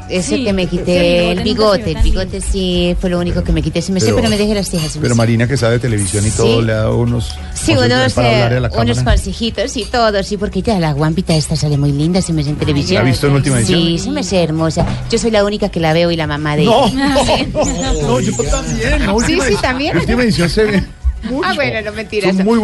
eso 0.09 0.35
Sí, 0.35 0.43
que 0.45 0.53
me 0.53 0.65
quité, 0.67 1.31
el 1.31 1.41
bigote, 1.43 1.91
el 1.91 1.97
se 1.97 2.03
bigote 2.03 2.41
sí 2.41 2.95
fue 2.99 3.09
lo 3.09 3.19
único 3.19 3.43
que 3.43 3.51
me 3.51 3.61
quité, 3.61 3.81
sí 3.81 3.91
me 3.91 3.99
sé, 3.99 4.07
Pero- 4.07 4.17
pero 4.17 4.29
me 4.29 4.37
dejé 4.37 4.55
las 4.55 4.69
cejas. 4.69 4.91
sí 4.93 4.99
me 4.99 5.03
Pero 5.03 5.13
sé. 5.15 5.17
Marina, 5.17 5.47
que 5.47 5.57
sabe 5.57 5.73
de 5.73 5.79
televisión 5.79 6.25
y 6.25 6.29
todo, 6.31 6.59
Sí. 6.61 6.65
le 6.65 6.71
ha 6.71 6.75
dado 6.77 6.97
unos. 6.97 7.25
Sí, 7.53 7.73
consejos 7.75 7.85
unos, 7.85 8.13
para 8.13 8.27
eh, 8.31 8.35
hablarle 8.35 8.57
a 8.57 8.61
la 8.61 8.67
unos 8.81 8.97
cámara. 8.99 9.15
consejitos 9.17 9.75
y 9.77 9.83
todo, 9.85 10.23
sí, 10.23 10.37
porque 10.37 10.61
ya 10.61 10.79
la 10.79 10.93
guampita 10.93 11.35
esta 11.35 11.55
sale 11.55 11.77
muy 11.77 11.91
linda, 11.91 12.21
sí 12.21 12.31
me 12.33 12.43
sé 12.43 12.51
en 12.51 12.55
televisión. 12.55 12.95
¿La 12.95 13.01
ha 13.01 13.03
visto 13.11 13.27
en 13.27 13.33
última 13.33 13.57
edición? 13.59 13.81
Sí, 13.81 13.97
sí 13.99 14.09
me 14.09 14.23
sé 14.23 14.41
hermosa. 14.43 14.85
Yo 15.09 15.16
soy 15.17 15.31
la 15.31 15.43
única 15.43 15.69
que 15.69 15.79
la 15.79 15.93
veo 15.93 16.11
y 16.11 16.15
la 16.15 16.27
mamá 16.27 16.55
de 16.55 16.65
No, 16.65 16.87
ella. 16.87 17.47
no, 18.01 18.19
yo 18.19 18.31
también. 18.43 19.05
la 19.05 19.25
Sí, 19.25 19.39
sí, 19.47 19.55
también. 19.61 19.95
La 19.95 20.01
última 20.01 20.23
edición 20.23 20.49
se 20.49 20.63
ve. 20.63 20.83
Ah, 21.43 21.53
bueno, 21.55 21.81
no 21.81 21.91
mentiras. 21.93 22.35
Son 22.35 22.45
muy 22.45 22.59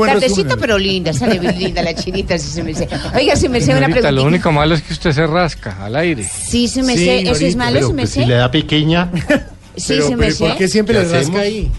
pero 0.60 0.78
linda, 0.78 1.12
sale 1.14 1.40
bien 1.40 1.58
linda 1.60 1.82
la 1.82 1.94
chinita, 1.96 2.38
sí 2.38 2.50
se 2.50 2.64
me 2.64 2.74
sé. 2.74 2.88
Oiga, 3.16 3.36
si 3.36 3.50
me 3.50 3.60
sé 3.60 3.72
una 3.72 3.88
pregunta. 3.88 4.12
lo 4.12 4.24
único 4.24 4.52
malo 4.52 4.76
es 4.76 4.82
que 4.82 4.94
usted 4.94 5.12
se 5.12 5.26
rasca 5.28 5.84
al 5.84 5.96
aire. 5.96 6.24
Sí, 6.24 6.68
se 6.68 6.84
me 6.84 6.96
sé, 6.96 7.22
eso 7.22 7.46
es 7.46 7.56
malo, 7.56 7.74
Pero 7.76 7.88
se 7.88 7.94
me 7.94 8.02
pues, 8.04 8.12
sé. 8.12 8.22
si 8.22 8.28
le 8.28 8.36
da 8.36 8.52
pequeña. 8.52 9.10
Sí, 9.76 10.02
se 10.02 10.16
me 10.16 10.32
sé. 10.32 10.46
¿Por 10.46 10.58
qué 10.58 10.68
siempre 10.68 10.98
¿Qué 11.00 11.06
le 11.06 11.12
rasca 11.12 11.40
ahí? 11.40 11.72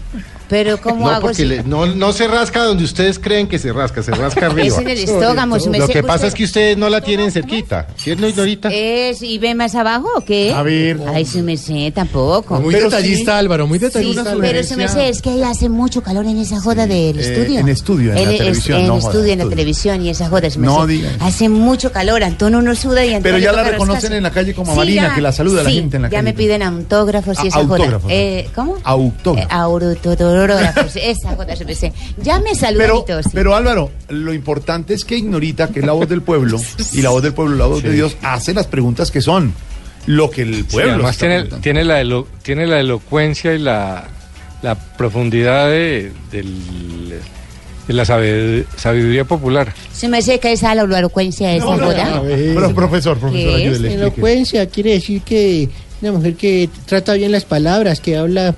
Pero 0.49 0.77
¿cómo 0.79 1.05
No, 1.05 1.09
hago 1.11 1.21
porque 1.21 1.35
si- 1.37 1.45
le- 1.45 1.63
no, 1.63 1.85
no 1.87 2.13
se 2.13 2.27
rasca 2.27 2.63
donde 2.63 2.83
ustedes 2.83 3.17
creen 3.19 3.47
que 3.47 3.57
se 3.59 3.73
rasca, 3.73 4.03
se 4.03 4.11
rasca 4.11 4.45
arriba. 4.47 4.65
Es 4.67 4.77
en 4.77 4.87
el 4.89 4.97
estómago, 4.99 5.59
se 5.59 5.69
me 5.69 5.79
Lo 5.79 5.87
que 5.87 6.01
pasa 6.03 6.15
Usted- 6.15 6.27
es 6.27 6.33
que 6.35 6.43
ustedes 6.43 6.77
no 6.77 6.89
la 6.89 7.01
tienen 7.01 7.31
cerquita, 7.31 7.87
¿cierto, 7.97 8.27
Ignorita? 8.27 8.69
¿Es 8.71 9.21
y 9.21 9.37
ve 9.39 9.55
más 9.55 9.75
abajo 9.75 10.07
o 10.17 10.21
qué? 10.21 10.53
A 10.53 10.61
ver. 10.61 10.99
Ay, 11.13 11.25
se 11.25 11.41
me 11.41 11.57
sé, 11.57 11.91
tampoco. 11.93 12.59
Muy 12.59 12.73
Pero 12.73 12.89
detallista, 12.89 13.31
sí. 13.33 13.37
Álvaro, 13.39 13.67
muy 13.67 13.79
Sí, 13.79 13.85
detallista. 13.85 14.23
pero 14.23 14.35
Álvaro. 14.45 14.63
se 14.63 14.77
me 14.77 14.87
sé, 14.87 15.09
es 15.09 15.21
que 15.21 15.29
ahí 15.31 15.43
hace 15.43 15.69
mucho 15.69 16.01
calor 16.03 16.25
en 16.25 16.37
esa 16.37 16.59
joda 16.61 16.85
del 16.87 17.17
Eh, 17.19 17.21
estudio. 17.21 17.59
en 17.59 17.69
estudio, 17.69 18.13
en 18.13 18.23
la 18.25 18.31
es- 18.31 18.37
televisión, 18.37 18.79
En 18.81 18.87
no 18.87 18.95
joda, 18.99 19.07
estudio, 19.11 19.31
en 19.33 19.37
la 19.39 19.43
estudio. 19.43 19.49
televisión 19.49 20.01
y 20.05 20.09
esa 20.09 20.29
joda. 20.29 20.49
se 20.49 20.59
me 20.59 20.67
No 20.67 20.85
diga. 20.85 21.09
Hace 21.21 21.49
mucho 21.49 21.91
calor, 21.91 22.23
Antonio 22.23 22.59
uno 22.59 22.75
suda 22.75 23.03
y 23.03 23.13
Antonio 23.13 23.21
Pero 23.23 23.37
ya 23.39 23.51
la 23.51 23.63
reconocen 23.63 24.13
en 24.13 24.23
la 24.23 24.31
calle 24.31 24.53
como 24.53 24.71
a 24.71 24.73
Sí, 24.75 24.79
Marina, 24.79 25.07
ya. 25.09 25.15
que 25.15 25.21
la 25.21 25.31
saluda 25.31 25.61
a 25.61 25.63
la 25.63 25.69
Sí, 25.69 25.75
gente 25.77 25.95
en 25.95 26.03
la 26.03 26.09
ya 26.09 26.17
calle. 26.17 26.23
me 26.23 26.33
piden 26.33 26.61
autógrafos 26.61 27.37
y 27.37 27.41
Ah, 27.41 27.47
esa 27.47 27.63
joda. 27.63 27.75
autógrafos. 27.77 28.11
Eh, 28.11 28.49
¿Cómo? 28.53 28.77
Autógrafo. 28.83 29.47
Esa 30.43 31.35
joda 31.35 31.55
se 31.55 31.65
me 31.65 31.75
sé. 31.75 31.93
Ya 32.21 32.39
me 32.39 32.53
saludan 32.55 32.87
Pero, 33.05 33.23
sí. 33.23 33.29
pero 33.33 33.55
Álvaro, 33.55 33.91
lo 34.09 34.33
importante 34.33 34.93
es 34.93 35.05
que 35.05 35.15
Ignorita, 35.17 35.67
que 35.69 35.79
es 35.79 35.85
la 35.85 35.93
voz 35.93 36.07
del 36.09 36.21
pueblo, 36.21 36.59
y 36.93 37.01
la 37.01 37.09
voz 37.09 37.23
del 37.23 37.33
pueblo, 37.33 37.55
la 37.55 37.65
voz 37.65 37.81
de 37.83 37.91
Dios, 37.91 38.17
hace 38.21 38.53
las 38.53 38.67
preguntas 38.67 39.11
que 39.11 39.21
son 39.21 39.53
lo 40.07 40.29
que 40.29 40.43
el 40.43 40.55
Sí, 40.57 40.63
pueblo. 40.63 40.93
además 40.93 41.11
está 41.15 41.25
tiene, 41.27 41.61
tiene, 41.61 41.83
la 41.83 42.01
elo- 42.01 42.27
tiene 42.43 42.67
la 42.67 42.79
elocuencia 42.79 43.53
y 43.53 43.59
la, 43.59 44.07
la 44.61 44.75
profundidad 44.75 45.67
de, 45.69 46.11
del- 46.31 47.19
de 47.87 47.93
la 47.93 48.03
sabiduría 48.05 49.25
popular. 49.25 49.71
Se 49.93 50.07
me 50.07 50.21
sé 50.21 50.39
que 50.39 50.51
esa 50.51 50.73
la 50.75 50.83
elocuencia 50.83 51.49
de 51.49 51.57
esa 51.57 51.65
No, 51.65 51.77
no, 51.77 51.85
joda. 51.85 52.05
no, 52.15 52.23
Pero, 52.23 52.73
profesor, 52.75 53.17
profesor, 53.19 53.55
¿Qué 53.57 53.65
es? 53.67 53.71
ayúdele. 53.73 53.93
Elocuencia 53.95 54.65
quiere 54.67 54.91
decir 54.93 55.21
que 55.21 55.69
una 56.01 56.11
mujer 56.11 56.35
que 56.35 56.69
trata 56.85 57.13
bien 57.13 57.31
las 57.31 57.45
palabras, 57.45 57.99
que 57.99 58.17
habla 58.17 58.53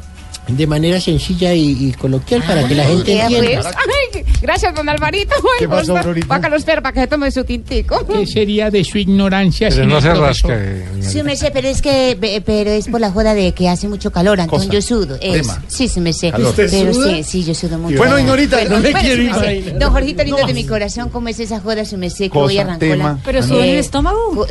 de 0.48 0.68
manera 0.68 1.00
sencilla 1.02 1.54
y, 1.54 1.88
y 1.88 1.93
coloquial 1.93 2.43
para 2.43 2.68
que 2.68 2.76
la 2.76 2.84
gente 2.86 3.16
ya 3.16 3.24
entienda. 3.28 3.62
pues. 3.62 3.76
Ay, 3.76 4.24
gracias, 4.41 4.74
don 4.76 4.88
Alvarito. 4.89 5.36
¿Qué 5.60 5.68
pasó, 5.68 5.93
pues, 5.93 6.64
perros 6.64 6.64
para 6.66 6.91
que 6.91 7.00
se 7.02 7.08
tome 7.08 7.32
su 7.32 7.43
tintico. 7.43 8.06
¿Qué 8.08 8.26
sería 8.26 8.70
de 8.72 8.84
su 8.84 8.98
ignorancia? 8.98 9.70
Pero 9.70 9.86
no 9.86 10.02
se 10.02 10.14
rasca. 10.14 10.58
Sí, 11.02 11.24
me 11.24 11.36
sé, 11.36 11.52
pero 11.52 11.68
es 11.68 11.82
que 11.82 12.18
pe- 12.20 12.41
pero 12.41 12.70
es 12.72 12.88
por 12.88 13.00
la 13.02 13.12
joda 13.12 13.34
de 13.34 13.52
que 13.54 13.70
hace 13.70 13.88
mucho 13.88 14.12
calor, 14.12 14.39
Antón, 14.39 14.60
Cosa. 14.60 14.72
yo 14.72 14.82
sudo. 14.82 15.16
es. 15.22 15.41
Tema. 15.41 15.64
Sí, 15.68 15.88
sí 15.88 16.00
me 16.00 16.14
sé. 16.14 16.32
Calor. 16.32 16.50
¿Usted 16.50 16.70
Pero 16.70 16.93
suda? 16.93 17.16
sí, 17.18 17.24
sí, 17.24 17.43
yo 17.43 17.54
sudo 17.54 17.78
mucho. 17.78 17.98
Bueno, 17.98 18.20
Ignorita, 18.20 18.58
Bueno, 18.58 18.76
no 18.78 18.82
me 18.82 18.91
bueno, 18.91 19.00
quiero 19.08 19.24
imaginar. 19.24 19.80
Don 19.80 19.91
Jorgito 19.91 20.24
lindo 20.24 20.41
No. 20.41 20.48
de 20.48 20.54
mi 20.54 20.64
corazón, 20.66 21.10
¿cómo 21.10 21.28
es 21.30 21.39
esa 21.39 21.60
joda? 21.60 21.86
Se 21.86 21.98
me 21.98 22.10
sé 22.10 22.26
que 22.26 22.30
Cosa, 22.30 22.43
voy 22.45 22.58
a 22.58 22.62
arrancar. 22.62 22.89
tema. 22.89 23.20
¿Pero 23.26 23.43
sube 23.43 23.64
en 23.64 23.70
el 23.74 23.78
estómago? 23.80 24.45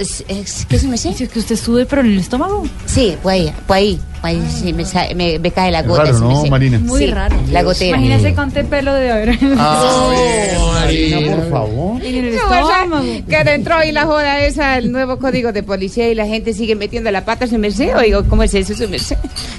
¿Qué 0.68 0.78
se 0.78 0.88
me 0.88 0.96
sé? 0.98 1.10
¿Es 1.10 1.28
que 1.28 1.38
usted 1.38 1.56
sube, 1.56 1.86
pero 1.86 2.02
en 2.02 2.08
el 2.12 2.18
estómago? 2.18 2.64
Sí, 2.86 3.16
pues 3.22 3.34
ahí, 3.40 3.52
pues 3.66 3.76
ahí, 3.78 4.00
ahí 4.26 4.42
sí, 4.50 4.72
me, 4.72 4.84
sa- 4.84 5.06
me, 5.14 5.38
me 5.38 5.50
cae 5.50 5.70
la 5.70 5.80
Es 5.80 5.86
gota. 5.86 6.04
raro, 6.04 6.18
me 6.28 6.34
¿no. 6.34 6.46
Marina? 6.46 6.78
Muy 6.78 7.00
Sí, 7.00 7.06
raro. 7.06 7.36
La 7.50 7.62
gotera. 7.62 7.96
Imagínese 7.96 8.34
cuánto 8.34 8.62
pelo 8.66 8.92
de 8.94 9.10
haber. 9.10 9.38
Ah, 9.58 10.10
Marina, 10.80 11.36
por 11.36 11.50
favor. 11.50 12.04
en 12.04 12.24
el 12.26 12.34
No, 12.36 12.44
o 12.44 12.48
sea, 12.48 12.60
estómago. 12.60 13.06
que 13.28 13.44
dentro 13.44 13.84
y 13.84 13.92
la 13.92 14.04
joda 14.06 14.44
esa, 14.44 14.78
el 14.78 14.92
nuevo 14.92 15.18
código 15.18 15.52
de 15.52 15.62
policía 15.62 16.08
y 16.10 16.14
la 16.14 16.26
gente 16.26 16.52
sigue 16.52 16.74
metiendo 16.76 17.10
la 17.10 17.24
pata, 17.24 17.46
se 17.46 17.58
me 17.58 17.70
sé. 17.70 17.94
Oigo, 17.94 18.24
¿cómo 18.28 18.42
es 18.42 18.54
eso? 18.54 18.74
Se 18.74 18.86
me 18.86 18.98
sé. 18.98 19.16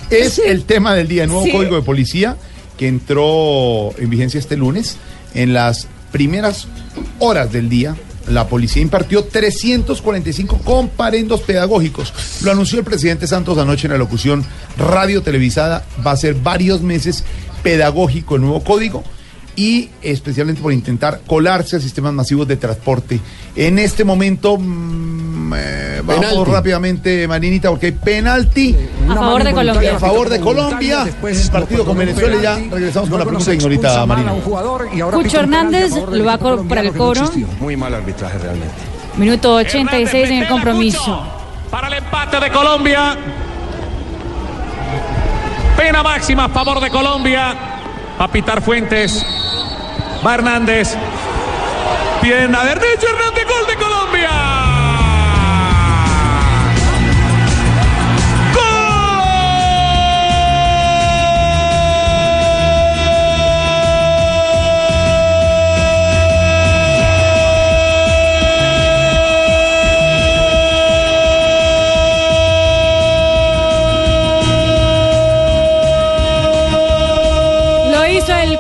Es 0.09 0.39
el 0.39 0.63
tema 0.63 0.93
del 0.93 1.07
día, 1.07 1.23
el 1.23 1.29
nuevo 1.29 1.45
Sí. 1.45 1.51
código 1.51 1.75
de 1.75 1.81
policía 1.81 2.35
que 2.77 2.87
entró 2.87 3.91
en 3.97 4.09
vigencia 4.09 4.39
este 4.39 4.55
lunes. 4.57 4.97
En 5.33 5.53
las 5.53 5.87
primeras 6.11 6.67
horas 7.19 7.51
del 7.51 7.69
día 7.69 7.95
la 8.29 8.47
policía 8.47 8.81
impartió 8.81 9.23
345 9.23 10.59
comparendos 10.59 11.41
pedagógicos. 11.41 12.13
Lo 12.41 12.51
anunció 12.51 12.79
el 12.79 12.85
presidente 12.85 13.27
Santos 13.27 13.57
anoche 13.57 13.87
en 13.87 13.93
la 13.93 13.97
locución 13.97 14.45
radio 14.77 15.21
televisada. 15.21 15.85
Va 16.05 16.11
a 16.11 16.17
ser 16.17 16.35
varios 16.35 16.81
meses 16.81 17.23
pedagógico 17.63 18.35
el 18.35 18.41
nuevo 18.41 18.63
código 18.63 19.03
y 19.57 19.89
especialmente 20.03 20.61
por 20.61 20.71
intentar 20.71 21.21
colarse 21.25 21.77
a 21.77 21.79
sistemas 21.79 22.13
masivos 22.13 22.47
de 22.47 22.57
transporte. 22.57 23.19
En 23.55 23.79
este 23.79 24.03
momento, 24.03 24.55
mm, 24.55 25.53
eh, 25.55 26.01
vamos 26.05 26.25
Penalti. 26.25 26.51
rápidamente, 26.51 27.27
Marinita, 27.27 27.69
porque 27.71 27.87
hay 27.87 27.91
penalti. 27.93 28.75
A 29.09 29.15
favor 29.15 29.43
de 29.43 29.53
Colombia. 29.53 29.95
A 29.95 29.99
favor 29.99 30.29
de 30.29 30.39
Colombia. 30.39 31.07
El 31.23 31.49
partido 31.49 31.83
con 31.83 31.97
Venezuela 31.97 32.35
y 32.35 32.41
ya 32.43 32.55
regresamos 32.71 33.09
con 33.09 33.17
la 33.17 33.25
pregunta 33.25 33.51
Ignorita 33.51 34.05
Marina. 34.05 34.33
Cucho 35.11 35.39
Hernández 35.39 35.91
lo 35.91 36.23
va 36.23 36.37
para 36.37 36.81
el 36.81 36.93
cobro. 36.93 37.29
Muy 37.59 37.75
mal 37.75 37.95
arbitraje 37.95 38.37
realmente. 38.37 38.75
Minuto 39.17 39.55
86 39.55 40.29
en 40.29 40.43
el 40.43 40.47
compromiso. 40.47 41.25
Para 41.71 41.87
el 41.87 41.95
empate 41.95 42.39
de 42.39 42.51
Colombia. 42.51 43.17
Pena 45.75 46.03
máxima 46.03 46.45
a 46.45 46.49
favor 46.49 46.79
de 46.79 46.91
Colombia. 46.91 47.55
A 48.19 48.27
pitar 48.31 48.61
Fuentes. 48.61 49.25
Hernández. 50.33 50.95
Pierna 52.21 52.63
derecha 52.63 53.07
Hernández, 53.07 53.45
gol 53.45 53.56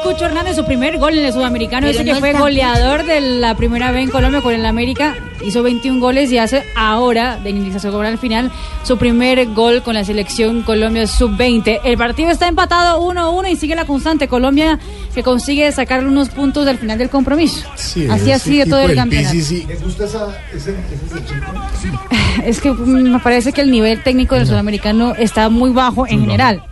Cucho 0.07 0.25
Hernández, 0.25 0.55
su 0.55 0.63
primer 0.65 0.97
gol 0.99 1.17
en 1.17 1.25
el 1.25 1.33
sudamericano. 1.33 1.81
Pero 1.87 1.91
Dice 1.91 2.05
que 2.05 2.13
no 2.13 2.19
fue 2.19 2.29
está- 2.29 2.39
goleador 2.39 3.05
de 3.05 3.19
la 3.19 3.55
primera 3.55 3.91
vez 3.91 4.03
en 4.05 4.09
Colombia 4.09 4.41
con 4.41 4.53
el 4.53 4.65
América. 4.65 5.15
Hizo 5.45 5.61
21 5.63 5.99
goles 5.99 6.31
y 6.31 6.37
hace 6.37 6.63
ahora, 6.75 7.37
de 7.43 7.49
iniciación 7.49 7.91
gol 7.93 8.05
al 8.05 8.17
final, 8.17 8.49
su 8.83 8.97
primer 8.97 9.45
gol 9.53 9.83
con 9.83 9.93
la 9.95 10.03
selección 10.05 10.61
Colombia 10.63 11.05
sub-20. 11.07 11.81
El 11.83 11.97
partido 11.97 12.29
está 12.31 12.47
empatado 12.47 13.01
1-1 13.01 13.49
y 13.51 13.55
sigue 13.57 13.75
la 13.75 13.85
constante. 13.85 14.27
Colombia 14.29 14.79
que 15.13 15.23
consigue 15.23 15.69
sacar 15.73 16.05
unos 16.05 16.29
puntos 16.29 16.65
del 16.65 16.77
final 16.77 16.97
del 16.97 17.09
compromiso. 17.09 17.67
Así 17.73 18.07
ha 18.09 18.35
ese 18.35 18.39
sido 18.39 18.65
todo 18.67 18.81
el 18.89 18.95
campeonato. 18.95 19.35
PCC. 19.35 19.67
¿Le 19.67 19.75
gusta 19.75 20.05
esa, 20.05 20.27
ese, 20.55 20.73
Es 22.45 22.61
que 22.61 22.71
me 22.71 23.19
parece 23.19 23.51
que 23.51 23.61
el 23.61 23.71
nivel 23.71 24.01
técnico 24.03 24.35
del 24.35 24.47
sudamericano 24.47 25.13
está 25.17 25.49
muy 25.49 25.71
bajo 25.71 26.07
en 26.07 26.21
general. 26.21 26.63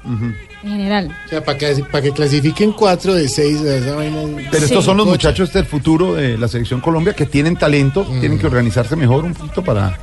En 0.65 0.71
general. 0.71 1.15
O 1.25 1.29
sea, 1.29 1.43
para 1.45 1.57
que, 1.59 1.75
para 1.91 2.01
que 2.01 2.11
clasifiquen 2.11 2.71
cuatro 2.71 3.13
de 3.13 3.29
seis, 3.29 3.61
esa 3.61 3.93
vaina 3.95 4.21
es- 4.23 4.47
Pero 4.49 4.65
estos 4.65 4.83
Sí. 4.83 4.85
son 4.85 4.97
los 4.97 5.05
muchachos 5.05 5.53
del 5.53 5.65
futuro 5.65 6.15
de 6.15 6.39
la 6.39 6.47
selección 6.47 6.81
Colombia 6.81 7.13
que 7.13 7.27
tienen 7.27 7.55
talento, 7.55 8.03
tienen 8.19 8.39
que 8.39 8.47
organizarse 8.47 8.95
mejor 8.95 9.25
un 9.25 9.35
poquito 9.35 9.63
para, 9.63 9.95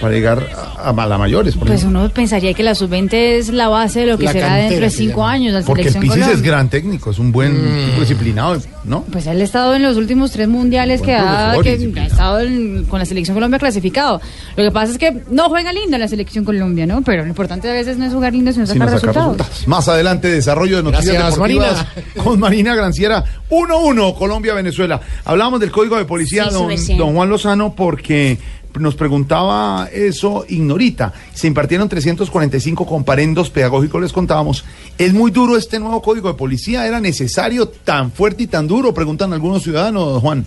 para 0.00 0.12
llegar 0.12 0.46
a, 0.78 0.90
a 0.90 1.06
la 1.06 1.18
mayores. 1.18 1.54
Por 1.54 1.66
Pues 1.68 1.80
ejemplo. 1.80 2.00
uno 2.00 2.08
pensaría 2.10 2.52
que 2.54 2.62
la 2.62 2.74
sub-20 2.74 3.12
es 3.12 3.48
la 3.50 3.68
base 3.68 4.00
de 4.00 4.06
lo 4.06 4.18
que 4.18 4.24
La 4.26 4.32
será 4.32 4.46
cantera 4.48 4.68
dentro 4.70 4.84
de 4.84 4.90
cinco 4.90 5.20
llama. 5.20 5.32
años 5.32 5.52
la 5.54 5.60
Porque 5.62 5.88
el 5.88 5.94
Pisis 5.96 6.26
es 6.26 6.42
gran 6.42 6.68
técnico, 6.68 7.10
es 7.10 7.18
un 7.18 7.32
buen 7.32 7.52
Mm. 7.54 7.86
tipo 7.86 8.00
disciplinado, 8.00 8.58
¿no? 8.84 9.02
Pues 9.10 9.26
él 9.26 9.40
ha 9.40 9.44
estado 9.44 9.74
en 9.74 9.82
los 9.82 9.96
últimos 9.96 10.30
tres 10.32 10.48
mundiales 10.48 11.00
que 11.02 11.14
ha, 11.14 11.54
que 11.62 11.74
estado 12.06 12.40
en- 12.40 12.84
con 12.84 12.98
la 12.98 13.04
selección 13.06 13.34
Colombia 13.34 13.58
clasificado. 13.58 14.20
Lo 14.56 14.64
que 14.64 14.70
pasa 14.70 14.92
es 14.92 14.98
que 14.98 15.22
no 15.30 15.48
juega 15.48 15.72
lindo 15.72 15.96
la 15.98 16.08
selección 16.08 16.44
Colombia, 16.44 16.86
¿no? 16.86 17.02
Pero 17.02 17.22
lo 17.22 17.28
importante 17.28 17.68
a 17.70 17.72
veces 17.72 17.96
no 17.98 18.04
es 18.04 18.12
jugar 18.12 18.32
lindo, 18.32 18.52
sino 18.52 18.66
Sino 18.66 18.84
sacar 18.84 18.98
sacar 19.00 19.14
resultados. 19.14 19.36
resultados. 19.38 19.68
Más 19.68 19.88
adelante, 19.88 20.28
desarrollo 20.30 20.76
de 20.78 20.82
noticias 20.82 21.14
Gracias, 21.14 21.34
deportivas 21.34 21.86
con 22.22 22.38
Marina 22.38 22.74
Granciera. 22.74 23.24
1-1, 23.50 24.14
Colombia-Venezuela. 24.14 25.00
Hablamos 25.24 25.60
del 25.60 25.70
código 25.70 25.96
de 25.96 26.04
policía, 26.04 26.48
Sí, 26.76 26.96
don 26.96 27.14
Juan 27.14 27.28
Lozano, 27.28 27.74
porque 27.74 28.38
nos 28.80 28.94
preguntaba 28.94 29.88
eso 29.92 30.44
Ignorita. 30.48 31.12
Se 31.34 31.46
impartieron 31.46 31.88
345 31.88 32.86
comparendos 32.86 33.50
pedagógicos, 33.50 34.00
les 34.00 34.12
contábamos. 34.12 34.64
¿Es 34.98 35.12
muy 35.12 35.30
duro 35.30 35.56
este 35.56 35.78
nuevo 35.78 36.02
código 36.02 36.28
de 36.28 36.34
policía? 36.34 36.86
¿Era 36.86 37.00
necesario 37.00 37.68
tan 37.68 38.12
fuerte 38.12 38.44
y 38.44 38.46
tan 38.46 38.66
duro? 38.66 38.94
Preguntan 38.94 39.32
algunos 39.32 39.62
ciudadanos, 39.62 40.20
Juan. 40.20 40.46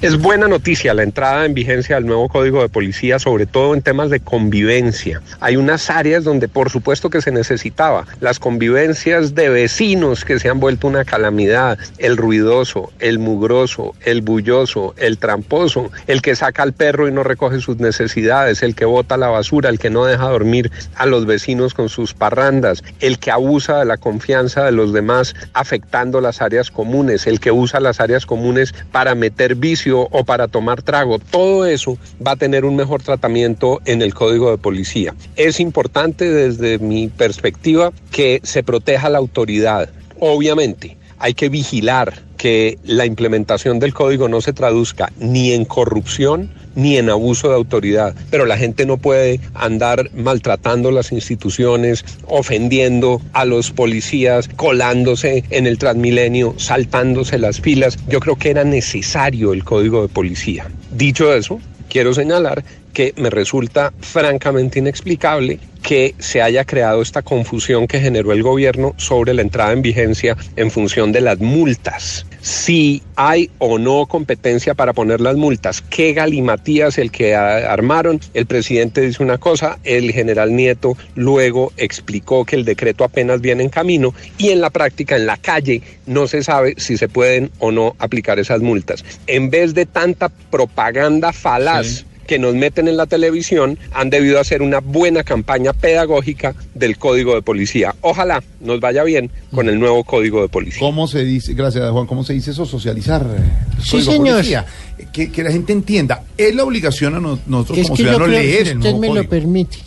Es 0.00 0.16
buena 0.16 0.46
noticia 0.46 0.94
la 0.94 1.02
entrada 1.02 1.44
en 1.44 1.54
vigencia 1.54 1.96
del 1.96 2.06
nuevo 2.06 2.28
Código 2.28 2.62
de 2.62 2.68
Policía, 2.68 3.18
sobre 3.18 3.46
todo 3.46 3.74
en 3.74 3.82
temas 3.82 4.10
de 4.10 4.20
convivencia. 4.20 5.20
Hay 5.40 5.56
unas 5.56 5.90
áreas 5.90 6.22
donde 6.22 6.46
por 6.46 6.70
supuesto 6.70 7.10
que 7.10 7.20
se 7.20 7.32
necesitaba. 7.32 8.06
Las 8.20 8.38
convivencias 8.38 9.34
de 9.34 9.48
vecinos 9.48 10.24
que 10.24 10.38
se 10.38 10.50
han 10.50 10.60
vuelto 10.60 10.86
una 10.86 11.04
calamidad. 11.04 11.80
El 11.98 12.16
ruidoso, 12.16 12.92
el 13.00 13.18
mugroso, 13.18 13.96
el 14.04 14.22
bulloso, 14.22 14.94
el 14.98 15.18
tramposo, 15.18 15.90
el 16.06 16.22
que 16.22 16.36
saca 16.36 16.62
al 16.62 16.74
perro 16.74 17.08
y 17.08 17.12
no 17.12 17.24
recoge 17.24 17.58
sus 17.58 17.78
necesidades, 17.78 18.62
el 18.62 18.76
que 18.76 18.84
bota 18.84 19.16
la 19.16 19.30
basura, 19.30 19.68
el 19.68 19.80
que 19.80 19.90
no 19.90 20.04
deja 20.04 20.28
dormir 20.28 20.70
a 20.94 21.06
los 21.06 21.26
vecinos 21.26 21.74
con 21.74 21.88
sus 21.88 22.14
parrandas, 22.14 22.84
el 23.00 23.18
que 23.18 23.32
abusa 23.32 23.80
de 23.80 23.84
la 23.84 23.96
confianza 23.96 24.64
de 24.64 24.70
los 24.70 24.92
demás 24.92 25.34
afectando 25.54 26.20
las 26.20 26.40
áreas 26.40 26.70
comunes, 26.70 27.26
el 27.26 27.40
que 27.40 27.50
usa 27.50 27.80
las 27.80 27.98
áreas 27.98 28.26
comunes 28.26 28.72
para 28.92 29.16
meter 29.16 29.56
o 29.92 30.24
para 30.24 30.48
tomar 30.48 30.82
trago. 30.82 31.18
Todo 31.18 31.66
eso 31.66 31.96
va 32.24 32.32
a 32.32 32.36
tener 32.36 32.64
un 32.64 32.76
mejor 32.76 33.02
tratamiento 33.02 33.80
en 33.84 34.02
el 34.02 34.14
Código 34.14 34.50
de 34.50 34.58
Policía. 34.58 35.14
Es 35.36 35.60
importante 35.60 36.30
desde 36.30 36.78
mi 36.78 37.08
perspectiva 37.08 37.92
que 38.10 38.40
se 38.42 38.62
proteja 38.62 39.08
la 39.08 39.18
autoridad. 39.18 39.90
Obviamente, 40.20 40.96
hay 41.18 41.34
que 41.34 41.48
vigilar 41.48 42.22
que 42.36 42.78
la 42.84 43.04
implementación 43.04 43.80
del 43.80 43.92
código 43.92 44.28
no 44.28 44.40
se 44.40 44.52
traduzca 44.52 45.12
ni 45.18 45.52
en 45.52 45.64
corrupción 45.64 46.50
ni 46.78 46.96
en 46.96 47.10
abuso 47.10 47.48
de 47.48 47.56
autoridad. 47.56 48.14
Pero 48.30 48.46
la 48.46 48.56
gente 48.56 48.86
no 48.86 48.98
puede 48.98 49.40
andar 49.52 50.10
maltratando 50.14 50.92
las 50.92 51.10
instituciones, 51.10 52.04
ofendiendo 52.26 53.20
a 53.32 53.44
los 53.44 53.72
policías, 53.72 54.48
colándose 54.54 55.42
en 55.50 55.66
el 55.66 55.76
Transmilenio, 55.76 56.54
saltándose 56.56 57.36
las 57.36 57.60
filas. 57.60 57.98
Yo 58.08 58.20
creo 58.20 58.36
que 58.36 58.50
era 58.50 58.62
necesario 58.62 59.52
el 59.52 59.64
código 59.64 60.02
de 60.02 60.08
policía. 60.08 60.68
Dicho 60.92 61.34
eso, 61.34 61.60
quiero 61.88 62.14
señalar 62.14 62.62
que 62.98 63.14
me 63.16 63.30
resulta 63.30 63.92
francamente 64.00 64.80
inexplicable 64.80 65.60
que 65.84 66.16
se 66.18 66.42
haya 66.42 66.64
creado 66.64 67.00
esta 67.00 67.22
confusión 67.22 67.86
que 67.86 68.00
generó 68.00 68.32
el 68.32 68.42
gobierno 68.42 68.92
sobre 68.96 69.34
la 69.34 69.42
entrada 69.42 69.72
en 69.72 69.82
vigencia 69.82 70.36
en 70.56 70.72
función 70.72 71.12
de 71.12 71.20
las 71.20 71.38
multas. 71.38 72.26
Si 72.40 73.00
hay 73.14 73.50
o 73.58 73.78
no 73.78 74.06
competencia 74.06 74.74
para 74.74 74.94
poner 74.94 75.20
las 75.20 75.36
multas, 75.36 75.80
qué 75.80 76.12
galimatías 76.12 76.98
el 76.98 77.12
que 77.12 77.36
armaron, 77.36 78.20
el 78.34 78.46
presidente 78.46 79.00
dice 79.02 79.22
una 79.22 79.38
cosa, 79.38 79.78
el 79.84 80.10
general 80.10 80.56
Nieto 80.56 80.96
luego 81.14 81.72
explicó 81.76 82.44
que 82.44 82.56
el 82.56 82.64
decreto 82.64 83.04
apenas 83.04 83.40
viene 83.40 83.62
en 83.62 83.68
camino 83.68 84.12
y 84.38 84.48
en 84.48 84.60
la 84.60 84.70
práctica, 84.70 85.14
en 85.14 85.26
la 85.26 85.36
calle, 85.36 85.82
no 86.06 86.26
se 86.26 86.42
sabe 86.42 86.74
si 86.78 86.96
se 86.96 87.08
pueden 87.08 87.52
o 87.60 87.70
no 87.70 87.94
aplicar 88.00 88.40
esas 88.40 88.60
multas. 88.60 89.04
En 89.28 89.50
vez 89.50 89.72
de 89.72 89.86
tanta 89.86 90.28
propaganda 90.28 91.32
falaz, 91.32 92.04
que 92.28 92.38
nos 92.38 92.54
meten 92.54 92.86
en 92.86 92.96
la 92.96 93.06
televisión 93.06 93.78
han 93.92 94.10
debido 94.10 94.38
hacer 94.38 94.62
una 94.62 94.78
buena 94.80 95.24
campaña 95.24 95.72
pedagógica 95.72 96.54
del 96.74 96.98
código 96.98 97.34
de 97.34 97.42
policía. 97.42 97.94
Ojalá 98.02 98.42
nos 98.60 98.78
vaya 98.78 99.02
bien 99.02 99.30
con 99.52 99.68
el 99.68 99.80
nuevo 99.80 100.04
código 100.04 100.42
de 100.42 100.48
policía. 100.48 100.78
¿Cómo 100.78 101.08
se 101.08 101.24
dice, 101.24 101.54
gracias 101.54 101.90
Juan, 101.90 102.06
cómo 102.06 102.22
se 102.22 102.34
dice 102.34 102.50
eso? 102.52 102.66
Socializar. 102.66 103.26
el 103.26 103.82
Sí, 103.84 104.02
señor. 104.02 104.36
policía. 104.36 104.66
Que, 105.12 105.32
que 105.32 105.42
la 105.42 105.50
gente 105.50 105.72
entienda. 105.72 106.22
Es 106.36 106.54
la 106.54 106.64
obligación 106.64 107.14
a 107.14 107.20
no- 107.20 107.38
nosotros 107.46 107.78
Es 107.78 107.84
como 107.86 107.96
que 107.96 108.02
ciudadanos 108.02 108.28
leer 108.28 108.64
si 108.66 108.70
el 108.72 108.78
usted 108.78 108.90
nuevo 108.92 109.14
me 109.14 109.22
lo 109.22 109.28
permite, 109.28 109.78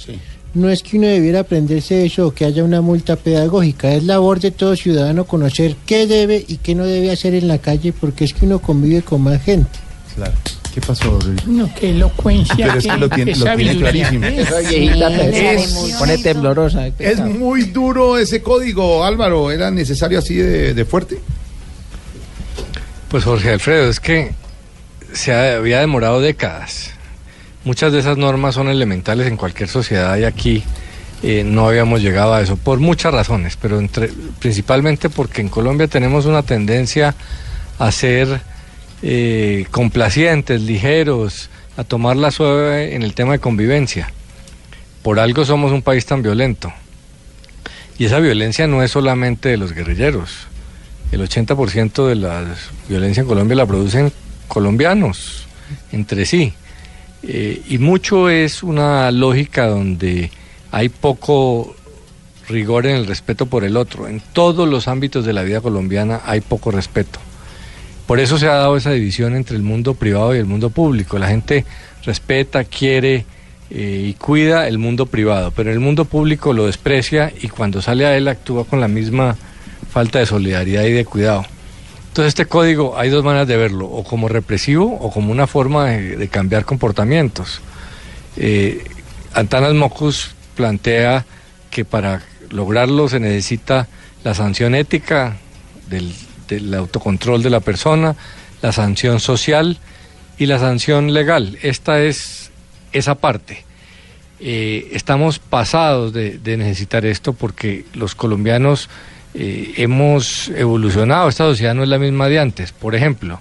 no 0.56 0.70
es 0.70 0.82
que 0.84 0.98
uno 0.98 1.08
debiera 1.08 1.42
aprenderse 1.42 2.04
eso 2.06 2.28
o 2.28 2.34
que 2.34 2.44
haya 2.46 2.64
una 2.64 2.82
multa 2.82 3.16
pedagógica, 3.18 3.94
es 3.94 4.04
labor 4.04 4.40
de 4.40 4.50
todo 4.52 4.76
ciudadano 4.76 5.26
conocer 5.26 5.76
qué 5.86 6.08
debe 6.08 6.44
y 6.48 6.58
qué 6.58 6.74
no 6.76 6.86
debe 6.86 7.12
hacer 7.12 7.36
en 7.36 7.48
la 7.48 7.60
calle 7.60 7.94
porque 7.94 8.26
es 8.26 8.34
que 8.34 8.46
uno 8.48 8.60
convive 8.60 9.02
con 9.04 9.22
más 9.22 9.42
gente. 9.44 9.70
Claro. 10.16 10.34
¿Qué 10.74 10.80
pasó? 10.82 11.20
No, 11.48 11.70
qué 11.78 11.90
elocuencia. 11.90 12.56
Pero 12.56 12.80
es 12.80 12.86
que 12.88 12.98
lo 12.98 13.10
tiene- 13.10 13.36
lo 13.36 13.56
tiene 13.56 13.76
clarísimo. 13.78 14.26
Esa 14.26 14.60
viejita 14.60 15.10
Es- 15.26 15.96
pone 16.00 16.18
temblorosa. 16.18 16.88
Es 16.98 17.20
muy 17.20 17.64
duro 17.64 18.18
ese 18.18 18.42
código, 18.42 19.04
Álvaro. 19.04 19.52
¿Era 19.52 19.70
necesario 19.70 20.20
así 20.20 20.36
de, 20.36 20.74
de 20.74 20.86
fuerte? 20.86 21.20
Pues 23.10 23.26
Jorge 23.26 23.50
Alfredo, 23.52 23.90
es 23.90 24.00
que 24.00 24.32
se 25.14 25.34
ha- 25.34 25.58
había 25.58 25.80
demorado 25.82 26.22
décadas. 26.22 26.92
Muchas 27.66 27.92
de 27.92 28.00
esas 28.00 28.18
normas 28.18 28.56
son 28.56 28.70
elementales 28.70 29.28
en 29.28 29.38
cualquier 29.38 29.68
sociedad 29.70 30.18
y 30.18 30.24
aquí 30.24 30.64
eh, 31.22 31.44
no 31.46 31.68
habíamos 31.68 32.02
llegado 32.02 32.34
a 32.34 32.42
eso 32.42 32.56
por 32.56 32.80
muchas 32.80 33.14
razones, 33.14 33.56
pero 33.62 33.78
entre, 33.80 34.10
principalmente 34.40 35.10
porque 35.10 35.42
en 35.42 35.50
Colombia 35.50 35.88
tenemos 35.88 36.26
una 36.26 36.42
tendencia 36.42 37.14
a 37.78 37.92
ser 37.92 38.42
eh, 39.02 39.66
complacientes, 39.72 40.62
ligeros, 40.62 41.50
a 41.78 41.84
tomarla 41.84 42.32
suave 42.32 42.96
en 42.96 43.04
el 43.04 43.14
tema 43.14 43.34
de 43.34 43.40
convivencia. 43.40 44.12
Por 45.02 45.20
algo 45.20 45.46
somos 45.46 45.72
un 45.72 45.82
país 45.82 46.06
tan 46.06 46.22
violento. 46.22 46.72
Y 47.98 48.06
esa 48.06 48.20
violencia 48.20 48.68
no 48.68 48.84
es 48.84 48.92
solamente 48.92 49.50
de 49.50 49.58
los 49.58 49.74
guerrilleros. 49.74 50.48
El 51.12 51.22
80% 51.22 52.08
de 52.08 52.16
la 52.16 52.46
violencia 52.88 53.22
en 53.22 53.28
Colombia 53.28 53.58
la 53.58 53.66
producen 53.66 54.12
colombianos 54.48 55.46
entre 55.92 56.26
sí. 56.26 56.54
Eh, 57.24 57.62
y 57.68 57.78
mucho 57.78 58.30
es 58.30 58.64
una 58.64 59.12
lógica 59.12 59.68
donde 59.68 60.32
hay 60.72 60.90
poco 60.90 61.76
rigor 62.48 62.86
en 62.86 62.96
el 62.96 63.08
respeto 63.08 63.46
por 63.46 63.64
el 63.64 63.78
otro. 63.78 64.08
En 64.08 64.22
todos 64.34 64.68
los 64.68 64.88
ámbitos 64.88 65.26
de 65.26 65.34
la 65.34 65.44
vida 65.44 65.62
colombiana 65.62 66.22
hay 66.26 66.42
poco 66.42 66.72
respeto. 66.72 67.20
Por 68.12 68.20
eso 68.20 68.38
se 68.38 68.46
ha 68.50 68.56
dado 68.56 68.76
esa 68.76 68.92
división 68.92 69.38
entre 69.38 69.56
el 69.56 69.64
mundo 69.64 69.94
privado 69.94 70.36
y 70.36 70.38
el 70.38 70.46
mundo 70.46 70.70
público. 70.70 71.18
La 71.18 71.30
gente 71.30 71.64
respeta, 72.04 72.66
quiere 72.66 73.26
eh, 73.70 74.08
y 74.10 74.14
cuida 74.16 74.68
el 74.68 74.80
mundo 74.80 75.06
privado, 75.06 75.52
pero 75.52 75.72
el 75.72 75.80
mundo 75.80 76.04
público 76.04 76.52
lo 76.52 76.66
desprecia 76.66 77.32
y 77.42 77.48
cuando 77.48 77.82
sale 77.82 78.06
a 78.06 78.18
él 78.18 78.28
actúa 78.28 78.66
con 78.66 78.82
la 78.82 78.90
misma 78.90 79.38
falta 79.94 80.20
de 80.20 80.26
solidaridad 80.26 80.84
y 80.84 80.92
de 80.92 81.06
cuidado. 81.06 81.46
Entonces 82.10 82.32
este 82.32 82.48
código 82.48 83.00
hay 83.00 83.10
dos 83.10 83.24
maneras 83.24 83.48
de 83.48 83.56
verlo, 83.56 83.86
o 83.86 84.04
como 84.04 84.28
represivo 84.28 84.94
o 84.94 85.10
como 85.10 85.32
una 85.32 85.48
forma 85.48 85.86
de, 85.86 86.18
de 86.18 86.28
cambiar 86.28 86.66
comportamientos. 86.66 87.62
Eh, 88.36 88.84
Antanas 89.34 89.74
Mocus 89.74 90.36
plantea 90.58 91.26
que 91.70 91.86
para 91.86 92.22
lograrlo 92.50 93.08
se 93.08 93.22
necesita 93.22 93.88
la 94.26 94.34
sanción 94.34 94.76
ética 94.76 95.38
del, 95.88 96.14
del 96.56 96.74
autocontrol 96.74 97.42
de 97.42 97.50
la 97.50 97.62
persona, 97.62 98.16
la 98.62 98.72
sanción 98.72 99.20
social 99.20 99.78
y 100.38 100.46
la 100.46 100.60
sanción 100.60 101.14
legal. 101.14 101.58
Esta 101.62 102.02
es 102.02 102.52
esa 102.92 103.16
parte. 103.16 103.64
Eh, 104.40 104.90
estamos 104.94 105.40
pasados 105.40 106.14
de, 106.14 106.40
necesitar 106.58 107.06
esto 107.06 107.34
porque 107.34 107.86
los 107.94 108.16
colombianos 108.16 108.90
eh, 109.34 109.74
hemos 109.78 110.50
evolucionado, 110.50 111.30
esta 111.30 111.46
sociedad 111.46 111.74
no 111.74 111.84
es 111.84 111.90
la 111.90 112.00
misma 112.00 112.28
de 112.28 112.40
antes. 112.40 112.72
Por 112.72 112.96
ejemplo, 112.96 113.40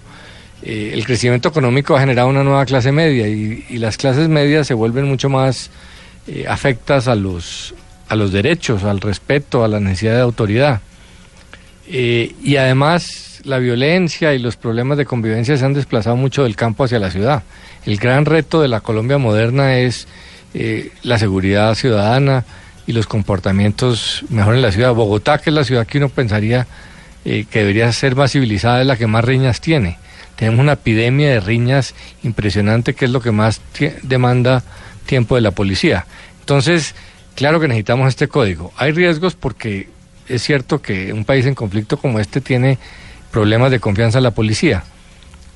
eh, 0.63 0.91
el 0.95 1.05
crecimiento 1.05 1.49
económico 1.49 1.97
ha 1.97 2.01
generado 2.01 2.29
una 2.29 2.45
nueva 2.45 2.65
clase 2.65 2.93
media 2.93 3.27
y, 3.29 3.65
y 3.69 3.79
las 3.79 3.97
clases 3.97 4.29
medias 4.29 4.67
se 4.67 4.75
vuelven 4.75 5.07
mucho 5.07 5.29
más 5.29 5.71
afectas 6.47 7.09
a 7.09 7.17
los, 7.17 7.75
a 8.09 8.15
los 8.15 8.31
derechos, 8.31 8.85
al 8.85 9.01
respeto, 9.01 9.65
a 9.65 9.69
la 9.69 9.81
necesidad 9.81 10.15
de 10.15 10.21
autoridad. 10.21 10.81
Eh, 11.93 12.37
y 12.45 12.55
además 12.55 13.41
la 13.43 13.59
violencia 13.59 14.33
y 14.33 14.39
los 14.39 14.57
problemas 14.57 14.97
de 14.97 15.07
convivencia 15.07 15.57
se 15.57 15.65
han 15.65 15.75
desplazado 15.75 16.15
mucho 16.15 16.45
del 16.45 16.55
campo 16.55 16.85
hacia 16.85 17.01
la 17.01 17.11
ciudad. 17.11 17.43
El 17.85 17.97
gran 17.97 18.27
reto 18.27 18.63
de 18.63 18.69
la 18.69 18.81
Colombia 18.81 19.19
moderna 19.19 19.77
es 19.79 20.07
eh, 20.55 20.93
la 21.03 21.19
seguridad 21.19 21.75
ciudadana 21.75 22.45
y 22.87 22.93
los 22.93 23.09
comportamientos 23.09 24.25
mejor 24.29 24.55
en 24.55 24.63
la 24.63 24.71
ciudad. 24.71 24.95
Bogotá, 24.95 25.39
que 25.39 25.51
es 25.51 25.55
la 25.55 25.65
ciudad 25.65 25.85
que 25.85 25.99
uno 25.99 26.11
pensaría 26.11 26.69
eh, 27.25 27.45
que 27.51 27.61
debería 27.61 27.91
ser 27.93 28.15
más 28.15 28.31
civilizada, 28.31 28.81
es 28.83 28.87
la 28.87 28.97
que 28.97 29.09
más 29.09 29.25
riñas 29.25 29.61
tiene. 29.61 29.99
Tenemos 30.37 30.61
una 30.61 30.75
epidemia 30.75 31.29
de 31.31 31.41
riñas 31.41 31.95
impresionante, 32.23 32.95
que 32.95 33.07
es 33.07 33.11
lo 33.11 33.21
que 33.21 33.33
más 33.33 33.61
demanda 34.03 34.63
tiempo 35.07 35.35
de 35.35 35.41
la 35.41 35.51
policía. 35.51 36.07
Entonces, 36.39 36.95
claro 37.35 37.59
que 37.59 37.67
necesitamos 37.67 38.09
este 38.09 38.29
código. 38.29 38.73
Hay 38.77 38.93
riesgos 38.93 39.35
porque 39.35 39.89
es 40.35 40.43
cierto 40.43 40.81
que 40.83 41.13
un 41.13 41.25
país 41.25 41.47
en 41.47 41.55
conflicto 41.55 41.97
como 41.97 42.19
este 42.21 42.41
tiene 42.41 42.79
problemas 43.31 43.71
de 43.71 43.81
confianza 43.81 44.19
en 44.19 44.25
la 44.25 44.31
policía, 44.33 44.85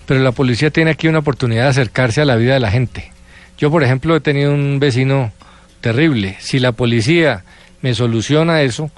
pero 0.06 0.20
la 0.20 0.32
policía 0.32 0.70
tiene 0.70 0.90
aquí 0.92 1.08
una 1.08 1.20
oportunidad 1.20 1.64
de 1.64 1.68
acercarse 1.70 2.20
a 2.20 2.24
la 2.24 2.36
vida 2.36 2.54
de 2.54 2.60
la 2.60 2.70
gente. 2.70 3.10
Yo, 3.58 3.70
por 3.70 3.82
ejemplo, 3.82 4.14
he 4.16 4.20
tenido 4.20 4.52
un 4.52 4.78
vecino 4.80 5.32
terrible. 5.80 6.36
Si 6.40 6.58
la 6.58 6.72
policía 6.72 7.44
me 7.82 7.94
soluciona 7.94 8.62
eso, 8.62 8.90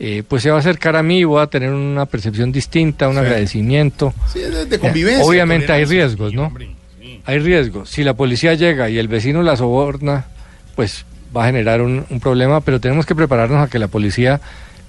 eh, 0.00 0.22
pues 0.26 0.42
se 0.42 0.50
va 0.50 0.56
a 0.56 0.60
acercar 0.60 0.96
a 0.96 1.02
mí 1.02 1.18
y 1.20 1.24
voy 1.24 1.42
a 1.42 1.46
tener 1.46 1.70
una 1.70 2.06
percepción 2.06 2.50
distinta, 2.52 3.08
un 3.08 3.14
Sí. 3.14 3.20
agradecimiento. 3.20 4.14
Sí, 4.32 4.40
es 4.40 4.68
de 4.68 4.78
convivencia, 4.78 5.24
Obviamente 5.24 5.72
hay 5.72 5.84
riesgos, 5.84 6.32
¿no? 6.34 6.52
Hay 7.24 7.38
riesgos. 7.38 7.88
Si 7.90 8.02
la 8.02 8.14
policía 8.14 8.54
llega 8.54 8.90
y 8.90 8.98
el 8.98 9.06
vecino 9.08 9.42
la 9.42 9.56
soborna, 9.56 10.24
pues 10.74 11.04
va 11.36 11.44
a 11.44 11.46
generar 11.46 11.80
un, 11.80 12.04
un 12.10 12.20
problema, 12.20 12.60
pero 12.60 12.80
tenemos 12.80 13.06
que 13.06 13.14
prepararnos 13.14 13.64
a 13.64 13.70
que 13.70 13.78
la 13.78 13.86
policía, 13.88 14.40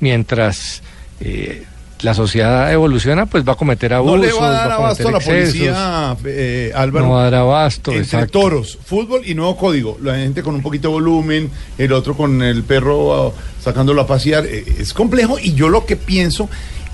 mientras 0.03 0.83
eh, 1.21 1.63
la 2.01 2.13
sociedad 2.13 2.71
evoluciona, 2.71 3.25
pues 3.25 3.47
va 3.47 3.53
a 3.53 3.55
cometer 3.55 3.91
No 3.91 3.97
abusos, 3.97 4.19
le 4.19 4.33
va 4.33 4.47
a 4.47 4.51
dar 4.51 4.69
va 4.69 4.73
a 4.73 4.77
abasto 4.77 5.07
a 5.07 5.11
la 5.11 5.19
policía, 5.21 6.17
eh, 6.25 6.71
Álvaro. 6.75 7.05
No 7.05 7.11
va 7.13 7.21
a 7.21 7.23
dar 7.31 7.35
abasto, 7.35 7.91
Entre 7.91 8.03
exacto. 8.03 8.39
toros, 8.41 8.77
fútbol 8.85 9.21
y 9.25 9.33
nuevo 9.33 9.55
código. 9.55 9.97
La 10.03 10.15
gente 10.15 10.43
con 10.43 10.53
un 10.55 10.61
poquito 10.61 10.89
de 10.89 10.93
volumen, 10.95 11.49
el 11.77 11.93
otro 11.93 12.15
con 12.17 12.41
el 12.43 12.63
perro 12.63 13.27
ah, 13.27 13.31
sacándolo 13.63 14.01
a 14.01 14.05
pasear. 14.07 14.45
Eh, 14.45 14.65
Es 14.79 14.93
complejo 14.93 15.39
y 15.39 15.53
yo 15.53 15.69
lo 15.69 15.85
que 15.85 15.95
pienso. 15.95 16.49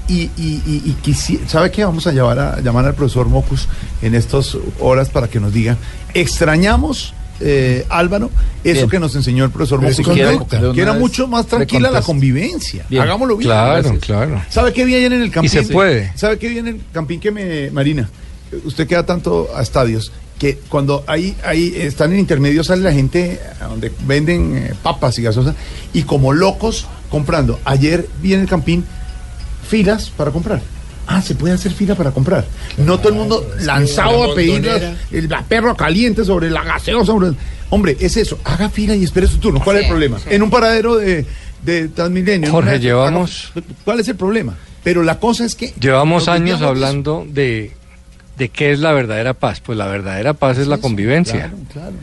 Y, 0.07 0.21
y, 0.37 0.61
y, 0.65 0.81
y 0.85 0.95
quisi- 1.03 1.39
¿sabe 1.47 1.69
qué? 1.71 1.85
Vamos 1.85 2.05
a 2.07 2.11
llamar, 2.11 2.39
a 2.39 2.59
llamar 2.61 2.85
al 2.85 2.95
profesor 2.95 3.27
Mocus 3.27 3.67
en 4.01 4.15
estas 4.15 4.57
horas 4.79 5.09
para 5.09 5.27
que 5.27 5.39
nos 5.39 5.53
diga. 5.53 5.77
Extrañamos, 6.15 7.13
eh, 7.39 7.85
Álvaro, 7.89 8.29
eso 8.63 8.81
Bien. 8.81 8.89
que 8.89 8.99
nos 8.99 9.15
enseñó 9.15 9.45
el 9.45 9.51
profesor 9.51 9.79
quiere, 9.79 10.39
que, 10.73 10.81
era 10.81 10.93
mucho 10.93 11.27
más 11.27 11.47
tranquila 11.47 11.91
la 11.91 12.01
convivencia. 12.01 12.85
Bien. 12.89 13.03
Hagámoslo 13.03 13.37
bien. 13.37 13.47
Claro, 13.49 13.81
Gracias. 13.81 13.99
claro. 14.03 14.41
¿Sabe 14.49 14.73
qué 14.73 14.85
vi 14.85 14.95
ayer 14.95 15.13
en 15.13 15.21
el 15.21 15.31
campín? 15.31 15.49
se 15.49 15.63
puede. 15.63 16.11
¿Sabe 16.15 16.37
qué 16.37 16.49
vi 16.49 16.57
en 16.59 16.67
el 16.67 16.81
campín 16.91 17.19
que 17.19 17.31
me... 17.31 17.71
Marina, 17.71 18.09
usted 18.65 18.87
queda 18.87 19.05
tanto 19.05 19.49
a 19.55 19.61
estadios 19.61 20.11
que 20.37 20.57
cuando 20.69 21.03
ahí, 21.05 21.35
ahí 21.43 21.73
están 21.75 22.13
en 22.13 22.19
intermedio 22.19 22.63
sale 22.63 22.81
la 22.81 22.93
gente 22.93 23.39
a 23.59 23.65
donde 23.65 23.91
venden 24.05 24.57
eh, 24.57 24.73
papas 24.81 25.19
y 25.19 25.21
gaseosas 25.21 25.55
y 25.93 26.03
como 26.03 26.33
locos 26.33 26.87
comprando. 27.09 27.59
Ayer 27.65 28.07
vi 28.21 28.33
en 28.33 28.41
el 28.41 28.47
campín 28.47 28.85
filas 29.67 30.09
para 30.09 30.31
comprar. 30.31 30.61
Ah, 31.11 31.21
se 31.23 31.33
puede 31.33 31.55
hacer 31.55 31.71
fila 31.73 31.95
para 31.95 32.11
comprar. 32.11 32.45
No 32.77 32.99
todo 32.99 33.09
el 33.09 33.15
mundo 33.15 33.49
lanzado 33.61 34.27
la 34.27 34.31
a 34.31 34.35
pedir 34.35 35.27
la 35.27 35.41
perro 35.41 35.75
caliente 35.75 36.23
sobre 36.23 36.51
la 36.51 36.63
gaseosa. 36.63 37.07
sobre- 37.07 37.31
Hombre, 37.71 37.97
es 37.99 38.15
eso. 38.15 38.37
Haga 38.43 38.69
fila 38.69 38.95
y 38.95 39.03
espere 39.03 39.25
su 39.25 39.37
turno. 39.39 39.59
¿Cuál 39.63 39.77
es 39.77 39.83
el 39.83 39.89
problema? 39.89 40.19
En 40.29 40.43
un 40.43 40.49
paradero 40.51 40.97
de, 40.97 41.25
de 41.63 41.87
Transmilenio. 41.87 42.47
en 42.47 42.53
Jorge, 42.53 42.69
una- 42.69 42.77
llevamos- 42.79 43.51
¿Cuál 43.83 43.99
es 44.01 44.07
el 44.07 44.15
problema? 44.17 44.55
Pero 44.83 45.01
la 45.01 45.19
cosa 45.19 45.45
es 45.45 45.55
que... 45.55 45.73
Llevamos 45.79 46.27
años 46.27 46.57
eso. 46.59 46.67
hablando 46.69 47.25
de, 47.27 47.71
de 48.37 48.49
qué 48.49 48.71
es 48.71 48.79
la 48.79 48.93
verdadera 48.93 49.33
paz. 49.33 49.61
Pues 49.61 49.77
la 49.79 49.87
verdadera 49.87 50.33
paz 50.35 50.59
es 50.59 50.67
la 50.67 50.77
convivencia. 50.77 51.39
Claro, 51.49 51.57
claro. 51.73 51.93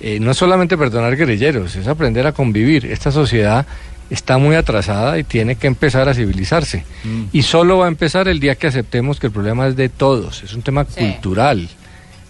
Eh, 0.00 0.18
no 0.20 0.32
es 0.32 0.36
solamente 0.36 0.76
perdonar 0.76 1.16
guerrilleros, 1.16 1.74
es 1.76 1.86
aprender 1.86 2.26
a 2.26 2.32
convivir. 2.32 2.86
Esta 2.86 3.10
sociedad 3.12 3.66
está 4.10 4.38
muy 4.38 4.56
atrasada 4.56 5.18
y 5.18 5.24
tiene 5.24 5.56
que 5.56 5.66
empezar 5.66 6.08
a 6.08 6.14
civilizarse. 6.14 6.84
Mm. 7.04 7.24
Y 7.32 7.42
solo 7.42 7.78
va 7.78 7.86
a 7.86 7.88
empezar 7.88 8.28
el 8.28 8.40
día 8.40 8.54
que 8.54 8.66
aceptemos 8.66 9.20
que 9.20 9.26
el 9.26 9.32
problema 9.32 9.66
es 9.66 9.76
de 9.76 9.88
todos, 9.88 10.42
es 10.42 10.54
un 10.54 10.62
tema 10.62 10.84
cultural. 10.84 11.68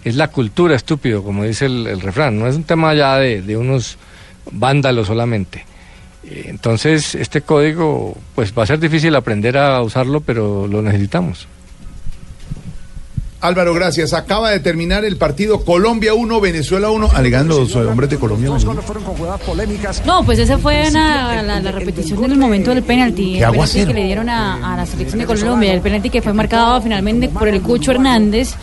Es 0.03 0.15
la 0.15 0.29
cultura, 0.29 0.75
estúpido, 0.75 1.23
como 1.23 1.43
dice 1.43 1.65
el, 1.65 1.85
el 1.87 1.99
refrán, 1.99 2.39
no 2.39 2.47
es 2.47 2.55
un 2.55 2.63
tema 2.63 2.93
ya 2.93 3.17
de, 3.17 3.41
de 3.41 3.57
unos 3.57 3.97
vándalos 4.51 5.07
solamente. 5.07 5.65
Eh, 6.23 6.45
entonces, 6.47 7.15
este 7.15 7.41
código, 7.41 8.17
pues 8.35 8.53
va 8.57 8.63
a 8.63 8.65
ser 8.65 8.79
difícil 8.79 9.15
aprender 9.15 9.57
a 9.57 9.81
usarlo, 9.81 10.21
pero 10.21 10.67
lo 10.67 10.81
necesitamos. 10.81 11.47
Álvaro, 13.41 13.73
gracias. 13.73 14.11
Acaba 14.13 14.49
de 14.51 14.59
terminar 14.59 15.05
el 15.05 15.15
partido 15.15 15.63
Colombia 15.63 16.13
1, 16.13 16.41
Venezuela 16.41 16.89
1, 16.91 17.09
alegando 17.13 17.59
los 17.59 17.73
hombres 17.75 18.09
de 18.09 18.17
Colombia. 18.17 18.49
No, 20.05 20.23
pues 20.25 20.39
esa 20.39 20.57
fue 20.57 20.89
una- 20.89 21.41
la, 21.41 21.59
la 21.61 21.71
repetición 21.71 22.21
del 22.21 22.37
momento 22.37 22.73
del 22.73 22.83
penalti. 22.83 23.35
El 23.35 23.51
penalti 23.51 23.85
que 23.87 23.93
le 23.93 24.03
dieron 24.05 24.27
a, 24.29 24.73
a 24.73 24.77
la 24.77 24.85
selección 24.85 25.19
de 25.19 25.25
Colombia. 25.25 25.73
El 25.73 25.81
penalti 25.81 26.09
que 26.09 26.21
fue 26.21 26.33
marcado 26.33 26.81
finalmente 26.81 27.29
por 27.29 27.47
el 27.47 27.61
Cucho 27.61 27.91
Hernández. 27.91 28.55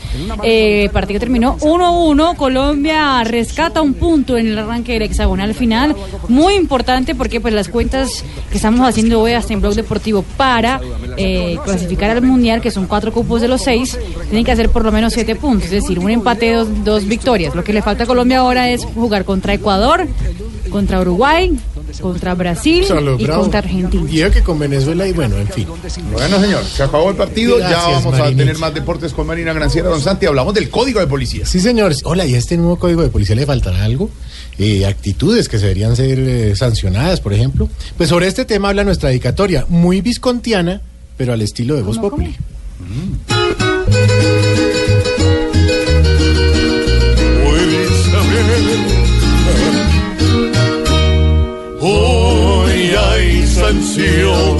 Eh, 0.42 0.84
el 0.84 0.90
partido 0.90 1.20
terminó 1.20 1.56
1-1. 1.58 2.36
Colombia 2.36 3.24
rescata 3.24 3.80
un 3.80 3.94
punto 3.94 4.36
en 4.36 4.48
el 4.48 4.58
arranque 4.58 4.92
del 4.92 5.02
hexagonal 5.02 5.54
final. 5.54 5.96
Muy 6.28 6.54
importante 6.54 7.14
porque 7.14 7.40
pues 7.40 7.54
las 7.54 7.68
cuentas 7.68 8.24
que 8.50 8.56
estamos 8.56 8.86
haciendo 8.86 9.20
hoy 9.22 9.32
hasta 9.32 9.54
en 9.54 9.60
Blog 9.62 9.74
Deportivo 9.74 10.22
para 10.36 10.80
eh, 11.16 11.56
clasificar 11.64 12.10
al 12.10 12.20
Mundial, 12.22 12.60
que 12.60 12.70
son 12.70 12.86
cuatro 12.86 13.10
cupos 13.12 13.40
de 13.40 13.48
los 13.48 13.62
seis, 13.62 13.98
tienen 14.28 14.44
que 14.44 14.52
hacer 14.52 14.65
por 14.70 14.84
lo 14.84 14.92
menos 14.92 15.12
siete 15.12 15.34
puntos. 15.36 15.64
Es 15.66 15.82
decir, 15.82 15.98
un 15.98 16.10
empate, 16.10 16.52
dos, 16.52 16.68
dos 16.84 17.04
victorias. 17.06 17.54
Lo 17.54 17.64
que 17.64 17.72
le 17.72 17.82
falta 17.82 18.04
a 18.04 18.06
Colombia 18.06 18.38
ahora 18.38 18.70
es 18.70 18.84
jugar 18.84 19.24
contra 19.24 19.54
Ecuador, 19.54 20.06
contra 20.70 21.00
Uruguay, 21.00 21.56
contra 22.00 22.34
Brasil 22.34 22.84
Solo 22.84 23.16
y 23.18 23.24
bravo. 23.24 23.42
contra 23.42 23.60
Argentina. 23.60 24.04
Y 24.10 24.16
yo 24.16 24.30
que 24.30 24.42
con 24.42 24.58
Venezuela 24.58 25.06
y 25.06 25.12
bueno, 25.12 25.36
en 25.38 25.48
fin. 25.48 25.66
Bueno, 26.12 26.40
señor, 26.40 26.64
se 26.64 26.82
acabó 26.82 27.10
el 27.10 27.16
partido. 27.16 27.58
ya 27.58 27.68
Gracias, 27.70 27.94
vamos 28.04 28.14
a 28.14 28.18
Marinita. 28.18 28.42
tener 28.42 28.58
más 28.58 28.74
deportes 28.74 29.12
con 29.12 29.26
Marina 29.26 29.52
Granciera 29.52 29.88
Don 29.88 30.00
Santi. 30.00 30.26
Hablamos 30.26 30.52
del 30.54 30.68
código 30.68 31.00
de 31.00 31.06
policía. 31.06 31.46
Sí, 31.46 31.60
señor. 31.60 31.92
Hola, 32.04 32.26
¿y 32.26 32.34
a 32.34 32.38
este 32.38 32.56
nuevo 32.56 32.78
código 32.78 33.02
de 33.02 33.08
policía 33.08 33.36
le 33.36 33.46
faltará 33.46 33.84
algo? 33.84 34.10
Eh, 34.58 34.86
actitudes 34.86 35.48
que 35.48 35.58
deberían 35.58 35.96
ser 35.96 36.18
eh, 36.18 36.56
sancionadas, 36.56 37.20
por 37.20 37.32
ejemplo. 37.32 37.68
Pues 37.96 38.08
sobre 38.08 38.26
este 38.26 38.44
tema 38.44 38.68
habla 38.70 38.84
nuestra 38.84 39.08
dedicatoria, 39.10 39.66
muy 39.68 40.00
viscontiana, 40.00 40.80
pero 41.16 41.32
al 41.32 41.42
estilo 41.42 41.76
de 41.76 41.82
Voz 41.82 41.98
Populi. 41.98 42.34
Hoy 51.80 52.94
hay 52.96 53.46
sanción. 53.46 54.56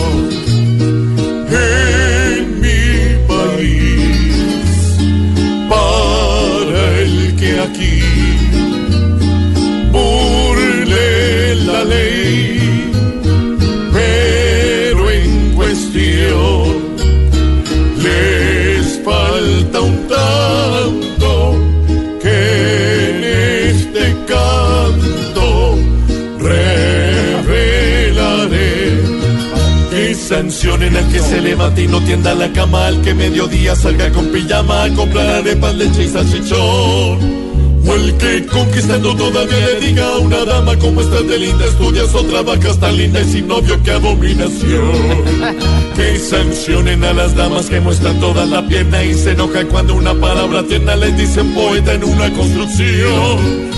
Mañana 30.47 31.01
el 31.01 31.09
que 31.13 31.19
se 31.21 31.41
levante 31.41 31.83
y 31.83 31.89
no 31.89 32.01
tienda 32.01 32.35
la 32.35 32.53
cama, 32.53 32.87
al 32.87 33.03
que 33.03 33.15
mediodía 33.15 33.75
salga 33.75 34.11
con 34.11 34.27
pijama 34.27 34.85
a 34.85 34.95
comprar 34.95 35.27
arepas, 35.27 35.75
leche 35.75 36.05
y 36.05 36.09
salchichón. 36.09 37.47
O 37.89 37.95
el 37.95 38.15
que 38.15 38.47
conquistando 38.47 39.15
todavía 39.15 39.67
le 39.67 39.87
diga 39.87 40.07
a 40.07 40.19
una 40.19 40.45
dama 40.45 40.77
como 40.77 41.01
estás 41.01 41.27
de 41.27 41.39
linda, 41.39 41.65
estudias 41.65 42.15
o 42.15 42.23
trabajas 42.25 42.79
tan 42.79 42.97
linda 42.97 43.21
y 43.21 43.25
sin 43.25 43.49
novio, 43.49 43.81
qué 43.83 43.93
abominación. 43.93 45.57
Que 45.97 46.19
sancionen 46.19 47.03
a 47.05 47.15
las 47.15 47.35
damas 47.35 47.71
que 47.71 47.81
muestran 47.81 48.21
toda 48.21 48.45
la 48.45 48.67
pierna 48.69 49.03
y 49.03 49.15
se 49.15 49.31
enojan 49.31 49.67
cuando 49.69 49.95
una 49.95 50.15
palabra 50.15 50.63
tierna 50.63 50.95
les 50.95 51.17
dicen 51.17 51.55
poeta 51.55 51.95
en 51.95 52.05
una 52.05 52.31
construcción. 52.35 53.71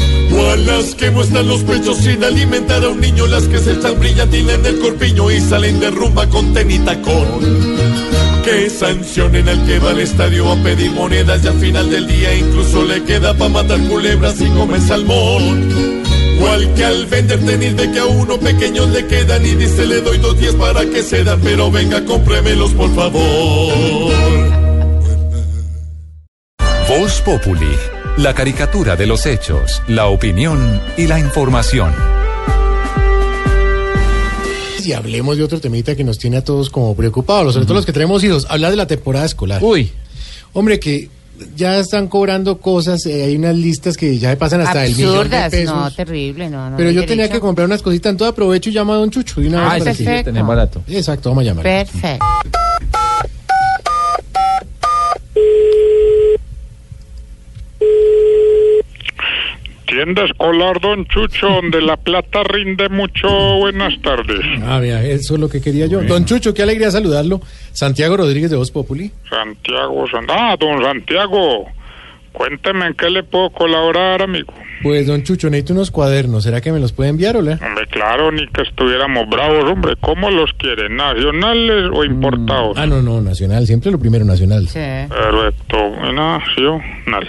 Las 0.67 0.95
que 0.95 1.11
muestran 1.11 1.49
los 1.49 1.63
pechos 1.63 1.99
sin 1.99 2.23
alimentar 2.23 2.85
a 2.85 2.89
un 2.89 3.01
niño, 3.01 3.27
las 3.27 3.45
que 3.45 3.59
se 3.59 3.73
echan 3.73 3.99
brillantina 3.99 4.55
en 4.55 4.67
el 4.67 4.79
corpiño 4.79 5.31
y 5.31 5.41
salen 5.41 5.81
de 5.81 5.91
rumba 5.91 6.29
con 6.29 6.53
tenita 6.53 7.01
con. 7.03 7.41
Que 8.45 8.71
sancionen 8.71 9.49
al 9.49 9.67
que 9.67 9.79
va 9.79 9.91
al 9.91 10.01
estadio 10.01 10.51
a 10.51 10.57
pedir 10.63 10.93
monedas 10.93 11.45
y 11.45 11.49
al 11.49 11.59
final 11.59 11.91
del 11.91 12.07
día 12.07 12.35
incluso 12.35 12.85
le 12.85 13.03
queda 13.05 13.35
para 13.35 13.51
matar 13.51 13.81
culebras 13.89 14.41
y 14.41 14.47
comer 14.51 14.81
salmón. 14.81 16.05
O 16.41 16.75
que 16.75 16.85
al 16.85 17.07
vender 17.07 17.45
tenis 17.45 17.77
de 17.77 17.91
que 17.91 17.99
a 17.99 18.07
uno 18.07 18.39
pequeños 18.39 18.89
le 18.91 19.07
quedan 19.07 19.45
y 19.45 19.55
dice 19.55 19.87
le 19.87 20.01
doy 20.01 20.19
dos 20.19 20.39
diez 20.39 20.55
para 20.55 20.87
que 20.87 21.03
se 21.03 21.25
dan, 21.25 21.41
pero 21.41 21.71
venga 21.71 22.05
cómpremelos 22.05 22.73
por 22.73 22.95
favor. 22.95 24.58
Voz 26.99 27.21
Populi, 27.23 27.77
la 28.17 28.35
caricatura 28.35 28.97
de 28.97 29.07
los 29.07 29.25
hechos, 29.27 29.83
la 29.87 30.07
opinión 30.07 30.81
y 30.97 31.07
la 31.07 31.21
información. 31.21 31.93
Y 34.85 34.93
hablemos 34.93 35.37
de 35.37 35.45
otro 35.45 35.61
temita 35.61 35.95
que 35.95 36.03
nos 36.03 36.19
tiene 36.19 36.39
a 36.39 36.45
todos 36.45 36.71
como 36.71 36.97
preocupados, 36.97 37.55
sobre 37.55 37.67
todo 37.67 37.75
los 37.77 37.87
que 37.87 37.93
tenemos 37.93 38.25
hijos, 38.25 38.47
hablar 38.51 38.73
de 38.73 38.77
la 38.79 38.87
temporada 38.89 39.27
escolar. 39.27 39.63
Uy. 39.63 39.93
Hombre, 40.55 40.81
que 40.81 41.09
ya 41.55 41.79
están 41.79 42.09
cobrando 42.09 42.59
cosas, 42.59 43.07
eh, 43.07 43.23
hay 43.25 43.37
unas 43.37 43.55
listas 43.55 43.97
que 43.97 44.19
ya 44.19 44.37
pasan 44.37 44.63
hasta 44.63 44.85
el 44.85 44.97
millón 44.97 45.31
de 45.31 45.51
pesos. 45.51 45.75
no, 45.77 45.91
terrible, 45.93 46.51
no, 46.51 46.71
no. 46.71 46.77
Pero 46.77 46.91
yo 46.91 47.03
tenía 47.03 47.25
derecho. 47.25 47.35
que 47.35 47.41
comprar 47.41 47.67
unas 47.67 47.81
cositas, 47.83 48.11
entonces 48.11 48.33
aprovecho 48.33 48.71
y 48.71 48.73
llamo 48.73 48.93
a 48.95 48.97
Don 48.97 49.11
Chucho. 49.11 49.41
de 49.41 49.47
una 49.49 49.71
Ah, 49.71 49.75
vez 49.75 49.85
para 49.85 49.95
que- 49.97 50.03
perfecto. 50.05 50.31
Tenés 50.33 50.47
barato. 50.47 50.83
Exacto, 50.89 51.29
vamos 51.29 51.43
a 51.43 51.45
llamar. 51.45 51.63
Perfecto. 51.63 52.25
Tienda 59.89 60.25
escolar 60.25 60.81
Don 60.81 61.07
Chucho, 61.07 61.49
donde 61.49 61.81
la 61.81 61.97
plata 61.97 62.43
rinde 62.45 62.89
mucho. 62.91 63.29
Buenas 63.59 63.95
tardes. 64.03 64.41
Ah, 64.65 64.79
vea, 64.79 65.03
eso 65.03 65.35
es 65.35 65.41
lo 65.41 65.49
que 65.49 65.61
quería 65.63 65.87
yo. 65.87 66.03
Don 66.03 66.25
Chucho, 66.27 66.53
qué 66.53 66.63
alegría 66.63 66.91
saludarlo. 66.91 67.41
Santiago 67.73 68.17
Rodríguez 68.19 68.51
de 68.51 68.57
Voz 68.59 68.71
Populi. 68.71 69.11
Santiago, 69.31 70.07
San- 70.11 70.27
ah, 70.29 70.57
don 70.61 70.83
Santiago, 70.83 71.67
cuénteme 72.39 72.87
en 72.87 72.95
qué 72.95 73.11
le 73.11 73.25
puedo 73.25 73.51
colaborar, 73.51 74.23
amigo. 74.23 74.55
Pues, 74.83 75.09
don 75.09 75.25
Chucho, 75.25 75.51
necesito 75.51 75.73
unos 75.75 75.91
cuadernos. 75.91 76.45
¿Será 76.45 76.61
que 76.61 76.71
me 76.71 76.79
los 76.79 76.93
puede 76.93 77.11
enviar, 77.11 77.37
hola? 77.37 77.59
Hombre, 77.61 77.87
claro, 77.89 78.31
ni 78.31 78.47
que 78.47 78.63
estuviéramos 78.63 79.29
bravos, 79.29 79.65
hombre. 79.65 79.95
¿Cómo 80.01 80.31
los 80.31 80.53
quieren? 80.53 80.97
¿Nacionales 80.97 81.91
o 81.93 82.05
importados? 82.05 82.79
Ah, 82.79 82.87
no, 82.87 83.03
no, 83.03 83.21
nacional. 83.21 83.67
Siempre 83.67 83.91
lo 83.91 83.99
primero, 83.99 84.25
nacional. 84.25 84.69
Perfecto, 84.73 85.91
nacional. 86.13 87.29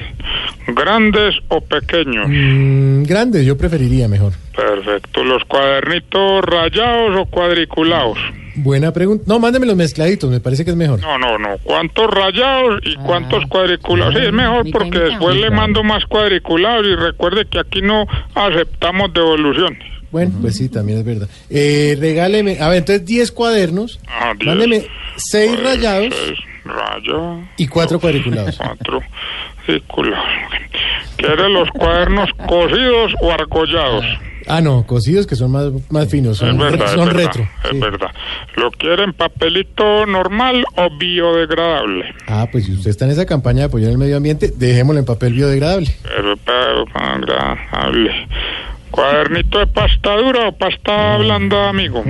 ¿Grandes 0.68 1.36
o 1.48 1.62
pequeños? 1.62 2.28
Mm, 2.30 3.04
grandes, 3.04 3.46
yo 3.46 3.58
preferiría 3.58 4.08
mejor. 4.08 4.34
Perfecto. 4.56 5.24
¿Los 5.24 5.44
cuadernitos 5.46 6.44
rayados 6.46 7.20
o 7.20 7.26
cuadriculados? 7.26 8.20
Buena 8.64 8.92
pregunta. 8.92 9.24
No, 9.28 9.40
mándeme 9.40 9.66
los 9.66 9.76
mezcladitos, 9.76 10.30
me 10.30 10.40
parece 10.40 10.64
que 10.66 10.72
es 10.72 10.76
mejor. 10.78 11.00
No, 11.02 11.18
no, 11.18 11.38
no. 11.38 11.58
¿Cuántos 11.64 12.08
rayados 12.10 12.82
y 12.84 12.96
cuántos 12.96 13.46
cuadriculados? 13.46 14.16
Sí, 14.16 14.22
es 14.26 14.34
mejor 14.34 14.66
porque 14.72 15.00
después 15.00 15.36
le 15.38 15.50
mando 15.50 15.84
más 15.84 16.06
cuadriculados 16.06 16.86
y 16.86 16.96
recuerde 16.96 17.46
que 17.46 17.60
aquí 17.60 17.82
no 17.82 18.06
aceptamos 18.36 19.14
devoluciones. 19.14 19.80
Bueno, 20.12 20.32
pues 20.42 20.58
sí, 20.58 20.70
también 20.70 21.00
es 21.00 21.06
verdad. 21.06 21.30
Eh, 21.50 21.96
regáleme, 22.00 22.58
a 22.60 22.68
ver, 22.70 22.80
entonces 22.80 23.06
10 23.06 23.32
cuadernos. 23.32 24.00
Ah, 24.08 24.34
diez. 24.38 24.48
Mándeme 24.48 24.88
6 25.18 25.64
rayados 25.64 26.16
Seis 26.16 26.40
rayados, 26.66 27.40
y 27.58 27.68
4 27.68 28.00
cuadriculados. 28.00 28.58
cuatro 28.58 29.02
cuadriculados. 29.66 30.26
¿Quiere 31.18 31.50
los 31.50 31.70
cuadernos 31.70 32.30
cosidos 32.48 33.14
o 33.22 33.32
argollados? 33.32 34.04
Ah, 34.08 34.20
no, 34.62 34.86
cosidos 34.88 35.28
que 35.28 35.36
son 35.36 35.52
más, 35.52 35.68
más 35.92 36.10
finos, 36.10 36.38
son, 36.38 36.50
es 36.50 36.58
verdad, 36.58 36.88
re- 36.88 36.94
son 36.94 37.08
es 37.10 37.14
verdad, 37.14 37.26
retro. 37.28 37.44
es 37.66 37.70
sí. 37.70 37.80
verdad. 37.80 38.08
¿Lo 38.56 38.72
quieren 38.72 39.14
papelito 39.14 40.06
normal 40.08 40.66
o 40.76 40.90
biodegradable? 40.98 42.14
Ah, 42.28 42.48
pues 42.52 42.66
si 42.66 42.74
usted 42.74 42.90
está 42.90 43.06
en 43.06 43.12
esa 43.12 43.26
campaña 43.26 43.60
de 43.60 43.66
apoyar 43.66 43.92
el 43.92 43.98
medio 43.98 44.18
ambiente, 44.18 44.52
dejémoslo 44.56 45.00
en 45.00 45.06
papel 45.06 45.34
biodegradable. 45.34 45.88
Pero, 46.04 46.36
pero, 46.38 46.86
agradable. 46.96 48.12
¿Cuadernito 48.92 49.60
de 49.60 49.68
pasta 49.68 50.16
dura 50.18 50.48
o 50.48 50.52
pasta 50.52 51.18
blanda, 51.18 51.70
amigo? 51.70 52.04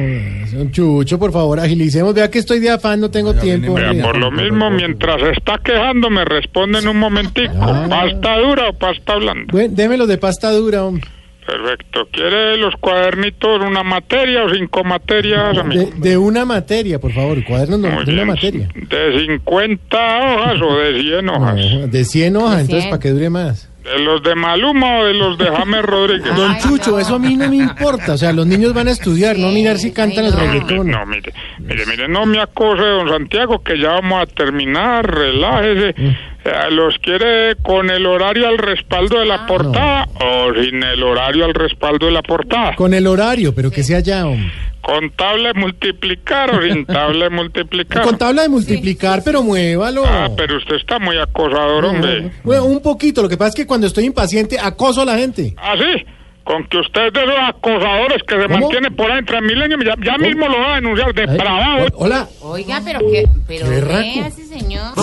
Don 0.53 0.71
Chucho, 0.71 1.19
por 1.19 1.33
favor, 1.33 1.59
agilicemos. 1.59 2.13
Vea 2.13 2.31
que 2.31 2.39
estoy 2.39 2.59
de 2.59 2.69
afán, 2.69 3.01
no 3.01 3.11
tengo 3.11 3.33
tiempo. 3.33 3.73
Vea, 3.73 3.91
por 4.01 4.15
lo 4.17 4.31
mismo, 4.31 4.71
mientras 4.71 5.21
está 5.37 5.57
quejando, 5.57 6.09
me 6.09 6.23
responde 6.23 6.79
en 6.79 6.87
un 6.87 6.97
momentico. 6.97 7.53
¿Pasta 7.89 8.37
dura 8.39 8.69
o 8.69 8.73
pasta 8.73 9.15
blanda? 9.15 9.47
Bueno, 9.51 9.73
démelo 9.75 10.07
de 10.07 10.17
pasta 10.17 10.51
dura, 10.51 10.85
hombre. 10.85 11.03
Perfecto. 11.49 12.07
¿Quiere 12.11 12.57
los 12.57 12.75
cuadernitos 12.75 13.61
una 13.61 13.81
materia 13.81 14.43
o 14.43 14.53
cinco 14.53 14.83
materias, 14.83 15.57
amigo? 15.57 15.89
De, 15.95 16.09
de 16.09 16.17
una 16.17 16.45
materia, 16.45 16.99
por 16.99 17.11
favor, 17.11 17.43
cuadernos 17.43 17.79
no, 17.79 18.03
de 18.03 18.13
una 18.13 18.25
materia. 18.25 18.69
¿De 18.75 19.25
50 19.25 19.97
hojas 19.97 20.61
o 20.61 20.77
de 20.77 21.01
100 21.01 21.29
hojas? 21.29 21.55
No, 21.55 21.87
de 21.87 22.05
100 22.05 22.35
hojas, 22.35 22.55
De 22.57 22.61
entonces 22.61 22.83
100. 22.83 22.89
para 22.91 22.99
que 22.99 23.09
dure 23.09 23.29
más. 23.31 23.69
¿De 23.83 23.97
los 24.03 24.21
de 24.21 24.35
Maluma 24.35 24.99
o 24.99 25.05
de 25.05 25.13
los 25.15 25.37
de 25.39 25.45
James 25.45 25.81
Rodríguez? 25.81 26.35
Don 26.35 26.55
Chucho, 26.59 26.99
eso 26.99 27.15
a 27.15 27.19
mí 27.19 27.35
no 27.35 27.49
me 27.49 27.55
importa. 27.55 28.13
O 28.13 28.17
sea, 28.17 28.31
los 28.31 28.45
niños 28.45 28.73
van 28.73 28.87
a 28.87 28.91
estudiar, 28.91 29.39
no 29.39 29.49
mirar 29.49 29.77
si 29.77 29.91
cantan 29.91 30.25
el 30.25 30.33
reggaetón. 30.33 30.91
No, 30.91 31.03
mire, 31.07 31.33
mire, 31.59 31.85
mire, 31.87 32.07
no 32.07 32.27
me 32.27 32.39
acose, 32.39 32.83
don 32.83 33.09
Santiago, 33.09 33.63
que 33.63 33.79
ya 33.79 33.93
vamos 33.93 34.21
a 34.21 34.25
terminar, 34.27 35.09
relájese. 35.09 35.95
Mm. 35.99 36.15
¿Los 36.71 36.97
quiere 36.99 37.55
con 37.63 37.89
el 37.89 38.05
horario 38.05 38.47
al 38.47 38.57
respaldo 38.57 39.19
de 39.19 39.25
la 39.25 39.45
portada 39.45 40.07
o 40.15 40.53
sin 40.53 40.83
el 40.83 41.03
horario 41.03 41.45
al 41.45 41.53
respaldo 41.53 42.05
de 42.05 42.11
la 42.11 42.21
portada? 42.21 42.75
Con 42.75 42.93
el 42.93 43.07
horario, 43.07 43.53
pero 43.53 43.71
que 43.71 43.83
sea 43.83 43.99
ya, 43.99 44.25
hombre. 44.25 44.51
¿Con 44.81 45.11
tabla 45.11 45.53
de 45.53 45.59
multiplicar 45.59 46.55
o 46.55 46.61
sin 46.61 46.85
tabla 46.87 47.25
de 47.25 47.29
multiplicar? 47.29 48.03
Con 48.03 48.17
tabla 48.17 48.43
de 48.43 48.49
multiplicar, 48.49 49.21
pero 49.23 49.43
muévalo. 49.43 50.03
Ah, 50.05 50.29
pero 50.35 50.57
usted 50.57 50.75
está 50.75 50.99
muy 50.99 51.17
acosador, 51.17 51.85
hombre. 51.85 52.31
Bueno, 52.43 52.65
un 52.65 52.81
poquito. 52.81 53.21
Lo 53.21 53.29
que 53.29 53.37
pasa 53.37 53.49
es 53.49 53.55
que 53.55 53.67
cuando 53.67 53.87
estoy 53.87 54.05
impaciente, 54.05 54.57
acoso 54.59 55.01
a 55.01 55.05
la 55.05 55.17
gente. 55.17 55.53
¿Ah, 55.57 55.75
sí? 55.77 56.05
Con 56.49 56.63
que 56.63 56.79
usted 56.79 57.05
es 57.05 57.13
de 57.13 57.23
esos 57.25 57.35
acosadores 57.47 58.23
que 58.23 58.35
se 58.35 58.47
¿Cómo? 58.47 58.59
mantiene 58.59 58.89
por 58.89 59.11
ahí 59.11 59.19
entre 59.19 59.39
milenios, 59.39 59.81
ya, 59.85 59.93
ya 60.03 60.17
mismo 60.17 60.47
lo 60.47 60.57
va 60.57 60.71
a 60.71 60.75
denunciar 60.77 61.13
de 61.13 61.27
bravo. 61.27 61.85
Hola. 61.93 62.27
Oiga, 62.41 62.81
pero 62.83 62.99
qué, 63.01 63.27
pero 63.47 63.67
Qué 63.69 64.11
qué 64.15 64.21
hace, 64.21 64.45
señor. 64.45 64.95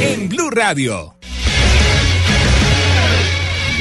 En 0.00 0.28
Blue 0.28 0.50
Radio. 0.50 1.17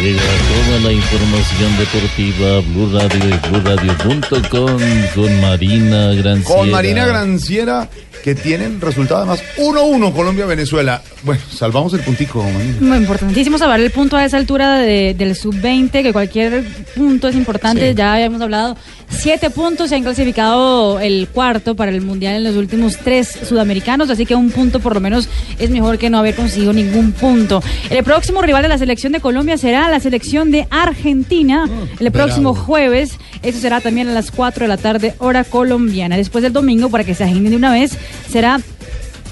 Llega 0.02 0.22
toda 0.22 0.80
la 0.82 0.94
información 0.94 1.78
deportiva 1.80 2.60
Blue 2.72 2.90
Radio 2.94 3.19
y 3.36 3.49
BlueRadio.com 3.49 4.80
con 5.15 5.41
Marina 5.41 6.14
Granciera. 6.14 6.60
Con 6.60 6.69
Marina 6.69 7.06
Granciera, 7.07 7.90
que 8.24 8.36
tienen 8.36 8.80
resultado 8.80 9.22
además 9.22 9.41
1-1 9.57 10.14
Colombia-Venezuela. 10.14 11.02
Bueno, 11.24 11.41
salvamos 11.52 11.94
el 11.95 12.02
puntico, 12.02 12.44
Marina. 12.44 12.76
Muy 12.80 12.98
importantísimo 12.98 13.57
saber 13.57 13.80
el 13.82 13.90
punto 13.90 14.18
a 14.18 14.24
esa 14.26 14.38
altura 14.38 14.76
de- 14.78 15.15
del 15.18 15.36
sub-20, 15.36 16.03
que 16.03 16.14
cualquier 16.14 16.64
punto 16.95 17.28
es 17.28 17.36
importante, 17.36 17.95
ya 17.95 18.14
habíamos 18.14 18.40
hablado. 18.41 18.78
Siete 19.10 19.49
puntos 19.49 19.90
se 19.90 19.95
han 19.95 20.03
clasificado 20.03 20.99
el 20.99 21.30
cuarto 21.32 21.76
para 21.76 21.91
el 21.91 22.02
Mundial 22.02 22.36
en 22.36 22.44
los 22.44 22.56
últimos 22.56 22.98
tres 22.98 23.30
sudamericanos, 23.48 24.10
así 24.10 24.26
que 24.26 24.36
un 24.36 24.52
punto 24.52 24.80
por 24.82 24.94
lo 24.94 24.99
menos 24.99 25.30
es 25.57 25.69
mejor 25.69 25.98
que 25.98 26.10
no 26.10 26.19
haber 26.19 26.36
conseguido 26.36 26.74
ningún 26.74 27.14
punto. 27.14 27.64
El 27.90 28.03
próximo 28.03 28.41
rival 28.41 28.64
de 28.64 28.68
la 28.69 28.78
selección 28.78 29.14
de 29.14 29.22
Colombia 29.22 29.57
será 29.57 29.87
la 29.90 30.00
selección 30.00 30.52
de 30.52 30.68
Argentina 30.70 31.70
el 32.00 32.12
próximo 32.12 32.54
jueves. 32.54 33.18
Eso 33.44 33.60
será 33.60 33.82
también 33.82 34.08
a 34.08 34.14
las 34.14 34.32
4 34.32 34.64
de 34.64 34.68
la 34.68 34.78
tarde, 34.78 35.16
hora 35.20 35.44
colombiana. 35.44 36.18
Después 36.18 36.42
del 36.42 36.54
domingo, 36.54 36.90
para 36.90 37.04
que 37.04 37.16
se 37.16 37.24
agenden 37.24 37.52
de 37.52 37.58
una 37.58 37.72
vez, 37.72 37.98
será 38.30 38.60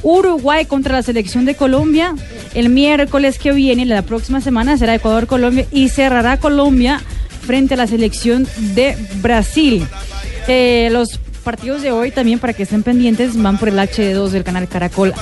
Uruguay 0.04 0.66
contra 0.66 0.94
la 0.94 1.02
selección 1.02 1.46
de 1.46 1.56
Colombia. 1.56 2.16
El 2.54 2.70
miércoles 2.70 3.40
que 3.40 3.52
viene, 3.52 3.86
la 3.86 4.04
próxima 4.04 4.42
semana, 4.42 4.78
será 4.78 4.96
Ecuador-Colombia 4.96 5.66
y 5.72 5.90
cerrará 5.90 6.38
Colombia 6.38 7.02
frente 7.42 7.74
a 7.74 7.78
la 7.78 7.88
selección 7.88 8.48
de 8.76 8.96
Brasil. 9.22 9.86
Eh, 10.48 10.90
los 10.92 11.20
partidos 11.46 11.82
de 11.82 11.92
hoy 11.92 12.12
también, 12.12 12.40
para 12.40 12.52
que 12.52 12.64
estén 12.64 12.84
pendientes, 12.84 13.42
van 13.42 13.58
por 13.58 13.70
el 13.70 13.78
HD2 13.80 14.30
del 14.32 14.44
canal 14.44 14.68
Caracol 14.68 15.14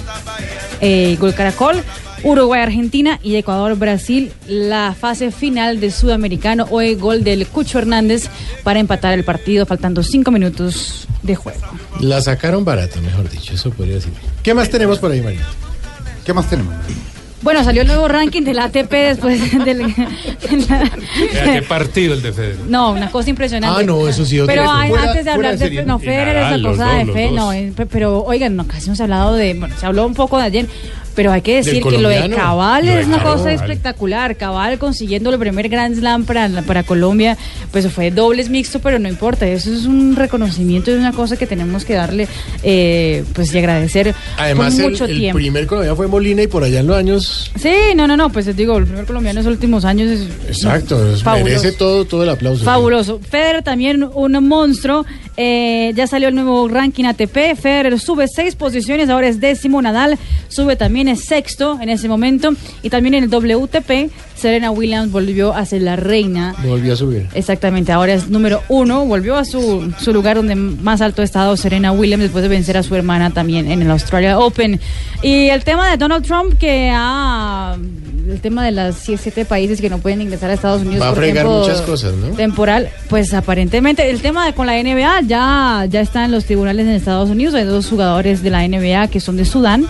eh, 0.81 1.15
Gol 1.19 1.35
Caracol. 1.35 1.83
Uruguay, 2.23 2.61
Argentina 2.61 3.19
y 3.21 3.35
Ecuador, 3.35 3.77
Brasil, 3.77 4.31
la 4.47 4.95
fase 4.97 5.29
final 5.29 5.81
del 5.81 5.91
sudamericano. 5.91 6.65
Hoy 6.69 6.95
gol 6.95 7.25
del 7.25 7.45
Cucho 7.47 7.79
Hernández 7.79 8.29
para 8.63 8.79
empatar 8.79 9.13
el 9.13 9.25
partido, 9.25 9.65
faltando 9.65 10.03
cinco 10.03 10.31
minutos 10.31 11.05
de 11.21 11.35
juego. 11.35 11.59
La 11.99 12.21
sacaron 12.21 12.63
barata, 12.63 13.01
mejor 13.01 13.29
dicho, 13.29 13.53
eso 13.53 13.71
podría 13.71 13.95
decir. 13.95 14.13
¿Qué 14.41 14.53
más 14.53 14.69
tenemos 14.69 14.99
por 14.99 15.11
ahí, 15.11 15.21
María? 15.21 15.45
¿Qué 16.25 16.33
más 16.33 16.49
tenemos? 16.49 16.73
Bueno, 17.43 17.63
salió 17.63 17.81
el 17.81 17.87
nuevo 17.87 18.07
ranking 18.07 18.41
del 18.43 18.57
ATP 18.59 18.91
después 18.91 19.65
del... 19.65 19.93
¿Qué 19.95 21.61
partido 21.67 22.13
el 22.13 22.21
de 22.21 22.31
Federer? 22.33 22.57
No, 22.67 22.91
una 22.91 23.09
cosa 23.11 23.29
impresionante. 23.29 23.81
Ah, 23.81 23.85
no, 23.85 24.07
eso 24.07 24.25
sí, 24.25 24.39
otra 24.39 24.53
Pero 24.53 24.65
Fuera- 24.65 24.81
antes 25.03 25.25
de 25.25 25.33
fuera 25.33 25.33
hablar 25.33 25.57
de 25.57 25.69
de, 25.69 25.85
no, 25.85 25.99
Federer 25.99 26.37
esa 26.37 26.61
cosa 26.61 26.85
dos, 26.85 26.97
de 26.97 27.05
los 27.05 27.15
fe, 27.15 27.25
dos. 27.25 27.33
no, 27.33 27.53
eh, 27.53 27.73
pe- 27.75 27.85
pero 27.85 28.23
oigan, 28.23 28.55
no, 28.55 28.65
casi 28.67 28.87
hemos 28.87 29.01
hablado 29.01 29.35
de, 29.35 29.53
bueno, 29.55 29.75
se 29.77 29.85
habló 29.85 30.05
un 30.07 30.13
poco 30.13 30.37
de 30.37 30.43
ayer, 30.45 30.67
pero 31.15 31.31
hay 31.31 31.41
que 31.41 31.55
decir 31.57 31.81
que 31.83 31.97
lo 31.97 32.09
de. 32.09 32.29
Cabal 32.29 32.85
Lo 32.85 32.93
de 32.93 33.01
es 33.01 33.07
una 33.07 33.17
Cabal. 33.19 33.33
cosa 33.37 33.53
espectacular. 33.53 34.35
Cabal 34.35 34.77
consiguiendo 34.79 35.29
el 35.31 35.39
primer 35.39 35.69
Grand 35.69 35.95
Slam 35.97 36.25
para, 36.25 36.49
para 36.63 36.83
Colombia, 36.83 37.37
pues 37.71 37.87
fue 37.91 38.11
dobles 38.11 38.49
mixto, 38.49 38.79
pero 38.79 38.99
no 38.99 39.07
importa, 39.09 39.47
eso 39.47 39.73
es 39.73 39.85
un 39.85 40.15
reconocimiento, 40.15 40.91
es 40.91 40.97
una 40.97 41.11
cosa 41.11 41.37
que 41.37 41.45
tenemos 41.47 41.85
que 41.85 41.93
darle, 41.93 42.27
eh, 42.63 43.23
pues 43.33 43.53
y 43.53 43.57
agradecer 43.57 44.13
Además, 44.37 44.73
con 44.75 44.83
el, 44.83 44.91
mucho 44.91 45.05
el 45.05 45.17
tiempo. 45.17 45.37
primer 45.37 45.67
colombiano 45.67 45.95
fue 45.95 46.07
Molina 46.07 46.41
y 46.43 46.47
por 46.47 46.63
allá 46.63 46.79
en 46.79 46.87
los 46.87 46.97
años. 46.97 47.51
Sí, 47.59 47.73
no, 47.95 48.07
no, 48.07 48.17
no, 48.17 48.29
pues 48.31 48.45
les 48.47 48.55
digo, 48.55 48.77
el 48.77 48.85
primer 48.85 49.05
colombiano 49.05 49.39
en 49.39 49.45
los 49.45 49.51
últimos 49.53 49.85
años 49.85 50.09
es 50.09 50.27
Exacto, 50.47 50.97
fabuloso. 51.23 51.43
merece 51.43 51.71
todo, 51.73 52.05
todo 52.05 52.23
el 52.23 52.29
aplauso. 52.29 52.63
Fabuloso. 52.63 53.19
Federer 53.19 53.63
también 53.63 54.03
un 54.13 54.47
monstruo. 54.47 55.05
Eh, 55.35 55.91
ya 55.95 56.05
salió 56.05 56.27
el 56.29 56.35
nuevo 56.35 56.67
ranking 56.67 57.05
ATP. 57.05 57.55
Federer 57.59 57.99
sube 57.99 58.27
seis 58.27 58.55
posiciones, 58.55 59.09
ahora 59.09 59.27
es 59.27 59.39
décimo. 59.39 59.81
Nadal 59.81 60.17
sube 60.47 60.75
también, 60.75 61.02
es 61.07 61.25
sexto 61.25 61.79
en 61.81 61.89
ese 61.89 62.07
momento. 62.07 62.51
Y 62.81 62.89
también 62.89 63.13
en 63.15 63.23
el 63.23 63.29
WTP, 63.29 64.11
Serena 64.35 64.71
Williams 64.71 65.11
volvió 65.11 65.53
a 65.53 65.65
ser 65.65 65.81
la 65.81 65.95
reina. 65.95 66.55
Volvió 66.65 66.93
a 66.93 66.95
subir. 66.95 67.27
Exactamente, 67.33 67.91
ahora 67.91 68.13
es 68.13 68.29
número 68.29 68.61
uno. 68.69 69.05
Volvió 69.05 69.35
a 69.37 69.45
su, 69.45 69.93
su 69.99 70.13
lugar 70.13 70.37
donde 70.37 70.55
más 70.55 71.01
alto 71.01 71.21
ha 71.21 71.25
estado 71.25 71.55
Serena 71.57 71.91
Williams 71.91 72.23
después 72.23 72.41
de 72.43 72.49
vencer 72.49 72.77
a 72.77 72.83
su 72.83 72.95
hermana 72.95 73.31
también 73.31 73.71
en 73.71 73.81
el 73.81 73.91
Australia 73.91 74.39
Open. 74.39 74.79
Y 75.21 75.49
el 75.49 75.63
tema 75.63 75.89
de 75.89 75.97
Donald 75.97 76.25
Trump, 76.25 76.57
que 76.57 76.91
ha. 76.93 77.77
El 78.29 78.39
tema 78.39 78.63
de 78.63 78.71
las 78.71 78.95
siete 78.95 79.43
países 79.43 79.81
que 79.81 79.89
no 79.89 79.97
pueden 79.97 80.21
ingresar 80.21 80.49
a 80.49 80.53
Estados 80.53 80.81
Unidos 80.81 81.01
Va 81.01 81.09
a 81.09 81.13
fregar 81.13 81.45
muchas 81.45 81.81
cosas, 81.81 82.13
¿no? 82.13 82.29
temporal, 82.29 82.89
pues 83.09 83.33
aparentemente 83.33 84.09
el 84.09 84.21
tema 84.21 84.45
de 84.45 84.53
con 84.53 84.65
la 84.65 84.81
NBA 84.81 85.23
ya, 85.27 85.85
ya 85.89 85.99
está 85.99 86.23
en 86.23 86.31
los 86.31 86.45
tribunales 86.45 86.87
en 86.87 86.93
Estados 86.93 87.29
Unidos. 87.29 87.53
Hay 87.53 87.65
dos 87.65 87.87
jugadores 87.89 88.41
de 88.41 88.49
la 88.49 88.65
NBA 88.65 89.09
que 89.09 89.19
son 89.19 89.35
de 89.35 89.43
Sudán. 89.43 89.87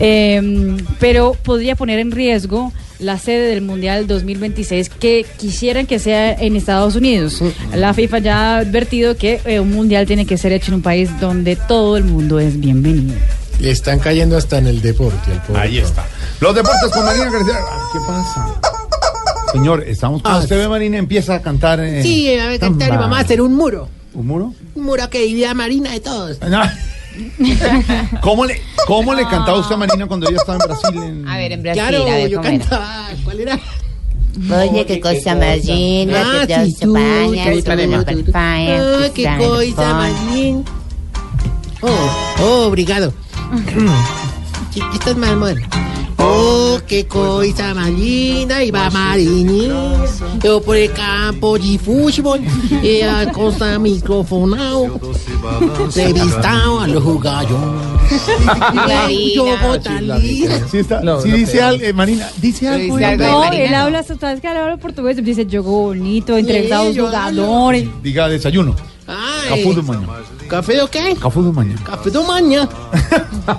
Eh, 0.00 0.76
pero 0.98 1.36
podría 1.42 1.76
poner 1.76 1.98
en 1.98 2.10
riesgo 2.10 2.72
la 2.98 3.18
sede 3.18 3.48
del 3.48 3.62
Mundial 3.62 4.06
2026 4.06 4.88
que 4.90 5.24
quisieran 5.38 5.86
que 5.86 5.98
sea 5.98 6.32
en 6.32 6.56
Estados 6.56 6.96
Unidos. 6.96 7.42
La 7.74 7.94
FIFA 7.94 8.18
ya 8.18 8.36
ha 8.38 8.58
advertido 8.58 9.16
que 9.16 9.40
eh, 9.44 9.60
un 9.60 9.70
Mundial 9.72 10.06
tiene 10.06 10.26
que 10.26 10.36
ser 10.38 10.52
hecho 10.52 10.70
en 10.70 10.76
un 10.76 10.82
país 10.82 11.08
donde 11.20 11.56
todo 11.56 11.96
el 11.96 12.04
mundo 12.04 12.38
es 12.40 12.58
bienvenido. 12.60 13.14
Le 13.58 13.70
están 13.70 13.98
cayendo 13.98 14.36
hasta 14.38 14.58
en 14.58 14.66
el 14.66 14.80
deporte. 14.80 15.30
Ahí 15.54 15.78
está. 15.78 16.06
Los 16.40 16.54
deportes 16.54 16.90
con 16.92 17.04
Marina 17.04 17.30
García. 17.30 17.54
Ah, 17.60 17.88
¿Qué 17.92 17.98
pasa? 18.06 18.60
Señor, 19.52 19.84
estamos 19.86 20.22
con 20.22 20.32
Ah, 20.32 20.38
usted, 20.38 20.56
ve, 20.58 20.68
Marina, 20.68 20.96
empieza 20.96 21.34
a 21.34 21.42
cantar. 21.42 21.80
eh, 21.80 22.02
Sí, 22.02 22.26
va 22.38 22.52
a 22.52 22.58
cantar 22.58 22.88
y 22.94 22.96
vamos 22.96 23.18
a 23.18 23.20
hacer 23.20 23.40
un 23.42 23.54
muro. 23.54 23.88
¿Un 24.14 24.26
muro? 24.26 24.54
Un 24.74 24.82
muro 24.84 25.08
que 25.10 25.20
divida 25.20 25.50
a 25.50 25.54
Marina 25.54 25.90
de 25.92 26.00
todos. 26.00 26.38
No. 26.48 26.62
¿Cómo 28.22 28.44
le, 28.46 28.60
cómo 28.86 29.14
le 29.14 29.22
cantaba 29.24 29.58
usted 29.58 29.74
a 29.74 29.78
Marina 29.78 30.06
cuando 30.06 30.28
ella 30.28 30.38
estaba 30.38 30.58
en 30.62 30.68
Brasil? 30.68 31.02
en- 31.02 31.28
A 31.28 31.36
ver, 31.36 31.52
en 31.52 31.62
Brasil, 31.62 31.82
Claro, 31.82 32.02
a 32.02 32.16
ver 32.16 32.28
yo 32.30 32.40
cantaba. 32.40 33.08
¿Cuál 33.24 33.40
era? 33.40 33.58
Oye, 34.62 34.86
qué 34.86 35.00
cosa 35.00 35.34
más 35.34 35.64
linda, 35.64 36.22
Ah, 36.24 36.40
que 36.40 36.46
te 36.46 36.54
acompañas, 36.54 37.46
Ah, 38.34 39.06
tú 39.08 39.12
qué 39.14 39.22
estás 39.24 39.40
el 39.40 39.74
cosa 39.74 39.94
más 39.94 40.32
linda. 40.34 40.70
Oh, 41.82 42.42
oh, 42.42 42.66
obrigado. 42.68 43.12
Sí, 44.72 44.80
Esta 44.94 45.10
es 45.10 45.16
más 45.16 45.34
moderna. 45.36 45.68
Oh, 46.32 46.78
qué 46.86 47.06
cosa 47.06 47.74
más 47.74 47.90
linda, 47.90 48.62
y 48.62 48.70
va 48.70 48.88
Marini. 48.90 49.68
Yo 50.42 50.62
por 50.62 50.76
el 50.76 50.92
campo 50.92 51.58
de 51.58 51.76
fútbol, 51.78 52.40
y 52.82 53.00
a 53.02 53.32
costa 53.32 53.78
microfonado, 53.78 55.00
revistado 55.94 56.80
a 56.80 56.86
los 56.86 57.02
jugadores. 57.02 57.56
Yo 59.34 59.80
tan 59.80 60.06
linda. 60.06 60.68
Sí, 60.70 60.78
está, 60.78 61.02
sí 61.20 61.30
dice 61.32 61.62
algo, 61.62 61.84
eh, 61.84 61.92
Marina, 61.92 62.28
dice 62.40 62.68
algo. 62.68 62.96
dice 62.96 63.04
algo 63.06 63.24
No, 63.24 63.38
Marina, 63.40 63.64
él 63.64 63.70
no. 63.72 63.78
habla, 63.78 64.02
¿sabes 64.02 64.40
que 64.40 64.48
él 64.50 64.56
habla 64.56 64.76
portugués? 64.76 65.22
Dice, 65.24 65.46
yo 65.46 65.62
bonito, 65.62 66.36
entrevistado 66.36 66.82
a 66.82 66.86
los 66.86 66.94
yo 66.94 67.06
jugadores. 67.06 67.88
Diga 68.02 68.28
desayuno. 68.28 68.76
Ay, 69.12 69.48
Cafú 69.64 69.74
de 69.74 69.82
mañana. 69.82 70.12
¿Café 70.48 70.72
de 70.74 70.88
qué? 70.88 71.16
Cafú 71.20 71.42
de 71.42 71.52
mañana. 71.52 71.80
Café 71.84 72.10
de 72.10 72.20
mañana. 72.22 72.68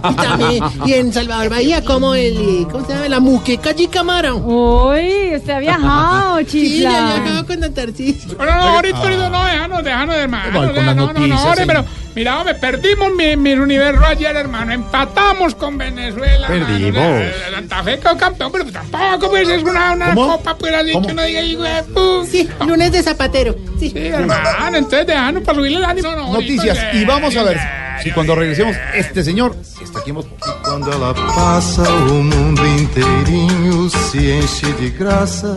y, 0.09 0.13
también, 0.15 0.63
y 0.85 0.93
en 0.93 1.13
Salvador 1.13 1.49
Bahía, 1.49 1.83
como 1.83 2.15
el, 2.15 2.65
¿cómo 2.71 2.85
se 2.85 2.93
llama? 2.93 3.09
La 3.09 3.19
muqueca 3.19 3.73
y 3.77 3.87
camarón. 3.87 4.41
Uy, 4.45 5.35
usted 5.35 5.49
ha 5.49 5.59
viajado, 5.59 6.39
Sí, 6.39 6.45
chifla. 6.45 6.91
ya 6.91 7.13
viajaba 7.23 7.43
con 7.47 7.59
la 7.59 7.69
Tarcisio. 7.69 8.37
No, 8.37 8.45
no, 8.45 8.51
ahorita, 8.51 8.97
ahorita, 8.97 9.29
no, 9.29 9.43
déjanos, 9.43 9.83
déjanos, 9.83 10.15
hermano. 10.15 10.59
Vale, 10.59 10.73
con 10.73 10.75
no, 10.75 10.81
las 10.85 10.95
no, 10.95 11.01
no, 11.07 11.13
no, 11.13 11.19
noticias, 11.19 11.41
hombre, 11.45 11.61
sí. 11.61 11.67
pero 11.67 11.85
mira, 12.15 12.39
hombre, 12.39 12.55
perdimos 12.55 13.11
mi, 13.13 13.35
mi 13.37 13.53
universo 13.53 14.05
ayer, 14.05 14.35
hermano. 14.35 14.71
Empatamos 14.73 15.55
con 15.55 15.77
Venezuela. 15.77 16.47
Perdimos. 16.47 16.95
hermano. 16.97 17.19
La- 17.19 17.49
la 17.51 17.57
Santa 17.57 17.83
Fe 17.83 17.99
quedó 17.99 18.17
campeón, 18.17 18.51
pero 18.51 18.65
tampoco 18.65 19.29
pues 19.29 19.47
es 19.49 19.63
una, 19.63 19.91
una 19.93 20.13
copa, 20.15 20.55
pues 20.57 20.73
así 20.73 20.91
¿Cómo? 20.93 21.05
que 21.07 21.13
uno 21.13 21.23
diga, 21.23 21.41
hijo 21.41 21.63
de 21.63 21.83
pu- 21.85 22.25
Sí, 22.25 22.49
lunes 22.65 22.91
de 22.91 23.03
zapatero. 23.03 23.55
Sí. 23.79 23.89
Sí, 23.89 23.97
hermano, 23.99 24.77
entonces 24.77 25.07
déjanos 25.07 25.43
para 25.43 25.57
subirle 25.57 25.77
el 25.79 25.85
ánimo. 25.85 26.11
No, 26.11 26.15
no, 26.27 26.33
Noticias. 26.33 26.77
ahorita, 26.77 26.97
Y 26.97 27.05
vamos 27.05 27.35
a 27.35 27.43
ver 27.43 27.57
eh, 27.57 27.99
si 28.03 28.11
cuando 28.11 28.35
regresemos, 28.35 28.75
este 28.93 29.23
señor 29.23 29.55
está 29.81 29.99
aquí 29.99 30.09
en 30.11 30.15
Voz 30.17 30.27
Quando 30.63 30.91
ela 30.91 31.13
passa, 31.35 31.81
o 31.83 32.13
mundo 32.23 32.65
inteirinho 32.65 33.89
se 33.89 34.37
enche 34.39 34.67
de 34.73 34.89
graça 34.91 35.55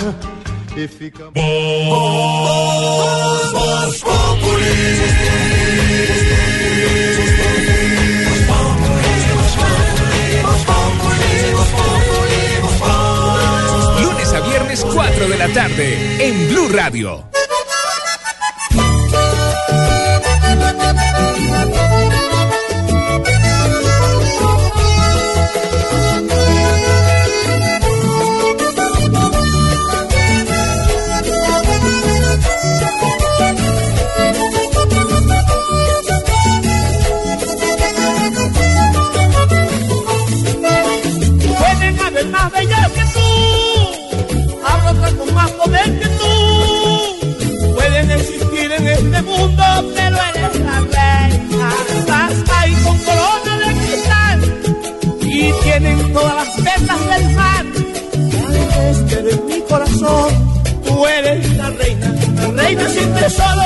e 0.76 0.88
fica. 0.88 1.24
Lunes 4.54 5.73
4 14.94 15.28
de 15.28 15.36
la 15.36 15.48
tarde 15.48 15.98
en 16.20 16.48
Blue 16.48 16.68
Radio. 16.68 17.33
Tú 60.84 61.06
eres 61.06 61.56
la 61.56 61.70
reina, 61.70 62.14
la 62.36 62.62
reina 62.62 62.88
siempre 62.88 63.30
solo 63.30 63.62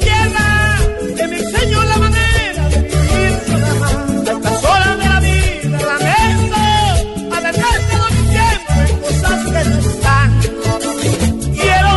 tierra 0.00 0.76
que 1.16 1.26
me 1.28 1.38
enseñó 1.38 1.82
la 1.82 1.96
manera 1.96 2.68
de 2.68 2.80
vivir 2.82 3.40
sola 3.46 3.70
estas 4.26 4.64
horas 4.64 4.98
de 4.98 5.04
la 5.08 5.20
vida 5.20 5.78
lamento 5.90 6.56
haber 7.36 7.54
gastado 7.56 8.06
mi 8.14 8.22
tiempo 8.34 8.72
en 8.86 8.98
cosas 9.00 9.44
que 9.44 9.70
no 9.70 9.78
están. 9.78 10.28
Quiero 11.60 11.92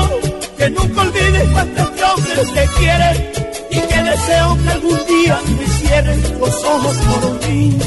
que 0.57 0.69
nunca 0.69 1.01
olvides 1.01 1.49
cuántos 1.51 1.87
hombres 2.09 2.53
te 2.53 2.67
quieren 2.79 3.31
y 3.71 3.79
que 3.89 4.03
deseo 4.03 4.57
que 4.63 4.69
algún 4.69 4.99
día 5.05 5.39
me 5.57 5.67
cierres 5.67 6.31
los 6.39 6.63
ojos 6.63 6.97
por 6.97 7.49
mí. 7.49 7.77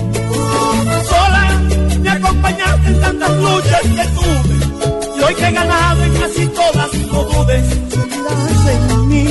Sola 1.09 1.61
me 2.03 2.11
acompañaste 2.11 2.89
en 2.89 3.01
tantas 3.01 3.31
luchas 3.31 3.83
que 3.83 4.07
tuve 4.17 4.54
y 5.25 5.27
hoy 5.27 5.35
que 5.35 5.47
he 5.47 5.53
ganado 5.53 6.05
en 6.05 6.15
casi 6.15 6.47
todas, 6.47 6.95
no 6.95 7.25
dudes, 7.25 7.65
en 8.71 9.09
mí. 9.09 9.27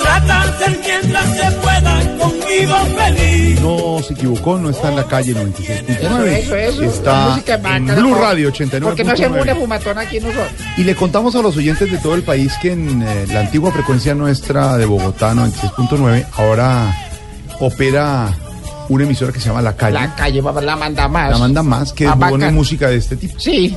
Trata 0.00 0.46
de 0.46 0.58
ser 0.58 0.80
mientras 0.86 1.36
se 1.36 1.50
pueda 1.52 2.18
conmigo 2.18 2.74
feliz. 2.96 3.60
No 3.60 4.02
se 4.02 4.14
equivocó, 4.14 4.58
no 4.58 4.70
está 4.70 4.88
en 4.90 4.96
la 4.96 5.04
calle 5.04 5.34
96.9. 5.34 6.26
Eso, 6.26 6.56
eso, 6.56 6.82
Está 6.82 7.42
en 7.76 7.86
Blue 7.86 8.14
Radio 8.14 8.52
89.9. 8.52 8.80
Porque 8.82 9.04
no 9.04 9.16
se 9.16 9.28
mure 9.28 9.54
fumatón 9.54 9.98
aquí 9.98 10.20
nosotros. 10.20 10.52
Y 10.76 10.84
le 10.84 10.94
contamos 10.94 11.34
a 11.36 11.42
los 11.42 11.56
oyentes 11.56 11.90
de 11.90 11.98
todo 11.98 12.14
el 12.14 12.22
país 12.22 12.52
que 12.60 12.72
en 12.72 13.02
eh, 13.02 13.26
la 13.28 13.40
antigua 13.40 13.70
frecuencia 13.72 14.14
nuestra 14.14 14.76
de 14.76 14.86
Bogotá 14.86 15.34
96.9 15.34 16.26
ahora 16.36 16.94
opera 17.60 18.34
una 18.88 19.04
emisora 19.04 19.32
que 19.32 19.40
se 19.40 19.48
llama 19.48 19.62
La 19.62 19.76
Calle. 19.76 19.94
La 19.94 20.14
calle 20.14 20.40
va 20.40 20.60
la 20.60 20.76
manda 20.76 21.08
más. 21.08 21.30
La 21.30 21.38
manda 21.38 21.62
más, 21.62 21.92
que 21.92 22.06
pone 22.06 22.18
bacán. 22.18 22.54
música 22.54 22.88
de 22.88 22.96
este 22.96 23.16
tipo. 23.16 23.38
Sí. 23.38 23.76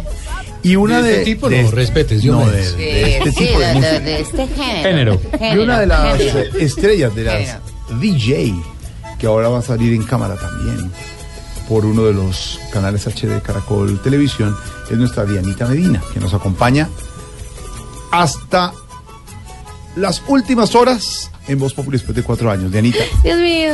Y 0.65 0.75
una 0.75 1.01
¿De 1.01 1.03
de. 1.09 1.11
este 1.19 1.25
tipo? 1.25 1.47
de- 1.49 1.61
No, 1.63 2.45
de, 2.47 2.71
de 2.73 3.17
este 3.17 3.31
Sí, 3.31 3.37
tipo 3.47 3.59
de 3.59 3.65
de, 3.67 3.73
música. 3.75 3.91
de- 3.93 3.99
de 3.99 4.19
este 4.21 4.47
género. 4.47 5.21
Y 5.53 5.57
una 5.57 5.79
de 5.79 5.85
las 5.87 6.17
Género. 6.17 6.39
eh, 6.39 6.49
estrellas 6.59 7.15
de 7.15 7.23
las 7.23 7.33
Género. 7.35 7.59
DJ, 7.99 8.55
que 9.19 9.27
ahora 9.27 9.49
va 9.49 9.59
a 9.59 9.61
salir 9.61 9.93
en 9.93 10.03
cámara 10.03 10.35
también 10.35 10.91
por 11.69 11.85
uno 11.85 12.03
de 12.05 12.13
los 12.13 12.59
canales 12.73 13.05
HD 13.07 13.27
de 13.27 13.41
Caracol 13.41 13.99
Televisión, 14.01 14.55
es 14.89 14.97
nuestra 14.97 15.23
Dianita 15.25 15.67
Medina, 15.67 16.01
que 16.13 16.19
nos 16.19 16.33
acompaña 16.33 16.89
hasta 18.11 18.73
las 19.95 20.21
últimas 20.27 20.75
horas 20.75 21.31
en 21.47 21.59
Voz 21.59 21.73
Populi 21.73 21.97
después 21.97 22.15
de 22.15 22.23
cuatro 22.23 22.49
años. 22.51 22.71
Dianita, 22.71 22.99
Dios 23.23 23.37
mío. 23.39 23.73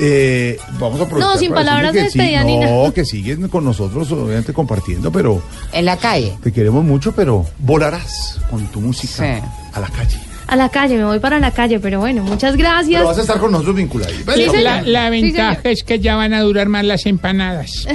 Eh, 0.00 0.58
vamos 0.78 1.00
a 1.00 1.04
aprovechar 1.04 1.32
No, 1.34 1.38
sin 1.38 1.52
palabras 1.52 1.92
de 1.92 2.04
que 2.04 2.10
sí, 2.10 2.18
despedida, 2.18 2.44
Nina. 2.44 2.66
No, 2.70 2.92
que 2.92 3.04
siguen 3.04 3.48
con 3.48 3.64
nosotros, 3.64 4.10
obviamente 4.12 4.52
compartiendo, 4.52 5.10
pero 5.10 5.42
En 5.72 5.84
la 5.84 5.96
calle. 5.96 6.36
te 6.42 6.52
queremos 6.52 6.84
mucho, 6.84 7.12
pero 7.12 7.44
volarás 7.58 8.40
con 8.50 8.66
tu 8.68 8.80
música 8.80 9.42
a 9.72 9.80
la 9.80 9.88
calle. 9.88 10.18
A 10.48 10.56
la 10.56 10.70
calle, 10.70 10.96
me 10.96 11.04
voy 11.04 11.18
para 11.20 11.38
la 11.38 11.50
calle, 11.50 11.78
pero 11.78 12.00
bueno, 12.00 12.22
muchas 12.22 12.56
gracias. 12.56 13.00
Pero 13.00 13.08
vas 13.08 13.18
a 13.18 13.20
estar 13.20 13.38
con 13.38 13.52
nosotros 13.52 13.76
vinculado. 13.76 14.10
Sí, 14.34 14.46
la, 14.62 14.80
la 14.82 15.04
Sí, 15.10 15.10
ventaja 15.20 15.54
señor. 15.56 15.66
es 15.66 15.82
que 15.84 15.98
ya 16.00 16.16
van 16.16 16.32
a 16.32 16.40
durar 16.40 16.68
más 16.70 16.84
las 16.86 17.04
empanadas. 17.04 17.86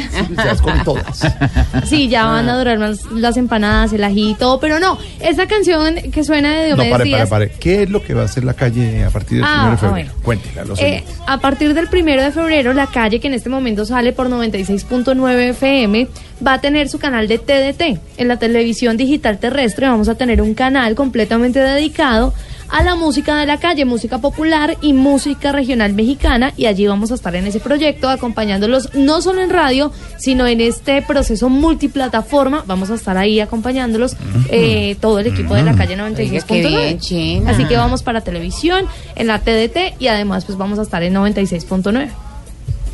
con 0.62 0.84
todas. 0.84 1.28
Sí, 1.86 2.08
ya 2.08 2.26
van 2.26 2.48
a 2.50 2.58
durar 2.58 2.78
más 2.80 3.06
las 3.12 3.38
empanadas, 3.38 3.92
el 3.94 4.04
ají 4.04 4.32
y 4.32 4.34
todo, 4.36 4.60
pero 4.60 4.80
no, 4.80 4.98
esa 5.20 5.48
canción 5.48 5.96
que 6.12 6.24
suena 6.24 6.52
de 6.54 6.70
No, 6.70 6.76
Diomedes 6.76 6.92
pare, 6.92 7.04
pare, 7.04 7.04
Díaz, 7.06 7.30
pare. 7.30 7.52
¿Qué 7.60 7.84
es 7.84 7.90
lo 7.90 8.04
que 8.04 8.14
va 8.14 8.22
a 8.22 8.26
hacer 8.26 8.44
la 8.44 8.54
calle 8.54 9.04
a 9.04 9.10
partir 9.10 9.38
del 9.40 9.46
Ah, 9.48 9.62
1 9.64 9.70
de 9.70 9.74
ah, 9.74 9.78
febrero? 9.78 9.92
bueno. 9.92 10.12
Cuéntela 10.24 10.62
a 10.62 10.66
los 10.66 10.80
eh, 10.80 11.04
a 11.26 11.40
partir 11.40 11.74
del 11.74 11.88
primero 11.88 12.22
de 12.22 12.32
febrero, 12.32 12.74
la 12.74 12.88
calle, 12.88 13.20
que 13.20 13.28
en 13.28 13.34
este 13.34 13.50
momento 13.50 13.86
sale 13.86 14.14
por 14.14 14.30
96.9 14.30 15.50
FM, 15.50 16.08
va 16.46 16.54
a 16.54 16.62
tener 16.62 16.90
su 16.90 17.00
canal 17.00 17.28
de 17.28 17.38
TDT. 17.38 18.00
En 18.18 18.28
la 18.28 18.38
televisión 18.38 18.98
digital 18.98 19.40
terrestre 19.40 19.88
vamos 19.88 20.10
a 20.10 20.16
tener 20.16 20.42
un 20.42 20.54
canal 20.54 20.96
completamente 20.96 21.60
dedicado 21.60 22.34
a 22.70 22.82
la 22.82 22.96
música 22.96 23.38
de 23.38 23.46
la 23.46 23.58
calle, 23.58 23.86
música 23.86 24.18
popular 24.18 24.78
y 24.82 24.94
música 24.94 25.52
regional 25.52 25.94
mexicana, 25.94 26.54
y 26.58 26.66
allí 26.66 26.88
vamos 26.88 27.12
a 27.12 27.14
estar 27.14 27.36
en 27.36 27.46
ese 27.46 27.60
proyecto 27.60 28.10
acompañándolos 28.10 28.96
no 28.96 29.22
solo 29.22 29.42
en 29.42 29.52
radio, 29.52 29.92
sino 30.18 30.48
en 30.48 30.60
este 30.60 31.04
proceso 31.04 31.50
multiplataforma. 31.50 32.64
Vamos 32.66 32.90
a 32.90 32.96
estar 32.96 33.16
ahí 33.16 33.40
acompañándolos 33.40 34.16
eh, 34.50 34.98
todo 35.00 35.20
el 35.20 35.28
equipo 35.28 35.54
de 35.54 35.62
la 35.62 35.76
calle 35.76 35.94
Oiga, 35.94 36.42
qué 36.48 36.62
bien, 36.62 36.98
96.9. 36.98 37.00
China. 37.00 37.52
Así 37.52 37.66
que 37.66 37.78
vamos 37.78 38.02
para 38.02 38.22
televisión, 38.22 38.86
en 39.16 39.28
la 39.28 39.40
TDT 39.40 40.00
y 40.00 40.08
además 40.08 40.46
pues 40.46 40.58
vamos 40.58 40.80
a 40.80 40.82
estar 40.82 41.04
en 41.04 41.14
96.9. 41.14 42.10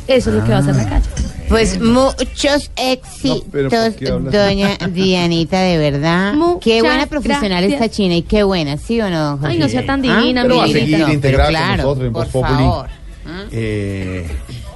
Eso 0.08 0.30
es 0.30 0.36
lo 0.36 0.44
que 0.44 0.50
va 0.50 0.56
a 0.56 0.60
hacer 0.60 0.76
la 0.76 0.88
calle. 0.88 1.29
Pues 1.50 1.80
muchos 1.80 2.70
éxitos, 2.76 3.42
pero 3.52 3.68
¿por 3.68 3.94
qué 3.94 4.06
doña 4.10 4.78
Dianita, 4.90 5.60
de 5.60 5.76
verdad. 5.78 6.32
qué 6.32 6.36
Muchas 6.76 6.82
buena 6.82 7.06
profesional 7.06 7.62
gracias. 7.64 7.72
esta 7.82 7.88
china 7.94 8.14
y 8.14 8.22
qué 8.22 8.42
buena, 8.44 8.76
¿sí 8.78 9.00
o 9.00 9.10
no? 9.10 9.38
Ay, 9.42 9.58
no 9.58 9.68
sea 9.68 9.84
tan 9.84 10.02
Jorge? 10.02 10.16
divina, 10.20 10.42
Pero 10.42 10.56
va 10.56 10.64
a 10.64 10.66
mi 10.68 10.72
seguir 10.72 10.98
No, 10.98 11.04
pero 11.06 11.14
integrada 11.14 11.44
con 11.50 11.52
claro, 11.58 11.82
nosotros 11.82 12.06
en 12.06 12.12
por 12.12 12.26
favor. 12.28 12.88
Eh, 13.52 14.26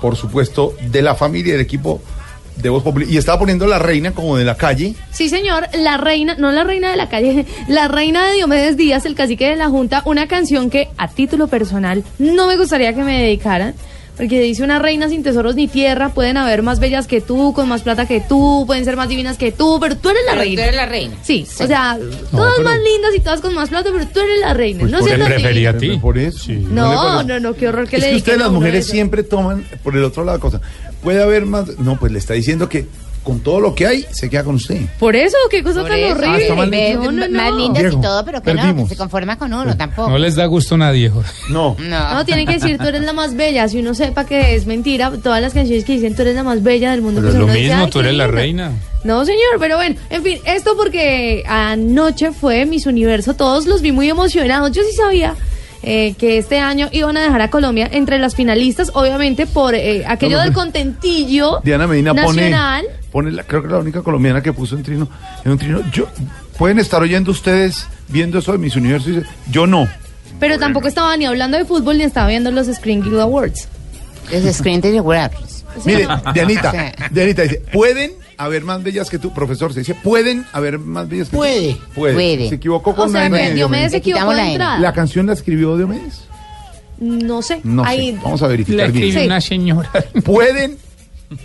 por 0.01 0.17
supuesto, 0.17 0.75
de 0.91 1.03
la 1.03 1.15
familia 1.15 1.51
y 1.51 1.53
del 1.53 1.61
equipo 1.61 2.03
de 2.57 2.69
Voz 2.69 2.83
Populi. 2.83 3.07
Y 3.09 3.17
estaba 3.17 3.39
poniendo 3.39 3.67
la 3.67 3.79
reina 3.79 4.13
como 4.13 4.37
de 4.37 4.45
la 4.45 4.57
calle. 4.57 4.95
Sí, 5.11 5.29
señor, 5.29 5.67
la 5.79 5.97
reina, 5.97 6.37
no 6.39 6.53
la 6.53 6.65
reina 6.65 6.91
de 6.91 6.97
la 6.97 7.09
calle, 7.09 7.47
la 7.69 7.89
reina 7.89 8.27
de 8.27 8.35
Diomedes 8.35 8.77
Díaz, 8.77 9.07
el 9.07 9.15
cacique 9.15 9.49
de 9.49 9.57
la 9.57 9.69
Junta, 9.69 10.03
una 10.07 10.29
canción 10.29 10.71
que 10.71 10.89
a 10.97 11.09
título 11.09 11.47
personal 11.49 12.05
no 12.19 12.47
me 12.47 12.57
gustaría 12.57 12.95
que 12.95 13.03
me 13.03 13.23
dedicaran. 13.23 13.75
Porque 14.17 14.41
dice 14.41 14.63
una 14.63 14.79
reina 14.79 15.09
sin 15.09 15.25
tesoros 15.25 15.57
ni 15.57 15.67
tierra, 15.67 16.11
pueden 16.11 16.37
haber 16.37 16.63
más 16.63 16.79
bellas 16.79 17.09
que 17.09 17.21
tú, 17.21 17.53
con 17.53 17.69
más 17.69 17.83
plata 17.83 18.07
que 18.07 18.21
tú, 18.21 18.63
pueden 18.65 18.85
ser 18.85 18.97
más 18.97 19.09
divinas 19.09 19.37
que 19.37 19.51
tú, 19.51 19.79
pero 19.81 19.97
tú 19.97 20.11
eres 20.11 20.23
la 20.25 20.33
Pero 20.33 20.43
reina. 20.43 20.57
tú 20.57 20.63
eres 20.63 20.77
la 20.77 20.87
reina. 20.87 21.17
Sí, 21.25 21.45
o 21.61 21.67
sea, 21.67 21.99
todas 22.31 22.53
pero- 22.57 22.69
más 22.69 22.79
lindas 22.79 23.11
y 23.17 23.21
todas 23.21 23.41
con 23.41 23.55
más 23.55 23.69
plata, 23.71 23.91
pero 23.93 24.07
tú 24.07 24.21
eres 24.21 24.41
la 24.41 24.55
reina. 24.55 24.81
Pues 24.81 24.93
no 24.93 24.99
eso- 24.99 25.25
así. 25.25 25.67
a 25.67 25.77
ti. 25.79 25.99
Por 25.99 26.17
eso. 26.19 26.53
No, 26.53 27.23
no, 27.25 27.41
no, 27.41 27.55
qué 27.55 27.67
horror 27.69 27.89
que 27.89 27.97
es 27.97 28.03
le 28.03 28.11
que 28.11 28.17
ustedes 28.17 28.39
las 28.39 28.51
mujeres 28.53 28.87
siempre 28.87 29.25
toman 29.25 29.65
por 29.83 29.97
el 29.97 30.05
otro 30.05 30.25
lado 30.25 30.39
la 30.39 30.41
cosa. 30.43 30.61
Puede 31.03 31.21
haber 31.21 31.45
más. 31.45 31.77
No, 31.79 31.99
pues 31.99 32.13
le 32.13 32.19
está 32.21 32.35
diciendo 32.35 32.69
que 32.69 32.87
con 33.25 33.41
todo 33.41 33.59
lo 33.59 33.75
que 33.75 33.87
hay 33.87 34.07
se 34.11 34.31
queda 34.31 34.45
con 34.45 34.55
usted. 34.57 34.83
Por 34.99 35.17
eso, 35.17 35.37
qué 35.51 35.63
cosa 35.65 35.81
Por 35.81 35.91
tan 35.91 35.99
eso, 35.99 36.13
horrible. 36.13 36.67
Ve- 36.71 36.87
dicho. 36.99 37.01
no, 37.13 37.27
no, 37.29 37.37
Más 37.37 37.51
no. 37.51 37.59
lindas 37.59 37.93
y 37.93 38.01
todo, 38.01 38.25
pero 38.25 38.43
que 38.43 38.55
no, 38.55 38.61
perdimos. 38.63 38.89
se 38.89 38.97
conforma 38.97 39.37
con 39.39 39.53
uno 39.53 39.77
tampoco. 39.77 40.11
No 40.11 40.19
les 40.19 40.37
da 40.37 40.47
gusto 40.47 40.75
a 40.77 40.79
nadie, 40.79 41.09
Jorge. 41.11 41.33
No. 41.49 41.75
No. 41.81 42.15
No, 42.15 42.25
tienen 42.25 42.47
que 42.47 42.53
decir 42.55 42.79
tú 42.79 42.85
eres 42.87 43.03
la 43.03 43.13
más 43.15 43.35
bella. 43.35 43.67
Si 43.69 43.79
uno 43.81 43.95
sepa 43.95 44.25
que 44.27 44.55
es 44.55 44.67
mentira, 44.67 45.11
todas 45.23 45.41
las 45.43 45.53
canciones 45.55 45.85
que 45.85 45.95
dicen 45.95 46.15
tú 46.15 46.23
eres 46.23 46.35
la 46.35 46.43
más 46.45 46.63
bella 46.63 46.91
del 46.93 47.03
mundo. 47.03 47.21
Pero 47.23 47.29
es 47.31 47.35
pues 47.35 47.39
lo 47.41 47.45
uno 47.47 47.55
dice, 47.55 47.69
mismo, 47.69 47.85
"Ay, 47.85 47.91
tú 47.91 47.99
qué 47.99 48.05
eres 48.07 48.17
la 48.19 48.25
linda". 48.27 48.41
reina. 48.41 48.71
No, 49.05 49.25
señor, 49.25 49.57
pero 49.59 49.77
bueno, 49.77 49.97
en 50.11 50.23
fin, 50.23 50.39
esto 50.47 50.77
porque 50.77 51.45
anoche 51.47 52.33
fue 52.33 52.65
Miss 52.67 52.87
Universo, 52.87 53.35
todos 53.35 53.67
los 53.67 53.83
vi 53.83 53.93
muy 53.93 54.09
emocionados. 54.09 54.71
Yo 54.73 54.83
sí 54.83 54.95
sabía 54.97 55.35
eh, 55.87 56.15
que 56.19 56.39
este 56.39 56.59
año 56.59 56.89
iban 56.93 57.17
a 57.17 57.23
dejar 57.23 57.43
a 57.43 57.51
Colombia 57.51 57.89
entre 57.93 58.19
las 58.19 58.35
finalistas, 58.35 58.91
obviamente 58.95 59.47
por 59.47 59.75
eh, 59.75 60.05
aquello 60.07 60.37
No, 60.37 60.39
no, 60.39 60.45
del 60.45 60.53
contentillo 60.53 61.61
Diana 61.63 61.87
Medina 61.87 62.13
nacional. 62.13 62.85
pone, 62.85 63.11
pone 63.13 63.31
la, 63.33 63.43
creo 63.45 63.63
que 63.63 63.69
la 63.69 63.79
única 63.79 64.03
colombiana 64.03 64.43
que 64.43 64.53
puso 64.53 64.77
en 64.77 64.83
trino, 64.83 65.09
en 65.45 65.53
un 65.53 65.59
trino. 65.59 65.83
Yo, 65.93 66.09
pueden 66.59 66.79
estar 66.79 67.03
oyendo 67.03 67.31
ustedes 67.31 67.87
viendo 68.09 68.39
eso 68.39 68.53
de 68.53 68.59
mis 68.59 68.77
universos. 68.77 69.25
Yo 69.51 69.67
no. 69.67 69.89
Pero 70.41 70.59
tampoco 70.59 70.89
estaba 70.89 71.17
ni 71.17 71.27
hablando 71.27 71.57
de 71.57 71.65
fútbol 71.65 71.99
ni 71.99 72.05
estaba 72.05 72.29
viendo 72.29 72.51
los 72.51 72.67
Screen 72.67 73.03
Guild 73.03 73.21
Awards. 73.21 73.69
Los 74.33 74.57
Screen 74.57 74.81
Guild 74.81 74.99
Awards. 74.99 75.54
Mire, 75.85 76.07
Dianita, 76.33 76.71
Sí. 76.71 77.05
Dianita 77.11 77.43
dice, 77.43 77.63
pueden 77.73 78.13
haber 78.37 78.63
más 78.65 78.83
bellas 78.83 79.09
que 79.11 79.19
tú, 79.19 79.33
profesor, 79.33 79.73
se 79.73 79.81
dice, 79.81 79.95
pueden 79.95 80.45
haber 80.53 80.79
más 80.79 81.09
bellas 81.09 81.29
que 81.29 81.33
tú. 81.33 81.37
Puede. 81.39 81.77
Puede. 81.95 82.15
Puede. 82.15 82.49
Se 82.49 82.55
equivocó 82.57 82.91
O 82.91 82.95
con 82.97 83.11
sea, 83.13 83.21
la 83.21 83.27
N 83.27 83.37
de 83.37 83.55
Diomedes 83.55 83.93
se 83.93 84.01
Diomedes. 84.01 84.19
equivocó 84.19 84.31
de 84.31 84.37
la 84.37 84.49
entrada. 84.51 84.79
¿La 84.79 84.93
canción 84.93 85.27
la 85.27 85.33
escribió 85.33 85.77
Diomedes? 85.77 86.23
No 86.99 87.43
sé. 87.43 87.61
No 87.65 87.85
sé. 87.85 88.19
Vamos 88.23 88.43
a 88.43 88.47
verificar 88.49 88.91
bien. 88.93 89.05
escribe 89.05 89.21
Sí. 89.23 89.27
una 89.27 89.41
señora. 89.41 89.91
Pueden, 90.25 90.77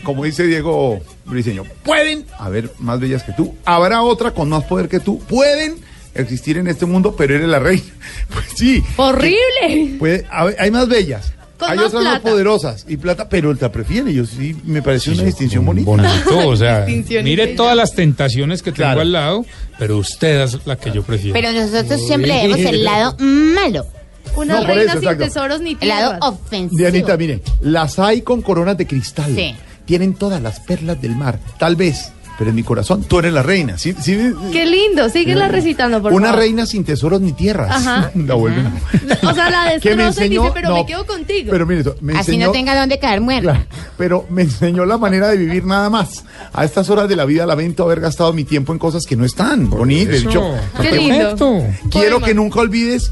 como 0.04 0.24
dice 0.26 0.44
Diego 0.46 1.00
Briseño, 1.26 1.64
pueden 1.84 2.26
haber 2.38 2.72
más 2.80 3.00
bellas 3.00 3.24
que 3.24 3.34
tú. 3.34 3.56
Habrá 3.66 4.02
otra 4.04 4.32
con 4.32 4.50
más 4.50 4.64
poder 4.66 4.88
que 4.90 5.00
tú. 5.00 5.20
Pueden 5.20 5.76
existir 6.14 6.58
en 6.58 6.68
este 6.68 6.86
mundo, 6.86 7.16
pero 7.18 7.36
eres 7.36 7.48
la 7.48 7.60
reina. 7.60 7.84
Pues 8.34 8.46
sí. 8.56 8.84
¡Horrible! 8.98 9.96
Puede, 9.98 10.26
hay 10.60 10.70
más 10.72 10.88
bellas. 10.88 11.34
Con 11.60 11.70
hay 11.70 11.76
más 11.78 11.88
otras 11.88 12.04
más 12.04 12.20
poderosas 12.22 12.86
y 12.88 12.96
plata, 12.98 13.28
pero 13.30 13.54
la 13.54 13.72
prefiere. 13.72 14.14
Yo 14.14 14.26
sí, 14.26 14.56
me 14.64 14.82
parece 14.82 15.12
una 15.12 15.24
distinción 15.24 15.66
bonita. 15.66 15.86
Bonito, 15.92 16.48
o 16.48 16.56
sea, 16.56 16.86
mire 17.24 17.48
todas 17.48 17.76
las 17.76 17.94
tentaciones 17.94 18.62
que 18.64 18.72
tengo 18.72 18.86
Claro. 18.88 19.02
al 19.02 19.12
lado, 19.12 19.46
pero 19.78 19.98
usted 19.98 20.42
es 20.42 20.66
la 20.66 20.78
que 20.78 20.92
yo 20.92 21.04
prefiero. 21.04 21.34
Pero 21.34 21.52
nosotros 21.52 22.00
siempre 22.08 22.32
vemos 22.48 22.60
el 22.60 22.84
lado 22.84 23.16
malo. 23.20 23.86
Una 24.36 24.62
No, 24.62 24.68
reina 24.68 24.84
eso, 24.84 24.92
sin 25.00 25.10
exacto. 25.10 25.24
tesoros 25.26 25.62
ni 25.62 25.78
El 25.82 25.88
lado 25.90 26.12
tierras. 26.12 26.30
ofensivo. 26.34 26.78
Dianita, 26.80 27.18
mire, 27.18 27.42
las 27.62 28.00
hay 28.00 28.22
con 28.22 28.42
coronas 28.42 28.78
de 28.78 28.88
cristal. 28.88 29.34
Sí. 29.36 29.56
Tienen 29.86 30.14
todas 30.14 30.42
las 30.42 30.60
perlas 30.62 31.02
del 31.02 31.16
mar. 31.16 31.40
Tal 31.58 31.76
vez, 31.76 32.12
pero 32.40 32.50
en 32.52 32.56
mi 32.56 32.64
corazón 32.64 33.04
tú 33.04 33.20
eres 33.20 33.34
la 33.34 33.44
reina. 33.44 33.78
¿sí? 33.78 33.94
sí? 34.02 34.18
Qué 34.54 34.66
lindo, 34.66 35.10
síguela 35.10 35.50
recitando, 35.50 36.02
por 36.02 36.14
Una 36.14 36.28
favor. 36.30 36.40
reina 36.42 36.66
sin 36.66 36.86
tesoros 36.86 37.20
ni 37.20 37.34
tierras. 37.34 37.70
Ajá. 37.70 38.12
La 38.16 38.34
vuelven 38.36 38.66
a- 38.68 39.30
O 39.30 39.34
sea, 39.36 39.50
la 39.50 39.66
destroza 39.74 40.24
y 40.24 40.28
enseñó- 40.30 40.42
dice, 40.44 40.52
pero 40.54 40.70
no, 40.70 40.76
me 40.76 40.86
quedo 40.86 41.06
contigo. 41.06 41.50
Pero 41.52 41.66
mire, 41.68 41.84
me 42.00 42.14
Así 42.14 42.32
enseñó, 42.32 42.46
no 42.48 42.52
tenga 42.54 42.80
dónde 42.80 42.98
caer 42.98 43.20
muerto. 43.22 43.50
Claro, 43.50 43.66
pero 43.98 44.26
me 44.30 44.44
enseñó 44.44 44.86
la 44.86 44.98
manera 44.98 45.28
de 45.28 45.36
vivir 45.38 45.66
nada 45.66 45.90
más. 45.90 46.24
A 46.54 46.64
estas 46.64 46.90
horas 46.90 47.10
de 47.10 47.18
la 47.18 47.26
vida 47.26 47.46
lamento 47.46 47.84
haber 47.84 48.00
gastado 48.00 48.32
mi 48.32 48.46
tiempo 48.46 48.72
en 48.72 48.80
cosas 48.80 49.06
que 49.06 49.18
no 49.18 49.26
están 49.26 49.70
bonitas. 49.70 50.16
Hecho, 50.24 50.56
Qué 50.82 50.92
lindo. 50.94 51.66
quiero 51.92 52.22
que 52.22 52.34
nunca 52.34 52.62
olvides 52.62 53.12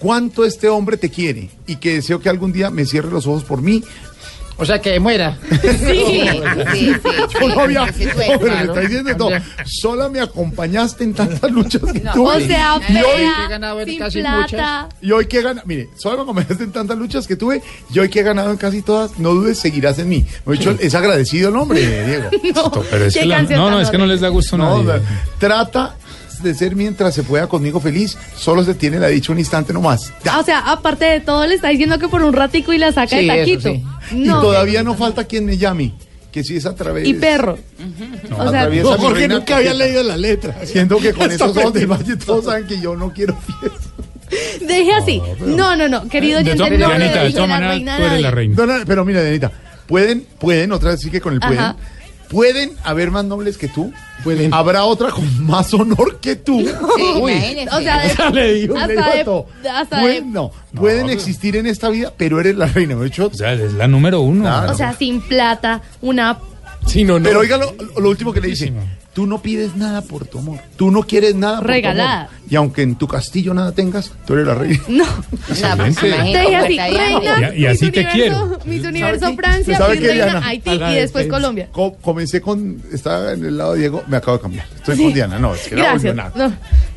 cuánto 0.00 0.44
este 0.44 0.68
hombre 0.68 0.96
te 0.96 1.10
quiere 1.10 1.48
y 1.68 1.76
que 1.76 1.94
deseo 1.94 2.18
que 2.20 2.28
algún 2.28 2.52
día 2.52 2.70
me 2.70 2.84
cierre 2.86 3.08
los 3.10 3.26
ojos 3.28 3.44
por 3.44 3.62
mí. 3.62 3.84
O 4.62 4.66
sea, 4.66 4.80
que 4.80 4.98
muera. 5.00 5.36
Sí, 5.62 5.68
sí, 5.68 6.30
sí. 6.72 6.92
Yo 7.40 7.48
no 7.48 7.60
había, 7.60 7.92
sí, 7.92 8.04
sí, 8.04 8.06
no, 8.06 8.12
pero 8.16 8.38
claro. 8.40 8.56
me 8.56 8.62
está 8.64 8.80
diciendo 8.80 9.16
todo. 9.16 9.30
Sola 9.66 10.08
me 10.08 10.20
acompañaste 10.20 11.04
en 11.04 11.14
tantas 11.14 11.50
luchas 11.50 11.82
que 11.92 12.00
No. 12.00 12.12
tuve. 12.12 12.36
O 12.36 12.40
sea, 12.40 12.80
y 12.88 12.96
hoy, 12.96 13.02
fea, 13.16 13.44
he 13.46 13.48
ganado 13.50 13.80
en 13.80 13.88
sin 13.88 13.98
casi 13.98 14.20
plata. 14.20 14.88
y 15.00 15.10
hoy 15.12 15.26
que 15.26 15.38
he 15.38 15.42
ganado, 15.42 15.66
mire, 15.66 15.88
solo 15.96 16.16
me 16.18 16.22
acompañaste 16.22 16.64
en 16.64 16.72
tantas 16.72 16.96
luchas 16.98 17.26
que 17.26 17.36
tuve, 17.36 17.62
y 17.92 17.98
hoy 17.98 18.08
que 18.08 18.20
he 18.20 18.22
ganado 18.22 18.50
en 18.50 18.56
casi 18.56 18.82
todas, 18.82 19.18
no 19.18 19.30
dudes, 19.34 19.58
seguirás 19.58 19.98
en 19.98 20.08
mí. 20.08 20.26
Me 20.46 20.54
he 20.54 20.58
dicho, 20.58 20.76
es 20.78 20.94
agradecido 20.94 21.48
el 21.48 21.56
hombre, 21.56 21.80
Diego. 22.06 22.30
No, 22.54 22.70
Pero 22.90 23.04
es 23.06 23.14
qué 23.14 23.20
que 23.20 23.26
la- 23.26 23.36
canción 23.38 23.58
no, 23.60 23.80
es 23.80 23.90
que 23.90 23.98
no 23.98 24.06
les 24.06 24.20
da 24.20 24.28
gusto 24.28 24.56
a 24.56 24.58
No, 24.58 24.82
nadie. 24.82 25.00
o 25.00 26.01
de 26.42 26.54
ser 26.54 26.74
mientras 26.76 27.14
se 27.14 27.22
pueda 27.22 27.46
conmigo 27.46 27.80
feliz, 27.80 28.16
solo 28.36 28.64
se 28.64 28.74
tiene 28.74 28.98
la 28.98 29.08
dicha 29.08 29.32
un 29.32 29.38
instante 29.38 29.72
nomás. 29.72 30.12
Ah, 30.30 30.40
O 30.40 30.44
sea, 30.44 30.58
aparte 30.70 31.04
de 31.04 31.20
todo, 31.20 31.46
le 31.46 31.54
está 31.54 31.68
diciendo 31.68 31.98
que 31.98 32.08
por 32.08 32.22
un 32.22 32.32
ratico 32.32 32.72
y 32.72 32.78
la 32.78 32.92
saca 32.92 33.18
Sí, 33.18 33.26
de 33.26 33.42
eso 33.42 33.68
taquito. 33.68 33.70
sí. 34.10 34.14
No. 34.16 34.38
Y 34.38 34.42
todavía 34.42 34.82
no 34.82 34.94
falta 34.94 35.24
quien 35.24 35.44
me 35.46 35.56
llame, 35.56 35.92
que 36.30 36.42
si 36.44 36.56
es 36.56 36.66
a 36.66 36.74
través... 36.74 37.06
Y 37.08 37.14
perro. 37.14 37.58
No, 38.30 38.36
O 38.44 38.50
sea, 38.50 38.66
No, 38.68 38.92
Jorge 38.98 39.28
nunca 39.28 39.56
había 39.58 39.74
leído 39.74 40.02
la 40.02 40.16
letra. 40.16 40.56
Siento 40.64 40.98
que 40.98 41.12
con 41.12 41.30
esos 41.32 41.56
ojos 41.56 41.72
del 41.72 41.86
valle 41.86 42.16
todos 42.16 42.44
saben 42.46 42.66
que 42.66 42.80
yo 42.80 42.96
no 42.96 43.12
quiero 43.12 43.36
fiesta. 43.36 43.88
Deje 44.66 44.92
así. 44.94 45.22
No, 45.40 45.76
no, 45.76 45.88
no. 45.88 46.08
Querido 46.08 46.38
De 46.42 46.52
oyente, 46.52 46.78
todas- 46.78 46.88
no 46.92 46.98
le 46.98 47.04
de 47.08 47.30
todas 47.32 47.48
maneras, 47.48 47.74
reina 47.74 47.96
tú 47.98 48.02
eres 48.04 48.20
la 48.22 48.30
reina. 48.30 48.54
No, 48.56 48.66
no, 48.66 48.84
pero 48.86 49.04
mira, 49.04 49.20
Denita, 49.22 49.52
pueden, 49.86 50.24
pueden, 50.38 50.72
otra 50.72 50.90
vez 50.92 51.00
sí 51.00 51.10
que 51.10 51.20
con 51.20 51.34
el 51.34 51.40
pueden, 51.40 51.58
Ajá. 51.58 51.76
Pueden 52.32 52.72
haber 52.82 53.12
más 53.12 53.24
nobles 53.24 53.56
que 53.58 53.68
tú. 53.68 53.92
Pueden. 54.24 54.52
Habrá 54.54 54.84
otra 54.84 55.10
con 55.10 55.44
más 55.46 55.72
honor 55.74 56.18
que 56.20 56.34
tú. 56.36 56.58
Uy. 57.20 57.32
O 57.70 57.80
sea, 57.80 57.98
de- 58.02 58.12
O 58.12 58.16
sea, 58.16 58.30
le 58.30 58.54
digo, 58.54 58.74
le 58.74 58.80
hasta 58.80 58.92
digo 58.94 59.16
de- 59.16 59.24
todo. 59.24 59.46
hasta 59.72 59.96
de- 59.96 60.02
Pueden, 60.02 60.32
no, 60.32 60.50
pueden 60.74 61.10
existir 61.10 61.56
en 61.56 61.66
esta 61.66 61.88
vida, 61.88 62.12
pero 62.16 62.40
eres 62.40 62.56
la 62.56 62.66
reina. 62.66 62.94
¿me 62.96 63.02
he 63.02 63.04
dicho? 63.04 63.28
O 63.32 63.34
sea, 63.34 63.52
es 63.52 63.72
la 63.74 63.86
número 63.86 64.20
uno. 64.20 64.48
O 64.70 64.74
sea, 64.74 64.92
sin 64.94 65.20
plata, 65.20 65.82
una 66.00 66.38
Sí, 66.86 67.04
no, 67.04 67.18
no. 67.20 67.24
Pero 67.24 67.40
oiga 67.40 67.58
lo, 67.58 67.74
lo 68.00 68.08
último 68.08 68.32
que 68.32 68.40
le 68.40 68.48
dice. 68.48 68.72
Tú 69.14 69.26
no 69.26 69.42
pides 69.42 69.76
nada 69.76 70.00
por 70.00 70.26
tu 70.26 70.38
amor. 70.38 70.58
Tú 70.76 70.90
no 70.90 71.02
quieres 71.02 71.34
nada 71.34 71.58
por 71.58 71.66
Regalada. 71.68 72.26
tu 72.28 72.30
amor. 72.34 72.42
Y 72.50 72.56
aunque 72.56 72.80
en 72.82 72.94
tu 72.96 73.06
castillo 73.06 73.52
nada 73.52 73.72
tengas, 73.72 74.10
tú 74.26 74.32
eres 74.32 74.46
la 74.46 74.54
reina. 74.54 74.80
No. 74.88 75.04
Excelente. 75.50 76.00
Te 76.00 76.40
dije 76.40 76.56
así, 76.56 76.78
reina. 76.78 77.54
Y- 77.54 77.62
y 77.62 77.66
así 77.66 77.90
te 77.90 78.00
Universo- 78.00 78.12
quiero. 78.14 78.58
Miss 78.64 78.84
Universo. 78.86 79.34
Francia, 79.36 79.76
¿Sabe 79.78 79.92
Miss 79.96 80.00
qué, 80.00 80.08
Reina 80.08 80.24
Diana? 80.24 80.46
Haití 80.46 80.70
y 80.70 80.94
después 80.94 81.26
Colombia. 81.26 81.68
Co- 81.72 81.94
comencé 82.00 82.40
con. 82.40 82.82
Estaba 82.92 83.32
en 83.32 83.44
el 83.44 83.58
lado 83.58 83.74
de 83.74 83.80
Diego, 83.80 84.02
me 84.08 84.16
acabo 84.16 84.38
de 84.38 84.42
cambiar. 84.42 84.66
Estoy 84.76 84.96
Sí. 84.96 85.02
con 85.04 85.12
Diana. 85.12 85.38
No, 85.38 85.54
es 85.54 85.68
que 85.68 85.76
Gracias. 85.76 86.14
naco. 86.14 86.38
No. 86.38 86.52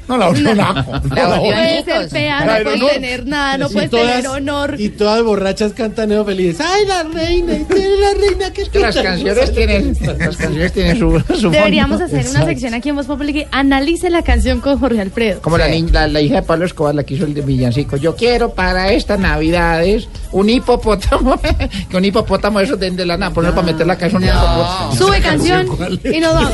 No, 0.08 0.18
la 0.18 0.28
volvió 0.28 0.54
No. 0.54 0.74
naco. 0.74 0.92
No, 0.94 1.42
puedes 1.42 1.86
ser 1.86 2.10
fea, 2.10 2.46
no 2.64 2.74
honor. 2.74 2.92
tener 2.92 3.26
nada, 3.26 3.58
no 3.58 3.70
todas- 3.70 3.90
tener 3.90 4.28
honor. 4.28 4.76
Y 4.78 4.90
todas 4.90 5.24
borrachas 5.24 5.74
cantan 5.74 6.10
Neo 6.10 6.24
felices. 6.26 6.66
¡Ay, 6.66 6.86
la 6.86 7.04
reina! 7.04 7.54
la 7.54 8.14
reina 8.20 8.52
que 8.54 8.66
que 8.70 8.80
las 8.80 8.96
canciones 8.96 9.54
tienen, 9.54 9.98
las 10.20 10.38
canciones 10.38 10.74
tienen 10.74 11.00
su, 11.00 11.20
su 11.40 11.50
Deberíamos 11.50 12.00
fondo. 12.02 12.18
hacer 12.18 12.30
una 12.30 12.46
sección 12.46 12.74
aquí 12.74 12.90
en 12.90 12.96
Voz 12.98 13.06
Populi 13.08 13.34
que 13.34 13.48
analice 13.52 14.10
la 14.10 14.22
canción 14.22 14.60
con 14.60 14.78
Jorge 14.80 15.02
Alfredo. 15.02 15.42
Como 15.42 15.58
la, 15.58 15.68
la, 15.70 16.08
la 16.08 16.22
hija 16.22 16.36
de 16.36 16.42
Pablo 16.44 16.66
Escobar, 16.66 16.94
la 16.96 17.04
que 17.04 17.16
hizo 17.16 17.26
el 17.26 17.34
de 17.34 17.42
villancico. 17.42 17.98
Yo 17.98 18.16
quiero 18.16 18.54
para 18.54 18.92
estas 18.92 19.20
navidades 19.20 20.08
un 20.32 20.50
hipopótamo, 20.50 21.40
que 21.90 21.98
un 21.98 22.06
hipopótamo 22.06 22.60
eso 22.60 22.76
de, 22.78 22.92
de 22.92 23.06
la 23.06 23.18
nada, 23.18 23.34
ponerlo 23.34 23.56
para 23.56 23.68
meter 23.72 23.88
la 23.88 23.98
canción. 23.98 24.22
un 24.24 24.30
hipopótamo. 24.30 24.96
Sube 24.96 25.20
canción 25.22 25.68
y 26.04 26.20
nos 26.20 26.34
vamos. 26.34 26.52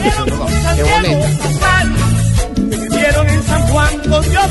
Qué 0.75 0.83
con 3.71 4.21
Dios 4.29 4.45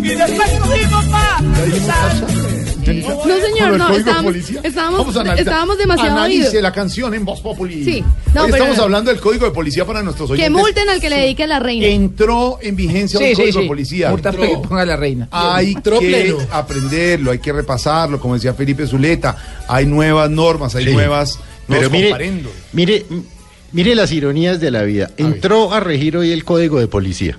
y 0.00 0.08
después 0.14 0.50
cogimos 0.60 1.04
para 1.06 1.40
No, 1.40 3.40
señor, 3.40 3.76
no, 3.78 3.92
estábamos, 3.94 4.34
estábamos, 4.36 4.98
Vamos 5.00 5.16
a 5.16 5.20
analizar. 5.20 5.38
estábamos 5.40 5.78
demasiado 5.78 6.10
Analice 6.12 6.48
oídos. 6.48 6.62
la 6.62 6.72
canción 6.72 7.12
en 7.14 7.24
Voz 7.26 7.40
Populi. 7.40 7.84
Sí. 7.84 8.02
No, 8.34 8.44
Hoy 8.44 8.50
pero 8.50 8.56
estamos 8.64 8.76
no. 8.78 8.82
hablando 8.84 9.10
del 9.10 9.20
código 9.20 9.44
de 9.44 9.50
policía 9.50 9.84
para 9.84 10.02
nuestros 10.02 10.28
Que 10.28 10.32
oyentes. 10.34 10.52
multen 10.52 10.88
al 10.88 11.00
que 11.00 11.10
le 11.10 11.16
dedique 11.18 11.42
a 11.42 11.46
la 11.48 11.58
reina. 11.58 11.86
Entró 11.86 12.58
en 12.62 12.76
vigencia 12.76 13.18
Sí, 13.18 13.24
un 13.24 13.30
sí, 13.30 13.36
código 13.36 13.52
sí. 13.58 13.62
de 13.62 13.68
policía. 13.68 14.10
Multa 14.10 14.30
Entró. 14.30 14.46
que 14.62 14.68
ponga 14.68 14.84
la 14.86 14.96
reina. 14.96 15.28
Hay 15.30 15.72
Entró 15.72 15.98
que 16.00 16.06
pleno. 16.06 16.38
aprenderlo, 16.50 17.30
hay 17.32 17.38
que 17.40 17.52
repasarlo, 17.52 18.18
como 18.20 18.34
decía 18.34 18.54
Felipe 18.54 18.86
Zuleta. 18.86 19.36
Hay 19.68 19.84
nuevas 19.84 20.30
normas, 20.30 20.74
hay 20.74 20.86
Sí. 20.86 20.92
nuevas. 20.92 21.38
Pero 21.66 21.80
nuevos 21.80 21.92
mire, 21.92 22.08
comparendos. 22.10 22.52
mire, 22.72 23.04
mire 23.72 23.94
las 23.94 24.12
ironías 24.12 24.60
de 24.60 24.70
la 24.70 24.82
vida. 24.84 25.10
Entró 25.18 25.74
a 25.74 25.80
regir 25.80 26.16
hoy 26.16 26.30
el 26.32 26.44
código 26.44 26.78
de 26.80 26.86
policía. 26.88 27.36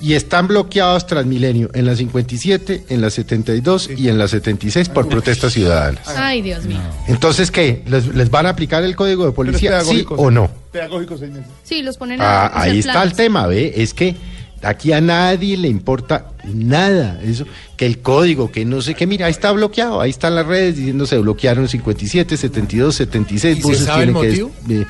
Y 0.00 0.14
están 0.14 0.48
bloqueados 0.48 1.06
Transmilenio 1.06 1.70
en 1.72 1.86
la 1.86 1.94
57, 1.96 2.84
en 2.90 3.00
la 3.00 3.10
72 3.10 3.88
y 3.96 4.08
en 4.08 4.18
la 4.18 4.28
76 4.28 4.88
por 4.90 5.08
protestas 5.08 5.52
ciudadanas. 5.52 6.06
Ay, 6.08 6.42
Dios 6.42 6.64
mío. 6.64 6.80
Entonces, 7.08 7.50
¿qué? 7.50 7.82
¿Les, 7.86 8.08
les 8.08 8.28
van 8.30 8.46
a 8.46 8.50
aplicar 8.50 8.82
el 8.84 8.96
código 8.96 9.24
de 9.24 9.32
Pero 9.32 9.42
es 9.44 9.60
policía? 9.60 9.80
¿Sí 9.82 10.04
o 10.10 10.30
no? 10.30 10.50
Pedagógico, 10.72 11.16
seis 11.16 11.30
meses. 11.30 11.46
Sí, 11.62 11.82
los 11.82 11.96
ponen 11.96 12.20
Ah, 12.20 12.42
a 12.42 12.46
hacer 12.46 12.72
ahí 12.72 12.78
está 12.80 13.02
el 13.02 13.12
tema, 13.14 13.46
¿ve? 13.46 13.72
Es 13.76 13.94
que 13.94 14.16
aquí 14.62 14.92
a 14.92 15.00
nadie 15.00 15.56
le 15.56 15.68
importa 15.68 16.32
nada. 16.52 17.20
Eso, 17.22 17.46
que 17.76 17.86
el 17.86 18.00
código, 18.00 18.50
que 18.50 18.64
no 18.64 18.82
sé 18.82 18.94
qué, 18.94 19.06
mira, 19.06 19.26
ahí 19.26 19.32
está 19.32 19.52
bloqueado. 19.52 20.00
Ahí 20.00 20.10
están 20.10 20.34
las 20.34 20.44
redes 20.44 20.76
diciendo 20.76 21.06
se 21.06 21.16
bloquearon 21.18 21.68
57, 21.68 22.36
72, 22.36 22.94
76 22.96 23.58
¿Y 23.58 23.60
se 23.62 23.66
buses 23.68 23.84
sabe 23.86 24.04
el 24.04 24.12
tienen 24.12 24.22
que 24.22 24.28
des- 24.28 24.40
motivo? 24.42 24.82
eh, 24.82 24.86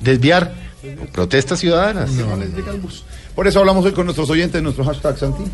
desviar. 0.00 0.66
Protestas 1.12 1.58
ciudadanas. 1.58 2.10
No 2.12 2.36
les 2.36 2.54
llega 2.54 2.70
el 2.70 2.78
bus. 2.80 3.02
Por 3.36 3.46
eso 3.46 3.60
hablamos 3.60 3.84
hoy 3.84 3.92
con 3.92 4.06
nuestros 4.06 4.30
oyentes, 4.30 4.62
nuestro 4.62 4.82
hashtag 4.82 5.18
Santi. 5.18 5.44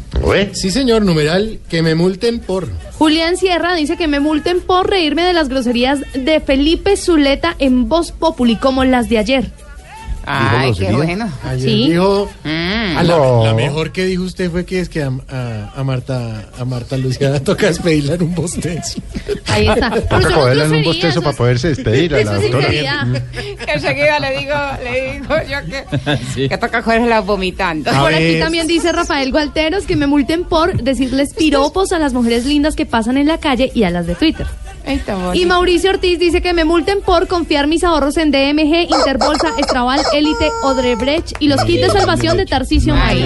Sí, 0.52 0.70
señor, 0.70 1.02
numeral, 1.02 1.58
que 1.68 1.82
me 1.82 1.96
multen 1.96 2.38
por. 2.38 2.68
Julián 2.96 3.36
Sierra 3.36 3.74
dice 3.74 3.96
que 3.96 4.06
me 4.06 4.20
multen 4.20 4.60
por 4.60 4.88
reírme 4.88 5.24
de 5.24 5.32
las 5.32 5.48
groserías 5.48 5.98
de 6.14 6.38
Felipe 6.38 6.96
Zuleta 6.96 7.56
en 7.58 7.88
Voz 7.88 8.12
Populi, 8.12 8.54
como 8.54 8.84
las 8.84 9.08
de 9.08 9.18
ayer. 9.18 9.50
Ay, 10.26 10.72
qué 10.78 10.92
bueno. 10.92 11.28
Ayer 11.44 11.68
Sí. 11.68 11.90
dijo. 11.90 12.30
Mm. 12.44 12.96
a 12.98 13.02
la, 13.02 13.16
No. 13.16 13.44
la 13.44 13.54
mejor 13.54 13.92
que 13.92 14.04
dijo 14.04 14.22
usted 14.24 14.50
fue 14.50 14.64
que 14.64 14.80
es 14.80 14.88
que 14.88 15.02
a, 15.02 15.10
a- 15.30 15.72
a 15.76 15.84
Marta 15.84 16.48
a 16.58 16.64
Marta 16.64 16.96
Luciana 16.96 17.40
toca 17.40 17.66
despedirla 17.66 18.14
en 18.14 18.22
un 18.22 18.34
bostezo. 18.34 19.00
Ahí 19.48 19.68
está. 19.68 19.90
Toca 19.90 20.30
cogerla 20.34 20.64
en 20.66 20.74
un 20.76 20.84
bostezo 20.84 21.22
para 21.22 21.36
poderse 21.36 21.68
despedir 21.68 22.14
a 22.14 22.24
la 22.24 22.34
doctora. 22.34 22.68
Que 23.64 23.72
enseguida 23.74 24.18
le 24.18 24.38
digo, 24.38 24.54
le 24.82 25.12
digo 25.12 25.34
yo 25.48 26.16
que, 26.36 26.48
que 26.48 26.58
toca 26.58 26.82
cogerla 26.82 27.20
vomitando. 27.20 27.90
A 27.90 28.00
Por 28.02 28.14
aquí 28.14 28.38
también 28.40 28.66
dice 28.66 28.90
Rafael 28.92 29.30
Gualteros 29.30 29.84
que 29.84 29.94
me 29.96 30.06
multen 30.06 30.44
por 30.44 30.82
decirles 30.82 31.32
piropos 31.34 31.92
a 31.92 31.98
las 31.98 32.12
mujeres 32.12 32.44
lindas 32.44 32.74
que 32.74 32.86
pasan 32.86 33.16
en 33.18 33.28
la 33.28 33.38
calle 33.38 33.70
y 33.74 33.84
a 33.84 33.90
las 33.90 34.06
de 34.06 34.14
Twitter. 34.14 34.46
Y. 35.34 35.46
Mauricio 35.46 35.90
Ortiz 35.90 36.18
dice 36.18 36.40
que 36.42 36.52
me 36.52 36.64
multen 36.64 37.00
por 37.02 37.26
confiar 37.28 37.66
mis 37.66 37.84
ahorros 37.84 38.16
en 38.16 38.30
DMG, 38.30 38.88
Interbolsa, 38.90 39.48
Estrabal, 39.58 40.00
Élite, 40.12 40.50
Odrebrecht 40.62 41.32
y 41.38 41.48
los 41.48 41.62
kits 41.64 41.82
de 41.82 41.90
salvación 41.90 42.36
de 42.36 42.46
Tarcisio 42.46 42.94
Ay, 42.96 43.22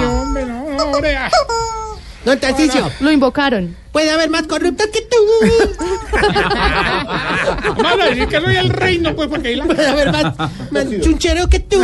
no. 0.00 0.22
hombre, 0.22 0.46
no, 0.46 0.64
hombre. 0.64 1.16
Don 2.24 2.38
Tarcicio, 2.40 2.90
Lo 3.00 3.12
invocaron. 3.12 3.76
puede 3.92 4.10
haber 4.10 4.30
más 4.30 4.42
corruptos 4.48 4.88
que 4.88 5.00
tú. 5.02 5.16
Vamos 7.82 8.00
a 8.00 8.06
decir 8.06 8.26
que 8.26 8.40
soy 8.40 8.56
el 8.56 8.68
reino, 8.70 9.14
pues, 9.14 9.28
porque 9.28 9.48
ahí 9.48 9.56
la... 9.56 9.64
Puede 9.64 9.86
haber 9.86 10.10
más, 10.10 10.36
más 10.72 10.84
chunchero 11.02 11.48
que 11.48 11.60
tú. 11.60 11.80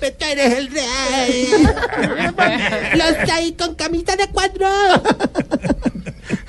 Pero 0.00 0.16
tú 0.16 0.24
eres 0.24 0.54
el 0.54 0.68
rey. 0.70 1.48
Los 2.94 3.30
ahí 3.32 3.52
con 3.54 3.74
camisa 3.74 4.14
de 4.14 4.28
cuadro. 4.28 4.68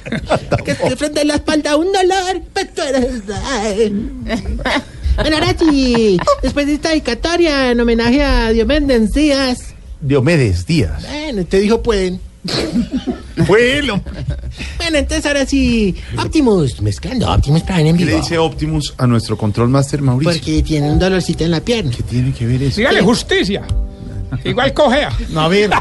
Que 0.65 0.75
te 0.75 0.95
frente 0.95 1.21
a 1.21 1.23
la 1.25 1.35
espalda 1.35 1.75
un 1.75 1.91
dolor. 1.91 2.41
Pero 2.53 2.69
tú 2.75 2.81
eres. 2.81 3.21
Bueno, 5.15 5.35
ahora 5.38 5.55
sí, 5.57 6.17
después 6.43 6.67
de 6.67 6.73
esta 6.75 6.89
dedicatoria 6.89 7.71
en 7.71 7.79
homenaje 7.79 8.23
a 8.23 8.51
Diomedes 8.51 8.89
Encías. 8.89 9.73
Diomedes 9.99 10.65
Díaz. 10.67 11.03
Bueno, 11.09 11.45
te 11.45 11.59
dijo 11.59 11.81
pueden. 11.81 12.19
Bueno. 13.47 14.01
Bueno, 14.77 14.97
entonces 14.97 15.23
ahora 15.27 15.45
sí, 15.45 15.95
Optimus, 16.17 16.81
mezclando 16.81 17.31
Optimus 17.31 17.61
Prime 17.61 17.89
en 17.89 17.97
¿Qué 17.97 18.05
le 18.05 18.11
vivo. 18.13 18.23
dice 18.23 18.38
Optimus 18.39 18.95
a 18.97 19.05
nuestro 19.05 19.38
Control 19.38 19.69
Master 19.69 20.01
Mauricio? 20.01 20.34
Porque 20.34 20.63
tiene 20.63 20.89
un 20.91 20.97
dolorcito 20.97 21.43
en 21.43 21.51
la 21.51 21.61
pierna. 21.61 21.91
¿Qué 21.95 22.01
tiene 22.01 22.34
que 22.34 22.47
ver 22.47 22.63
eso? 22.63 22.77
Dígale 22.77 23.01
justicia. 23.01 23.61
Igual 24.43 24.73
cojea. 24.73 25.09
No, 25.29 25.41
a 25.41 25.47
ver. 25.47 25.69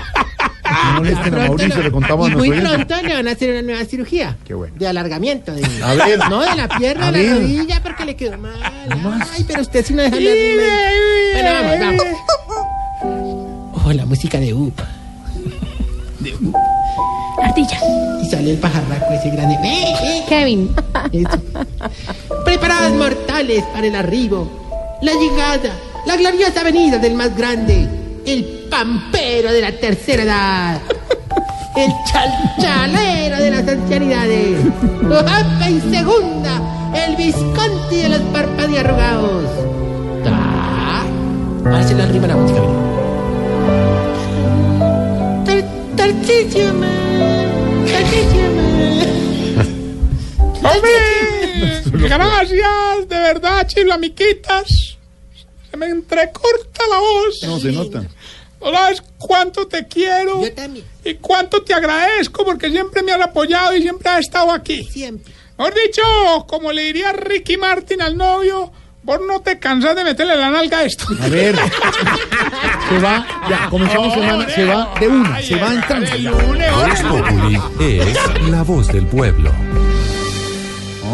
No 0.68 0.94
molesten 0.94 1.34
a 1.34 1.38
Mauricio, 1.46 1.80
le 1.82 1.92
contamos 1.92 2.28
a 2.28 2.32
y 2.32 2.34
muy 2.36 2.48
nuestro 2.48 2.70
oyente. 2.72 2.86
pronto 2.86 3.06
le 3.08 3.14
van 3.14 3.28
a 3.28 3.30
hacer 3.30 3.50
una 3.52 3.62
nueva 3.62 3.84
cirugía. 3.84 4.36
Qué 4.44 4.52
bueno. 4.52 4.74
De 4.76 4.88
alargamiento. 4.88 5.52
De, 5.54 5.62
A 5.82 5.94
ver. 5.94 6.18
No, 6.28 6.40
de 6.40 6.56
la 6.56 6.68
pierna 6.68 7.06
A 7.08 7.12
la 7.12 7.18
ver. 7.18 7.30
rodilla 7.34 7.80
porque 7.84 8.04
le 8.04 8.16
quedó 8.16 8.36
mal. 8.36 8.52
Ay, 9.32 9.44
pero 9.46 9.62
usted 9.62 9.84
sí 9.86 9.94
no 9.94 10.02
deja 10.02 10.16
hablar. 10.16 10.34
Bueno, 11.34 11.50
vamos, 11.52 12.00
vamos. 13.00 13.84
Oh, 13.84 13.92
la 13.92 14.06
música 14.06 14.38
de 14.40 14.52
UP. 14.54 14.74
Ardilla. 17.42 17.78
Y 18.22 18.28
sale 18.28 18.50
el 18.52 18.58
pajarraco 18.58 19.12
ese 19.12 19.30
grande. 19.30 19.54
¡Eh, 19.62 19.94
eh! 20.02 20.24
Kevin. 20.28 20.74
Eso. 21.12 21.40
Preparadas 22.44 22.92
mortales 22.92 23.62
para 23.72 23.86
el 23.86 23.94
arribo, 23.94 24.50
la 25.02 25.12
llegada, 25.12 25.70
la 26.06 26.16
gloriosa 26.16 26.62
venida 26.64 26.98
del 26.98 27.14
más 27.14 27.36
grande, 27.36 27.88
el 28.26 28.44
pampero 28.70 29.52
de 29.52 29.60
la 29.60 29.72
tercera 29.72 30.22
edad, 30.24 30.80
el 31.76 31.90
chalchalero 32.10 33.36
de 33.42 33.50
las 33.50 33.68
ancianidades, 33.68 34.58
Ojalá 35.04 35.70
y 35.70 35.80
segunda, 35.80 36.60
el 37.06 37.16
visconti 37.16 37.96
de 37.96 38.08
los 38.08 38.20
parpadearrugados. 38.32 39.44
Ah, 40.26 41.04
Ahora 41.64 41.82
se 41.86 41.94
le 41.94 42.02
arriba 42.02 42.26
la 42.26 42.36
música. 42.36 42.60
mire. 42.60 42.72
Tar- 45.44 45.96
Tarcisio, 45.96 46.74
man. 46.74 47.84
Tarcisio, 47.86 48.50
man. 48.56 49.66
¡Hombre! 50.74 52.08
Gracias, 52.08 53.08
de 53.08 53.16
verdad, 53.20 53.66
chilo, 53.68 53.94
amiguitas. 53.94 54.96
Se 55.70 55.76
me 55.76 55.86
entrecorta 55.86 56.82
la 56.90 56.98
voz. 56.98 57.42
No 57.44 57.58
se 57.60 57.72
nota. 57.72 58.02
¿Sabes 58.72 59.02
cuánto 59.18 59.66
te 59.66 59.86
quiero? 59.86 60.42
Yo 60.42 60.52
también. 60.52 60.84
Y 61.04 61.14
cuánto 61.14 61.62
te 61.62 61.74
agradezco 61.74 62.44
porque 62.44 62.70
siempre 62.70 63.02
me 63.02 63.12
has 63.12 63.20
apoyado 63.20 63.76
y 63.76 63.82
siempre 63.82 64.08
has 64.08 64.20
estado 64.20 64.50
aquí. 64.50 64.84
Siempre. 64.84 65.32
Mejor 65.58 65.74
dicho, 65.74 66.02
como 66.46 66.72
le 66.72 66.82
diría 66.82 67.12
Ricky 67.12 67.56
Martin 67.56 68.02
al 68.02 68.16
novio, 68.16 68.70
vos 69.02 69.20
no 69.26 69.40
te 69.40 69.58
cansas 69.58 69.96
de 69.96 70.04
meterle 70.04 70.36
la 70.36 70.50
nalga 70.50 70.78
a 70.78 70.84
esto. 70.84 71.06
A 71.20 71.28
ver. 71.28 71.56
Se 72.88 72.98
va, 72.98 73.26
ya, 73.48 73.68
comenzamos 73.68 74.14
semana, 74.14 74.48
se 74.48 74.64
va 74.64 74.94
de 75.00 75.08
una, 75.08 75.42
se 75.42 75.56
va 75.56 75.74
entrando. 75.74 76.08
Voz 76.38 77.00
Populi 77.00 77.60
es 77.80 78.48
la 78.48 78.62
voz 78.62 78.86
del 78.88 79.06
pueblo. 79.06 79.50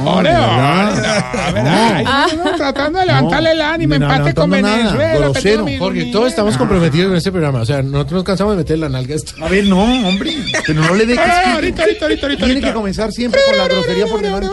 Ore, 0.04 0.28
ore, 0.30 0.30
¿verdad? 0.30 1.24
a 1.46 1.50
ver, 1.52 1.64
ay, 2.06 2.32
no, 2.36 2.56
tratando 2.56 2.98
de 2.98 3.06
levantarle 3.06 3.52
el 3.52 3.60
ánimo, 3.60 3.96
No, 3.98 4.12
empate 4.12 4.34
con 4.34 4.50
Venezuela. 4.50 5.14
grosero. 5.18 5.64
mi- 5.64 6.10
todos 6.12 6.28
estamos 6.28 6.56
comprometidos 6.56 7.10
en 7.10 7.16
este 7.16 7.30
programa. 7.32 7.60
O 7.60 7.66
sea, 7.66 7.82
nosotros 7.82 8.12
nos 8.12 8.24
cansamos 8.24 8.52
de 8.54 8.58
meter 8.58 8.78
la 8.78 8.88
nalga 8.88 9.14
a 9.14 9.16
esto. 9.16 9.32
A 9.44 9.48
ver, 9.48 9.64
no, 9.66 9.82
hombre. 10.08 10.34
Pero 10.66 10.80
no 10.82 10.94
le 10.94 11.06
dé 11.06 11.14
que 11.14 11.20
Ah, 11.20 11.42
que 11.44 11.50
ahorita, 11.52 11.82
ahorita, 11.82 12.04
ahorita, 12.04 12.26
ahorita, 12.26 12.26
Tiene 12.44 12.52
ahorita. 12.54 12.68
que 12.68 12.74
comenzar 12.74 13.12
siempre 13.12 13.40
con 13.48 13.56
la 13.58 13.64
grosería 13.68 14.06
por 14.06 14.20
delante. 14.22 14.48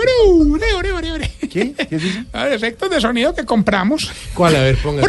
¿Qué? 1.49 1.73
¿Qué 1.73 1.95
es 1.95 2.03
eso? 2.03 2.19
A 2.33 2.43
ver, 2.43 2.53
efectos 2.53 2.89
de 2.89 3.01
sonido 3.01 3.33
que 3.33 3.43
compramos. 3.45 4.11
¿Cuál? 4.35 4.55
A 4.55 4.59
ver, 4.61 4.77
ponga. 4.77 5.01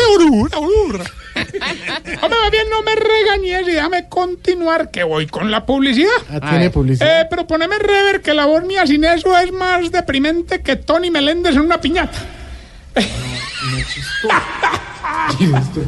Hombre, 2.22 2.38
bien 2.50 2.68
no 2.70 2.82
me 2.82 2.94
regañes 2.94 3.68
y 3.68 3.72
déjame 3.72 4.08
continuar 4.08 4.90
que 4.90 5.02
voy 5.04 5.26
con 5.26 5.50
la 5.50 5.66
publicidad. 5.66 6.10
Ah, 6.30 6.50
tiene 6.50 6.70
publicidad. 6.70 7.22
Eh, 7.22 7.26
pero 7.28 7.46
poneme 7.46 7.78
rever 7.78 8.22
que 8.22 8.34
la 8.34 8.46
voz 8.46 8.64
mía 8.64 8.86
sin 8.86 9.04
eso 9.04 9.36
es 9.36 9.52
más 9.52 9.90
deprimente 9.90 10.62
que 10.62 10.76
Tony 10.76 11.10
Meléndez 11.10 11.54
en 11.54 11.62
una 11.62 11.80
piñata. 11.80 12.18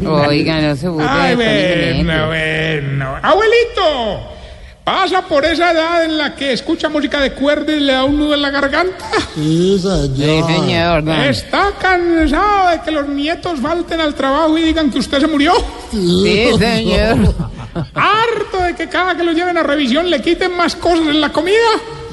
Oiga, 0.07 0.61
no 0.61 0.77
se 0.77 0.89
burle 0.89 1.09
Ay, 1.09 1.35
bueno, 1.35 2.27
bueno. 2.27 3.19
Abuelito, 3.23 4.33
pasa 4.85 5.23
por 5.23 5.45
esa 5.45 5.73
edad 5.73 6.05
en 6.05 6.19
la 6.19 6.35
que 6.35 6.53
escucha 6.53 6.89
música 6.89 7.21
de 7.21 7.33
cuerda 7.33 7.73
y 7.73 7.81
le 7.81 7.93
da 7.93 8.05
un 8.05 8.19
nudo 8.19 8.35
en 8.35 8.43
la 8.43 8.51
garganta. 8.51 9.07
Sí, 9.35 9.79
señor. 9.79 10.49
Sí, 10.49 10.55
señor. 10.55 11.03
no. 11.05 11.25
¿Está 11.25 11.73
cansado 11.79 12.71
de 12.71 12.81
que 12.83 12.91
los 12.91 13.09
nietos 13.09 13.61
falten 13.61 14.01
al 14.01 14.15
trabajo 14.15 14.57
y 14.59 14.63
digan 14.63 14.91
que 14.91 14.99
usted 14.99 15.21
se 15.21 15.27
murió? 15.27 15.53
Sí, 15.91 16.51
señor. 16.59 17.35
¿Harto 17.95 18.63
de 18.65 18.75
que 18.75 18.89
cada 18.89 19.17
que 19.17 19.23
lo 19.25 19.33
lleven 19.33 19.57
a 19.57 19.63
revisión 19.63 20.11
le 20.11 20.21
quiten 20.21 20.57
más 20.57 20.77
cosas 20.77 21.09
en 21.09 21.21
la 21.21 21.33
comida? 21.33 21.57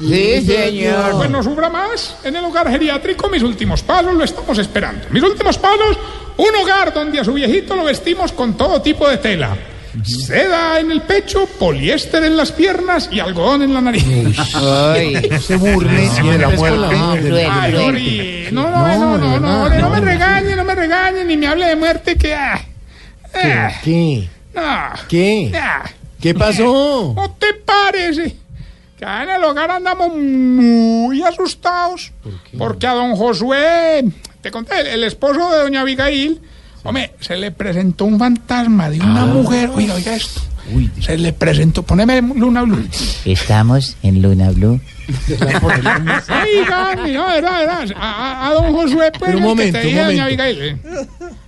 Sí, 0.00 0.40
señor. 0.46 1.16
Pues 1.16 1.30
no 1.30 1.42
sufra 1.42 1.68
más. 1.68 2.16
En 2.24 2.36
el 2.36 2.44
hogar 2.44 2.70
geriátrico, 2.70 3.28
mis 3.28 3.42
últimos 3.42 3.82
pasos 3.82 4.14
lo 4.14 4.24
estamos 4.24 4.56
esperando. 4.58 5.06
Mis 5.10 5.22
últimos 5.22 5.58
pasos, 5.58 5.98
un 6.36 6.56
hogar 6.62 6.94
donde 6.94 7.20
a 7.20 7.24
su 7.24 7.34
viejito 7.34 7.76
lo 7.76 7.84
vestimos 7.84 8.32
con 8.32 8.54
todo 8.56 8.80
tipo 8.80 9.08
de 9.08 9.18
tela. 9.18 9.56
Seda 10.04 10.78
en 10.80 10.92
el 10.92 11.02
pecho, 11.02 11.46
poliéster 11.58 12.22
en 12.24 12.36
las 12.36 12.52
piernas 12.52 13.08
y 13.10 13.20
algodón 13.20 13.62
en 13.62 13.74
la 13.74 13.80
nariz. 13.80 14.04
Ay. 14.54 15.28
No 15.30 15.40
se 15.40 15.56
burle 15.56 16.08
de 16.08 16.38
la 16.38 16.48
muerte. 16.50 17.46
Ay. 17.50 17.74
Ori, 17.74 18.48
no, 18.52 18.70
no, 18.70 19.18
no, 19.18 19.38
no, 19.40 19.68
no, 19.68 19.90
me 19.90 20.00
regañe, 20.00 20.54
no 20.54 20.64
me 20.64 20.74
regañe, 20.74 21.24
ni 21.24 21.36
me 21.36 21.46
hable 21.48 21.66
de 21.66 21.76
muerte 21.76 22.16
que... 22.16 22.34
ah, 22.34 22.60
ah, 23.34 23.72
¿Qué? 23.82 24.28
no, 24.54 24.62
¿Qué? 25.08 25.52
ah, 25.60 25.84
¿Qué 26.20 26.34
pasó? 26.34 27.12
¿No 27.16 27.30
te 27.32 27.54
parece? 27.54 28.36
Que 28.98 29.04
en 29.04 29.30
el 29.30 29.42
hogar 29.42 29.70
andamos 29.70 30.14
muy 30.14 31.22
asustados. 31.22 32.12
Porque 32.56 32.86
a 32.86 32.92
don 32.92 33.16
Josué, 33.16 34.04
te 34.42 34.50
conté, 34.50 34.80
el, 34.80 34.86
el 34.88 35.04
esposo 35.04 35.50
de 35.50 35.58
doña 35.62 35.80
Abigail, 35.80 36.40
hombre, 36.84 37.12
se 37.20 37.36
le 37.36 37.50
presentó 37.50 38.04
un 38.06 38.18
fantasma 38.18 38.90
de 38.90 39.00
una 39.00 39.26
mujer. 39.26 39.70
Oiga, 39.74 39.94
oiga 39.94 40.14
esto. 40.14 40.40
se 41.00 41.18
le 41.18 41.32
presentó, 41.32 41.82
poneme 41.82 42.20
Luna 42.22 42.62
Blue. 42.62 42.86
Estamos 43.24 43.96
en 44.02 44.22
Luna 44.22 44.50
Blue. 44.50 44.80
Oiga, 45.08 46.94
no, 46.96 47.26
verdad, 47.26 47.58
verdad. 47.60 47.92
A, 47.96 48.10
a- 48.10 48.48
a 48.48 48.54
don 48.54 48.72
Josué, 48.72 49.10
pues, 49.18 49.32
Pero 49.34 49.38
un 49.50 49.60
el 49.60 49.66
que 49.66 49.72
te 49.72 49.78
un 49.78 49.84
dije, 49.86 50.02
momento. 50.02 50.22
Abigail. 50.22 50.58
eh. 50.62 50.76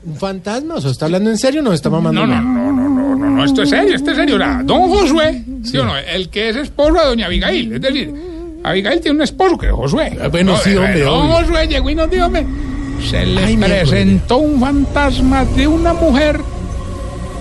¿Un 0.04 0.16
fantasma? 0.16 0.74
O 0.74 0.80
sea, 0.80 0.90
¿está 0.90 1.04
hablando 1.06 1.30
en 1.30 1.38
serio 1.38 1.60
o 1.60 1.64
no 1.64 1.72
está 1.72 1.88
mamando? 1.90 2.26
No, 2.26 2.34
no, 2.34 2.42
no, 2.42 2.72
no, 2.72 2.88
no, 2.88 3.16
no, 3.16 3.30
no, 3.30 3.44
esto 3.44 3.62
es 3.62 3.70
serio, 3.70 3.94
esto 3.94 4.10
es 4.10 4.16
serio. 4.16 4.36
Era 4.36 4.62
don 4.64 4.88
Josué, 4.88 5.44
¿sí 5.64 5.78
o 5.78 5.84
no? 5.84 5.96
El 5.96 6.28
que 6.28 6.48
es 6.48 6.56
esposo 6.56 6.94
de 6.94 7.04
doña 7.06 7.26
Abigail. 7.26 7.72
Es 7.74 7.80
decir, 7.80 8.12
Abigail 8.64 9.00
tiene 9.00 9.16
un 9.16 9.22
esposo 9.22 9.56
que 9.56 9.66
es 9.66 9.72
Josué. 9.72 10.18
Ah, 10.20 10.28
bueno, 10.28 10.56
sí, 10.58 10.70
eh, 10.70 10.78
hombre, 10.78 11.00
Don 11.00 11.26
obvio. 11.26 11.36
Josué 11.36 11.68
llegó 11.68 11.90
y 11.90 11.94
nos 11.94 12.10
dijo, 12.10 12.26
hombre, 12.26 12.44
se 13.08 13.26
le 13.26 13.44
Ay, 13.44 13.56
presentó 13.56 14.38
un 14.38 14.60
fantasma 14.60 15.44
de 15.44 15.66
una 15.66 15.92
mujer 15.92 16.40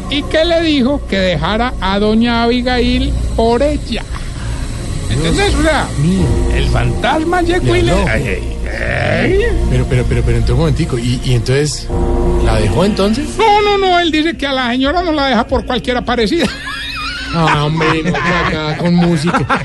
y 0.10 0.24
que 0.24 0.44
le 0.44 0.62
dijo 0.62 1.02
que 1.08 1.18
dejara 1.18 1.74
a 1.80 2.00
doña 2.00 2.44
Abigail 2.44 3.14
por 3.36 3.64
ella. 3.64 4.04
¿Entendés? 5.10 5.56
O 5.56 5.62
sea, 5.62 5.88
el 6.56 6.68
fantasma 6.70 7.42
llegó 7.42 7.76
y 7.76 7.82
le... 7.82 7.94
Pero, 9.70 9.86
pero, 9.90 10.06
pero, 10.08 10.22
pero, 10.24 10.38
entonces 10.38 10.50
un 10.52 10.60
momentico. 10.60 10.98
¿Y, 10.98 11.20
y 11.24 11.34
entonces 11.34 11.88
la 12.46 12.56
dejó 12.56 12.86
entonces? 12.86 13.38
No, 13.38 13.62
no, 13.62 13.78
no, 13.78 14.00
él 14.00 14.12
dice 14.12 14.36
que 14.38 14.48
a 14.48 14.54
la 14.54 14.72
señora 14.72 15.02
no 15.04 15.12
la 15.12 15.28
deja 15.28 15.46
por 15.48 15.66
cualquiera 15.66 16.04
parecida. 16.04 16.48
Ah, 17.34 17.66
hombre, 17.66 18.04
no 18.04 18.16
acá 18.18 18.78
con 18.78 18.94
música. 18.96 19.64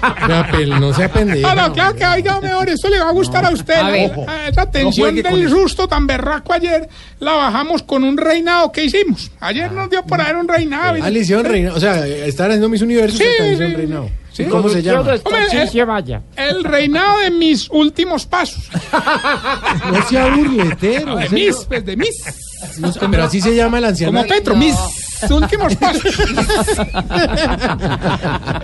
No 0.78 0.92
sea 0.94 1.10
pendejo. 1.10 1.48
Ah, 1.48 1.54
no, 1.54 1.72
claro 1.72 1.94
que 1.96 2.06
oiga 2.06 2.40
mejor, 2.40 2.68
esto 2.68 2.88
le 2.88 2.98
va 3.00 3.08
a 3.08 3.12
gustar 3.12 3.44
a 3.44 3.50
usted. 3.50 3.74
A 3.74 3.82
¿no? 3.84 3.90
ver. 3.90 4.12
Ah, 4.28 4.48
Esa 4.48 4.70
tensión 4.70 5.20
con 5.22 5.40
del 5.40 5.48
susto 5.50 5.88
tan 5.88 6.06
berraco 6.06 6.52
ayer 6.52 6.88
la 7.18 7.32
bajamos 7.32 7.82
con 7.82 8.04
un 8.04 8.16
reinado 8.16 8.70
que 8.72 8.84
hicimos. 8.84 9.30
Ayer 9.40 9.70
nos 9.72 9.90
dio 9.90 10.04
por 10.04 10.20
haber 10.20 10.36
un 10.36 10.48
reinado. 10.48 10.96
Ah, 11.02 11.10
le 11.10 11.20
hicieron 11.20 11.44
reinado. 11.44 11.76
O 11.76 11.80
sea, 11.80 12.06
estaban 12.06 12.52
haciendo 12.52 12.68
mis 12.68 12.82
universos 12.82 13.18
Sí, 13.18 13.24
sí. 13.38 13.54
reinado. 13.56 14.10
Sí. 14.32 14.42
¿Y 14.42 14.46
¿Cómo 14.46 14.68
se 14.68 14.82
llama? 14.82 15.00
Hombre, 15.00 15.20
el, 16.36 16.56
el 16.56 16.64
reinado 16.64 17.18
de 17.20 17.30
mis 17.30 17.68
últimos 17.70 18.26
pasos. 18.26 18.68
No 19.92 20.06
sea 20.08 20.26
burletero. 20.34 21.16
de 21.16 21.28
mis, 21.30 21.56
pues, 21.64 21.84
de 21.84 21.96
mis. 21.96 22.22
No, 22.78 22.92
Pero 23.10 23.24
así 23.24 23.40
se 23.40 23.54
llama 23.54 23.78
el 23.78 23.84
anciano. 23.86 24.12
Como 24.18 24.28
Petro, 24.28 24.56
mis 24.56 24.74
últimos 25.30 25.74
pasos. 25.76 26.04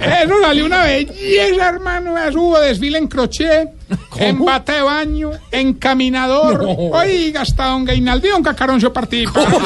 Eso 0.00 0.34
salió 0.42 0.66
una 0.66 0.84
belleza, 0.84 1.68
hermano. 1.68 2.14
Hubo 2.34 2.60
desfile 2.60 2.98
en 2.98 3.08
crochet, 3.08 3.70
en 4.16 4.44
bata 4.44 4.74
de 4.74 4.82
baño, 4.82 5.30
en 5.50 5.74
caminador. 5.74 6.64
Oiga, 6.92 7.42
hasta 7.42 7.66
don 7.66 7.84
Gainaldo 7.84 8.26
y 8.26 8.30
don 8.30 8.42
Cacaroncio 8.42 8.92
participaron. 8.92 9.62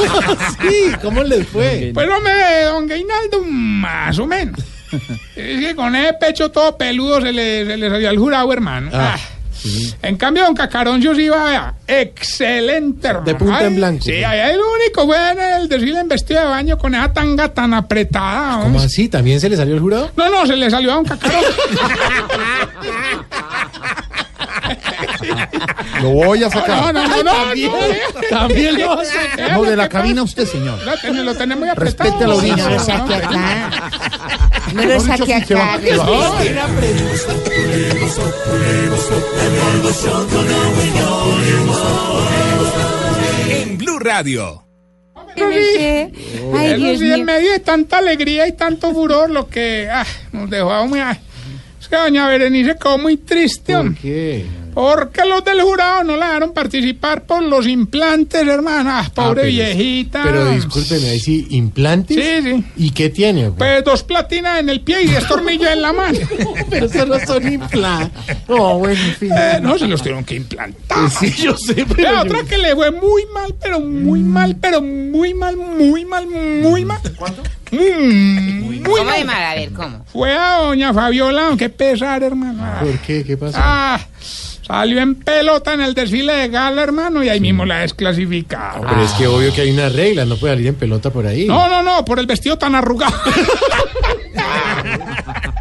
Sí, 0.60 0.92
¿cómo 1.02 1.22
les 1.22 1.46
fue? 1.48 1.90
Pues 1.94 2.08
hombre, 2.08 2.64
don 2.64 2.86
Gainaldo, 2.86 3.42
más 3.44 4.18
o 4.18 4.26
menos. 4.26 4.60
Es 5.34 5.60
que 5.60 5.74
con 5.74 5.94
ese 5.96 6.14
pecho 6.14 6.50
todo 6.50 6.76
peludo 6.76 7.20
se 7.20 7.32
le, 7.32 7.66
se 7.66 7.76
le 7.76 7.90
salió 7.90 8.08
al 8.08 8.18
jurado, 8.18 8.52
hermano. 8.52 8.90
Ah. 8.92 9.16
En 10.02 10.16
cambio, 10.16 10.44
don 10.44 10.54
Cacaroncio 10.54 11.14
sí 11.14 11.22
iba, 11.22 11.44
vea, 11.44 11.74
excelente, 11.86 13.08
hermano. 13.08 13.26
De 13.26 13.34
punta 13.34 13.64
en 13.64 13.76
blanco. 13.76 14.04
Sí, 14.04 14.24
ahí 14.24 14.50
el 14.50 14.60
único 14.60 15.06
fue 15.06 15.32
en 15.32 15.40
el 15.40 15.68
desfile 15.68 16.00
en 16.00 16.08
vestido 16.08 16.40
de 16.40 16.46
baño 16.46 16.78
con 16.78 16.94
esa 16.94 17.12
tanga 17.12 17.48
tan 17.48 17.74
apretada. 17.74 18.62
¿Cómo 18.62 18.80
así? 18.80 19.08
¿También 19.08 19.40
se 19.40 19.48
le 19.48 19.56
salió 19.56 19.74
el 19.74 19.80
jurado? 19.80 20.10
No, 20.16 20.30
no, 20.30 20.46
se 20.46 20.56
le 20.56 20.70
salió 20.70 20.92
a 20.92 20.94
don 20.96 21.04
Cacaroncio. 21.04 21.50
Lo 26.02 26.10
voy 26.10 26.42
a 26.42 26.50
sacar. 26.50 26.92
No, 26.92 26.92
no, 26.92 27.08
no, 27.08 27.22
no. 27.22 27.32
También, 27.32 27.70
no, 27.70 28.20
también 28.28 28.80
lo 28.80 28.92
hace. 28.92 29.18
No, 29.52 29.62
de 29.62 29.76
la 29.76 29.88
cabina 29.88 30.22
usted, 30.22 30.46
señor. 30.46 30.82
Lo, 30.82 30.96
ten- 30.98 31.24
lo 31.24 31.34
tenemos 31.34 31.60
muy 31.60 31.68
apretado. 31.68 32.10
Respete 32.10 32.24
a 32.24 32.28
la 32.28 32.34
audiencia. 32.34 32.68
no 32.68 32.74
lo 32.74 32.80
saque 32.80 33.14
acá. 33.14 33.90
No 34.74 34.84
lo 34.84 35.00
saque 35.00 35.34
acá. 35.34 35.78
En 43.48 43.78
Blue 43.78 43.98
Radio. 43.98 44.62
Ay, 45.36 46.74
Dios 46.80 46.98
sí, 46.98 47.04
en 47.04 47.14
mío. 47.16 47.24
medio 47.24 47.52
de 47.52 47.60
tanta 47.60 47.98
alegría 47.98 48.48
y 48.48 48.52
tanto 48.52 48.92
furor, 48.92 49.28
lo 49.30 49.48
que 49.48 49.88
ah, 49.90 50.06
nos 50.32 50.48
dejó 50.48 50.72
a 50.72 50.80
ah, 50.80 51.18
es 51.86 51.90
que 51.90 51.96
doña 51.96 52.26
Berenice 52.26 52.76
quedó 52.76 52.98
muy 52.98 53.16
triste, 53.16 53.72
¿Por 53.72 53.82
hombre, 53.82 54.00
qué? 54.02 54.44
Porque 54.77 55.24
los 55.24 55.43
del 55.43 55.62
jurado 55.62 56.05
no 56.05 56.16
la 56.19 56.27
dejaron 56.27 56.53
participar 56.53 57.24
por 57.24 57.43
los 57.43 57.66
implantes, 57.66 58.47
hermana. 58.47 58.98
Ah, 59.07 59.11
pobre 59.15 59.44
pero- 59.44 59.47
viejita. 59.47 60.23
Pero 60.23 60.51
discúlpeme, 60.51 61.09
ahí 61.09 61.19
sí, 61.19 61.47
¿implantes? 61.48 62.15
Sí, 62.15 62.43
sí. 62.43 62.65
¿Y 62.77 62.90
qué 62.90 63.09
tiene? 63.09 63.51
Pues 63.53 63.82
dos 63.85 64.03
platinas 64.03 64.61
en 64.61 64.69
el 64.69 64.82
pie 64.82 65.05
y 65.05 65.07
diez 65.07 65.27
tornillos 65.27 65.70
en 65.70 65.81
la 65.81 65.94
mano. 65.94 66.19
Pero 66.69 66.85
eso 66.85 67.07
no 67.07 67.19
son 67.20 67.51
implantes. 67.51 68.36
No, 68.47 68.78
bueno, 68.81 69.01
en 69.03 69.15
fin. 69.15 69.31
Eh, 69.35 69.61
no, 69.62 69.78
se 69.78 69.89
los 69.89 70.03
tuvieron 70.03 70.24
que 70.27 70.35
implantar. 70.35 71.11
Sí, 71.11 71.31
yo 71.32 71.57
sé, 71.57 71.74
La 71.77 71.86
pero... 71.97 72.20
otra 72.20 72.43
que 72.47 72.59
le 72.59 72.74
fue 72.74 72.90
muy 72.90 73.23
mal, 73.32 73.55
pero 73.59 73.81
muy 73.81 74.20
mal, 74.20 74.57
pero 74.61 74.82
muy 74.82 75.32
mal, 75.32 75.57
muy 75.57 76.05
mal, 76.05 76.27
muy 76.27 76.85
mal. 76.85 77.01
¿Cuánto? 77.16 77.43
Muy, 77.73 77.82
muy 78.61 78.78
¿Cómo 78.81 78.97
de 78.98 79.05
mal. 79.05 79.24
mal? 79.24 79.43
A 79.43 79.55
ver, 79.55 79.73
¿cómo? 79.73 80.05
Fue 80.12 80.35
a 80.36 80.59
doña 80.59 80.93
Fabiola, 80.93 81.55
qué 81.57 81.70
pesar, 81.70 82.23
hermano. 82.23 82.62
¿Por 82.81 82.98
qué? 82.98 83.24
¿Qué 83.24 83.39
pasó? 83.39 83.57
Ah, 83.59 83.98
Salió 84.66 85.01
en 85.01 85.14
pelota 85.14 85.74
en 85.74 85.80
el 85.80 85.94
desfile 85.94 86.32
de 86.32 86.48
gala, 86.48 86.82
hermano, 86.82 87.22
y 87.22 87.28
ahí 87.28 87.40
mismo 87.40 87.64
la 87.64 87.78
desclasificaron. 87.78 88.84
Pero 88.88 89.02
es 89.02 89.12
que 89.12 89.26
obvio 89.28 89.52
que 89.55 89.60
hay 89.60 89.70
unas 89.70 89.93
reglas, 89.93 90.26
no 90.26 90.36
puede 90.36 90.55
salir 90.55 90.66
en 90.66 90.74
pelota 90.74 91.10
por 91.10 91.26
ahí. 91.26 91.47
No, 91.47 91.68
no, 91.68 91.82
no, 91.82 92.05
por 92.05 92.18
el 92.18 92.26
vestido 92.26 92.59
tan 92.59 92.74
arrugado. 92.74 93.14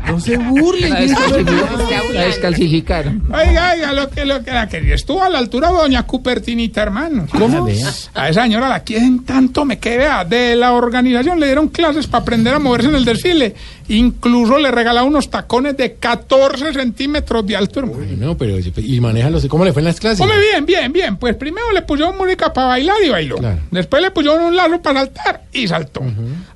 No 0.05 0.19
se 0.19 0.37
burle. 0.37 0.89
La 0.89 0.99
descalcificaron. 1.01 2.13
La 2.13 2.21
descalcificaron. 2.25 3.23
Oiga, 3.33 3.71
oiga, 3.73 3.93
lo 3.93 4.09
que, 4.09 4.25
lo 4.25 4.43
que 4.43 4.51
la 4.51 4.69
que 4.69 4.93
estuvo 4.93 5.23
a 5.23 5.29
la 5.29 5.39
altura 5.39 5.69
de 5.69 5.77
doña 5.77 6.03
Cupertinita, 6.03 6.83
hermano. 6.83 7.25
¿Cómo? 7.31 7.67
A 8.13 8.29
esa 8.29 8.43
señora 8.43 8.69
la 8.69 8.81
quieren 8.81 9.25
tanto, 9.25 9.65
me 9.65 9.79
quedé 9.79 10.07
de 10.25 10.55
la 10.55 10.73
organización 10.73 11.39
le 11.39 11.47
dieron 11.47 11.69
clases 11.69 12.07
para 12.07 12.21
aprender 12.21 12.53
a 12.53 12.59
moverse 12.59 12.87
en 12.87 12.95
el 12.95 13.05
desfile. 13.05 13.55
Incluso 13.87 14.57
le 14.57 14.71
regalaron 14.71 15.09
unos 15.09 15.29
tacones 15.29 15.77
de 15.77 15.93
14 15.95 16.73
centímetros 16.73 17.45
de 17.45 17.55
alto, 17.55 17.81
hermano. 17.81 18.05
No, 18.17 18.35
pero 18.37 18.57
y 18.59 18.99
maneja 18.99 19.29
los. 19.29 19.45
¿Cómo 19.45 19.63
le 19.63 19.73
fue 19.73 19.81
en 19.81 19.85
las 19.85 19.99
clases? 19.99 20.19
Come 20.19 20.33
bien, 20.39 20.65
bien, 20.65 20.91
bien. 20.91 21.17
Pues 21.17 21.35
primero 21.35 21.71
le 21.71 21.83
pusieron 21.83 22.17
música 22.17 22.51
para 22.51 22.67
bailar 22.67 22.97
y 23.05 23.09
bailó. 23.09 23.37
Después 23.69 24.01
le 24.01 24.11
pusieron 24.11 24.43
un 24.43 24.55
lazo 24.55 24.81
para 24.81 25.01
saltar 25.01 25.43
y 25.53 25.67
saltó. 25.67 26.01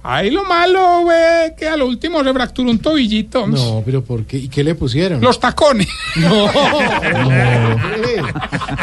Ahí 0.01 0.31
lo 0.31 0.43
malo, 0.45 1.05
ve, 1.05 1.53
que 1.57 1.67
a 1.67 1.77
lo 1.77 1.85
último 1.87 2.23
se 2.23 2.33
fracturó 2.33 2.71
un 2.71 2.79
tobillito. 2.79 3.45
No, 3.47 3.83
pero 3.85 4.03
¿por 4.03 4.25
qué? 4.25 4.37
¿Y 4.37 4.47
qué 4.47 4.63
le 4.63 4.73
pusieron? 4.75 5.21
Los 5.21 5.39
tacones. 5.39 5.87
No, 6.15 6.45
no, 6.51 7.29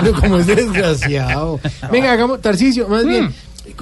pero 0.00 0.20
como 0.20 0.38
es 0.38 0.46
desgraciado. 0.46 1.60
Venga, 1.90 2.12
hagamos, 2.12 2.40
Tarcicio, 2.40 2.88
más 2.88 3.04
bien. 3.04 3.32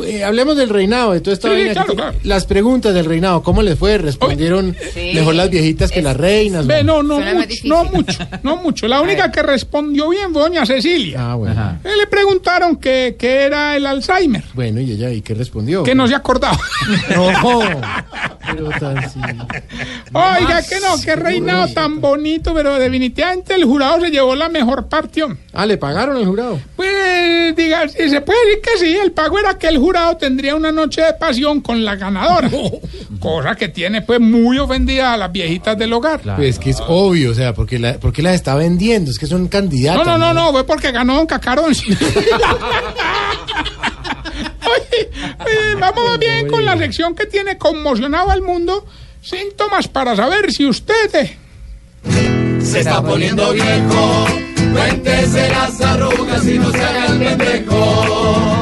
Eh, 0.06 0.24
hablemos 0.24 0.56
del 0.56 0.68
reinado, 0.68 1.12
de 1.12 1.20
toda 1.20 1.34
esta 1.34 1.48
Sí, 1.48 1.54
vaina 1.54 1.72
claro, 1.72 1.88
que- 1.90 1.94
claro. 1.96 2.18
Las 2.24 2.46
preguntas 2.46 2.94
del 2.94 3.04
reinado, 3.04 3.42
¿cómo 3.42 3.62
les 3.62 3.78
fue? 3.78 3.98
¿Respondieron 3.98 4.76
Sí. 4.92 5.12
mejor 5.14 5.34
las 5.34 5.50
viejitas 5.50 5.90
que 5.90 6.02
las 6.02 6.16
reinas? 6.16 6.66
Ve, 6.66 6.82
no, 6.84 7.02
no 7.02 7.18
mucho, 7.20 7.54
no 7.64 7.84
mucho, 7.84 8.18
no 8.42 8.56
mucho. 8.56 8.88
La 8.88 9.00
única 9.00 9.30
que 9.30 9.42
respondió 9.42 10.08
bien 10.08 10.32
fue 10.32 10.42
doña 10.42 10.64
Cecilia. 10.66 11.32
Ah, 11.32 11.34
bueno. 11.34 11.78
Eh, 11.84 11.88
Le 11.96 12.06
preguntaron 12.06 12.76
que, 12.76 13.16
que 13.18 13.42
era 13.42 13.76
el 13.76 13.86
Alzheimer, 13.86 14.42
Bueno, 14.54 14.80
¿y 14.80 14.92
ella 14.92 15.10
y 15.10 15.20
qué 15.22 15.34
respondió? 15.34 15.82
que 15.82 15.94
no 15.94 16.06
se 16.08 16.14
acordaba. 16.14 16.58
No, 17.14 17.28
pero 18.46 18.70
Tarcisio. 18.78 19.20
Oiga, 20.12 20.62
que 20.62 20.80
no, 20.80 21.00
que 21.02 21.16
reinado 21.16 21.68
tan 21.72 22.00
bonito, 22.00 22.52
pero 22.54 22.78
definitivamente 22.78 23.54
el 23.54 23.64
jurado 23.64 24.00
se 24.00 24.10
llevó 24.10 24.34
la 24.34 24.48
mejor 24.48 24.86
parte. 24.88 25.14
Ah, 25.52 25.64
¿le 25.66 25.76
pagaron 25.76 26.16
al 26.16 26.26
jurado? 26.26 26.58
Pues, 26.76 27.54
diga, 27.56 27.88
si 27.88 28.08
se 28.10 28.20
puede 28.20 28.38
decir 28.46 28.62
que 28.62 28.78
sí, 28.78 28.96
el 28.96 29.12
pago 29.12 29.38
era 29.38 29.58
que 29.58 29.68
el 29.68 29.78
jurado 29.84 30.16
tendría 30.16 30.54
una 30.56 30.72
noche 30.72 31.02
de 31.02 31.12
pasión 31.14 31.60
con 31.60 31.84
la 31.84 31.96
ganadora. 31.96 32.50
Cosa 33.20 33.54
que 33.54 33.68
tiene, 33.68 34.02
pues, 34.02 34.20
muy 34.20 34.58
ofendida 34.58 35.12
a 35.12 35.16
las 35.16 35.30
viejitas 35.30 35.76
del 35.78 35.92
hogar. 35.92 36.20
Pues 36.36 36.48
es 36.54 36.58
que 36.58 36.70
es 36.70 36.80
obvio, 36.86 37.30
o 37.30 37.34
sea, 37.34 37.54
porque, 37.54 37.78
la, 37.78 37.94
porque 37.94 38.22
las 38.22 38.34
está 38.34 38.54
vendiendo, 38.54 39.10
es 39.10 39.18
que 39.18 39.26
son 39.26 39.44
No, 39.44 39.50
candidatas. 39.50 40.06
no, 40.06 40.18
no, 40.18 40.32
no, 40.34 40.50
fue 40.52 40.64
porque 40.64 40.90
ganó 40.90 41.16
Don 41.16 41.26
Cacarón. 41.26 41.72
Oye, 44.64 45.10
oye, 45.40 45.74
vamos 45.78 46.18
bien 46.18 46.48
con 46.48 46.64
la 46.64 46.76
sección 46.78 47.14
que 47.14 47.26
tiene 47.26 47.58
conmocionado 47.58 48.30
al 48.30 48.42
mundo. 48.42 48.84
Síntomas 49.20 49.88
para 49.88 50.16
saber 50.16 50.50
si 50.52 50.66
usted... 50.66 51.14
eh, 51.14 51.38
Se 52.62 52.80
está 52.80 53.02
poniendo 53.02 53.52
viejo, 53.52 54.26
cuéntese 54.72 55.48
las 55.50 55.80
arrugas 55.80 56.46
y 56.46 56.58
no 56.58 56.70
se 56.70 56.82
haga 56.82 57.06
el 57.06 57.18
pendejo. 57.18 58.53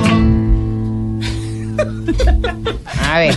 A 3.10 3.18
ver. 3.18 3.36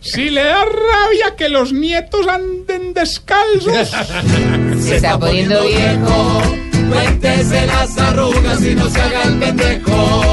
Si 0.00 0.30
le 0.30 0.42
da 0.42 0.64
rabia 0.64 1.36
que 1.36 1.48
los 1.48 1.72
nietos 1.72 2.26
anden 2.26 2.94
descalzos. 2.94 3.90
Se 4.80 4.96
está 4.96 5.18
poniendo 5.18 5.62
viejo, 5.64 6.42
cuéntese 6.90 7.66
las 7.66 7.96
arrugas 7.98 8.62
y 8.62 8.74
no 8.74 8.88
se 8.88 9.00
haga 9.00 9.22
el 9.24 9.38
pendejo. 9.38 10.32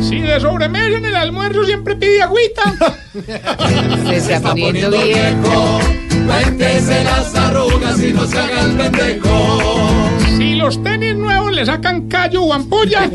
Si 0.00 0.20
de 0.20 0.38
sobremesa 0.38 0.98
en 0.98 1.04
el 1.06 1.16
almuerzo 1.16 1.64
siempre 1.64 1.96
pide 1.96 2.22
agüita. 2.22 2.74
Se 4.04 4.34
está 4.34 4.50
poniendo 4.50 4.90
viejo, 4.90 5.80
cuéntese 6.26 7.04
las 7.04 7.34
arrugas 7.34 8.00
y 8.00 8.12
no 8.12 8.26
se 8.26 8.38
haga 8.38 8.60
el 8.62 8.72
pendejo. 8.76 10.10
Si 10.36 10.54
los 10.54 10.82
tenis 10.82 11.16
nuevos 11.16 11.52
le 11.52 11.64
sacan 11.66 12.08
callo 12.08 12.42
o 12.42 12.52
ampolla. 12.52 13.08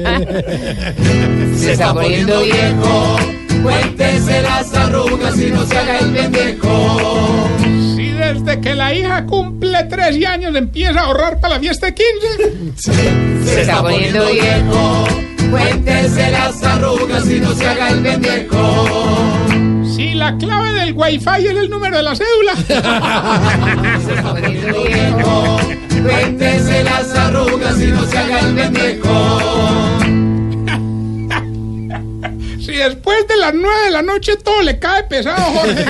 Se 1.55 1.73
está 1.73 1.93
poniendo 1.93 2.41
viejo, 2.41 3.17
cuéntese 3.63 4.41
las 4.41 4.73
arrugas 4.73 5.39
y 5.39 5.51
no 5.51 5.65
se 5.65 5.77
haga 5.77 5.99
el 5.99 6.13
pendejo. 6.13 7.49
Si 7.95 8.11
desde 8.11 8.61
que 8.61 8.75
la 8.75 8.93
hija 8.93 9.25
cumple 9.25 9.83
13 9.83 10.27
años 10.27 10.55
empieza 10.55 10.99
a 10.99 11.03
ahorrar 11.05 11.39
para 11.39 11.55
la 11.55 11.59
fiesta 11.59 11.87
de 11.87 11.95
15. 11.95 12.73
Se 13.45 13.61
está 13.61 13.81
poniendo 13.81 14.25
viejo, 14.31 15.07
cuéntese 15.49 16.31
las 16.31 16.63
arrugas 16.63 17.29
y 17.29 17.39
no 17.39 17.53
se 17.53 17.67
haga 17.67 17.89
el 17.89 18.01
pendejo. 18.01 19.37
Si 19.95 20.13
la 20.13 20.37
clave 20.37 20.73
del 20.73 20.93
wifi 20.93 21.47
es 21.47 21.57
el 21.57 21.69
número 21.69 21.97
de 21.97 22.03
la 22.03 22.15
cédula. 22.15 22.55
Se 24.05 24.13
está 24.13 24.33
poniendo 24.33 24.83
viejo, 24.83 25.59
cuéntese 26.03 26.83
las 26.83 27.13
arrugas 27.15 27.81
y 27.81 27.87
no 27.87 28.05
se 28.05 28.17
haga 28.17 28.39
el 28.39 28.55
pendejo. 28.55 29.88
Si 32.69 32.75
después 32.75 33.27
de 33.27 33.35
las 33.37 33.51
9 33.55 33.85
de 33.85 33.89
la 33.89 34.03
noche 34.03 34.35
todo 34.37 34.61
le 34.61 34.77
cae 34.77 35.03
pesado, 35.05 35.41
Jorge. 35.41 35.85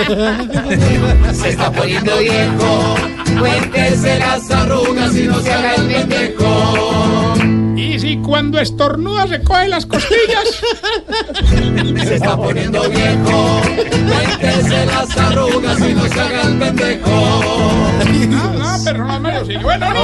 Se 1.34 1.50
está 1.50 1.70
poniendo 1.74 2.18
viejo, 2.20 2.96
cuéntese 3.38 4.18
las 4.18 4.50
arrugas 4.50 5.14
y 5.14 5.24
no 5.24 5.42
se 5.42 5.52
haga 5.52 5.76
el 5.76 5.88
pendejo. 5.88 7.34
Y 7.76 8.00
si 8.00 8.18
cuando 8.20 8.62
estornuda 8.62 9.28
se 9.28 9.44
coge 9.44 9.68
las 9.68 9.86
costillas. 9.86 10.62
Se 12.06 12.16
está 12.16 12.38
poniendo 12.38 12.90
viejo, 12.90 13.62
cuéntese 14.08 14.86
las 14.86 15.18
arrugas 15.18 15.80
y 15.82 15.94
no 15.94 16.08
se 16.08 16.22
haga 16.22 16.42
el 16.44 16.60
pendejo. 16.60 17.44
No, 18.30 18.54
no, 18.54 18.78
pero 18.86 19.06
no 19.06 19.20
me 19.20 19.34
lo 19.34 19.46
sigue. 19.46 19.60
Bueno, 19.60 19.94
no. 19.94 20.00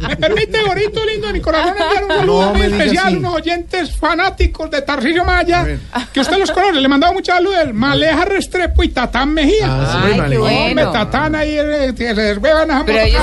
Me 0.00 0.16
permite, 0.16 0.62
gorito 0.62 1.04
lindo 1.04 1.26
de 1.26 1.32
mi 1.32 1.40
corazón, 1.40 1.74
enviar 1.78 2.04
un 2.04 2.08
saludo 2.10 2.42
No 2.46 2.52
muy 2.54 2.60
me 2.60 2.66
especial 2.66 3.16
unos 3.16 3.34
oyentes 3.34 3.96
fanáticos 3.96 4.70
de 4.70 4.82
Tarcillo 4.82 5.24
Maya, 5.24 5.66
que 6.12 6.20
usted 6.20 6.38
los 6.38 6.50
conoce. 6.52 6.80
Le 6.80 6.88
mandaba 6.88 7.12
mucha 7.12 7.34
salud 7.34 7.52
el 7.54 7.74
Maleja 7.74 8.24
Restrepo 8.24 8.82
y 8.84 8.88
Tatán 8.88 9.34
Mejía. 9.34 9.66
Ah, 9.68 9.88
sí, 9.92 9.98
Ay, 10.04 10.12
qué 10.30 10.38
Hombre, 10.38 10.38
bueno. 10.38 10.92
Tatán 10.92 11.34
ahí 11.34 11.56
eh, 11.58 11.92
que 11.96 12.14
se 12.14 12.20
deshuevan 12.20 12.70
a 12.70 12.84
Pero 12.84 12.98
ellos 12.98 13.22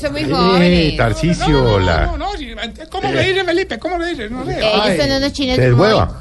son, 0.00 0.12
muy 0.12 0.22
Eh, 0.22 0.28
jóvenes. 0.30 0.96
Tarcicio, 0.96 1.78
la... 1.80 2.06
No, 2.06 2.16
no, 2.18 2.32
si- 2.36 2.54
¿cómo 2.90 3.10
le 3.10 3.22
dice 3.28 3.44
Felipe? 3.44 3.78
¿Cómo 3.78 3.98
le 3.98 4.06
dice? 4.08 4.30
No 4.30 4.44
sé. 4.46 4.58
Ellos 4.58 4.96
son 4.98 5.12
unos 5.16 5.32
chinos 5.32 5.56
Se 5.56 5.62
deshueva. 5.62 6.20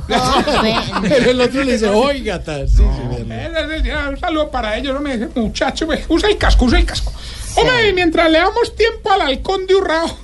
Pero 1.08 1.32
el 1.32 1.42
otro 1.42 1.64
le 1.64 1.74
dice, 1.74 1.88
oiga, 1.88 2.44
Tarcisio. 2.44 2.84
Eh, 2.84 3.26
eh, 3.30 3.82
eh, 3.86 4.10
Un 4.10 4.20
saludo 4.20 4.50
para 4.52 4.78
ellos, 4.78 4.96
hombre, 4.96 5.14
ese 5.16 5.28
muchacho, 5.36 5.88
ve, 5.88 6.04
usa 6.10 6.30
el 6.30 6.38
casco, 6.38 6.66
usa 6.66 6.80
el 6.80 6.86
casco. 6.86 7.14
Hombre, 7.56 7.90
y 7.90 7.94
mientras 7.94 8.30
le 8.30 8.38
damos 8.40 8.76
tiempo 8.76 9.12
al 9.12 9.22
halcón 9.22 9.68
de 9.68 9.76
Urrao, 9.76 10.18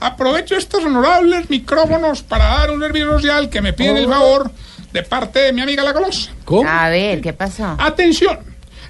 aprovecho 0.00 0.56
estos 0.56 0.84
honorables 0.84 1.48
micrófonos 1.50 2.22
para 2.22 2.44
dar 2.44 2.70
un 2.70 2.80
servicio 2.80 3.12
social 3.12 3.48
que 3.50 3.60
me 3.60 3.72
piden 3.72 3.96
el 3.96 4.08
favor 4.08 4.50
de 4.92 5.02
parte 5.02 5.40
de 5.40 5.52
mi 5.52 5.60
amiga 5.60 5.82
la 5.84 5.92
Colosa. 5.92 6.30
¿Cómo? 6.44 6.68
A 6.68 6.88
ver, 6.88 7.20
¿qué 7.20 7.32
pasó? 7.32 7.76
Atención, 7.78 8.38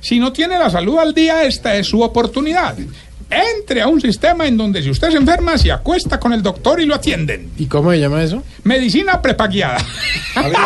si 0.00 0.18
no 0.18 0.32
tiene 0.32 0.58
la 0.58 0.70
salud 0.70 0.98
al 0.98 1.12
día, 1.14 1.42
esta 1.44 1.74
es 1.74 1.86
su 1.88 2.00
oportunidad. 2.02 2.76
Entre 3.28 3.82
a 3.82 3.88
un 3.88 4.00
sistema 4.00 4.46
en 4.46 4.56
donde 4.56 4.80
si 4.84 4.88
usted 4.88 5.10
se 5.10 5.16
enferma, 5.16 5.58
se 5.58 5.72
acuesta 5.72 6.20
con 6.20 6.32
el 6.32 6.44
doctor 6.44 6.80
y 6.80 6.86
lo 6.86 6.94
atienden. 6.94 7.50
¿Y 7.58 7.66
cómo 7.66 7.90
se 7.90 7.98
llama 7.98 8.22
eso? 8.22 8.44
Medicina 8.62 9.20
prepagueada. 9.20 9.78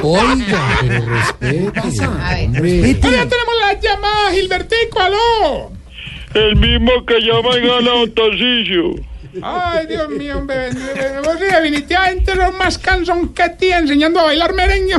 Oiga, 0.02 0.78
pero 0.78 1.06
respete. 1.06 1.80
A 1.80 2.34
ver. 2.34 2.44
Hombre. 2.48 2.92
Ya 2.92 3.00
tenemos 3.00 3.54
la 3.62 3.80
llamada, 3.80 4.30
Gilbertico, 4.32 5.00
aló. 5.00 5.72
El 6.34 6.54
mismo 6.56 7.04
que 7.06 7.20
llama 7.20 7.58
y 7.58 7.66
gana 7.66 7.90
Don 7.90 8.14
Tarcisio. 8.14 9.09
Ay, 9.42 9.86
Dios 9.86 10.08
mío, 10.08 10.38
hombre. 10.38 10.70
Vos 11.24 11.38
definitivamente 11.40 12.34
son 12.34 12.56
más 12.58 12.78
cansón 12.78 13.32
que 13.34 13.48
ti 13.50 13.70
enseñando 13.72 14.20
a 14.20 14.24
bailar 14.24 14.52
merengue. 14.54 14.96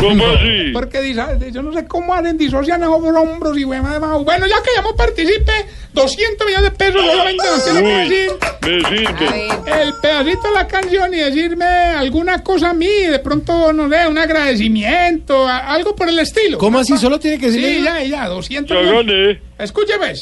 ¿Cómo 0.00 0.26
así? 0.34 0.70
Porque 0.72 1.00
dice, 1.02 1.22
yo 1.52 1.62
no 1.62 1.72
sé 1.72 1.86
cómo 1.86 2.14
hacen, 2.14 2.38
disocian 2.38 2.82
esos 2.82 2.94
hombros 3.16 3.56
y 3.58 3.64
bueno, 3.64 3.88
además, 3.88 4.24
bueno, 4.24 4.46
ya 4.46 4.56
que 4.62 4.70
llamó 4.74 4.96
participe, 4.96 5.52
200 5.92 6.46
millones 6.46 6.70
de 6.70 6.76
pesos 6.76 7.04
solamente 7.04 7.44
nos 7.46 7.64
tiene 7.64 7.82
que 7.82 7.88
decir 7.98 8.30
me 8.62 8.80
sirve. 8.80 9.48
el 9.82 9.94
pedacito 10.02 10.48
de 10.48 10.54
la 10.54 10.66
canción 10.66 11.14
y 11.14 11.18
decirme 11.18 11.64
alguna 11.64 12.42
cosa 12.42 12.70
a 12.70 12.74
mí, 12.74 12.86
de 12.88 13.18
pronto, 13.18 13.72
no 13.72 13.88
sé, 13.88 14.06
un 14.06 14.18
agradecimiento, 14.18 15.46
a- 15.46 15.58
algo 15.74 15.94
por 15.94 16.08
el 16.08 16.18
estilo. 16.18 16.58
¿Cómo 16.58 16.78
así? 16.78 16.96
¿Solo 16.98 17.20
tiene 17.20 17.38
que 17.38 17.46
decirle 17.46 17.76
Sí, 17.78 17.82
ya, 17.84 18.02
ya, 18.02 18.26
200 18.28 18.76
Ya 18.76 18.82
millones. 18.82 19.38
Escúcheme. 19.58 20.12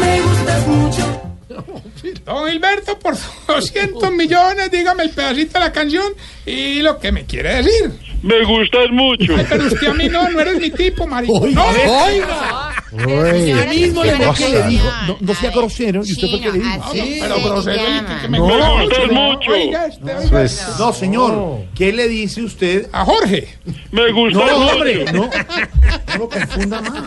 Me 0.00 0.20
gustas 0.20 0.66
mucho. 0.66 1.09
Don 2.24 2.48
Gilberto, 2.48 2.98
por 2.98 3.14
200 3.46 4.12
millones, 4.12 4.70
dígame 4.70 5.02
el 5.04 5.10
pedacito 5.10 5.54
de 5.54 5.60
la 5.60 5.72
canción 5.72 6.12
y 6.46 6.80
lo 6.82 6.98
que 6.98 7.10
me 7.12 7.24
quiere 7.26 7.62
decir. 7.62 7.92
Me 8.22 8.44
gustas 8.44 8.90
mucho. 8.90 9.34
Ay, 9.36 9.46
pero 9.48 9.64
usted 9.66 9.88
a 9.88 9.94
mí 9.94 10.08
no, 10.08 10.28
no 10.28 10.40
eres 10.40 10.60
mi 10.60 10.70
tipo, 10.70 11.06
marico. 11.06 11.38
Oiga, 11.40 11.54
no, 11.54 12.04
oiga. 12.04 13.66
Mismo 13.70 14.04
le 14.04 14.62
dijo, 14.68 14.84
no, 15.06 15.16
no 15.20 15.34
sea 15.34 15.50
grosero, 15.50 16.02
y 16.04 16.12
usted 16.12 16.28
fue 16.28 16.40
que 16.40 16.52
le 16.52 16.58
dijo. 16.58 16.90
Pero 16.92 17.40
grosero 17.42 17.82
que, 18.22 18.28
me 18.28 18.38
No, 18.38 18.84
usted 18.84 19.10
mucho. 19.10 19.50
Oiga, 19.52 19.86
este, 19.86 20.10
Eso 20.12 20.18
oiga. 20.26 20.42
es- 20.42 20.66
No, 20.78 20.92
señor, 20.92 21.58
¿qué 21.74 21.92
le 21.92 22.08
dice 22.08 22.42
usted? 22.42 22.88
A 22.92 23.04
Jorge. 23.04 23.56
Me 23.90 24.12
gusta 24.12 24.38
No, 24.38 24.58
mucho. 24.58 24.74
hombre, 24.74 25.04
no, 25.12 25.30
no 25.30 26.18
lo 26.18 26.28
confunda 26.28 26.80
más. 26.82 27.02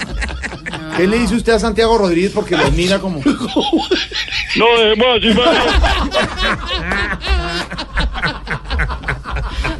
¿Qué 0.95 1.07
le 1.07 1.19
dice 1.19 1.35
usted 1.35 1.53
a 1.53 1.59
Santiago 1.59 1.97
Rodríguez 1.97 2.31
porque 2.33 2.55
lo 2.55 2.69
mira 2.71 2.99
como... 2.99 3.21
No, 4.55 4.65
dejemos 4.77 5.17
así, 5.17 5.33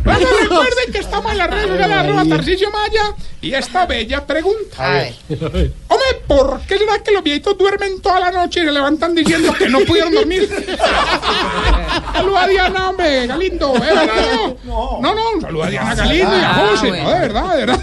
Bueno, 0.03 0.27
recuerden 0.41 0.91
que 0.91 0.97
estamos 0.97 1.31
en 1.31 1.37
la 1.37 1.47
red 1.47 1.67
social 1.67 1.91
arroba 1.93 2.25
Tarcisio 2.25 2.71
Maya 2.71 3.15
y 3.41 3.53
esta 3.53 3.85
bella 3.85 4.25
pregunta. 4.25 5.05
Hombre, 5.29 6.21
¿por 6.27 6.61
qué 6.61 6.77
será 6.79 7.03
que 7.03 7.11
los 7.11 7.23
viejitos 7.23 7.55
duermen 7.57 8.01
toda 8.01 8.19
la 8.19 8.31
noche 8.31 8.61
y 8.61 8.65
se 8.65 8.71
levantan 8.71 9.13
diciendo 9.13 9.53
que 9.53 9.69
no 9.69 9.79
pudieron 9.81 10.13
dormir? 10.13 10.49
Saluda 12.13 12.43
a 12.43 12.47
Diana, 12.47 12.89
hombre, 12.89 13.27
Galindo, 13.27 13.75
¿eh, 13.75 13.79
verdad? 13.79 14.55
No, 14.63 14.99
no, 15.01 15.13
no, 15.13 15.41
saluda 15.41 15.67
a 15.67 15.69
Diana 15.69 15.95
Galindo 15.95 16.37
y 16.37 16.41
a 16.41 16.53
José, 16.53 16.91
no, 16.91 17.09
de 17.09 17.19
verdad, 17.19 17.49
de 17.51 17.65
verdad. 17.65 17.81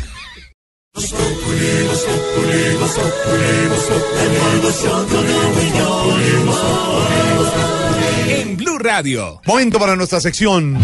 En 8.29 8.57
Blue 8.57 8.79
Radio. 8.79 9.41
Momento 9.47 9.79
para 9.79 9.95
nuestra 9.95 10.21
sección. 10.21 10.79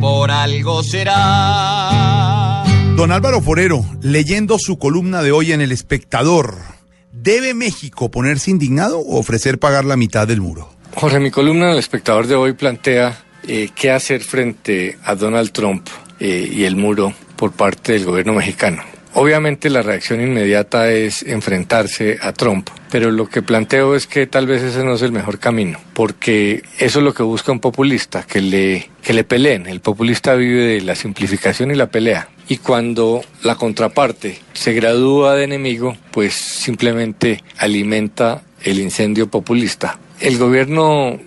Por 0.00 0.30
algo 0.30 0.82
será. 0.82 2.64
Don 2.96 3.10
Álvaro 3.10 3.40
Forero, 3.40 3.84
leyendo 4.02 4.58
su 4.58 4.78
columna 4.78 5.22
de 5.22 5.32
hoy 5.32 5.52
en 5.52 5.60
El 5.60 5.72
Espectador, 5.72 6.56
¿debe 7.12 7.54
México 7.54 8.10
ponerse 8.10 8.50
indignado 8.50 8.98
o 8.98 9.18
ofrecer 9.18 9.58
pagar 9.58 9.84
la 9.84 9.96
mitad 9.96 10.28
del 10.28 10.40
muro? 10.40 10.68
Jorge, 10.94 11.20
mi 11.20 11.30
columna 11.30 11.66
en 11.66 11.72
El 11.72 11.78
Espectador 11.78 12.26
de 12.26 12.34
hoy 12.34 12.52
plantea 12.52 13.24
eh, 13.46 13.70
qué 13.74 13.92
hacer 13.92 14.22
frente 14.22 14.98
a 15.04 15.14
Donald 15.14 15.52
Trump 15.52 15.88
eh, 16.20 16.50
y 16.52 16.64
el 16.64 16.76
muro 16.76 17.14
por 17.36 17.52
parte 17.52 17.92
del 17.92 18.04
gobierno 18.04 18.34
mexicano. 18.34 18.82
Obviamente 19.14 19.70
la 19.70 19.82
reacción 19.82 20.20
inmediata 20.20 20.90
es 20.90 21.22
enfrentarse 21.22 22.18
a 22.20 22.32
Trump, 22.32 22.68
pero 22.90 23.10
lo 23.10 23.28
que 23.28 23.42
planteo 23.42 23.94
es 23.94 24.06
que 24.06 24.26
tal 24.26 24.46
vez 24.46 24.62
ese 24.62 24.84
no 24.84 24.94
es 24.94 25.02
el 25.02 25.12
mejor 25.12 25.38
camino, 25.38 25.80
porque 25.94 26.62
eso 26.78 26.98
es 26.98 27.04
lo 27.04 27.14
que 27.14 27.22
busca 27.22 27.50
un 27.50 27.60
populista, 27.60 28.22
que 28.22 28.40
le, 28.40 28.90
que 29.02 29.14
le 29.14 29.24
peleen. 29.24 29.66
El 29.66 29.80
populista 29.80 30.34
vive 30.34 30.62
de 30.62 30.80
la 30.82 30.94
simplificación 30.94 31.70
y 31.70 31.74
la 31.74 31.88
pelea. 31.88 32.28
Y 32.48 32.58
cuando 32.58 33.22
la 33.42 33.56
contraparte 33.56 34.38
se 34.52 34.72
gradúa 34.72 35.34
de 35.34 35.44
enemigo, 35.44 35.96
pues 36.12 36.34
simplemente 36.34 37.42
alimenta 37.58 38.42
el 38.62 38.78
incendio 38.78 39.28
populista. 39.28 39.98
El 40.20 40.36
gobierno 40.36 41.18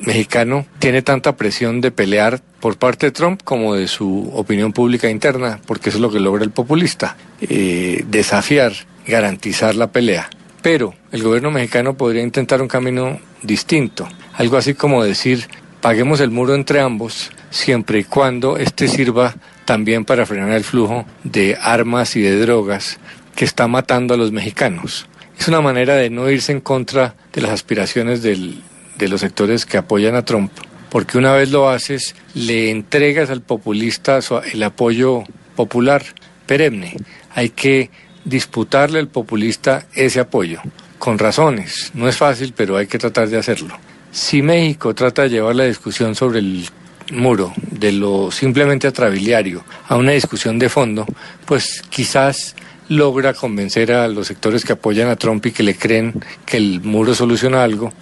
mexicano 0.00 0.66
tiene 0.80 1.02
tanta 1.02 1.36
presión 1.36 1.80
de 1.80 1.92
pelear 1.92 2.40
por 2.60 2.76
parte 2.78 3.06
de 3.06 3.12
Trump 3.12 3.42
como 3.44 3.74
de 3.74 3.86
su 3.86 4.30
opinión 4.34 4.72
pública 4.72 5.08
interna, 5.08 5.60
porque 5.66 5.90
eso 5.90 5.98
es 5.98 6.02
lo 6.02 6.10
que 6.10 6.18
logra 6.18 6.42
el 6.42 6.50
populista, 6.50 7.16
eh, 7.40 8.04
desafiar, 8.08 8.72
garantizar 9.06 9.76
la 9.76 9.92
pelea. 9.92 10.28
Pero 10.62 10.94
el 11.12 11.22
gobierno 11.22 11.50
mexicano 11.52 11.96
podría 11.96 12.22
intentar 12.22 12.60
un 12.60 12.68
camino 12.68 13.20
distinto, 13.42 14.08
algo 14.34 14.56
así 14.56 14.74
como 14.74 15.04
decir, 15.04 15.46
paguemos 15.80 16.20
el 16.20 16.30
muro 16.30 16.54
entre 16.54 16.80
ambos, 16.80 17.30
siempre 17.50 18.00
y 18.00 18.04
cuando 18.04 18.56
este 18.56 18.88
sirva 18.88 19.34
también 19.64 20.04
para 20.04 20.26
frenar 20.26 20.50
el 20.50 20.64
flujo 20.64 21.06
de 21.22 21.56
armas 21.60 22.16
y 22.16 22.20
de 22.20 22.38
drogas 22.38 22.98
que 23.36 23.44
está 23.44 23.68
matando 23.68 24.14
a 24.14 24.16
los 24.16 24.32
mexicanos. 24.32 25.06
Es 25.40 25.48
una 25.48 25.62
manera 25.62 25.94
de 25.94 26.10
no 26.10 26.28
irse 26.30 26.52
en 26.52 26.60
contra 26.60 27.14
de 27.32 27.40
las 27.40 27.50
aspiraciones 27.50 28.22
del- 28.22 28.60
de 28.98 29.08
los 29.08 29.22
sectores 29.22 29.64
que 29.64 29.78
apoyan 29.78 30.14
a 30.14 30.22
Trump, 30.22 30.52
porque 30.90 31.16
una 31.16 31.32
vez 31.32 31.50
lo 31.50 31.70
haces, 31.70 32.14
le 32.34 32.70
entregas 32.70 33.30
al 33.30 33.40
populista 33.40 34.18
el 34.52 34.62
apoyo 34.62 35.24
popular 35.56 36.04
perenne. 36.44 36.94
Hay 37.34 37.48
que 37.48 37.88
disputarle 38.26 38.98
al 38.98 39.08
populista 39.08 39.86
ese 39.94 40.20
apoyo, 40.20 40.60
con 40.98 41.18
razones. 41.18 41.90
No 41.94 42.06
es 42.06 42.18
fácil, 42.18 42.52
pero 42.54 42.76
hay 42.76 42.86
que 42.86 42.98
tratar 42.98 43.30
de 43.30 43.38
hacerlo. 43.38 43.74
Si 44.12 44.42
México 44.42 44.94
trata 44.94 45.22
de 45.22 45.30
llevar 45.30 45.56
la 45.56 45.64
discusión 45.64 46.14
sobre 46.14 46.40
el 46.40 46.68
muro, 47.12 47.54
de 47.70 47.92
lo 47.92 48.30
simplemente 48.30 48.86
atrabiliario, 48.86 49.64
a 49.88 49.96
una 49.96 50.12
discusión 50.12 50.58
de 50.58 50.68
fondo, 50.68 51.06
pues 51.46 51.82
quizás 51.88 52.54
logra 52.90 53.34
convencer 53.34 53.92
a 53.92 54.08
los 54.08 54.26
sectores 54.26 54.64
que 54.64 54.72
apoyan 54.72 55.08
a 55.08 55.16
Trump 55.16 55.46
y 55.46 55.52
que 55.52 55.62
le 55.62 55.76
creen 55.76 56.12
que 56.44 56.56
el 56.56 56.80
muro 56.80 57.14
soluciona 57.14 57.62
algo, 57.62 57.92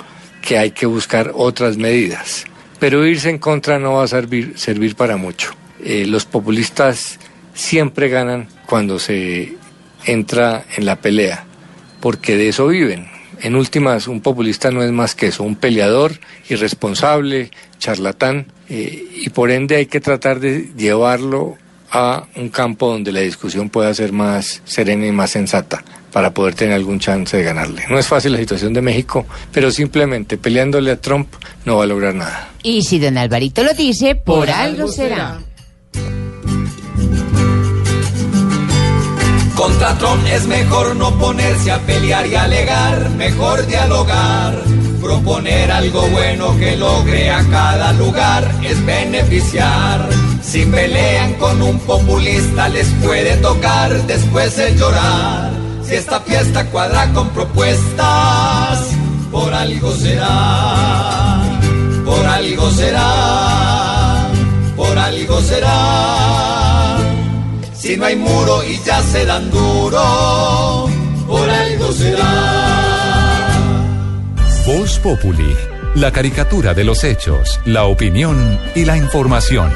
que 0.40 0.56
hay 0.56 0.70
que 0.70 0.86
buscar 0.86 1.32
otras 1.34 1.76
medidas. 1.76 2.46
Pero 2.80 3.06
irse 3.06 3.28
en 3.28 3.38
contra 3.38 3.78
no 3.78 3.94
va 3.94 4.04
a 4.04 4.08
servir, 4.08 4.54
servir 4.56 4.96
para 4.96 5.18
mucho. 5.18 5.50
Eh, 5.84 6.06
los 6.06 6.24
populistas 6.24 7.20
siempre 7.52 8.08
ganan 8.08 8.48
cuando 8.64 8.98
se 8.98 9.56
entra 10.06 10.64
en 10.74 10.86
la 10.86 10.96
pelea, 10.96 11.44
porque 12.00 12.38
de 12.38 12.48
eso 12.48 12.68
viven. 12.68 13.08
En 13.42 13.56
últimas, 13.56 14.08
un 14.08 14.22
populista 14.22 14.70
no 14.70 14.82
es 14.82 14.90
más 14.90 15.14
que 15.14 15.26
eso, 15.26 15.44
un 15.44 15.56
peleador 15.56 16.12
irresponsable, 16.48 17.50
charlatán, 17.78 18.46
eh, 18.70 19.06
y 19.16 19.28
por 19.28 19.50
ende 19.50 19.76
hay 19.76 19.86
que 19.86 20.00
tratar 20.00 20.40
de 20.40 20.70
llevarlo 20.78 21.58
a 21.90 22.24
un 22.36 22.48
campo 22.48 22.90
donde 22.90 23.12
la 23.12 23.20
discusión 23.20 23.70
pueda 23.70 23.92
ser 23.94 24.12
más 24.12 24.62
serena 24.64 25.06
y 25.06 25.12
más 25.12 25.30
sensata 25.30 25.82
para 26.12 26.32
poder 26.32 26.54
tener 26.54 26.74
algún 26.74 26.98
chance 26.98 27.36
de 27.36 27.42
ganarle. 27.42 27.84
No 27.88 27.98
es 27.98 28.06
fácil 28.06 28.32
la 28.32 28.38
situación 28.38 28.72
de 28.72 28.82
México, 28.82 29.26
pero 29.52 29.70
simplemente 29.70 30.38
peleándole 30.38 30.90
a 30.90 31.00
Trump 31.00 31.28
no 31.64 31.76
va 31.76 31.84
a 31.84 31.86
lograr 31.86 32.14
nada. 32.14 32.50
Y 32.62 32.82
si 32.82 32.98
don 32.98 33.18
Alvarito 33.18 33.62
lo 33.62 33.72
dice, 33.74 34.14
por, 34.14 34.50
algo 34.50 34.88
será. 34.88 35.40
Contra 39.54 39.98
Trump 39.98 40.24
es 40.32 40.46
mejor 40.46 40.94
no 40.96 41.18
ponerse 41.18 41.72
a 41.72 41.78
pelear 41.80 42.26
y 42.26 42.34
alegar, 42.36 43.10
mejor 43.10 43.66
dialogar. 43.66 44.62
Proponer 45.00 45.70
algo 45.70 46.02
bueno 46.08 46.56
que 46.58 46.76
logre 46.76 47.30
a 47.30 47.44
cada 47.50 47.92
lugar 47.92 48.50
es 48.62 48.84
beneficiar. 48.84 50.08
Si 50.42 50.64
pelean 50.64 51.34
con 51.34 51.62
un 51.62 51.78
populista 51.80 52.68
les 52.68 52.88
puede 53.04 53.36
tocar 53.36 53.90
después 54.06 54.58
el 54.58 54.76
llorar. 54.76 55.52
Si 55.84 55.94
esta 55.94 56.20
fiesta 56.20 56.66
cuadra 56.66 57.12
con 57.12 57.28
propuestas, 57.30 58.90
por 59.30 59.54
algo 59.54 59.92
será, 59.92 61.40
por 62.04 62.26
algo 62.26 62.70
será, 62.70 64.28
por 64.76 64.98
algo 64.98 65.40
será. 65.40 66.96
Si 67.74 67.96
no 67.96 68.04
hay 68.04 68.16
muro 68.16 68.64
y 68.64 68.78
ya 68.84 69.02
se 69.02 69.24
dan 69.24 69.50
duro, 69.50 70.77
Voz 75.02 75.18
Populi, 75.18 75.54
la 75.96 76.10
caricatura 76.12 76.74
de 76.74 76.82
los 76.84 77.04
hechos, 77.04 77.60
la 77.66 77.84
opinión 77.84 78.58
y 78.74 78.84
la 78.84 78.96
información. 78.96 79.70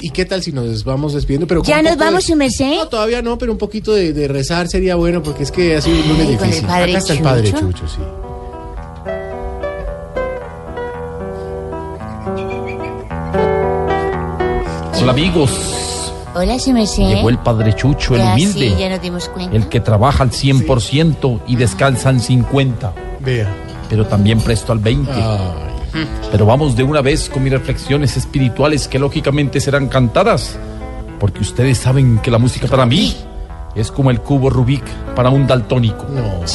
¿Y 0.00 0.10
qué 0.10 0.24
tal 0.24 0.42
si 0.42 0.52
nos 0.52 0.84
vamos 0.84 1.14
despidiendo? 1.14 1.46
Pero 1.46 1.62
¿Ya 1.62 1.78
un 1.78 1.84
nos 1.84 1.96
vamos, 1.96 2.24
de- 2.24 2.32
su 2.32 2.36
merced? 2.36 2.74
No, 2.76 2.88
todavía 2.88 3.22
no, 3.22 3.38
pero 3.38 3.52
un 3.52 3.58
poquito 3.58 3.92
de, 3.94 4.12
de 4.12 4.28
rezar 4.28 4.68
sería 4.68 4.96
bueno 4.96 5.22
porque 5.22 5.42
es 5.44 5.50
que 5.50 5.76
ha 5.76 5.80
sido 5.80 5.96
un 6.02 6.08
lunes 6.08 6.28
Ay, 6.28 6.36
con 6.36 6.44
el 6.44 6.50
difícil. 6.50 6.66
padre 6.66 6.90
Acá 6.90 6.98
está 6.98 7.12
el 7.14 7.22
padre. 7.22 7.52
Chucho, 7.52 7.88
sí. 7.88 7.98
Hola 15.00 15.10
amigos, 15.12 15.50
Hola, 16.34 16.56
merced. 16.72 17.02
llegó 17.08 17.28
el 17.28 17.38
padre 17.38 17.74
Chucho, 17.74 18.14
el 18.14 18.22
Ya, 18.22 18.32
humilde, 18.32 18.70
sí, 18.70 18.74
ya 18.78 18.88
nos 18.88 19.02
dimos 19.02 19.28
cuenta. 19.28 19.54
el 19.54 19.68
que 19.68 19.80
trabaja 19.80 20.22
al 20.22 20.30
100% 20.30 21.40
y 21.46 21.56
descansa 21.56 22.08
al 22.08 22.20
50%, 22.20 22.92
Vea. 23.20 23.48
pero 23.90 24.06
también 24.06 24.40
presto 24.40 24.72
al 24.72 24.80
20%. 24.80 25.06
Pero 26.30 26.46
vamos 26.46 26.74
de 26.74 26.84
una 26.84 27.02
vez 27.02 27.28
con 27.28 27.42
mis 27.44 27.52
reflexiones 27.52 28.16
espirituales 28.16 28.88
que 28.88 28.98
lógicamente 28.98 29.60
serán 29.60 29.88
cantadas, 29.88 30.56
porque 31.20 31.40
ustedes 31.40 31.76
saben 31.76 32.18
que 32.22 32.30
la 32.30 32.38
música 32.38 32.66
para 32.66 32.86
mí 32.86 33.14
es 33.74 33.90
como 33.90 34.10
el 34.10 34.20
cubo 34.20 34.48
Rubik 34.48 34.84
para 35.14 35.28
un 35.28 35.46
daltónico. 35.46 36.06
No. 36.08 36.46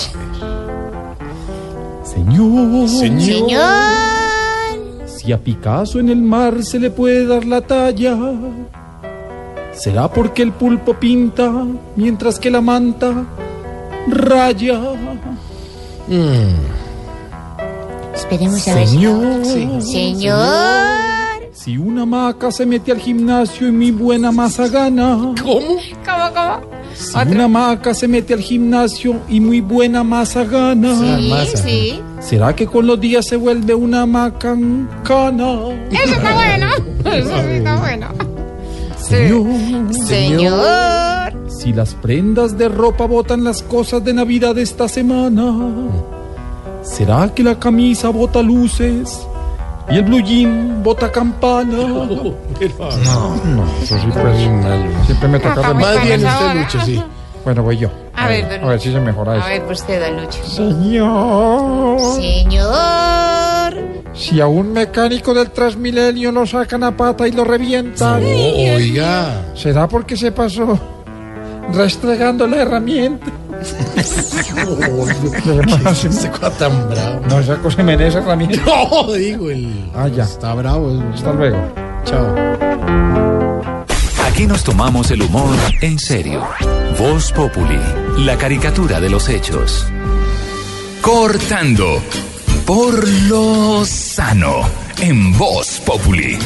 Señor, 2.03 2.89
Señor. 2.89 3.61
si 5.05 5.31
a 5.31 5.37
Picasso 5.37 5.99
en 5.99 6.09
el 6.09 6.21
mar 6.23 6.63
se 6.63 6.79
le 6.79 6.89
puede 6.89 7.27
dar 7.27 7.45
la 7.45 7.61
talla, 7.61 8.17
será 9.77 10.07
porque 10.07 10.41
el 10.41 10.51
pulpo 10.51 10.93
pinta 10.93 11.51
mientras 11.95 12.39
que 12.39 12.49
la 12.49 12.61
manta 12.61 13.25
raya. 14.07 14.79
Esperemos 18.13 18.67
a 18.67 18.75
ver. 18.75 18.87
Señor, 18.87 19.81
Señor. 19.81 20.47
si 21.53 21.77
una 21.77 22.05
maca 22.05 22.51
se 22.51 22.65
mete 22.65 22.91
al 22.91 22.99
gimnasio 22.99 23.67
y 23.67 23.71
mi 23.71 23.91
buena 23.91 24.31
masa 24.31 24.67
gana, 24.67 25.33
¿Cómo, 25.41 25.79
cómo? 26.05 26.77
Si 26.93 27.15
una 27.15 27.47
maca 27.47 27.93
se 27.93 28.07
mete 28.07 28.33
al 28.33 28.39
gimnasio 28.41 29.21
y 29.29 29.39
muy 29.39 29.61
buena 29.61 30.03
masa 30.03 30.43
gana. 30.43 30.95
Sí, 30.95 31.57
sí. 31.57 32.01
¿Será 32.19 32.55
que 32.55 32.65
con 32.65 32.87
los 32.87 32.99
días 32.99 33.27
se 33.27 33.35
vuelve 33.35 33.75
una 33.75 34.05
macancana? 34.07 35.59
Eso 35.91 36.13
está 36.15 36.33
bueno. 36.33 36.67
Eso 37.05 37.41
sí 37.43 37.51
está 37.51 37.75
bueno. 37.77 38.36
Señor, 39.07 39.93
Señor. 39.93 41.49
Si 41.49 41.73
las 41.73 41.93
prendas 41.95 42.57
de 42.57 42.67
ropa 42.69 43.05
botan 43.05 43.43
las 43.43 43.61
cosas 43.63 44.03
de 44.03 44.13
Navidad 44.13 44.55
de 44.55 44.61
esta 44.63 44.87
semana, 44.87 45.53
¿será 46.83 47.33
que 47.33 47.43
la 47.43 47.57
camisa 47.59 48.09
bota 48.09 48.41
luces 48.41 49.25
y 49.89 49.95
el 49.95 50.03
blue 50.03 50.21
jean 50.21 50.81
bota 50.83 51.11
campana? 51.11 51.77
No, 53.03 53.35
no, 53.45 53.63
eso 53.81 53.97
sí 53.99 54.07
pues, 54.11 54.37
siempre 55.05 55.27
me 55.29 55.39
toca 55.39 55.73
Más 55.73 56.03
bien 56.03 56.25
usted. 56.25 56.53
Lucho, 56.55 56.81
sí. 56.85 57.03
Bueno, 57.45 57.63
voy 57.63 57.77
yo. 57.77 57.89
A 58.13 58.27
ver, 58.27 58.49
don 58.49 58.63
a 58.65 58.67
ver 58.71 58.79
si 58.81 58.91
se 58.91 58.99
mejora 58.99 59.33
A 59.33 59.37
eso. 59.37 59.47
ver, 59.47 59.65
pues 59.65 59.79
usted, 59.79 60.19
Lucho. 60.19 60.43
Señor. 60.43 61.99
Señor. 62.19 63.36
Si 64.17 64.41
a 64.41 64.47
un 64.47 64.73
mecánico 64.73 65.33
del 65.33 65.51
Transmilenio 65.51 66.31
lo 66.31 66.47
sacan 66.47 66.83
a 66.83 66.97
pata 66.97 67.27
y 67.27 67.31
lo 67.31 67.43
revientan. 67.43 68.21
No, 68.21 68.27
oiga. 68.27 69.53
¿Será 69.55 69.87
porque 69.87 70.17
se 70.17 70.31
pasó 70.31 70.79
restregando 71.71 72.47
la 72.47 72.57
herramienta? 72.57 73.27
Ese 73.95 76.29
cosa 76.29 76.49
tan 76.57 76.89
bravo. 76.89 77.21
No, 77.29 77.39
esa 77.39 77.57
cosa 77.57 77.83
me 77.83 78.07
esa 78.07 78.19
herramienta. 78.19 78.61
No, 78.65 79.13
digo, 79.13 79.49
el. 79.49 79.89
Ah, 79.95 80.07
ya. 80.07 80.23
Está 80.23 80.53
bravo. 80.53 81.01
Hasta 81.13 81.33
luego. 81.33 81.57
Chao. 82.05 82.35
Aquí 84.27 84.45
nos 84.45 84.63
tomamos 84.63 85.09
el 85.11 85.21
humor 85.21 85.55
en 85.81 85.97
serio. 85.97 86.43
Voz 86.99 87.31
Populi, 87.31 87.79
la 88.19 88.37
caricatura 88.37 88.99
de 88.99 89.09
los 89.09 89.29
hechos. 89.29 89.87
Cortando 91.01 92.01
por 92.67 93.07
lo 93.29 93.83
sano 93.85 94.61
en 94.99 95.35
Voz 95.37 95.81
Populi. 95.85 96.37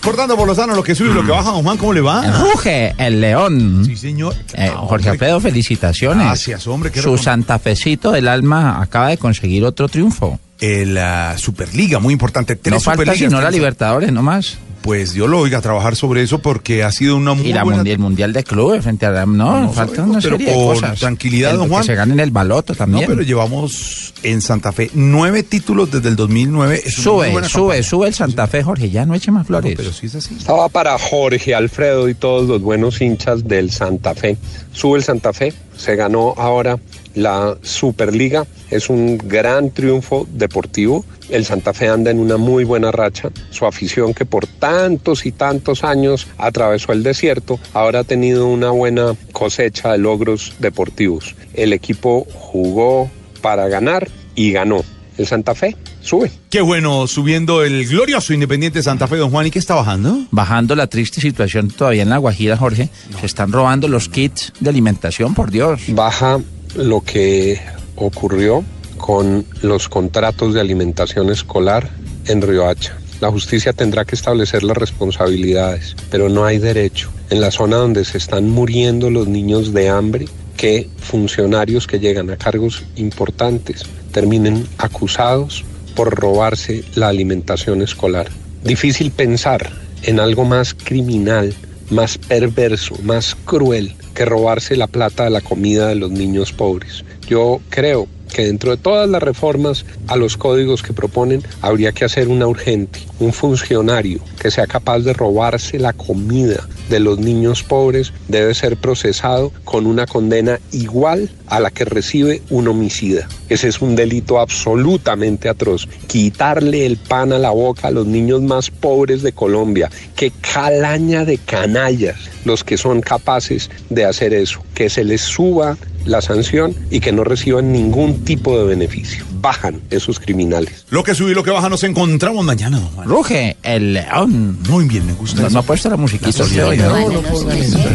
Cortando 0.00 0.36
por 0.36 0.46
lo 0.46 0.54
sano 0.54 0.74
lo 0.74 0.82
que 0.82 0.94
sube 0.94 1.10
y 1.10 1.12
lo 1.12 1.22
que 1.26 1.32
baja, 1.32 1.50
don 1.50 1.62
Juan, 1.64 1.76
¿cómo 1.76 1.92
le 1.92 2.00
va? 2.00 2.22
Ruge, 2.40 2.94
el 2.96 3.20
león. 3.20 3.82
Sí, 3.84 3.96
señor. 3.96 4.34
Eh, 4.54 4.70
Jorge 4.74 5.10
Alfredo, 5.10 5.40
felicitaciones. 5.40 6.24
Gracias, 6.24 6.66
hombre, 6.68 6.90
qué 6.92 7.02
Su 7.02 7.16
recom- 7.16 7.22
santafecito 7.22 8.12
del 8.12 8.28
alma 8.28 8.80
acaba 8.80 9.08
de 9.08 9.18
conseguir 9.18 9.64
otro 9.64 9.88
triunfo. 9.88 10.38
La 10.60 11.36
Superliga, 11.36 11.98
muy 11.98 12.12
importante. 12.12 12.56
Tres 12.56 12.72
no 12.72 12.80
falta 12.80 13.02
Superligas 13.02 13.18
sino 13.18 13.40
la 13.40 13.48
tenemos. 13.48 13.54
Libertadores 13.54 14.12
nomás. 14.12 14.58
Pues 14.82 15.12
yo 15.12 15.26
lo 15.26 15.40
oiga 15.40 15.58
a 15.58 15.60
trabajar 15.60 15.96
sobre 15.96 16.22
eso 16.22 16.38
porque 16.38 16.82
ha 16.84 16.92
sido 16.92 17.16
una 17.16 17.34
muy 17.34 17.48
Y 17.48 17.52
la 17.52 17.62
buena... 17.64 17.78
mundial, 17.78 17.92
el 17.94 17.98
mundial 17.98 18.32
de 18.32 18.44
clubes 18.44 18.82
frente 18.82 19.06
a 19.06 19.10
la... 19.10 19.26
No, 19.26 19.60
No 19.62 19.72
falta 19.72 19.96
sabemos, 19.96 20.10
una 20.16 20.20
pero 20.22 20.36
serie 20.38 20.46
de 20.46 20.54
con 20.54 20.74
cosas. 20.74 20.98
tranquilidad, 21.00 21.50
El- 21.52 21.56
don 21.58 21.68
Juan. 21.68 21.82
Que 21.82 21.86
se 21.86 21.94
ganen 21.94 22.20
el 22.20 22.30
baloto 22.30 22.72
No, 22.72 22.76
también. 22.78 23.04
pero 23.06 23.22
llevamos 23.22 24.14
en 24.22 24.40
Santa 24.40 24.72
Fe 24.72 24.90
nueve 24.94 25.42
títulos 25.42 25.90
desde 25.90 26.08
el 26.08 26.16
2009. 26.16 26.82
Es 26.86 26.94
Sube, 26.94 27.02
sube, 27.02 27.24
campaña. 27.32 27.82
sube 27.82 28.06
el 28.08 28.14
Santa 28.14 28.46
Fe, 28.46 28.62
Jorge, 28.62 28.90
ya 28.90 29.04
no 29.04 29.14
eche 29.14 29.30
más 29.30 29.46
flores. 29.46 29.74
pero 29.76 29.92
sí 29.92 30.06
es 30.06 30.14
así. 30.14 30.34
Estaba 30.38 30.68
para 30.68 30.98
Jorge 30.98 31.54
Alfredo 31.54 32.08
y 32.08 32.14
todos 32.14 32.48
los 32.48 32.62
buenos 32.62 33.00
hinchas 33.00 33.46
del 33.46 33.70
Santa 33.70 34.14
Fe. 34.14 34.38
Sube 34.72 34.98
el 34.98 35.04
Santa 35.04 35.32
Fe, 35.32 35.52
se 35.76 35.96
ganó 35.96 36.34
ahora 36.36 36.78
la 37.14 37.56
Superliga, 37.62 38.46
es 38.70 38.88
un 38.88 39.18
gran 39.18 39.70
triunfo 39.70 40.26
deportivo. 40.30 41.04
El 41.28 41.44
Santa 41.44 41.74
Fe 41.74 41.88
anda 41.88 42.10
en 42.10 42.18
una 42.18 42.36
muy 42.36 42.64
buena 42.64 42.90
racha. 42.90 43.30
Su 43.50 43.66
afición 43.66 44.14
que 44.14 44.24
por 44.24 44.46
tantos 44.46 45.26
y 45.26 45.32
tantos 45.32 45.84
años 45.84 46.26
atravesó 46.38 46.92
el 46.92 47.02
desierto, 47.02 47.58
ahora 47.74 48.00
ha 48.00 48.04
tenido 48.04 48.46
una 48.46 48.70
buena 48.70 49.14
cosecha 49.32 49.92
de 49.92 49.98
logros 49.98 50.54
deportivos. 50.58 51.34
El 51.54 51.72
equipo 51.72 52.26
jugó 52.32 53.10
para 53.40 53.68
ganar 53.68 54.08
y 54.34 54.52
ganó. 54.52 54.84
El 55.18 55.26
Santa 55.26 55.54
Fe 55.56 55.76
sube. 56.00 56.30
Qué 56.48 56.60
bueno, 56.60 57.08
subiendo 57.08 57.64
el 57.64 57.88
glorioso 57.88 58.32
Independiente 58.32 58.82
Santa 58.84 59.08
Fe, 59.08 59.16
don 59.16 59.30
Juan. 59.30 59.46
¿Y 59.46 59.50
qué 59.50 59.58
está 59.58 59.74
bajando? 59.74 60.26
Bajando 60.30 60.76
la 60.76 60.86
triste 60.86 61.20
situación 61.20 61.70
todavía 61.70 62.02
en 62.02 62.08
La 62.08 62.18
Guajira, 62.18 62.56
Jorge. 62.56 62.88
Se 63.18 63.26
están 63.26 63.50
robando 63.50 63.88
los 63.88 64.08
kits 64.08 64.52
de 64.60 64.70
alimentación, 64.70 65.34
por 65.34 65.50
Dios. 65.50 65.82
baja 65.88 66.38
lo 66.76 67.00
que 67.00 67.60
ocurrió 67.96 68.64
con 68.96 69.44
los 69.62 69.88
contratos 69.88 70.54
de 70.54 70.60
alimentación 70.60 71.30
escolar 71.30 71.90
en 72.26 72.42
Riohacha. 72.42 72.98
La 73.20 73.30
justicia 73.30 73.72
tendrá 73.72 74.04
que 74.04 74.14
establecer 74.14 74.62
las 74.62 74.76
responsabilidades, 74.76 75.96
pero 76.10 76.28
no 76.28 76.44
hay 76.44 76.58
derecho 76.58 77.10
en 77.30 77.40
la 77.40 77.50
zona 77.50 77.76
donde 77.76 78.04
se 78.04 78.18
están 78.18 78.48
muriendo 78.48 79.10
los 79.10 79.26
niños 79.26 79.72
de 79.72 79.88
hambre 79.88 80.26
que 80.56 80.88
funcionarios 80.98 81.86
que 81.86 81.98
llegan 81.98 82.30
a 82.30 82.36
cargos 82.36 82.84
importantes 82.96 83.82
terminen 84.12 84.66
acusados 84.78 85.64
por 85.94 86.14
robarse 86.14 86.84
la 86.94 87.08
alimentación 87.08 87.82
escolar. 87.82 88.28
Difícil 88.62 89.10
pensar 89.10 89.70
en 90.02 90.20
algo 90.20 90.44
más 90.44 90.74
criminal, 90.74 91.54
más 91.90 92.18
perverso, 92.18 92.94
más 93.02 93.34
cruel 93.44 93.94
que 94.14 94.24
robarse 94.24 94.76
la 94.76 94.86
plata 94.86 95.24
de 95.24 95.30
la 95.30 95.40
comida 95.40 95.88
de 95.88 95.94
los 95.94 96.10
niños 96.10 96.52
pobres. 96.52 97.04
Yo 97.28 97.60
creo 97.70 98.08
que 98.28 98.46
dentro 98.46 98.70
de 98.70 98.76
todas 98.76 99.08
las 99.08 99.22
reformas 99.22 99.84
a 100.06 100.16
los 100.16 100.36
códigos 100.36 100.82
que 100.82 100.92
proponen 100.92 101.42
habría 101.60 101.92
que 101.92 102.04
hacer 102.04 102.28
una 102.28 102.46
urgente, 102.46 103.00
un 103.18 103.32
funcionario 103.32 104.20
que 104.40 104.50
sea 104.50 104.66
capaz 104.66 105.00
de 105.00 105.12
robarse 105.12 105.78
la 105.78 105.92
comida 105.92 106.68
de 106.88 107.00
los 107.00 107.18
niños 107.18 107.62
pobres 107.62 108.12
debe 108.28 108.54
ser 108.54 108.76
procesado 108.76 109.52
con 109.64 109.86
una 109.86 110.06
condena 110.06 110.60
igual 110.72 111.30
a 111.46 111.60
la 111.60 111.70
que 111.70 111.84
recibe 111.84 112.42
un 112.50 112.68
homicida. 112.68 113.28
Ese 113.48 113.68
es 113.68 113.80
un 113.80 113.96
delito 113.96 114.38
absolutamente 114.38 115.48
atroz. 115.48 115.88
Quitarle 116.06 116.86
el 116.86 116.96
pan 116.96 117.32
a 117.32 117.38
la 117.38 117.50
boca 117.50 117.88
a 117.88 117.90
los 117.90 118.06
niños 118.06 118.42
más 118.42 118.70
pobres 118.70 119.22
de 119.22 119.32
Colombia. 119.32 119.90
Qué 120.16 120.30
calaña 120.30 121.24
de 121.24 121.38
canallas 121.38 122.16
los 122.44 122.64
que 122.64 122.76
son 122.76 123.00
capaces 123.00 123.70
de 123.90 124.04
hacer 124.04 124.34
eso. 124.34 124.62
Que 124.74 124.90
se 124.90 125.04
les 125.04 125.22
suba 125.22 125.76
la 126.08 126.20
sanción 126.20 126.74
y 126.90 127.00
que 127.00 127.12
no 127.12 127.24
reciban 127.24 127.72
ningún 127.72 128.24
tipo 128.24 128.58
de 128.58 128.64
beneficio. 128.64 129.24
Bajan 129.40 129.80
esos 129.90 130.18
criminales. 130.18 130.84
Lo 130.90 131.04
que 131.04 131.14
sube 131.14 131.30
y 131.30 131.34
lo 131.34 131.42
que 131.44 131.50
baja 131.50 131.68
nos 131.68 131.84
encontramos 131.84 132.44
mañana, 132.44 132.78
don 132.80 132.88
Juan. 132.88 133.08
Ruge, 133.08 133.56
el 133.62 133.92
león. 133.94 134.58
Muy 134.68 134.86
bien, 134.86 135.06
me 135.06 135.12
gusta. 135.12 135.40
No, 135.40 135.46
eso. 135.46 135.54
no 135.54 135.60
ha 135.60 135.62
puesto 135.62 135.88
la 135.90 135.96
musiquita 135.96 136.42
¿no? 136.42 136.46
No, 136.46 136.72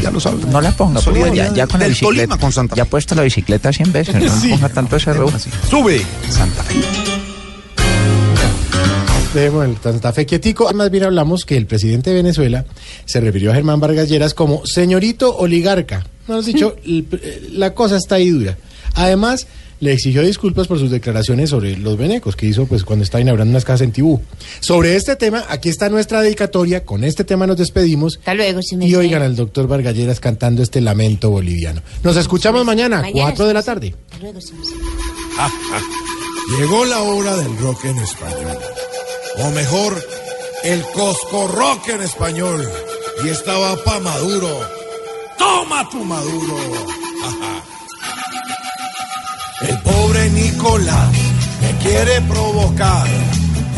ya 0.02 0.12
lo. 0.12 0.20
No 0.52 0.62
la 0.62 0.72
ponga, 0.72 1.02
ya, 1.34 1.54
ya 1.54 1.68
con 1.68 1.80
la 1.80 1.88
bicicleta. 1.88 2.16
Tolima 2.22 2.38
con 2.38 2.52
Santa 2.52 2.76
Ya 2.76 2.84
ha 2.84 2.86
puesto 2.86 3.16
la 3.16 3.24
bicicleta 3.24 3.74
100 3.74 3.92
veces, 3.92 4.16
no 4.16 4.40
Sí. 4.42 4.50
ponga 4.50 4.70
tanto 4.70 4.96
ese 4.96 5.14
ruge. 5.14 5.38
Sube 5.70 6.02
Santa 6.30 6.64
Fe. 6.64 7.23
Dejemos 9.34 9.66
el 9.66 9.78
Santa 9.78 10.14
Fe 10.14 10.26
quietico. 10.26 10.72
Más 10.74 10.92
bien 10.92 11.04
hablamos 11.06 11.44
que 11.46 11.58
el 11.58 11.66
presidente 11.66 12.12
de 12.12 12.18
Venezuela 12.18 12.66
se 13.06 13.20
refirió 13.20 13.52
a 13.52 13.56
Germán 13.56 13.80
Vargas 13.80 14.08
Lleras 14.08 14.34
como 14.34 14.66
señorito 14.66 15.36
oligarca. 15.38 16.06
No 16.28 16.36
has 16.36 16.46
dicho, 16.48 16.76
l- 16.86 17.06
la 17.52 17.74
cosa 17.74 17.98
está 17.98 18.16
ahí 18.16 18.30
dura. 18.30 18.58
Además, 18.94 19.48
le 19.80 19.92
exigió 19.92 20.22
disculpas 20.22 20.68
por 20.68 20.78
sus 20.78 20.92
declaraciones 20.92 21.50
sobre 21.50 21.76
los 21.78 21.98
venecos 21.98 22.36
que 22.36 22.46
hizo 22.46 22.68
pues 22.68 22.84
cuando 22.84 23.04
estaba 23.04 23.22
inaugurando 23.22 23.50
unas 23.52 23.66
casas 23.66 23.82
en 23.82 23.92
Tibú. 23.92 24.22
Sobre 24.60 24.96
este 24.96 25.16
tema, 25.16 25.44
aquí 25.50 25.68
está 25.70 25.90
nuestra 25.90 26.22
dedicatoria. 26.22 26.86
Con 26.86 27.04
este 27.04 27.24
tema 27.24 27.48
nos 27.48 27.58
despedimos. 27.58 28.18
Hasta 28.20 28.36
luego, 28.36 28.62
si 28.62 28.78
me 28.78 28.86
Y 28.88 28.94
oigan 28.96 29.24
al 29.24 29.36
doctor 29.36 29.68
Vargas 29.68 29.96
Lleras 29.96 30.20
cantando 30.20 30.62
este 30.62 30.80
lamento 30.80 31.32
boliviano. 31.32 31.82
Nos 32.04 32.16
escuchamos 32.18 32.64
mañana, 32.66 33.02
Mañana, 33.02 33.22
4 33.30 33.48
de 33.48 33.54
la 33.56 33.64
tarde. 33.64 33.96
Hasta 34.12 34.24
luego, 34.24 34.40
si 34.42 34.54
me- 34.54 34.60
Llegó 36.60 36.86
la 36.86 37.02
hora 37.02 37.36
del 37.38 37.58
rock 37.58 37.86
en 37.86 37.98
español. 37.98 38.58
O 39.40 39.50
mejor, 39.52 40.04
el 40.64 40.82
Cosco 40.92 41.48
Rock 41.48 41.90
en 41.90 42.02
español. 42.02 42.70
Y 43.24 43.30
estaba 43.30 43.76
pa' 43.84 44.00
Maduro. 44.00 44.60
¡Toma 45.38 45.90
tu 45.90 46.04
Maduro! 46.04 46.58
El 49.62 49.80
pobre 49.80 50.30
Nicolás 50.32 51.10
me 51.62 51.78
quiere 51.78 52.22
provocar 52.22 53.08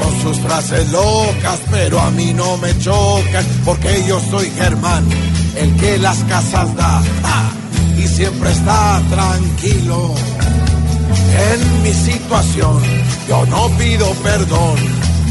con 0.02 0.22
sus 0.22 0.38
frases 0.40 0.92
locas, 0.92 1.60
pero 1.70 2.00
a 2.00 2.10
mí 2.10 2.34
no 2.34 2.58
me 2.58 2.78
chocan 2.80 3.46
porque 3.64 4.04
yo 4.08 4.20
soy 4.32 4.50
Germán, 4.52 5.08
el 5.56 5.76
que 5.78 6.00
las 6.00 6.18
casas 6.24 6.76
da 6.76 7.02
y 7.98 8.08
siempre 8.08 8.52
está 8.52 9.02
tranquilo. 9.10 10.16
En 11.52 11.84
mi 11.84 11.94
situación 11.94 12.82
yo 13.28 13.46
no 13.46 13.70
pido 13.78 14.10
perdón, 14.24 14.76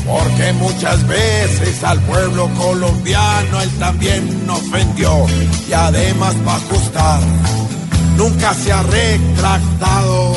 porque 0.07 0.53
muchas 0.55 1.07
veces 1.07 1.83
al 1.83 1.99
pueblo 2.01 2.49
colombiano 2.59 3.61
él 3.61 3.71
también 3.79 4.49
ofendió 4.49 5.27
y 5.69 5.73
además 5.73 6.35
para 6.45 6.59
ajustar 6.59 7.21
nunca 8.17 8.55
se 8.55 8.73
ha 8.73 8.83
retractado. 8.83 10.35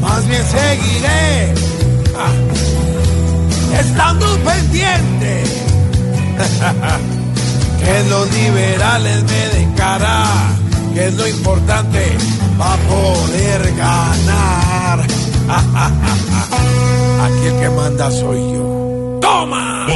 Más 0.00 0.26
bien 0.28 0.42
seguiré 0.46 1.54
ah, 2.16 2.32
estando 3.80 4.26
pendiente. 4.38 5.44
que 7.84 8.10
los 8.10 8.32
liberales 8.32 9.22
me 9.24 9.48
den 9.54 9.72
cara, 9.74 10.24
que 10.94 11.06
es 11.08 11.14
lo 11.14 11.28
importante 11.28 12.16
para 12.58 12.76
poder 12.76 13.74
ganar. 13.76 15.04
Aquí 15.48 17.46
el 17.46 17.60
que 17.60 17.70
manda 17.70 18.10
soy 18.10 18.40
yo. 18.52 19.18
¡Toma! 19.20 19.86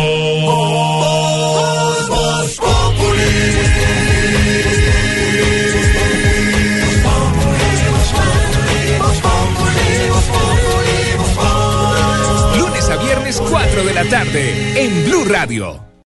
Lunes 12.59 12.91
a 12.91 12.97
viernes 12.97 13.43
4 13.51 13.85
de 13.85 13.95
la 13.95 14.05
tarde 14.05 14.83
en 14.83 15.05
Blue 15.05 15.25
Radio. 15.25 15.88